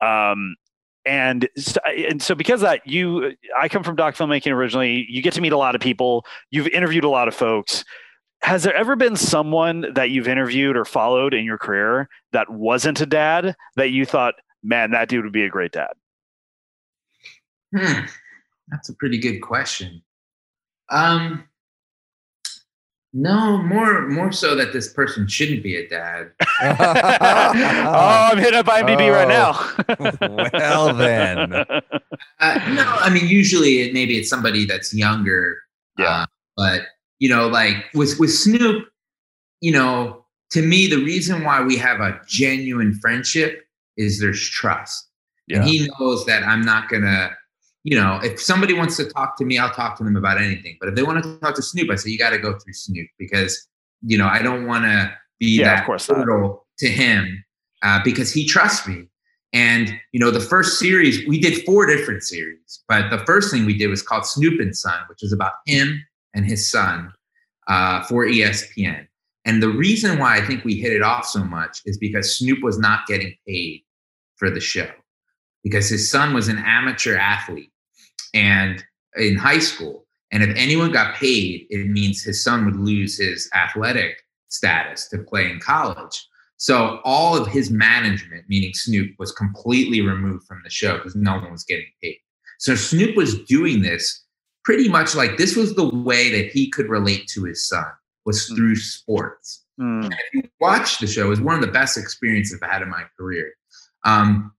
Um, 0.00 0.54
and 1.04 1.48
so, 1.56 1.80
and 1.86 2.22
so 2.22 2.34
because 2.34 2.60
of 2.60 2.68
that 2.68 2.86
you 2.86 3.32
i 3.58 3.70
come 3.70 3.82
from 3.82 3.96
doc 3.96 4.14
filmmaking 4.14 4.52
originally 4.52 5.06
you 5.08 5.22
get 5.22 5.32
to 5.32 5.40
meet 5.40 5.50
a 5.50 5.56
lot 5.56 5.74
of 5.74 5.80
people 5.80 6.26
you've 6.50 6.66
interviewed 6.68 7.04
a 7.04 7.08
lot 7.08 7.26
of 7.26 7.34
folks 7.34 7.86
has 8.42 8.64
there 8.64 8.74
ever 8.74 8.96
been 8.96 9.16
someone 9.16 9.86
that 9.94 10.10
you've 10.10 10.28
interviewed 10.28 10.76
or 10.76 10.84
followed 10.84 11.32
in 11.32 11.42
your 11.42 11.56
career 11.56 12.06
that 12.32 12.50
wasn't 12.50 13.00
a 13.00 13.06
dad 13.06 13.56
that 13.76 13.88
you 13.92 14.04
thought 14.04 14.34
man 14.62 14.90
that 14.90 15.08
dude 15.08 15.24
would 15.24 15.32
be 15.32 15.42
a 15.44 15.48
great 15.48 15.72
dad 15.72 15.92
Hmm, 17.74 18.04
that's 18.70 18.88
a 18.88 18.94
pretty 18.94 19.18
good 19.18 19.40
question. 19.40 20.02
Um, 20.90 21.44
no, 23.12 23.58
more 23.58 24.08
more 24.08 24.30
so 24.30 24.54
that 24.54 24.72
this 24.72 24.92
person 24.92 25.26
shouldn't 25.26 25.64
be 25.64 25.74
a 25.76 25.88
dad. 25.88 26.30
oh 26.62 28.30
i'm 28.30 28.38
hitting 28.38 28.58
up 28.58 28.66
imdb 28.66 29.12
right 29.12 29.26
now 29.26 29.52
well 30.52 30.94
then. 30.94 31.52
Uh, 31.52 31.74
no, 32.74 32.84
I 32.86 33.10
mean 33.10 33.26
usually 33.26 33.80
it, 33.80 33.92
maybe 33.92 34.16
it's 34.16 34.30
somebody 34.30 34.64
that's 34.64 34.94
younger. 34.94 35.58
Yeah. 35.98 36.22
uh, 36.22 36.26
but 36.56 36.82
you 37.18 37.28
know, 37.28 37.48
like 37.48 37.76
with 37.94 38.18
with 38.20 38.32
Snoop, 38.32 38.86
you 39.60 39.72
know, 39.72 40.24
to 40.50 40.62
me 40.62 40.86
the 40.86 41.02
reason 41.02 41.42
why 41.42 41.62
we 41.62 41.76
have 41.78 42.00
a 42.00 42.20
genuine 42.28 42.94
friendship 42.94 43.64
is 43.96 44.20
there's 44.20 44.48
trust, 44.48 45.08
yeah 45.48 45.58
and 45.58 45.68
he 45.68 45.88
knows 45.98 46.24
that 46.26 46.44
I'm 46.44 46.62
not 46.62 46.88
gonna. 46.88 47.36
You 47.84 47.96
know, 47.98 48.20
if 48.22 48.40
somebody 48.40 48.74
wants 48.74 48.96
to 48.98 49.06
talk 49.06 49.36
to 49.38 49.44
me, 49.44 49.58
I'll 49.58 49.70
talk 49.72 49.96
to 49.98 50.04
them 50.04 50.16
about 50.16 50.38
anything. 50.40 50.76
But 50.80 50.90
if 50.90 50.94
they 50.94 51.02
want 51.02 51.22
to 51.24 51.38
talk 51.38 51.54
to 51.54 51.62
Snoop, 51.62 51.90
I 51.90 51.94
say 51.94 52.10
you 52.10 52.18
got 52.18 52.30
to 52.30 52.38
go 52.38 52.58
through 52.58 52.74
Snoop 52.74 53.08
because 53.18 53.66
you 54.02 54.18
know 54.18 54.26
I 54.26 54.42
don't 54.42 54.66
want 54.66 54.84
to 54.84 55.12
be 55.38 55.58
Yeah, 55.60 55.72
of 55.72 55.78
that 55.78 55.86
course 55.86 56.08
not. 56.08 56.26
to 56.78 56.88
him 56.88 57.44
uh, 57.82 58.00
because 58.04 58.32
he 58.32 58.46
trusts 58.46 58.86
me. 58.86 59.06
And 59.52 59.92
you 60.12 60.20
know, 60.20 60.30
the 60.30 60.40
first 60.40 60.78
series 60.78 61.26
we 61.26 61.40
did 61.40 61.64
four 61.64 61.86
different 61.86 62.22
series, 62.22 62.82
but 62.86 63.10
the 63.10 63.24
first 63.24 63.50
thing 63.50 63.64
we 63.64 63.76
did 63.76 63.88
was 63.88 64.02
called 64.02 64.26
Snoop 64.26 64.60
and 64.60 64.76
Son, 64.76 65.00
which 65.08 65.20
was 65.22 65.32
about 65.32 65.52
him 65.66 66.04
and 66.34 66.44
his 66.46 66.70
son 66.70 67.12
uh, 67.66 68.02
for 68.04 68.26
ESPN. 68.26 69.06
And 69.44 69.62
the 69.62 69.68
reason 69.70 70.18
why 70.18 70.36
I 70.36 70.46
think 70.46 70.64
we 70.64 70.74
hit 70.74 70.92
it 70.92 71.02
off 71.02 71.26
so 71.26 71.42
much 71.42 71.80
is 71.86 71.96
because 71.98 72.36
Snoop 72.38 72.62
was 72.62 72.78
not 72.78 73.06
getting 73.06 73.34
paid 73.48 73.82
for 74.36 74.50
the 74.50 74.60
show 74.60 74.88
because 75.62 75.88
his 75.88 76.10
son 76.10 76.34
was 76.34 76.48
an 76.48 76.58
amateur 76.58 77.16
athlete 77.16 77.72
and 78.34 78.84
in 79.16 79.36
high 79.36 79.58
school. 79.58 80.06
And 80.32 80.42
if 80.42 80.54
anyone 80.56 80.92
got 80.92 81.16
paid, 81.16 81.66
it 81.70 81.88
means 81.88 82.22
his 82.22 82.42
son 82.42 82.64
would 82.64 82.76
lose 82.76 83.18
his 83.18 83.50
athletic 83.54 84.22
status 84.48 85.08
to 85.08 85.18
play 85.18 85.50
in 85.50 85.58
college. 85.60 86.26
So 86.56 87.00
all 87.04 87.36
of 87.36 87.48
his 87.48 87.70
management, 87.70 88.44
meaning 88.48 88.72
Snoop, 88.74 89.10
was 89.18 89.32
completely 89.32 90.02
removed 90.02 90.46
from 90.46 90.60
the 90.62 90.70
show 90.70 90.98
because 90.98 91.16
no 91.16 91.32
one 91.34 91.50
was 91.50 91.64
getting 91.64 91.86
paid. 92.02 92.18
So 92.58 92.74
Snoop 92.74 93.16
was 93.16 93.42
doing 93.44 93.82
this 93.82 94.24
pretty 94.64 94.88
much 94.88 95.14
like 95.14 95.38
this 95.38 95.56
was 95.56 95.74
the 95.74 95.88
way 95.88 96.30
that 96.30 96.52
he 96.52 96.70
could 96.70 96.88
relate 96.88 97.26
to 97.28 97.44
his 97.44 97.66
son 97.66 97.86
was 98.26 98.48
Mm. 98.50 98.56
through 98.56 98.76
sports. 98.76 99.64
Mm. 99.80 100.04
And 100.04 100.12
if 100.12 100.34
you 100.34 100.42
watch 100.60 100.98
the 100.98 101.06
show, 101.06 101.26
it 101.26 101.30
was 101.30 101.40
one 101.40 101.54
of 101.54 101.62
the 101.62 101.72
best 101.72 101.96
experiences 101.96 102.60
I've 102.62 102.70
had 102.70 102.82
in 102.82 102.90
my 102.90 103.04
career. 103.18 103.54
Um, 104.04 104.52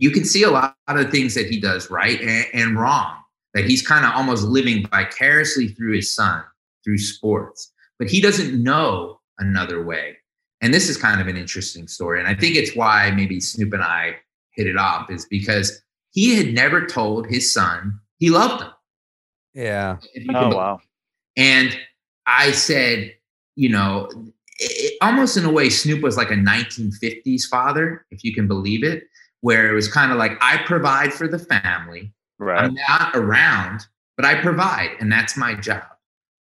you 0.00 0.10
can 0.10 0.24
see 0.24 0.42
a 0.42 0.50
lot 0.50 0.74
of 0.88 1.10
things 1.10 1.34
that 1.34 1.46
he 1.46 1.60
does 1.60 1.90
right 1.90 2.20
and, 2.20 2.46
and 2.54 2.80
wrong. 2.80 3.16
That 3.54 3.66
he's 3.66 3.86
kind 3.86 4.04
of 4.04 4.12
almost 4.14 4.44
living 4.44 4.86
vicariously 4.86 5.68
through 5.68 5.94
his 5.94 6.14
son 6.14 6.42
through 6.82 6.98
sports, 6.98 7.72
but 7.98 8.08
he 8.08 8.20
doesn't 8.20 8.62
know 8.62 9.20
another 9.38 9.84
way. 9.84 10.16
And 10.62 10.72
this 10.72 10.88
is 10.88 10.96
kind 10.96 11.20
of 11.20 11.26
an 11.26 11.36
interesting 11.36 11.86
story. 11.86 12.18
And 12.18 12.28
I 12.28 12.34
think 12.34 12.56
it's 12.56 12.74
why 12.74 13.10
maybe 13.10 13.40
Snoop 13.40 13.72
and 13.72 13.82
I 13.82 14.16
hit 14.54 14.66
it 14.66 14.76
off 14.76 15.10
is 15.10 15.26
because 15.26 15.82
he 16.12 16.36
had 16.36 16.54
never 16.54 16.86
told 16.86 17.26
his 17.26 17.52
son 17.52 17.98
he 18.18 18.30
loved 18.30 18.62
him. 18.62 18.70
Yeah. 19.52 19.96
If 20.14 20.24
you 20.24 20.30
oh, 20.34 20.40
can 20.40 20.52
Oh 20.52 20.56
wow. 20.56 20.80
and 21.36 21.76
I 22.26 22.52
said, 22.52 23.12
you 23.56 23.68
know, 23.68 24.08
it, 24.58 24.96
almost 25.02 25.36
in 25.36 25.44
a 25.44 25.50
way, 25.50 25.68
Snoop 25.70 26.02
was 26.02 26.16
like 26.16 26.30
a 26.30 26.34
1950s 26.34 27.44
father, 27.50 28.06
if 28.10 28.22
you 28.22 28.32
can 28.34 28.46
believe 28.46 28.84
it, 28.84 29.04
where 29.40 29.70
it 29.70 29.74
was 29.74 29.90
kind 29.90 30.12
of 30.12 30.18
like, 30.18 30.32
I 30.40 30.58
provide 30.58 31.12
for 31.12 31.26
the 31.28 31.38
family. 31.38 32.12
Right. 32.38 32.62
I'm 32.62 32.74
not 32.74 33.14
around, 33.14 33.86
but 34.16 34.24
I 34.24 34.40
provide, 34.40 34.90
and 35.00 35.10
that's 35.10 35.36
my 35.36 35.54
job. 35.54 35.84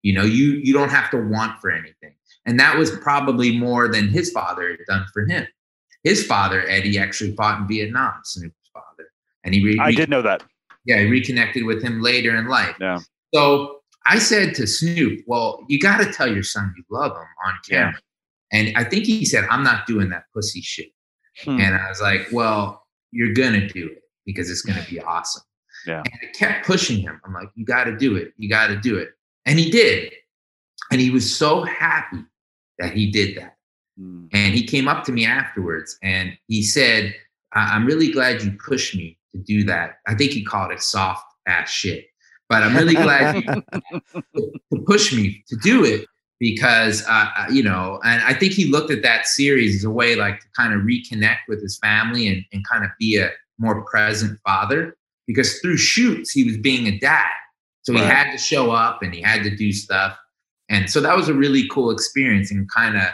You 0.02 0.14
know, 0.14 0.24
you 0.24 0.54
you 0.64 0.72
don't 0.74 0.90
have 0.90 1.12
to 1.12 1.18
want 1.18 1.60
for 1.60 1.70
anything. 1.70 2.14
And 2.46 2.58
that 2.60 2.78
was 2.78 2.90
probably 2.92 3.58
more 3.58 3.90
than 3.90 4.08
his 4.08 4.32
father 4.32 4.70
had 4.70 4.80
done 4.88 5.06
for 5.14 5.26
him. 5.26 5.46
His 6.06 6.26
father, 6.26 6.66
Eddie, 6.70 6.98
actually 6.98 7.36
fought 7.36 7.60
in 7.60 7.68
Vietnam, 7.68 8.14
Snoop's 8.24 8.70
father. 8.74 9.10
And 9.44 9.54
he 9.54 9.64
re- 9.64 9.78
I 9.80 9.92
did 9.92 10.10
know 10.10 10.22
that. 10.22 10.44
yeah, 10.86 11.00
he 11.00 11.08
reconnected 11.08 11.66
with 11.66 11.84
him 11.84 12.02
later 12.02 12.36
in 12.38 12.48
life. 12.48 12.78
Yeah. 12.80 13.00
So 13.34 13.82
I 14.06 14.20
said 14.20 14.56
to 14.56 14.66
Snoop, 14.66 15.20
"Well, 15.28 15.66
you 15.68 15.80
got 15.80 15.98
to 15.98 16.12
tell 16.12 16.32
your 16.34 16.44
son 16.44 16.74
you 16.78 16.84
love 16.90 17.12
him 17.12 17.28
on 17.46 17.54
camera." 17.70 18.00
And 18.54 18.72
I 18.78 18.86
think 18.86 19.04
he 19.04 19.26
said, 19.26 19.46
"I'm 19.50 19.64
not 19.64 19.86
doing 19.86 20.10
that 20.10 20.24
pussy 20.34 20.62
shit." 20.62 20.92
Hmm. 21.44 21.60
And 21.60 21.76
I 21.76 21.90
was 21.90 22.00
like, 22.02 22.28
"Well, 22.32 22.86
you're 23.12 23.34
gonna 23.34 23.68
do 23.68 23.88
it 23.88 24.04
because 24.26 24.50
it's 24.50 24.62
gonna 24.62 24.86
be 24.90 25.00
awesome." 25.08 25.44
Yeah. 25.86 26.04
And 26.06 26.14
I 26.22 26.38
kept 26.38 26.66
pushing 26.66 27.00
him. 27.00 27.20
I'm 27.26 27.34
like, 27.34 27.50
"You 27.56 27.66
got 27.66 27.86
to 27.86 27.96
do 27.98 28.16
it. 28.16 28.34
You 28.38 28.50
got 28.50 28.68
to 28.68 28.76
do 28.78 28.98
it." 28.98 29.10
And 29.46 29.58
he 29.58 29.70
did. 29.70 30.14
And 30.92 31.00
he 31.00 31.10
was 31.10 31.36
so 31.36 31.64
happy 31.64 32.24
that 32.80 32.94
he 32.94 33.12
did 33.12 33.38
that. 33.38 33.58
Mm. 34.00 34.30
And 34.34 34.54
he 34.54 34.64
came 34.66 34.88
up 34.88 35.04
to 35.06 35.12
me 35.12 35.26
afterwards 35.26 35.98
and 36.02 36.38
he 36.48 36.64
said, 36.64 37.14
I- 37.54 37.76
I'm 37.76 37.86
really 37.86 38.12
glad 38.12 38.42
you 38.42 38.52
pushed 38.52 38.96
me 38.96 39.18
to 39.34 39.42
do 39.42 39.64
that. 39.66 39.98
I 40.08 40.16
think 40.16 40.32
he 40.32 40.44
called 40.44 40.72
it 40.72 40.82
soft 40.82 41.24
ass 41.48 41.70
shit, 41.70 42.06
but 42.48 42.64
I'm 42.64 42.76
really 42.76 42.96
glad 42.96 43.36
you 43.36 43.42
to 44.74 44.82
push 44.86 45.14
me 45.14 45.44
to 45.48 45.56
do 45.58 45.84
it 45.84 46.06
because, 46.40 47.06
uh, 47.08 47.30
uh, 47.38 47.46
you 47.52 47.62
know, 47.62 48.00
and 48.04 48.22
I 48.24 48.34
think 48.34 48.54
he 48.54 48.66
looked 48.66 48.92
at 48.92 49.02
that 49.04 49.28
series 49.28 49.76
as 49.76 49.84
a 49.84 49.90
way 49.90 50.16
like 50.16 50.40
to 50.40 50.48
kind 50.56 50.74
of 50.74 50.82
reconnect 50.82 51.40
with 51.48 51.62
his 51.62 51.78
family 51.80 52.28
and, 52.28 52.44
and 52.54 52.66
kind 52.68 52.84
of 52.84 52.92
be 53.00 53.18
a 53.18 53.32
more 53.58 53.84
present 53.86 54.40
father 54.46 54.96
because 55.28 55.60
through 55.60 55.78
shoots, 55.78 56.32
he 56.32 56.44
was 56.46 56.58
being 56.58 56.88
a 56.88 56.98
dad. 57.00 57.30
So 57.84 57.94
he 57.94 58.00
Right. 58.02 58.12
had 58.14 58.32
to 58.32 58.38
show 58.38 58.72
up 58.72 59.02
and 59.04 59.14
he 59.14 59.22
had 59.22 59.44
to 59.44 59.56
do 59.56 59.72
stuff. 59.72 60.18
And 60.70 60.90
so 60.90 61.02
that 61.02 61.16
was 61.16 61.28
a 61.30 61.34
really 61.34 61.68
cool 61.70 61.92
experience 61.92 62.52
and 62.52 62.70
kind 62.72 62.96
of, 62.96 63.10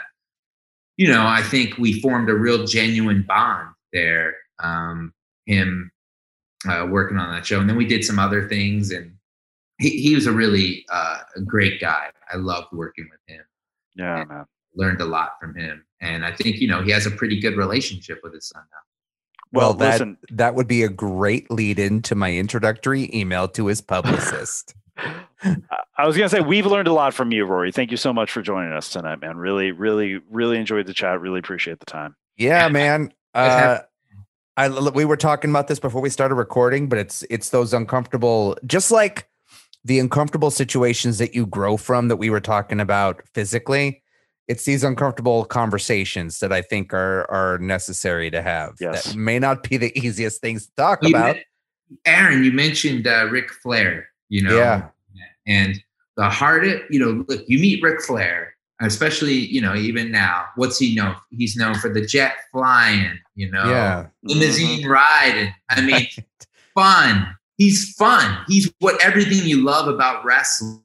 you 0.97 1.07
know, 1.07 1.25
I 1.25 1.41
think 1.41 1.77
we 1.77 1.99
formed 2.01 2.29
a 2.29 2.35
real 2.35 2.65
genuine 2.65 3.23
bond 3.27 3.69
there. 3.91 4.35
Um, 4.59 5.13
him 5.45 5.91
uh, 6.67 6.87
working 6.89 7.17
on 7.17 7.31
that 7.33 7.45
show, 7.45 7.59
and 7.59 7.69
then 7.69 7.77
we 7.77 7.85
did 7.85 8.03
some 8.03 8.19
other 8.19 8.47
things, 8.47 8.91
and 8.91 9.15
he, 9.77 9.89
he 10.01 10.15
was 10.15 10.25
a 10.25 10.31
really 10.31 10.85
uh, 10.89 11.19
a 11.35 11.41
great 11.41 11.79
guy. 11.79 12.09
I 12.31 12.37
loved 12.37 12.67
working 12.71 13.07
with 13.11 13.19
him. 13.27 13.43
Yeah, 13.95 14.23
man. 14.25 14.45
Learned 14.75 15.01
a 15.01 15.05
lot 15.05 15.31
from 15.39 15.55
him, 15.55 15.85
and 16.01 16.25
I 16.25 16.31
think 16.33 16.57
you 16.57 16.67
know 16.67 16.81
he 16.81 16.91
has 16.91 17.05
a 17.05 17.11
pretty 17.11 17.39
good 17.39 17.55
relationship 17.57 18.19
with 18.23 18.33
his 18.33 18.47
son 18.47 18.63
now. 18.71 18.77
Well, 19.59 19.69
Well, 19.69 19.73
that 19.75 19.91
listen. 19.93 20.17
that 20.31 20.55
would 20.55 20.67
be 20.67 20.83
a 20.83 20.89
great 20.89 21.49
lead 21.49 21.79
into 21.79 22.13
my 22.15 22.33
introductory 22.33 23.09
email 23.13 23.47
to 23.49 23.67
his 23.67 23.79
publicist. 23.81 24.73
I- 25.43 25.57
I 25.97 26.05
was 26.07 26.17
gonna 26.17 26.27
say 26.29 26.41
we've 26.41 26.65
learned 26.65 26.89
a 26.89 26.93
lot 26.93 27.13
from 27.13 27.31
you, 27.31 27.45
Rory. 27.45 27.71
Thank 27.71 27.89
you 27.91 27.95
so 27.97 28.11
much 28.11 28.29
for 28.31 28.41
joining 28.41 28.73
us 28.73 28.89
tonight, 28.89 29.21
man. 29.21 29.37
Really, 29.37 29.71
really, 29.71 30.19
really 30.29 30.57
enjoyed 30.57 30.87
the 30.87 30.93
chat. 30.93 31.21
Really 31.21 31.39
appreciate 31.39 31.79
the 31.79 31.85
time. 31.85 32.15
yeah, 32.37 32.67
man. 32.69 33.13
Uh, 33.35 33.79
I 34.57 34.69
we 34.69 35.03
were 35.03 35.17
talking 35.17 35.49
about 35.49 35.67
this 35.67 35.77
before 35.79 36.01
we 36.01 36.09
started 36.09 36.35
recording, 36.35 36.87
but 36.87 36.97
it's 36.97 37.23
it's 37.29 37.49
those 37.49 37.73
uncomfortable, 37.73 38.57
just 38.65 38.91
like 38.91 39.27
the 39.85 39.99
uncomfortable 39.99 40.51
situations 40.51 41.17
that 41.19 41.33
you 41.33 41.45
grow 41.45 41.77
from 41.77 42.09
that 42.09 42.17
we 42.17 42.29
were 42.29 42.41
talking 42.41 42.79
about 42.81 43.21
physically. 43.33 44.01
It's 44.47 44.65
these 44.65 44.83
uncomfortable 44.83 45.45
conversations 45.45 46.39
that 46.39 46.51
I 46.51 46.61
think 46.61 46.93
are 46.93 47.25
are 47.31 47.57
necessary 47.59 48.29
to 48.31 48.41
have. 48.41 48.73
Yes. 48.81 49.05
That 49.05 49.15
may 49.15 49.39
not 49.39 49.63
be 49.69 49.77
the 49.77 49.97
easiest 50.05 50.41
things 50.41 50.65
to 50.67 50.71
talk 50.75 50.99
You 51.03 51.09
about. 51.09 51.35
men- 51.35 51.43
Aaron, 52.05 52.43
you 52.43 52.51
mentioned 52.51 53.05
uh, 53.07 53.27
Ric 53.31 53.51
Flair. 53.63 54.09
You 54.29 54.41
know, 54.43 54.57
Yeah. 54.57 54.87
and 55.47 55.79
the 56.17 56.29
hardest, 56.29 56.83
you 56.89 56.99
know, 56.99 57.23
look, 57.27 57.43
you 57.47 57.59
meet 57.59 57.81
Ric 57.83 58.01
Flair, 58.01 58.55
especially 58.81 59.33
you 59.33 59.61
know 59.61 59.75
even 59.75 60.11
now. 60.11 60.45
What's 60.55 60.79
he 60.79 60.95
known? 60.95 61.15
He's 61.29 61.55
known 61.55 61.75
for 61.75 61.93
the 61.93 62.01
jet 62.05 62.33
flying. 62.51 63.19
You 63.35 63.51
know, 63.51 63.65
Yeah. 63.69 64.07
limousine 64.23 64.87
riding. 64.87 65.53
I 65.69 65.81
mean, 65.81 66.07
fun. 66.75 67.35
He's 67.57 67.93
fun. 67.93 68.43
He's 68.47 68.71
what 68.79 69.01
everything 69.03 69.47
you 69.47 69.63
love 69.63 69.87
about 69.87 70.25
wrestling. 70.25 70.81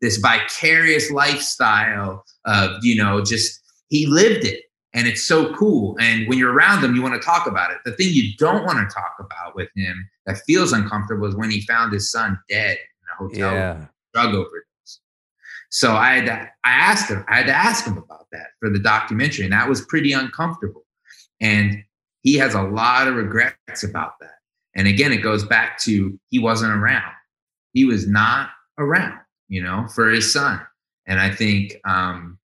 This 0.00 0.16
vicarious 0.16 1.10
lifestyle 1.10 2.24
of 2.44 2.82
you 2.82 2.96
know 2.96 3.22
just 3.22 3.60
he 3.88 4.06
lived 4.06 4.44
it, 4.44 4.64
and 4.94 5.06
it's 5.06 5.24
so 5.26 5.54
cool. 5.54 5.96
And 6.00 6.26
when 6.28 6.38
you're 6.38 6.52
around 6.52 6.82
him, 6.82 6.94
you 6.96 7.02
want 7.02 7.14
to 7.14 7.20
talk 7.20 7.46
about 7.46 7.70
it. 7.70 7.78
The 7.84 7.92
thing 7.92 8.08
you 8.10 8.32
don't 8.38 8.64
want 8.64 8.78
to 8.78 8.94
talk 8.94 9.14
about 9.20 9.54
with 9.54 9.68
him 9.76 10.08
that 10.26 10.38
feels 10.46 10.72
uncomfortable 10.72 11.26
is 11.26 11.36
when 11.36 11.50
he 11.50 11.60
found 11.62 11.92
his 11.92 12.10
son 12.10 12.38
dead 12.48 12.78
in 12.78 13.08
a 13.12 13.16
hotel 13.16 13.54
Yeah. 13.54 13.86
drug 14.14 14.34
overdose. 14.34 15.00
So 15.70 15.94
I 15.94 16.14
had 16.16 16.26
to, 16.26 16.32
I 16.64 16.70
asked 16.70 17.08
him, 17.10 17.24
I 17.28 17.36
had 17.36 17.46
to 17.46 17.54
ask 17.54 17.84
him 17.86 17.96
about 17.96 18.26
that 18.32 18.48
for 18.60 18.68
the 18.70 18.78
documentary, 18.78 19.44
and 19.44 19.52
that 19.52 19.68
was 19.68 19.80
pretty 19.86 20.12
uncomfortable. 20.12 20.84
And 21.40 21.82
he 22.22 22.34
has 22.34 22.54
a 22.54 22.62
lot 22.62 23.08
of 23.08 23.14
regrets 23.16 23.82
about 23.82 24.12
that. 24.20 24.34
And 24.74 24.88
again, 24.88 25.12
it 25.12 25.18
goes 25.18 25.44
back 25.44 25.78
to 25.80 26.18
he 26.30 26.38
wasn't 26.38 26.72
around. 26.72 27.12
He 27.72 27.84
was 27.84 28.06
not 28.06 28.50
around, 28.78 29.18
you 29.48 29.62
know, 29.62 29.86
for 29.94 30.08
his 30.10 30.32
son. 30.32 30.60
And 31.06 31.20
I 31.20 31.30
think, 31.30 31.74
um, 31.84 32.38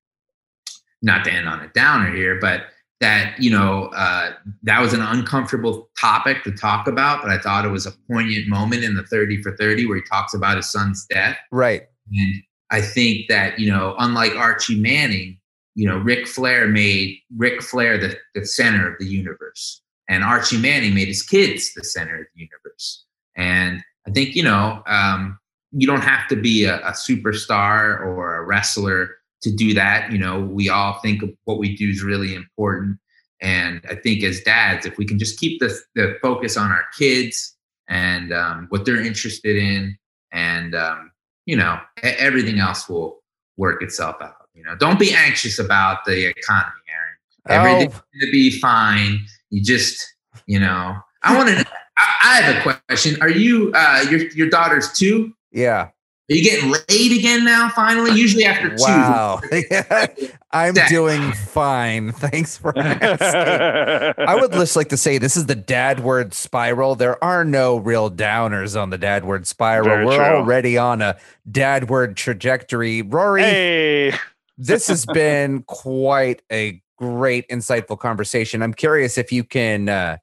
not 1.01 1.23
to 1.23 1.31
end 1.31 1.47
on 1.47 1.61
a 1.61 1.69
downer 1.69 2.13
here, 2.13 2.39
but 2.39 2.63
that 2.99 3.35
you 3.39 3.49
know 3.49 3.85
uh, 3.95 4.31
that 4.63 4.81
was 4.81 4.93
an 4.93 5.01
uncomfortable 5.01 5.89
topic 5.99 6.43
to 6.43 6.51
talk 6.51 6.87
about, 6.87 7.21
but 7.21 7.31
I 7.31 7.37
thought 7.37 7.65
it 7.65 7.69
was 7.69 7.85
a 7.85 7.93
poignant 8.09 8.47
moment 8.47 8.83
in 8.83 8.95
the 8.95 9.03
30 9.03 9.41
for 9.41 9.55
30 9.55 9.85
where 9.87 9.97
he 9.97 10.03
talks 10.03 10.33
about 10.33 10.57
his 10.57 10.69
son's 10.69 11.05
death. 11.05 11.37
Right. 11.51 11.83
And 12.11 12.43
I 12.71 12.81
think 12.81 13.27
that, 13.29 13.59
you 13.59 13.71
know, 13.71 13.95
unlike 13.99 14.35
Archie 14.35 14.79
Manning, 14.79 15.39
you 15.75 15.87
know, 15.87 15.97
Ric 15.97 16.27
Flair 16.27 16.67
made 16.67 17.17
Ric 17.37 17.61
Flair 17.61 17.97
the, 17.97 18.17
the 18.35 18.45
center 18.45 18.91
of 18.91 18.99
the 18.99 19.05
universe. 19.05 19.81
And 20.09 20.23
Archie 20.23 20.57
Manning 20.57 20.93
made 20.93 21.07
his 21.07 21.23
kids 21.23 21.73
the 21.73 21.83
center 21.83 22.19
of 22.19 22.25
the 22.35 22.41
universe. 22.41 23.05
And 23.37 23.81
I 24.07 24.11
think, 24.11 24.35
you 24.35 24.43
know, 24.43 24.83
um, 24.87 25.39
you 25.71 25.85
don't 25.87 26.01
have 26.01 26.27
to 26.29 26.35
be 26.35 26.65
a, 26.65 26.79
a 26.79 26.91
superstar 26.91 28.01
or 28.01 28.35
a 28.35 28.43
wrestler 28.43 29.11
to 29.43 29.55
do 29.55 29.73
that. 29.75 30.11
You 30.11 30.17
know, 30.17 30.41
we 30.41 30.67
all 30.67 30.99
think 30.99 31.21
of 31.21 31.29
what 31.45 31.59
we 31.59 31.75
do 31.75 31.89
is 31.89 32.03
really 32.03 32.33
important. 32.33 32.97
And 33.39 33.81
I 33.89 33.95
think 33.95 34.23
as 34.23 34.41
dads, 34.41 34.85
if 34.85 34.97
we 34.97 35.05
can 35.05 35.19
just 35.19 35.39
keep 35.39 35.59
the, 35.59 35.79
the 35.95 36.17
focus 36.21 36.57
on 36.57 36.71
our 36.71 36.85
kids 36.97 37.55
and 37.87 38.33
um, 38.33 38.65
what 38.69 38.83
they're 38.83 39.01
interested 39.01 39.55
in, 39.55 39.97
and 40.31 40.75
um, 40.75 41.11
you 41.45 41.55
know, 41.55 41.79
everything 42.03 42.59
else 42.59 42.89
will 42.89 43.23
work 43.57 43.81
itself 43.81 44.17
out. 44.21 44.35
You 44.53 44.63
know, 44.63 44.75
don't 44.75 44.99
be 44.99 45.13
anxious 45.13 45.57
about 45.57 46.03
the 46.05 46.27
economy, 46.27 46.73
Aaron. 46.89 47.15
Everything's 47.47 47.95
Oh, 47.95 48.03
going 48.13 48.25
to 48.25 48.31
be 48.31 48.59
fine. 48.59 49.19
You 49.49 49.63
just, 49.63 50.05
you 50.45 50.59
know, 50.59 50.95
I 51.23 51.35
want 51.35 51.49
to. 51.49 51.65
I, 51.97 52.15
I 52.23 52.41
have 52.41 52.65
a 52.65 52.79
question. 52.87 53.21
Are 53.21 53.29
you 53.29 53.71
uh, 53.75 54.05
your 54.09 54.19
your 54.31 54.49
daughter's 54.49 54.91
two? 54.93 55.33
yeah. 55.51 55.89
Are 56.31 56.35
you 56.35 56.43
getting 56.43 56.69
laid 56.69 57.11
again 57.19 57.43
now? 57.43 57.69
Finally, 57.69 58.11
usually 58.11 58.45
after 58.45 58.69
two. 58.69 58.83
Wow. 58.83 59.41
I'm 60.51 60.75
Dad. 60.75 60.87
doing 60.87 61.31
fine. 61.31 62.11
Thanks 62.13 62.55
for 62.55 62.71
asking. 62.77 64.25
I 64.27 64.35
would 64.39 64.51
just 64.51 64.75
like 64.75 64.89
to 64.89 64.97
say 64.97 65.17
this 65.17 65.35
is 65.35 65.47
the 65.47 65.55
Dadward 65.55 66.35
Spiral. 66.35 66.93
There 66.93 67.21
are 67.23 67.43
no 67.43 67.77
real 67.77 68.11
downers 68.11 68.79
on 68.79 68.91
the 68.91 68.99
Dadward 68.99 69.47
Spiral. 69.47 69.85
Very 69.85 70.05
We're 70.05 70.17
true. 70.17 70.23
already 70.23 70.77
on 70.77 71.01
a 71.01 71.17
dad 71.51 71.89
word 71.89 72.15
trajectory. 72.15 73.01
Rory, 73.01 73.41
Hey. 73.41 74.13
this 74.55 74.87
has 74.87 75.07
been 75.07 75.63
quite 75.63 76.43
a 76.51 76.79
great, 76.99 77.47
insightful 77.47 77.97
conversation. 77.97 78.61
I'm 78.61 78.73
curious 78.73 79.17
if 79.17 79.31
you 79.31 79.43
can 79.43 79.87
uh, 79.87 80.17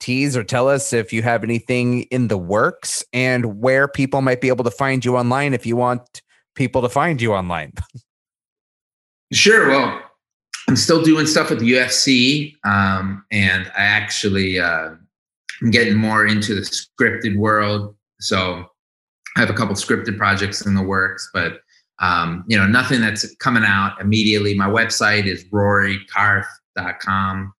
tease 0.00 0.36
or 0.36 0.42
tell 0.42 0.68
us 0.68 0.92
if 0.92 1.12
you 1.12 1.22
have 1.22 1.44
anything 1.44 2.02
in 2.04 2.28
the 2.28 2.36
works 2.36 3.04
and 3.12 3.60
where 3.60 3.86
people 3.86 4.20
might 4.20 4.40
be 4.40 4.48
able 4.48 4.64
to 4.64 4.70
find 4.70 5.04
you 5.04 5.16
online 5.16 5.54
if 5.54 5.64
you 5.64 5.76
want 5.76 6.22
people 6.56 6.82
to 6.82 6.88
find 6.88 7.22
you 7.22 7.32
online. 7.32 7.72
Sure. 9.32 9.68
Well, 9.68 10.02
I'm 10.68 10.74
still 10.74 11.02
doing 11.02 11.24
stuff 11.24 11.50
with 11.50 11.60
the 11.60 11.74
UFC, 11.74 12.56
um, 12.64 13.24
and 13.30 13.70
I 13.78 13.82
actually 13.82 14.58
uh, 14.58 14.90
I'm 15.62 15.70
getting 15.70 15.96
more 15.96 16.26
into 16.26 16.52
the 16.52 16.62
scripted 16.62 17.36
world. 17.36 17.94
So 18.18 18.66
I 19.36 19.40
have 19.40 19.50
a 19.50 19.54
couple 19.54 19.76
scripted 19.76 20.18
projects 20.18 20.66
in 20.66 20.74
the 20.74 20.82
works, 20.82 21.30
but 21.32 21.60
um, 22.00 22.44
you 22.48 22.56
know 22.56 22.66
nothing 22.66 23.00
that's 23.00 23.34
coming 23.36 23.64
out 23.64 24.00
immediately. 24.00 24.54
My 24.54 24.68
website 24.68 25.26
is 25.26 25.44
rorykarpf.com. 26.76 27.52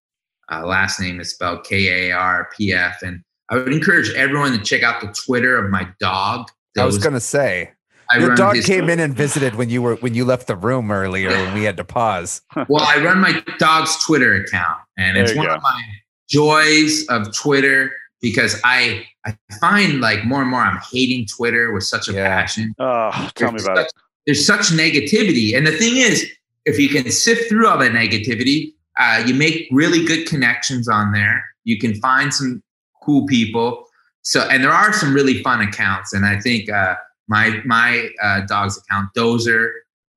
Uh, 0.52 0.66
last 0.66 1.00
name 1.00 1.20
is 1.20 1.30
spelled 1.32 1.64
K 1.64 2.10
A 2.10 2.12
R 2.16 2.50
P 2.58 2.74
F, 2.74 3.02
and 3.02 3.22
I 3.50 3.56
would 3.56 3.72
encourage 3.72 4.10
everyone 4.12 4.52
to 4.58 4.64
check 4.64 4.84
out 4.84 5.02
the 5.02 5.08
Twitter 5.26 5.58
of 5.58 5.70
my 5.72 5.88
dog. 6.00 6.50
I 6.78 6.86
was 6.86 6.98
going 6.98 7.14
to 7.14 7.20
say 7.20 7.72
I 8.10 8.18
your 8.18 8.36
dog 8.36 8.56
his- 8.56 8.66
came 8.66 8.90
in 8.90 9.00
and 9.00 9.14
visited 9.16 9.56
when 9.56 9.70
you 9.70 9.82
were 9.82 9.96
when 9.98 10.14
you 10.14 10.26
left 10.26 10.48
the 10.48 10.56
room 10.56 10.92
earlier 10.92 11.30
when 11.30 11.54
we 11.54 11.64
had 11.64 11.78
to 11.78 11.84
pause. 11.84 12.42
well, 12.68 12.84
I 12.86 13.02
run 13.04 13.20
my 13.20 13.42
dog's 13.60 14.04
Twitter 14.06 14.36
account, 14.36 14.78
and 14.98 15.16
There 15.16 15.24
it's 15.24 15.36
one 15.36 15.46
go. 15.48 15.54
of 15.56 15.62
my 15.62 15.84
joys 16.30 17.06
of 17.08 17.34
Twitter 17.36 17.92
because 18.22 18.60
I 18.66 19.06
I 19.26 19.38
find 19.62 20.02
like 20.02 20.26
more 20.26 20.42
and 20.42 20.50
more 20.52 20.62
I'm 20.62 20.80
hating 20.92 21.28
Twitter 21.28 21.72
with 21.72 21.84
such 21.84 22.10
a 22.10 22.14
Yeah. 22.14 22.28
passion. 22.28 22.74
Oh, 22.80 23.30
tell 23.36 23.52
me 23.52 23.58
There's 23.60 23.66
about 23.68 23.78
it. 23.86 23.94
There's 24.32 24.48
such 24.48 24.68
negativity, 24.68 25.58
and 25.58 25.68
the 25.68 25.74
thing 25.74 25.98
is, 25.98 26.26
if 26.64 26.80
you 26.80 26.88
can 26.88 27.12
sift 27.12 27.50
through 27.50 27.68
all 27.68 27.78
that 27.80 27.92
negativity, 27.92 28.74
uh, 28.98 29.22
you 29.26 29.34
make 29.34 29.68
really 29.72 30.06
good 30.06 30.26
connections 30.26 30.88
on 30.88 31.12
there. 31.12 31.44
You 31.66 31.78
can 31.78 31.96
find 31.96 32.34
some 32.34 32.64
cool 33.04 33.26
people. 33.26 33.84
So, 34.22 34.48
and 34.50 34.64
there 34.64 34.72
are 34.72 34.94
some 34.94 35.14
really 35.14 35.44
fun 35.44 35.60
accounts, 35.60 36.14
and 36.14 36.26
I 36.26 36.40
think 36.40 36.70
uh, 36.72 36.96
my 37.28 37.62
my 37.66 38.08
uh, 38.24 38.46
dog's 38.48 38.78
account, 38.78 39.10
Dozer 39.18 39.70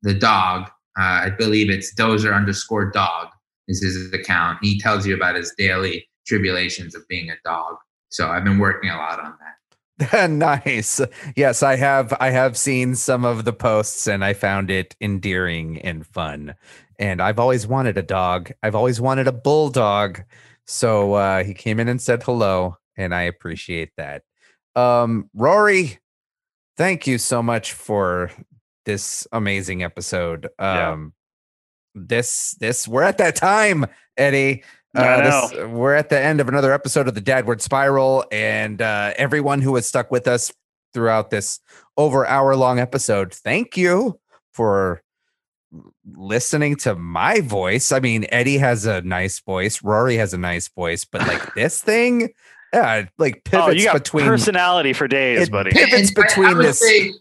the 0.02 0.14
dog, 0.14 0.68
uh, 0.96 1.26
I 1.26 1.30
believe 1.36 1.68
it's 1.68 1.92
Dozer 1.92 2.32
underscore 2.32 2.92
dog 2.92 3.30
is 3.66 3.82
his 3.82 4.12
account. 4.12 4.60
He 4.62 4.78
tells 4.78 5.08
you 5.08 5.16
about 5.16 5.34
his 5.34 5.52
daily 5.58 6.08
tribulations 6.24 6.94
of 6.94 7.02
being 7.08 7.30
a 7.30 7.36
dog. 7.44 7.78
So 8.10 8.28
I've 8.28 8.44
been 8.44 8.60
working 8.60 8.90
a 8.90 8.96
lot 8.96 9.18
on 9.18 9.34
that. 9.40 9.56
nice. 10.28 11.00
Yes, 11.36 11.62
I 11.62 11.76
have 11.76 12.12
I 12.18 12.30
have 12.30 12.56
seen 12.56 12.96
some 12.96 13.24
of 13.24 13.44
the 13.44 13.52
posts 13.52 14.08
and 14.08 14.24
I 14.24 14.32
found 14.32 14.70
it 14.70 14.96
endearing 15.00 15.80
and 15.82 16.06
fun. 16.06 16.54
And 16.98 17.22
I've 17.22 17.38
always 17.38 17.66
wanted 17.66 17.96
a 17.96 18.02
dog. 18.02 18.50
I've 18.62 18.74
always 18.74 19.00
wanted 19.00 19.28
a 19.28 19.32
bulldog. 19.32 20.22
So 20.66 21.14
uh 21.14 21.44
he 21.44 21.54
came 21.54 21.78
in 21.78 21.88
and 21.88 22.00
said 22.02 22.22
hello 22.22 22.76
and 22.96 23.14
I 23.14 23.22
appreciate 23.22 23.90
that. 23.96 24.22
Um 24.74 25.30
Rory, 25.32 25.98
thank 26.76 27.06
you 27.06 27.18
so 27.18 27.40
much 27.42 27.72
for 27.72 28.32
this 28.86 29.28
amazing 29.30 29.84
episode. 29.84 30.48
Yeah. 30.58 30.92
Um 30.92 31.12
this 31.94 32.56
this 32.58 32.88
we're 32.88 33.02
at 33.04 33.18
that 33.18 33.36
time, 33.36 33.86
Eddie. 34.16 34.64
I 34.94 35.00
Uh, 35.22 35.48
this, 35.48 35.66
we're 35.68 35.94
at 35.94 36.08
the 36.08 36.18
end 36.20 36.40
of 36.40 36.48
another 36.48 36.72
episode 36.72 37.08
of 37.08 37.14
the 37.14 37.20
Dadward 37.22 37.60
Spiral, 37.60 38.24
and 38.30 38.80
uh, 38.80 39.12
everyone 39.16 39.60
who 39.60 39.74
has 39.74 39.86
stuck 39.86 40.10
with 40.10 40.26
us 40.28 40.52
throughout 40.92 41.30
this 41.30 41.60
over 41.96 42.26
hour 42.26 42.54
long 42.56 42.78
episode, 42.78 43.32
thank 43.32 43.76
you 43.76 44.20
for 44.52 45.02
listening 46.16 46.76
to 46.76 46.94
my 46.94 47.40
voice. 47.40 47.90
I 47.92 48.00
mean, 48.00 48.26
Eddie 48.30 48.58
has 48.58 48.86
a 48.86 49.02
nice 49.02 49.40
voice, 49.40 49.82
Rory 49.82 50.16
has 50.16 50.32
a 50.34 50.38
nice 50.38 50.68
voice, 50.68 51.04
but 51.04 51.26
like 51.26 51.54
this 51.56 51.80
thing, 51.80 52.32
yeah, 52.72 52.94
it, 52.96 53.08
like 53.18 53.36
Oh, 53.46 53.50
pivots 53.50 53.76
you 53.80 53.84
got 53.86 53.94
between 53.94 54.26
personality 54.26 54.92
for 54.92 55.08
days, 55.08 55.48
it 55.48 55.50
buddy. 55.50 55.70
pivots 55.72 56.10
And 56.10 56.18
I- 56.18 56.22
I 56.22 56.26
between 56.26 56.56
would 56.58 56.66
this. 56.66 56.80
say- 56.80 57.12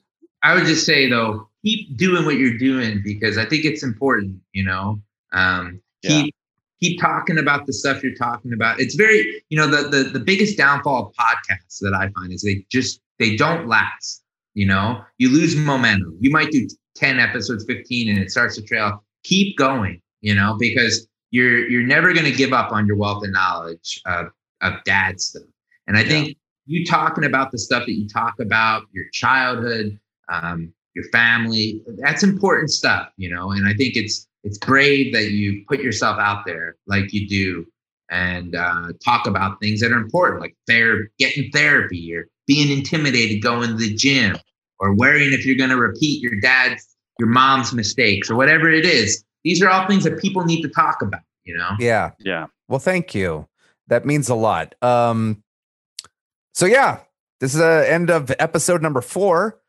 I 0.45 0.56
would 0.56 0.66
just 0.66 0.86
say 0.86 1.10
though, 1.10 1.48
keep 1.64 1.95
doing 1.98 2.26
what 2.26 2.36
you're 2.36 2.58
doing 2.58 3.02
because 3.02 3.38
I 3.38 3.45
think 3.45 3.64
it's 3.64 3.82
important. 3.82 4.41
You 4.52 4.66
know, 4.66 5.02
um, 5.32 5.82
keep 6.04 6.36
keep 6.84 6.99
talking 6.99 7.38
about 7.39 7.65
the 7.65 7.73
stuff 7.73 8.03
you're 8.03 8.15
talking 8.15 8.53
about. 8.53 8.80
It's 8.80 8.95
very, 8.95 9.43
you 9.49 9.57
know, 9.57 9.68
the 9.68 9.88
the 9.89 10.03
the 10.03 10.19
biggest 10.19 10.57
downfall 10.57 11.07
of 11.07 11.14
podcasts 11.14 11.80
that 11.81 11.93
I 11.93 12.10
find 12.10 12.34
is 12.34 12.41
they 12.41 12.65
just 12.69 12.99
they 13.19 13.35
don't 13.35 13.68
last. 13.68 14.23
You 14.53 14.68
know, 14.68 15.01
you 15.18 15.30
lose 15.30 15.55
momentum. 15.55 16.18
You 16.19 16.30
might 16.30 16.51
do 16.51 16.68
ten 16.95 17.19
episodes, 17.19 17.65
fifteen, 17.65 18.10
and 18.10 18.19
it 18.19 18.30
starts 18.31 18.55
to 18.55 18.61
trail. 18.61 19.03
Keep 19.23 19.57
going. 19.57 20.01
You 20.22 20.35
know, 20.35 20.55
because 20.60 21.07
you're 21.31 21.68
you're 21.69 21.88
never 21.88 22.14
going 22.14 22.26
to 22.26 22.31
give 22.31 22.53
up 22.53 22.72
on 22.72 22.85
your 22.85 22.97
wealth 22.97 23.23
and 23.23 23.34
knowledge 23.34 24.01
of 24.05 24.27
of 24.61 24.73
dad 24.85 25.19
stuff. 25.19 25.43
And 25.88 25.97
I 25.97 26.01
Yeah. 26.01 26.10
think 26.10 26.38
you 26.65 26.85
talking 26.85 27.26
about 27.26 27.51
the 27.51 27.57
stuff 27.57 27.85
that 27.85 27.93
you 27.93 28.07
talk 28.07 28.35
about, 28.39 28.84
your 28.93 29.05
childhood, 29.11 29.99
um, 30.31 30.72
your 30.95 31.05
family, 31.11 31.81
that's 31.97 32.23
important 32.23 32.69
stuff, 32.69 33.10
you 33.18 33.30
know. 33.30 33.51
And 33.51 33.68
I 33.68 33.73
think 33.73 33.97
it's 33.97 34.27
it's 34.44 34.57
brave 34.57 35.14
that 35.14 35.32
you 35.32 35.64
put 35.68 35.80
yourself 35.80 36.20
out 36.20 36.45
there 36.45 36.76
like 36.88 37.14
you 37.14 37.28
do 37.28 37.65
and 38.10 38.56
uh, 38.56 38.90
talk 39.03 39.26
about 39.26 39.60
things 39.60 39.80
that 39.80 39.91
are 39.91 39.98
important, 39.98 40.41
like 40.41 40.56
ther- 40.68 41.10
getting 41.18 41.49
therapy 41.52 42.14
or 42.14 42.28
being 42.45 42.76
intimidated 42.76 43.41
going 43.41 43.70
to 43.70 43.76
the 43.76 43.94
gym 43.94 44.38
or 44.80 44.94
worrying 44.95 45.34
if 45.34 45.45
you're 45.45 45.57
going 45.57 45.70
to 45.70 45.78
repeat 45.78 46.22
your 46.22 46.40
dad's, 46.41 46.95
your 47.20 47.30
mom's 47.30 47.74
mistakes 47.74 48.30
or 48.30 48.36
whatever 48.36 48.70
it 48.70 48.86
is. 48.86 49.24
These 49.44 49.61
are 49.61 49.70
all 49.70 49.88
things 49.88 50.03
that 50.03 50.20
people 50.20 50.44
need 50.45 50.61
to 50.61 50.70
talk 50.70 51.02
about, 51.02 51.22
you 51.44 51.57
know. 51.57 51.72
yeah. 51.80 52.11
yeah. 52.20 52.48
Well, 52.68 52.80
thank 52.80 53.15
you. 53.15 53.48
That 53.88 54.06
means 54.06 54.30
a 54.30 54.36
lot. 54.36 54.76
Um, 54.82 55.44
so 56.53 56.65
yeah, 56.65 56.99
this 57.40 57.53
is 57.53 57.60
the 57.60 57.86
end 57.90 58.10
of 58.10 58.32
episode 58.40 58.82
number 58.82 59.02
four. 59.02 59.60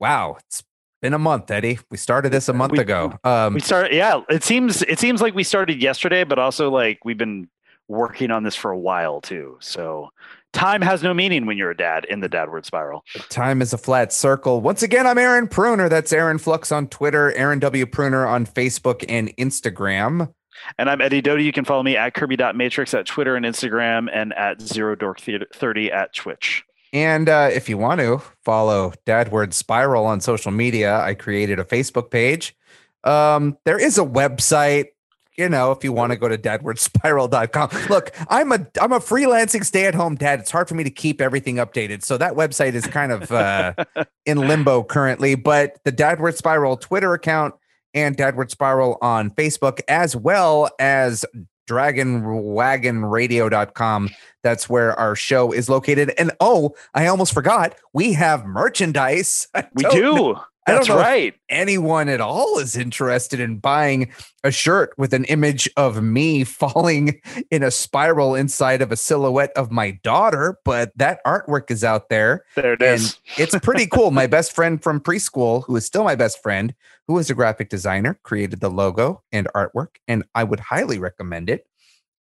Wow, 0.00 0.36
it's 0.40 0.62
been 1.00 1.14
a 1.14 1.18
month, 1.18 1.50
Eddie. 1.50 1.78
We 1.90 1.96
started 1.96 2.30
this 2.32 2.48
a 2.48 2.52
month 2.52 2.72
We- 2.72 2.78
ago. 2.80 3.18
Um, 3.24 3.54
We 3.54 3.60
started. 3.60 3.94
Yeah, 3.94 4.20
it 4.28 4.44
seems 4.44 4.82
it 4.82 4.98
seems 4.98 5.20
like 5.22 5.34
we 5.34 5.44
started 5.44 5.80
yesterday, 5.82 6.24
but 6.24 6.38
also 6.38 6.70
like 6.70 7.04
we've 7.04 7.18
been 7.18 7.48
working 7.88 8.30
on 8.30 8.42
this 8.44 8.54
for 8.54 8.70
a 8.70 8.78
while 8.78 9.20
too. 9.20 9.56
So 9.60 10.10
time 10.52 10.80
has 10.82 11.02
no 11.02 11.12
meaning 11.14 11.46
when 11.46 11.56
you're 11.58 11.70
a 11.70 11.76
dad 11.76 12.04
in 12.04 12.20
the 12.20 12.28
dadward 12.28 12.64
spiral. 12.64 13.04
time 13.28 13.60
is 13.62 13.72
a 13.72 13.78
flat 13.78 14.12
circle. 14.12 14.60
Once 14.60 14.82
again, 14.82 15.06
I'm 15.06 15.18
Aaron 15.18 15.48
Pruner. 15.48 15.88
That's 15.88 16.12
Aaron 16.12 16.38
Flux 16.38 16.70
on 16.70 16.86
Twitter, 16.88 17.32
Aaron 17.32 17.58
W. 17.58 17.86
Pruner 17.86 18.26
on 18.26 18.46
Facebook 18.46 19.04
and 19.08 19.34
Instagram. 19.36 20.32
And 20.78 20.90
I'm 20.90 21.00
Eddie 21.00 21.22
Doty. 21.22 21.42
You 21.44 21.52
can 21.52 21.64
follow 21.64 21.82
me 21.82 21.96
at 21.96 22.12
Kirby.matrix 22.14 22.92
at 22.92 23.06
Twitter 23.06 23.34
and 23.34 23.46
Instagram 23.46 24.08
and 24.12 24.34
at 24.34 24.60
Zero 24.60 24.94
Dork 24.94 25.18
30 25.20 25.90
at 25.90 26.14
Twitch. 26.14 26.64
And 26.92 27.28
uh, 27.28 27.50
if 27.52 27.68
you 27.68 27.78
want 27.78 28.00
to 28.00 28.20
follow 28.44 28.92
Dadward 29.06 29.52
Spiral 29.52 30.06
on 30.06 30.20
social 30.20 30.50
media, 30.50 30.98
I 30.98 31.14
created 31.14 31.58
a 31.58 31.64
Facebook 31.64 32.10
page. 32.10 32.56
Um, 33.04 33.56
there 33.64 33.78
is 33.78 33.98
a 33.98 34.04
website. 34.04 34.86
You 35.36 35.48
know, 35.48 35.70
if 35.72 35.84
you 35.84 35.92
want 35.92 36.12
to 36.12 36.18
go 36.18 36.28
to 36.28 36.36
dadwardspiral.com. 36.36 37.88
Look, 37.88 38.10
I'm 38.28 38.52
a 38.52 38.66
I'm 38.80 38.92
a 38.92 38.98
freelancing 38.98 39.64
stay-at-home 39.64 40.16
dad. 40.16 40.40
It's 40.40 40.50
hard 40.50 40.68
for 40.68 40.74
me 40.74 40.84
to 40.84 40.90
keep 40.90 41.20
everything 41.20 41.56
updated. 41.56 42.02
So 42.02 42.18
that 42.18 42.34
website 42.34 42.74
is 42.74 42.86
kind 42.86 43.10
of 43.10 43.32
uh, 43.32 43.72
in 44.26 44.38
limbo 44.38 44.82
currently. 44.82 45.36
But 45.36 45.78
the 45.84 45.92
Dadward 45.92 46.36
Spiral 46.36 46.76
Twitter 46.76 47.14
account 47.14 47.54
and 47.94 48.16
Dadward 48.16 48.50
Spiral 48.50 48.98
on 49.00 49.30
Facebook, 49.30 49.80
as 49.88 50.14
well 50.14 50.68
as 50.78 51.24
dragonwagonradio.com. 51.68 54.10
That's 54.42 54.68
where 54.68 54.98
our 54.98 55.14
show 55.14 55.52
is 55.52 55.68
located. 55.68 56.12
And 56.18 56.32
oh, 56.40 56.74
I 56.94 57.06
almost 57.06 57.32
forgot, 57.34 57.76
we 57.92 58.14
have 58.14 58.44
merchandise. 58.46 59.46
We 59.74 59.82
know- 59.84 59.90
do. 59.90 60.36
Don't 60.66 60.76
That's 60.76 60.90
right. 60.90 61.34
anyone 61.48 62.08
at 62.10 62.20
all 62.20 62.58
is 62.58 62.76
interested 62.76 63.40
in 63.40 63.56
buying 63.58 64.12
a 64.44 64.50
shirt 64.52 64.92
with 64.98 65.14
an 65.14 65.24
image 65.24 65.68
of 65.76 66.02
me 66.02 66.44
falling 66.60 67.18
in 67.50 67.62
a 67.62 67.70
spiral 67.70 68.34
inside 68.34 68.82
of 68.82 68.92
a 68.92 68.96
silhouette 68.96 69.52
of 69.56 69.72
my 69.72 69.92
daughter, 70.04 70.58
but 70.64 70.92
that 70.96 71.20
artwork 71.26 71.70
is 71.70 71.82
out 71.82 72.10
there. 72.10 72.44
There 72.56 72.74
it 72.74 72.82
And 72.82 73.00
is. 73.00 73.16
it's 73.38 73.58
pretty 73.60 73.86
cool. 73.86 74.10
My 74.10 74.26
best 74.26 74.52
friend 74.52 74.80
from 74.82 75.00
preschool, 75.00 75.64
who 75.64 75.74
is 75.76 75.86
still 75.86 76.04
my 76.04 76.14
best 76.14 76.42
friend, 76.42 76.74
who 77.10 77.18
is 77.18 77.28
a 77.28 77.34
graphic 77.34 77.68
designer, 77.68 78.20
created 78.22 78.60
the 78.60 78.70
logo 78.70 79.20
and 79.32 79.48
artwork, 79.52 79.96
and 80.06 80.22
I 80.36 80.44
would 80.44 80.60
highly 80.60 80.96
recommend 81.00 81.50
it 81.50 81.66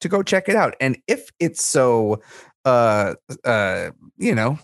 to 0.00 0.08
go 0.08 0.22
check 0.22 0.48
it 0.48 0.56
out. 0.56 0.76
And 0.80 0.96
if 1.06 1.28
it's 1.38 1.62
so 1.62 2.22
uh 2.64 3.16
uh 3.44 3.90
you 4.16 4.34
know, 4.34 4.58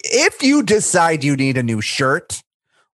if 0.00 0.42
you 0.42 0.62
decide 0.62 1.24
you 1.24 1.34
need 1.34 1.56
a 1.56 1.62
new 1.62 1.80
shirt 1.80 2.42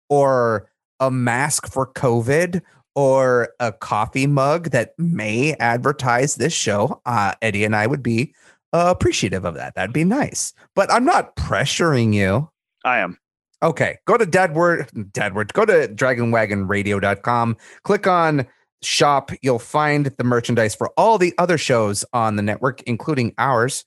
or 0.09 0.69
a 0.99 1.09
mask 1.09 1.71
for 1.71 1.87
COVID 1.87 2.61
or 2.95 3.53
a 3.61 3.71
coffee 3.71 4.27
mug 4.27 4.71
that 4.71 4.91
may 4.97 5.53
advertise 5.53 6.35
this 6.35 6.51
show, 6.51 7.01
uh, 7.05 7.33
Eddie 7.41 7.63
and 7.63 7.77
I 7.77 7.87
would 7.87 8.03
be 8.03 8.35
uh, 8.73 8.93
appreciative 8.93 9.45
of 9.45 9.55
that. 9.55 9.75
That'd 9.75 9.93
be 9.93 10.03
nice. 10.03 10.51
But 10.75 10.91
I'm 10.91 11.05
not 11.05 11.37
pressuring 11.37 12.13
you. 12.13 12.49
I 12.83 12.99
am. 12.99 13.20
Okay, 13.63 13.97
go 14.05 14.17
to 14.17 14.25
Dadward, 14.25 14.89
Dadward, 15.11 15.53
go 15.53 15.65
to 15.65 15.87
dragonwagonradio.com, 15.87 17.57
click 17.83 18.07
on 18.07 18.47
shop, 18.81 19.31
you'll 19.41 19.59
find 19.59 20.07
the 20.17 20.23
merchandise 20.23 20.73
for 20.73 20.89
all 20.97 21.17
the 21.17 21.33
other 21.37 21.57
shows 21.57 22.03
on 22.13 22.35
the 22.35 22.41
network, 22.41 22.81
including 22.83 23.33
ours. 23.37 23.85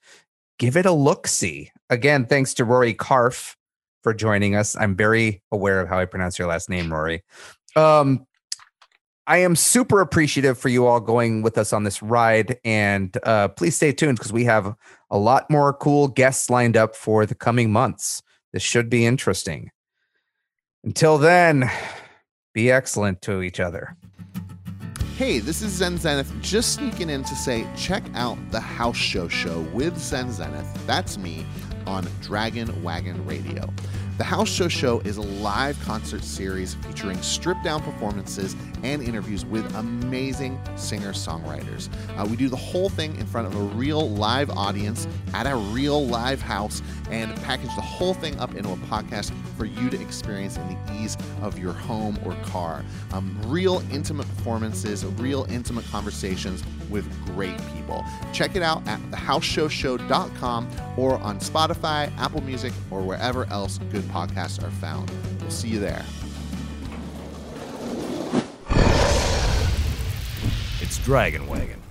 Give 0.59 0.77
it 0.77 0.87
a 0.87 0.93
look 0.93 1.27
see. 1.27 1.71
Again, 1.91 2.27
thanks 2.27 2.55
to 2.55 2.65
Rory 2.65 2.95
Karpf 2.95 3.57
for 4.03 4.15
joining 4.15 4.55
us. 4.55 4.77
I'm 4.77 4.95
very 4.95 5.43
aware 5.51 5.81
of 5.81 5.89
how 5.89 5.99
I 5.99 6.05
pronounce 6.05 6.39
your 6.39 6.47
last 6.47 6.71
name, 6.71 6.93
Rory. 6.93 7.25
Um, 7.75 8.27
I 9.27 9.39
am 9.39 9.57
super 9.57 10.01
appreciative 10.01 10.59
for 10.59 10.69
you 10.69 10.87
all 10.87 11.01
going 11.01 11.43
with 11.43 11.57
us 11.57 11.73
on 11.73 11.85
this 11.85 12.03
ride. 12.03 12.59
And 12.65 13.17
uh, 13.25 13.49
please 13.49 13.75
stay 13.75 13.93
tuned 13.93 14.19
because 14.19 14.33
we 14.33 14.45
have 14.45 14.75
a 15.11 15.19
lot 15.19 15.51
more 15.51 15.73
cool 15.73 16.09
guests 16.09 16.51
lined 16.51 16.77
up 16.77 16.95
for 16.95 17.25
the 17.25 17.35
coming 17.35 17.73
months. 17.73 18.23
This 18.55 18.63
should 18.63 18.89
be 18.89 19.05
interesting. 19.05 19.73
Until 20.85 21.19
then, 21.19 21.69
be 22.55 22.71
excellent 22.71 23.21
to 23.23 23.43
each 23.43 23.59
other. 23.59 23.97
Hey, 25.17 25.41
this 25.41 25.61
is 25.61 25.73
Zen 25.73 25.99
Zenith 25.99 26.33
just 26.41 26.73
sneaking 26.75 27.11
in 27.11 27.25
to 27.25 27.35
say 27.35 27.67
check 27.77 28.05
out 28.15 28.39
the 28.53 28.61
House 28.61 28.97
Show 28.97 29.27
Show 29.27 29.63
with 29.75 29.99
Zen 29.99 30.31
Zenith. 30.31 30.87
That's 30.87 31.19
me 31.19 31.45
on 31.89 32.07
Dragon 32.23 32.81
Wagon 32.85 33.27
Radio. 33.27 33.69
The 34.17 34.23
House 34.23 34.49
Show 34.49 34.69
Show 34.69 35.01
is 35.01 35.17
a 35.17 35.23
live 35.23 35.77
concert 35.83 36.23
series 36.23 36.75
featuring 36.75 37.21
stripped 37.21 37.65
down 37.65 37.83
performances 37.83 38.55
and 38.85 39.03
interviews 39.03 39.45
with 39.45 39.75
amazing 39.75 40.61
singer 40.77 41.13
songwriters. 41.13 41.89
Uh, 42.17 42.25
we 42.25 42.37
do 42.37 42.49
the 42.49 42.55
whole 42.55 42.89
thing 42.89 43.17
in 43.17 43.27
front 43.27 43.49
of 43.49 43.57
a 43.57 43.63
real 43.75 44.09
live 44.11 44.51
audience 44.51 45.09
at 45.33 45.49
a 45.49 45.57
real 45.57 46.07
live 46.07 46.41
house 46.41 46.81
and 47.11 47.35
package 47.43 47.75
the 47.75 47.83
whole 47.83 48.15
thing 48.15 48.39
up 48.39 48.55
into 48.55 48.71
a 48.71 48.77
podcast 48.77 49.33
for 49.57 49.65
you 49.65 49.91
to 49.91 50.01
experience 50.01 50.57
in 50.59 50.69
the 50.69 50.95
ease 50.95 51.17
of 51.43 51.59
your 51.59 51.73
home 51.73 52.17
or 52.25 52.35
car. 52.45 52.85
Um, 53.13 53.37
real 53.47 53.83
intimate 53.91 54.29
performances, 54.37 55.05
real 55.05 55.45
intimate 55.51 55.87
conversations 55.87 56.63
with 56.89 57.05
great 57.27 57.57
people. 57.75 58.05
Check 58.33 58.55
it 58.55 58.63
out 58.63 58.87
at 58.87 59.01
thehouseshowshow.com 59.11 60.69
or 60.97 61.19
on 61.19 61.39
Spotify, 61.41 62.17
Apple 62.19 62.43
Music, 62.43 62.73
or 62.91 63.03
wherever 63.03 63.45
else 63.47 63.79
good 64.05 64.13
podcasts 64.13 64.63
are 64.63 64.71
found. 64.71 65.11
We'll 65.41 65.51
see 65.51 65.69
you 65.69 65.79
there. 65.79 66.05
It's 70.81 70.99
Dragon 70.99 71.47
Wagon. 71.47 71.84